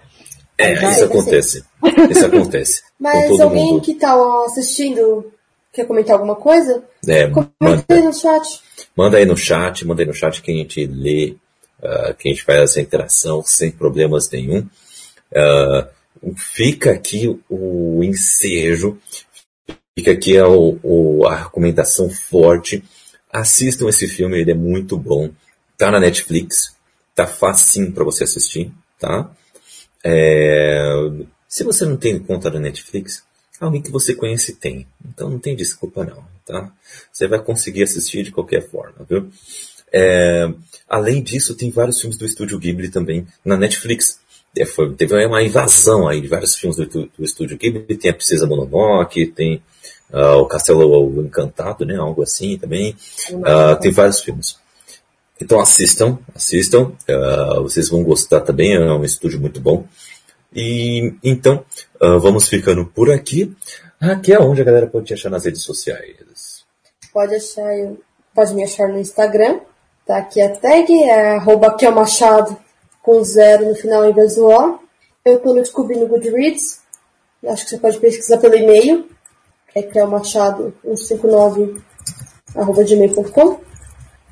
É, 0.59 0.73
isso 0.91 1.05
acontece. 1.05 1.65
Isso 2.11 2.27
acontece. 2.27 2.83
Mas 2.99 3.41
alguém 3.41 3.73
mundo. 3.73 3.83
que 3.83 3.95
tá 3.95 4.15
assistindo 4.47 5.33
quer 5.77 5.87
comentar 5.87 6.15
alguma 6.15 6.35
coisa? 6.35 6.83
É, 7.07 7.31
manda 7.61 7.85
aí 7.91 8.03
no 8.03 8.13
chat. 8.13 8.61
Manda 8.97 9.19
aí 9.19 9.27
no 9.27 9.37
chat, 9.37 9.87
manda 9.87 10.03
aí 10.03 10.07
no 10.07 10.15
chat 10.15 10.41
que 10.41 10.51
a 10.51 10.55
gente 10.55 10.87
lê, 10.87 11.37
uh, 11.83 12.15
que 12.15 12.29
a 12.29 12.33
gente 12.33 12.43
faz 12.43 12.61
essa 12.63 12.81
interação 12.81 13.43
sem 13.45 13.71
problemas 13.71 14.31
nenhum. 14.31 14.67
Uh, 15.31 16.35
fica 16.35 16.93
aqui 16.93 17.39
o 17.51 18.03
ensejo, 18.03 18.99
fica 19.97 20.13
aqui 20.13 20.39
a, 20.39 20.47
a 21.29 21.37
recomendação 21.37 22.09
forte 22.09 22.83
assistam 23.41 23.89
esse 23.89 24.09
filme, 24.09 24.41
ele 24.41 24.51
é 24.51 24.55
muito 24.55 24.97
bom. 24.97 25.31
Tá 25.77 25.91
na 25.91 26.01
Netflix, 26.01 26.75
tá 27.15 27.27
facinho 27.27 27.93
para 27.93 28.05
você 28.05 28.25
assistir, 28.25 28.73
tá? 28.99 29.31
É... 30.03 30.83
Se 31.49 31.65
você 31.65 31.85
não 31.85 31.97
tem 31.97 32.19
conta 32.19 32.51
da 32.51 32.59
Netflix, 32.59 33.23
alguém 33.61 33.83
que 33.83 33.91
você 33.91 34.15
conhece 34.15 34.55
tem. 34.55 34.87
Então 35.07 35.31
não 35.31 35.39
tem 35.39 35.55
desculpa 35.55 36.05
não, 36.05 36.25
tá? 36.47 36.73
Você 37.13 37.27
vai 37.29 37.39
conseguir 37.43 37.83
assistir 37.83 38.23
de 38.23 38.33
qualquer 38.33 38.69
forma, 38.69 39.07
viu? 39.09 39.29
É... 39.93 40.51
Além 40.89 41.23
disso, 41.23 41.55
tem 41.55 41.71
vários 41.71 42.01
filmes 42.01 42.17
do 42.17 42.25
Estúdio 42.25 42.59
Ghibli 42.59 42.89
também 42.89 43.27
na 43.45 43.57
Netflix. 43.57 44.19
É, 44.57 44.65
foi, 44.65 44.95
teve 44.95 45.27
uma 45.27 45.43
invasão 45.43 46.09
aí 46.09 46.23
de 46.23 46.29
vários 46.29 46.55
filmes 46.55 46.77
do, 46.77 46.87
do, 46.87 47.25
Estúdio 47.25 47.59
Ghibli. 47.59 47.97
Tem 47.99 48.11
a 48.11 48.15
Princesa 48.15 48.47
Mononoke, 48.47 49.27
tem 49.27 49.63
uh, 50.13 50.39
o 50.39 50.47
Castelo 50.47 51.23
Encantado, 51.23 51.85
né? 51.85 51.97
Algo 51.97 52.23
assim 52.23 52.59
também. 52.59 52.97
Uh, 53.31 53.79
tem 53.81 53.91
vários 53.91 54.21
filmes. 54.21 54.57
Então 55.41 55.61
assistam, 55.61 56.19
assistam. 56.35 56.93
Uh, 57.09 57.63
vocês 57.63 57.89
vão 57.89 58.03
gostar 58.03 58.41
também. 58.41 58.75
É 58.75 58.81
um 58.81 59.05
estúdio 59.05 59.41
muito 59.41 59.61
bom. 59.61 59.85
E 60.55 61.15
então 61.23 61.65
vamos 62.01 62.49
ficando 62.49 62.87
por 62.87 63.11
aqui. 63.11 63.55
Aqui 64.01 64.33
é 64.33 64.41
onde 64.41 64.63
a 64.63 64.65
galera 64.65 64.87
pode 64.87 65.07
te 65.07 65.15
achar 65.15 65.29
nas 65.29 65.45
redes 65.45 65.63
sociais. 65.63 66.65
Pode 67.13 67.35
achar, 67.35 67.71
pode 68.35 68.55
me 68.55 68.65
achar 68.65 68.89
no 68.89 68.99
Instagram. 68.99 69.61
Tá 70.07 70.19
aqui 70.19 70.41
a 70.41 70.49
tag, 70.49 70.91
é 71.03 71.35
arroba 71.35 71.77
Machado 71.93 72.57
com 73.03 73.23
zero 73.23 73.69
no 73.69 73.75
final 73.75 74.09
em 74.09 74.15
vez 74.15 74.37
do 74.37 74.47
O. 74.47 74.79
Eu 75.25 75.41
tô 75.41 75.53
no 75.53 75.61
Descobri 75.61 75.97
no 75.99 76.07
Goodreads. 76.07 76.81
Acho 77.47 77.65
que 77.65 77.71
você 77.71 77.79
pode 77.79 77.99
pesquisar 77.99 78.39
pelo 78.39 78.57
e-mail 78.57 79.07
é 79.77 79.83
Cleo 79.83 80.09
Machado 80.09 80.73
159 80.83 81.77
arroba 82.57 82.83
gmail.com. 82.83 83.61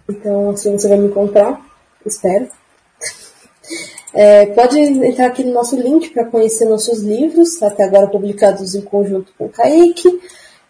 Então, 0.08 0.50
assim 0.50 0.72
você 0.72 0.88
vai 0.88 0.96
me 0.96 1.08
encontrar, 1.08 1.60
espero. 2.04 2.48
É, 4.16 4.46
pode 4.46 4.78
entrar 4.78 5.26
aqui 5.26 5.42
no 5.42 5.52
nosso 5.52 5.74
link 5.74 6.10
para 6.10 6.24
conhecer 6.26 6.66
nossos 6.66 7.02
livros, 7.02 7.60
até 7.60 7.82
agora 7.82 8.06
publicados 8.06 8.76
em 8.76 8.80
conjunto 8.80 9.32
com 9.36 9.46
o 9.46 9.48
Kaique. 9.48 10.20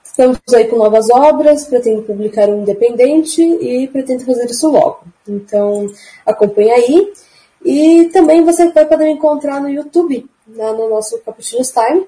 Estamos 0.02 0.38
aí 0.54 0.66
com 0.66 0.76
novas 0.76 1.10
obras, 1.10 1.66
pretendo 1.66 2.00
publicar 2.04 2.48
um 2.48 2.62
independente 2.62 3.42
e 3.42 3.86
pretendo 3.88 4.24
fazer 4.24 4.46
isso 4.46 4.70
logo. 4.70 5.00
Então, 5.28 5.90
acompanhe 6.24 6.70
aí. 6.70 7.12
E 7.62 8.04
também 8.14 8.42
você 8.42 8.70
vai 8.70 8.86
poder 8.86 9.04
me 9.04 9.12
encontrar 9.12 9.60
no 9.60 9.68
YouTube, 9.68 10.26
lá 10.56 10.72
no 10.72 10.88
nosso 10.88 11.18
Cappuccino's 11.18 11.70
Time, 11.70 12.06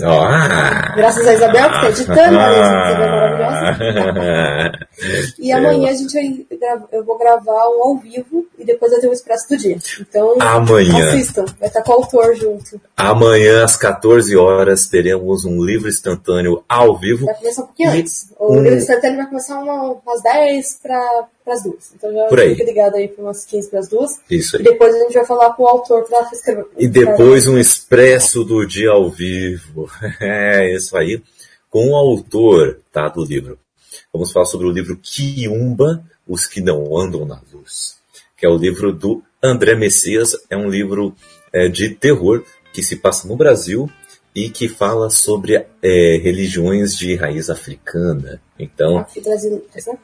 Oh. 0.00 0.96
Graças 0.96 1.26
a 1.26 1.34
Isabel 1.34 1.70
que 1.70 1.76
está 1.76 1.88
editando, 1.88 2.38
a 2.38 2.52
Isabel 2.52 3.18
maravilhosa. 3.48 4.88
e 5.38 5.52
amanhã 5.52 5.90
a 5.90 5.94
gente 5.94 6.12
vai, 6.12 6.46
eu 6.92 7.04
vou 7.04 7.18
gravar 7.18 7.68
um 7.68 7.82
ao 7.82 7.96
vivo 7.96 8.46
e 8.58 8.64
depois 8.64 8.92
eu 8.92 9.00
tenho 9.00 9.12
o 9.12 9.14
Expresso 9.14 9.48
do 9.48 9.56
Dia. 9.56 9.76
Então, 10.00 10.36
amanhã. 10.40 11.08
assistam, 11.08 11.44
vai 11.58 11.68
estar 11.68 11.82
com 11.82 11.92
o 11.92 11.94
autor 11.96 12.34
junto. 12.36 12.80
Amanhã, 12.96 13.64
às 13.64 13.76
14 13.76 14.36
horas, 14.36 14.86
teremos 14.86 15.44
um 15.44 15.62
livro 15.62 15.88
instantâneo 15.88 16.62
ao 16.68 16.96
vivo. 16.96 17.26
Vai 17.26 17.34
começar 17.34 17.62
um 17.62 17.66
pouquinho 17.66 17.94
e 17.94 18.00
antes. 18.00 18.32
O 18.38 18.52
um... 18.52 18.62
livro 18.62 18.78
instantâneo 18.78 19.16
vai 19.16 19.26
começar 19.26 19.58
uma, 19.58 19.92
umas 20.04 20.22
10 20.22 20.78
para 20.82 21.28
as 21.54 21.62
duas. 21.62 21.92
Então 21.94 22.12
já 22.12 22.24
Por 22.26 22.40
aí. 22.40 22.50
fica 22.50 22.64
ligado 22.64 22.96
aí 22.96 23.08
para 23.08 23.24
umas 23.24 23.44
15 23.44 23.70
para 23.70 23.80
as 23.80 23.88
duas. 23.88 24.20
Isso 24.30 24.56
aí. 24.56 24.62
E 24.62 24.64
depois 24.64 24.94
a 24.94 24.98
gente 24.98 25.14
vai 25.14 25.26
falar 25.26 25.52
com 25.54 25.62
o 25.62 25.66
autor 25.66 26.04
para 26.04 26.28
escrever. 26.32 26.66
E 26.76 26.88
depois 26.88 27.46
um 27.46 27.58
Expresso 27.58 28.44
do 28.44 28.66
Dia 28.66 28.90
ao 28.90 29.10
vivo. 29.10 29.90
É, 30.20 30.74
isso 30.74 30.96
aí. 30.96 31.22
Com 31.70 31.90
o 31.90 31.96
autor, 31.96 32.80
tá, 32.92 33.08
do 33.08 33.24
livro. 33.24 33.58
Vamos 34.12 34.32
falar 34.32 34.46
sobre 34.46 34.66
o 34.66 34.70
livro 34.70 34.98
Quiumba, 35.02 36.02
Os 36.26 36.46
que 36.46 36.60
não 36.60 36.98
andam 36.98 37.24
na 37.24 37.40
luz. 37.52 37.98
Que 38.36 38.46
é 38.46 38.48
o 38.48 38.56
livro 38.56 38.92
do 38.92 39.22
André 39.42 39.74
Messias. 39.74 40.36
É 40.48 40.56
um 40.56 40.68
livro 40.68 41.14
é, 41.52 41.68
de 41.68 41.90
terror 41.90 42.42
que 42.72 42.82
se 42.82 42.96
passa 42.96 43.26
no 43.28 43.36
Brasil 43.36 43.90
e 44.38 44.50
que 44.50 44.68
fala 44.68 45.10
sobre 45.10 45.66
é, 45.82 46.20
religiões 46.22 46.96
de 46.96 47.16
raiz 47.16 47.50
africana. 47.50 48.40
Então, 48.56 49.04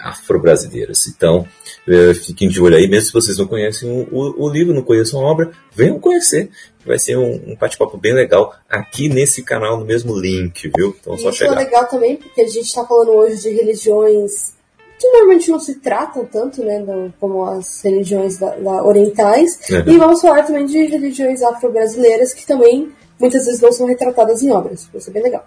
afro-brasileiras. 0.01 1.07
Então, 1.07 1.47
é, 1.89 2.13
fiquem 2.15 2.49
de 2.49 2.61
olho 2.61 2.77
aí, 2.77 2.89
mesmo 2.89 3.07
se 3.07 3.13
vocês 3.13 3.39
não 3.39 3.47
conhecem 3.47 3.89
o, 3.89 4.09
o, 4.11 4.47
o 4.47 4.49
livro, 4.49 4.75
não 4.75 4.83
conheçam 4.83 5.21
a 5.21 5.31
obra, 5.31 5.53
venham 5.73 6.01
conhecer. 6.01 6.51
Vai 6.85 6.99
ser 6.99 7.17
um, 7.17 7.53
um 7.53 7.57
bate-papo 7.57 7.97
bem 7.97 8.13
legal 8.13 8.53
aqui 8.69 9.09
nesse 9.09 9.43
canal, 9.43 9.79
no 9.79 9.85
mesmo 9.85 10.19
link, 10.19 10.69
viu? 10.77 10.97
Então, 11.01 11.17
só 11.17 11.29
Isso 11.31 11.39
chegar. 11.39 11.53
é 11.53 11.65
legal 11.65 11.87
também, 11.87 12.17
porque 12.17 12.41
a 12.41 12.49
gente 12.49 12.67
está 12.67 12.85
falando 12.85 13.13
hoje 13.13 13.41
de 13.41 13.51
religiões 13.51 14.53
que 14.99 15.09
normalmente 15.11 15.51
não 15.51 15.61
se 15.61 15.77
tratam 15.77 16.25
tanto, 16.25 16.63
né, 16.65 16.85
como 17.21 17.45
as 17.45 17.83
religiões 17.83 18.39
da, 18.39 18.51
da 18.57 18.85
orientais. 18.85 19.61
Uhum. 19.71 19.93
E 19.93 19.99
vamos 19.99 20.21
falar 20.21 20.43
também 20.43 20.67
de 20.67 20.87
religiões 20.87 21.43
afro-brasileiras 21.43 22.33
que 22.33 22.47
também 22.47 22.93
muitas 23.19 23.45
vezes 23.45 23.61
não 23.61 23.73
são 23.73 23.87
retratadas 23.87 24.43
em 24.43 24.51
obras. 24.51 24.89
Vai 24.93 25.01
ser 25.01 25.11
bem 25.11 25.23
legal. 25.23 25.47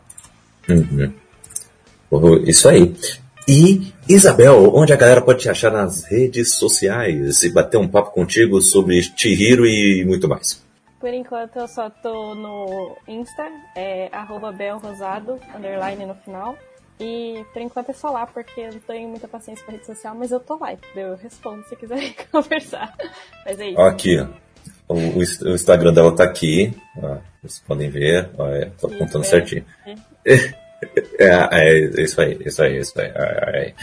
Uhum. 0.70 1.14
Isso 2.46 2.68
aí. 2.70 2.96
E, 3.48 3.94
Isabel, 4.10 4.76
onde 4.76 4.92
a 4.92 4.98
galera 4.98 5.22
pode 5.22 5.40
te 5.40 5.50
achar 5.50 5.72
nas 5.72 6.04
redes 6.04 6.56
sociais 6.56 7.44
e 7.44 7.50
bater 7.50 7.78
um 7.78 7.88
papo 7.88 8.12
contigo 8.12 8.62
sobre 8.62 9.02
Chihiro 9.02 9.66
e 9.66 10.04
muito 10.06 10.28
mais? 10.28 10.62
Por 11.00 11.14
enquanto 11.14 11.58
eu 11.58 11.68
só 11.68 11.90
tô 11.90 12.36
no 12.36 12.98
Insta, 13.08 13.48
é 13.76 14.10
belrosado, 14.58 15.40
underline 15.56 16.06
no 16.06 16.16
final. 16.16 16.58
E 17.00 17.46
por 17.54 17.62
enquanto 17.62 17.90
é 17.90 17.94
só 17.94 18.10
lá, 18.10 18.26
porque 18.26 18.62
eu 18.62 18.74
não 18.74 18.80
tenho 18.80 19.08
muita 19.08 19.28
paciência 19.28 19.64
pra 19.64 19.74
rede 19.74 19.86
social, 19.86 20.16
mas 20.16 20.32
eu 20.32 20.40
tô 20.40 20.58
lá, 20.58 20.74
entendeu? 20.74 21.10
Eu 21.10 21.16
respondo 21.16 21.64
se 21.70 21.76
quiserem 21.76 22.16
conversar. 22.32 22.96
Mas 23.46 23.60
é 23.60 23.70
isso. 23.70 23.82
Aqui, 23.82 24.20
ó. 24.20 24.28
O, 24.90 24.96
o, 24.96 25.54
Instagram 25.54 25.94
dela 25.94 26.16
tá 26.16 26.24
aqui. 26.24 26.74
Ó, 26.98 27.18
vocês 27.48 27.64
podem 27.68 27.90
ver. 27.90 28.30
É, 28.40 28.70
tô 28.80 28.90
contando 28.98 29.24
é. 29.24 29.28
certinho. 29.28 29.66
É, 31.20 31.50
é, 31.52 32.04
isso 32.04 32.22
aí, 32.22 32.38
isso 32.46 32.62
aí, 32.62 32.78
isso 32.78 33.02
aí. 33.02 33.08
É, 33.08 33.74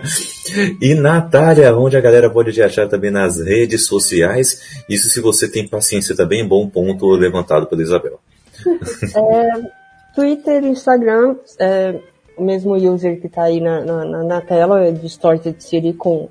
e 0.80 0.94
Natália, 0.94 1.76
onde 1.76 1.96
a 1.96 2.00
galera 2.00 2.30
pode 2.30 2.52
te 2.52 2.62
achar 2.62 2.88
também 2.88 3.10
nas 3.10 3.38
redes 3.38 3.86
sociais. 3.86 4.82
Isso 4.88 5.08
se 5.08 5.20
você 5.20 5.50
tem 5.50 5.66
paciência 5.66 6.14
também, 6.14 6.46
bom 6.46 6.68
ponto 6.68 7.10
levantado 7.10 7.66
pela 7.66 7.82
Isabel. 7.82 8.20
É, 9.16 9.80
Twitter, 10.14 10.64
Instagram, 10.64 11.36
é, 11.58 11.98
o 12.36 12.44
mesmo 12.44 12.74
user 12.74 13.20
que 13.20 13.26
está 13.26 13.44
aí 13.44 13.60
na, 13.60 13.80
na, 13.80 14.24
na, 14.24 14.40
tela, 14.40 14.84
é 14.84 14.92
Distorted 14.92 15.62
City 15.62 15.92
com 15.92 16.28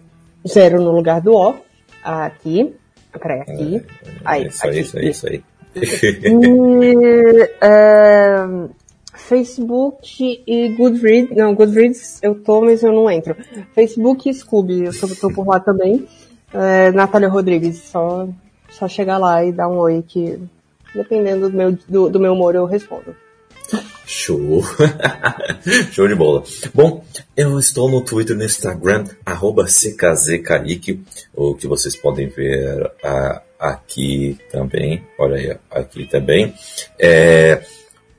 zero 0.47 0.81
no 0.81 0.91
lugar 0.91 1.21
do 1.21 1.33
O. 1.33 1.55
Aqui. 2.03 2.75
Peraí, 3.19 3.41
aqui. 3.41 3.75
É, 3.77 3.81
aí, 4.25 4.47
isso, 4.47 4.67
aqui, 4.67 4.79
isso 4.79 4.97
aí, 4.97 5.09
isso 5.09 5.27
aí. 5.27 5.43
E, 5.81 7.49
é, 7.61 8.45
Facebook 9.13 10.43
e 10.45 10.69
Goodreads. 10.69 11.35
Não, 11.35 11.53
Goodreads 11.53 12.19
eu 12.21 12.35
tô, 12.35 12.61
mas 12.61 12.83
eu 12.83 12.91
não 12.91 13.09
entro. 13.09 13.35
Facebook 13.73 14.29
e 14.29 14.33
Scooby, 14.33 14.85
eu 14.85 14.99
tô, 14.99 15.07
tô 15.15 15.33
por 15.33 15.47
lá 15.47 15.59
também. 15.59 16.07
É, 16.53 16.91
Natália 16.91 17.29
Rodrigues, 17.29 17.77
só, 17.83 18.27
só 18.69 18.87
chegar 18.87 19.17
lá 19.17 19.43
e 19.43 19.51
dar 19.51 19.67
um 19.67 19.77
oi 19.77 20.03
que, 20.07 20.39
dependendo 20.95 21.49
do 21.49 21.55
meu, 21.55 21.77
do, 21.87 22.09
do 22.09 22.19
meu 22.19 22.33
humor, 22.33 22.55
eu 22.55 22.65
respondo. 22.65 23.15
Show! 24.09 24.63
Show 25.93 26.07
de 26.07 26.15
bola. 26.15 26.43
Bom, 26.73 27.05
eu 27.37 27.59
estou 27.59 27.87
no 27.87 28.01
Twitter 28.01 28.35
e 28.35 28.39
no 28.39 28.43
Instagram, 28.43 29.05
arroba 29.23 29.67
CKZKaique, 29.67 31.03
o 31.31 31.53
que 31.53 31.67
vocês 31.67 31.95
podem 31.95 32.27
ver 32.27 32.91
aqui 33.59 34.35
também. 34.51 35.03
Olha 35.19 35.35
aí, 35.35 35.57
aqui 35.69 36.09
também. 36.09 36.55
É, 36.97 37.61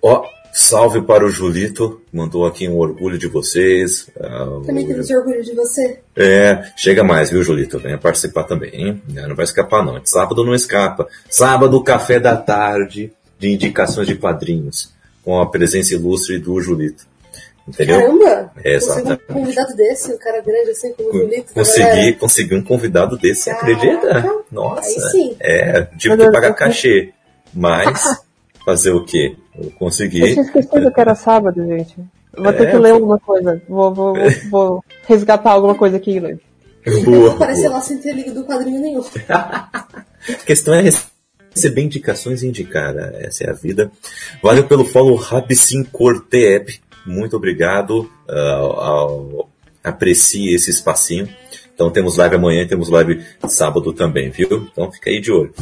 ó, 0.01 0.25
salve 0.53 1.03
para 1.03 1.27
o 1.27 1.29
Julito, 1.29 2.01
mandou 2.13 2.47
aqui 2.47 2.69
um 2.69 2.79
orgulho 2.79 3.19
de 3.19 3.27
vocês. 3.27 4.07
Uh, 4.17 4.63
também 4.65 4.87
temos 4.87 5.11
orgulho 5.11 5.43
de 5.43 5.53
você. 5.57 5.99
É, 6.15 6.71
chega 6.77 7.03
mais, 7.03 7.31
viu, 7.31 7.43
Julito? 7.43 7.81
Venha 7.81 7.99
participar 7.99 8.45
também, 8.45 8.71
hein? 8.73 9.03
Não 9.09 9.35
vai 9.35 9.45
escapar, 9.45 9.85
não. 9.85 10.01
Sábado 10.05 10.45
não 10.45 10.55
escapa. 10.55 11.09
Sábado, 11.29 11.83
café 11.83 12.21
da 12.21 12.37
tarde, 12.37 13.13
de 13.41 13.51
indicações 13.51 14.07
de 14.07 14.15
quadrinhos 14.15 15.00
com 15.25 15.41
a 15.41 15.47
presença 15.47 15.95
ilustre 15.95 16.39
do 16.39 16.61
Julito. 16.61 17.07
Entendeu? 17.69 18.01
Caramba! 18.01 18.53
É, 18.65 18.75
exatamente. 18.75 19.23
um 19.29 19.35
convidado 19.35 19.77
desse, 19.77 20.13
um 20.13 20.19
cara 20.19 20.41
grande 20.41 20.71
assim 20.71 20.93
como 20.93 21.11
o 21.11 21.13
Julito. 21.13 21.55
Consegui, 21.55 22.13
consegui 22.15 22.55
um 22.57 22.65
convidado 22.65 23.17
desse, 23.17 23.43
você 23.43 23.51
acredita? 23.51 24.43
Nossa. 24.51 24.89
Aí 24.89 25.11
sim. 25.13 25.37
É, 25.41 25.83
tive 25.97 26.17
que 26.17 26.31
pagar 26.33 26.55
cachê. 26.55 27.13
Mas, 27.55 28.21
fazer 28.65 28.93
o 28.93 29.05
quê? 29.05 29.37
Eu 29.57 29.71
consegui. 29.73 30.21
Eu 30.21 30.33
tinha 30.33 30.45
esquecido 30.45 30.93
que 30.93 31.01
era 31.01 31.15
sábado, 31.15 31.65
gente. 31.65 31.97
Vou 32.37 32.53
ter 32.53 32.69
é, 32.69 32.71
que 32.71 32.77
ler 32.77 32.93
alguma 32.93 33.19
coisa. 33.19 33.61
Vou, 33.69 33.95
vou, 33.95 34.15
vou 34.51 34.85
resgatar 35.07 35.51
alguma 35.51 35.75
coisa 35.75 35.97
aqui? 35.97 36.21
Não 36.21 36.39
vou 37.05 37.31
aparecer 37.31 37.69
lá 37.69 37.81
sem 37.81 37.99
ter 37.99 38.15
lido 38.15 38.35
do 38.35 38.45
quadrinho 38.45 38.81
nenhum. 38.81 39.05
a 39.29 40.45
questão 40.47 40.75
é 40.75 40.83
receber 41.55 41.83
indicações 41.83 42.43
e 42.43 42.49
essa 43.21 43.45
é 43.45 43.51
a 43.51 43.55
vida. 43.55 43.91
Valeu 44.43 44.65
pelo 44.65 44.85
follow 44.85 45.17
Rabicin 45.17 45.85
Cortep, 45.85 46.81
muito 47.07 47.37
obrigado, 47.37 48.11
uh, 48.29 49.47
aprecie 49.83 50.55
esse 50.55 50.71
espacinho. 50.71 51.29
Então 51.75 51.91
temos 51.91 52.17
live 52.17 52.37
amanhã, 52.37 52.67
temos 52.67 52.89
live 52.89 53.25
sábado 53.49 53.93
também, 53.93 54.31
viu? 54.31 54.69
Então 54.71 54.91
fica 54.93 55.11
aí 55.11 55.21
de 55.21 55.33
olho. 55.33 55.53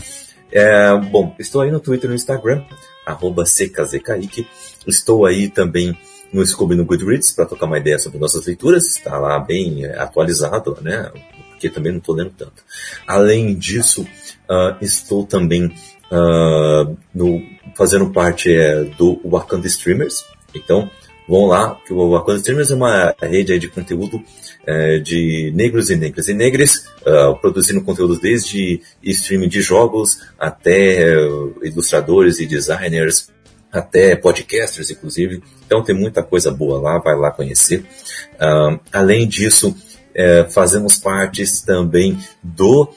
É, 0.50 0.96
bom, 0.96 1.34
estou 1.38 1.60
aí 1.60 1.70
no 1.70 1.78
Twitter 1.78 2.06
e 2.06 2.08
no 2.08 2.14
Instagram, 2.16 2.64
arroba 3.06 3.44
CKZKaique. 3.44 4.46
Estou 4.86 5.26
aí 5.26 5.48
também 5.48 5.96
no 6.32 6.44
Scooby 6.44 6.74
no 6.74 6.84
Goodreads 6.84 7.30
para 7.30 7.46
trocar 7.46 7.66
uma 7.66 7.78
ideia 7.78 7.98
sobre 7.98 8.18
nossas 8.18 8.46
leituras. 8.46 8.86
Está 8.86 9.18
lá 9.18 9.38
bem 9.38 9.84
é, 9.84 9.98
atualizado, 9.98 10.76
né? 10.80 11.10
Porque 11.50 11.70
também 11.70 11.92
não 11.92 11.98
estou 11.98 12.14
lendo 12.14 12.32
tanto. 12.36 12.64
Além 13.06 13.54
disso, 13.54 14.06
uh, 14.48 14.76
estou 14.80 15.24
também 15.26 15.66
uh, 15.66 16.96
no, 17.14 17.42
fazendo 17.76 18.10
parte 18.10 18.52
é, 18.52 18.84
do 18.84 19.20
Wakanda 19.24 19.66
Streamers. 19.66 20.24
Então, 20.54 20.90
vão 21.28 21.46
lá, 21.46 21.78
que 21.86 21.92
o 21.92 22.10
Wakanda 22.10 22.38
Streamers 22.38 22.70
é 22.70 22.74
uma 22.74 23.14
rede 23.20 23.58
de 23.58 23.68
conteúdo 23.68 24.22
é, 24.66 24.98
de 24.98 25.52
negros 25.54 25.90
e 25.90 25.96
negras 25.96 26.28
e 26.28 26.34
negras, 26.34 26.86
uh, 27.06 27.38
produzindo 27.40 27.82
conteúdos 27.82 28.18
desde 28.18 28.80
streaming 29.02 29.48
de 29.48 29.62
jogos 29.62 30.20
até 30.38 31.14
ilustradores 31.62 32.38
e 32.38 32.46
designers, 32.46 33.30
até 33.72 34.16
podcasters, 34.16 34.90
inclusive. 34.90 35.42
Então 35.66 35.82
tem 35.82 35.94
muita 35.94 36.22
coisa 36.22 36.50
boa 36.50 36.80
lá, 36.80 36.98
vai 36.98 37.16
lá 37.16 37.30
conhecer. 37.30 37.84
Uh, 38.34 38.80
além 38.92 39.28
disso, 39.28 39.74
é, 40.14 40.44
fazemos 40.50 40.96
partes 40.96 41.62
também 41.62 42.18
do 42.42 42.88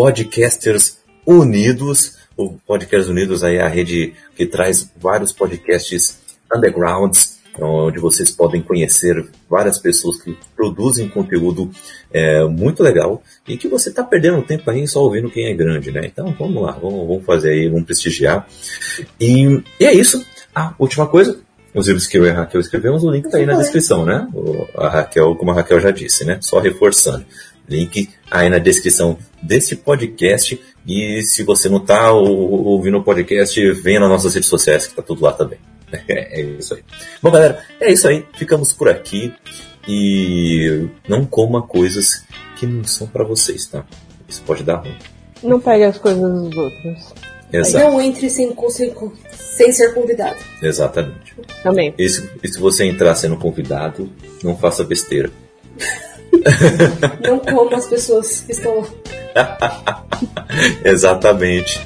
Podcasters 0.00 0.96
Unidos. 1.26 2.16
O 2.34 2.54
Podcasters 2.66 3.10
Unidos 3.10 3.44
aí 3.44 3.56
é 3.56 3.60
a 3.60 3.68
rede 3.68 4.14
que 4.34 4.46
traz 4.46 4.90
vários 4.96 5.30
podcasts 5.30 6.18
undergrounds, 6.50 7.38
onde 7.60 7.98
vocês 7.98 8.30
podem 8.30 8.62
conhecer 8.62 9.28
várias 9.46 9.78
pessoas 9.78 10.22
que 10.22 10.34
produzem 10.56 11.06
conteúdo 11.06 11.70
é, 12.10 12.42
muito 12.44 12.82
legal 12.82 13.22
e 13.46 13.58
que 13.58 13.68
você 13.68 13.90
está 13.90 14.02
perdendo 14.02 14.40
tempo 14.40 14.70
aí 14.70 14.88
só 14.88 15.02
ouvindo 15.02 15.30
quem 15.30 15.48
é 15.48 15.54
grande, 15.54 15.92
né? 15.92 16.06
Então 16.06 16.34
vamos 16.38 16.62
lá, 16.62 16.72
vamos, 16.72 17.06
vamos 17.06 17.24
fazer 17.26 17.50
aí, 17.50 17.68
vamos 17.68 17.84
prestigiar. 17.84 18.48
E, 19.20 19.62
e, 19.78 19.84
é 19.84 19.92
isso. 19.92 20.24
A 20.54 20.74
última 20.78 21.08
coisa, 21.08 21.38
os 21.74 21.86
livros 21.86 22.06
que 22.06 22.16
eu 22.16 22.24
e 22.24 22.30
a 22.30 22.34
Raquel 22.36 22.62
escrevemos, 22.62 23.04
o 23.04 23.10
link 23.10 23.26
está 23.26 23.36
aí 23.36 23.44
na 23.44 23.58
descrição, 23.58 24.06
né? 24.06 24.26
O, 24.32 24.66
a 24.78 24.88
Raquel, 24.88 25.36
como 25.36 25.50
a 25.50 25.54
Raquel 25.56 25.78
já 25.78 25.90
disse, 25.90 26.24
né? 26.24 26.38
Só 26.40 26.58
reforçando. 26.58 27.26
Link 27.70 28.10
aí 28.30 28.48
na 28.48 28.58
descrição 28.58 29.16
desse 29.40 29.76
podcast. 29.76 30.60
E 30.86 31.22
se 31.22 31.44
você 31.44 31.68
não 31.68 31.78
está 31.78 32.12
ouvindo 32.12 32.98
o 32.98 33.04
podcast, 33.04 33.72
venha 33.72 34.00
nas 34.00 34.08
nossas 34.08 34.34
redes 34.34 34.48
sociais, 34.48 34.84
que 34.84 34.92
está 34.92 35.02
tudo 35.02 35.22
lá 35.22 35.32
também. 35.32 35.58
É 36.06 36.40
isso 36.40 36.74
aí. 36.74 36.84
Bom, 37.20 37.30
galera, 37.32 37.64
é 37.80 37.92
isso 37.92 38.06
aí. 38.06 38.24
Ficamos 38.36 38.72
por 38.72 38.88
aqui. 38.88 39.32
E 39.88 40.86
não 41.08 41.24
coma 41.24 41.62
coisas 41.62 42.24
que 42.56 42.66
não 42.66 42.84
são 42.84 43.08
para 43.08 43.24
vocês, 43.24 43.66
tá? 43.66 43.84
Isso 44.28 44.42
pode 44.42 44.62
dar 44.62 44.76
ruim. 44.76 44.94
Não 45.42 45.58
pegue 45.58 45.84
as 45.84 45.98
coisas 45.98 46.20
dos 46.22 46.56
outros. 46.56 47.12
Exato. 47.52 47.84
Não 47.84 48.00
entre 48.00 48.30
sem, 48.30 48.54
sem, 48.70 48.94
sem 49.32 49.72
ser 49.72 49.94
convidado. 49.94 50.36
Exatamente. 50.62 51.34
Também. 51.62 51.94
E 51.98 52.08
se, 52.08 52.30
e 52.42 52.48
se 52.48 52.60
você 52.60 52.84
entrar 52.84 53.14
sendo 53.14 53.36
convidado, 53.36 54.08
não 54.44 54.56
faça 54.56 54.84
besteira. 54.84 55.30
Não 57.20 57.38
como 57.38 57.74
as 57.74 57.86
pessoas 57.86 58.40
que 58.40 58.52
estão 58.52 58.80
lá. 58.80 60.04
Exatamente. 60.84 61.80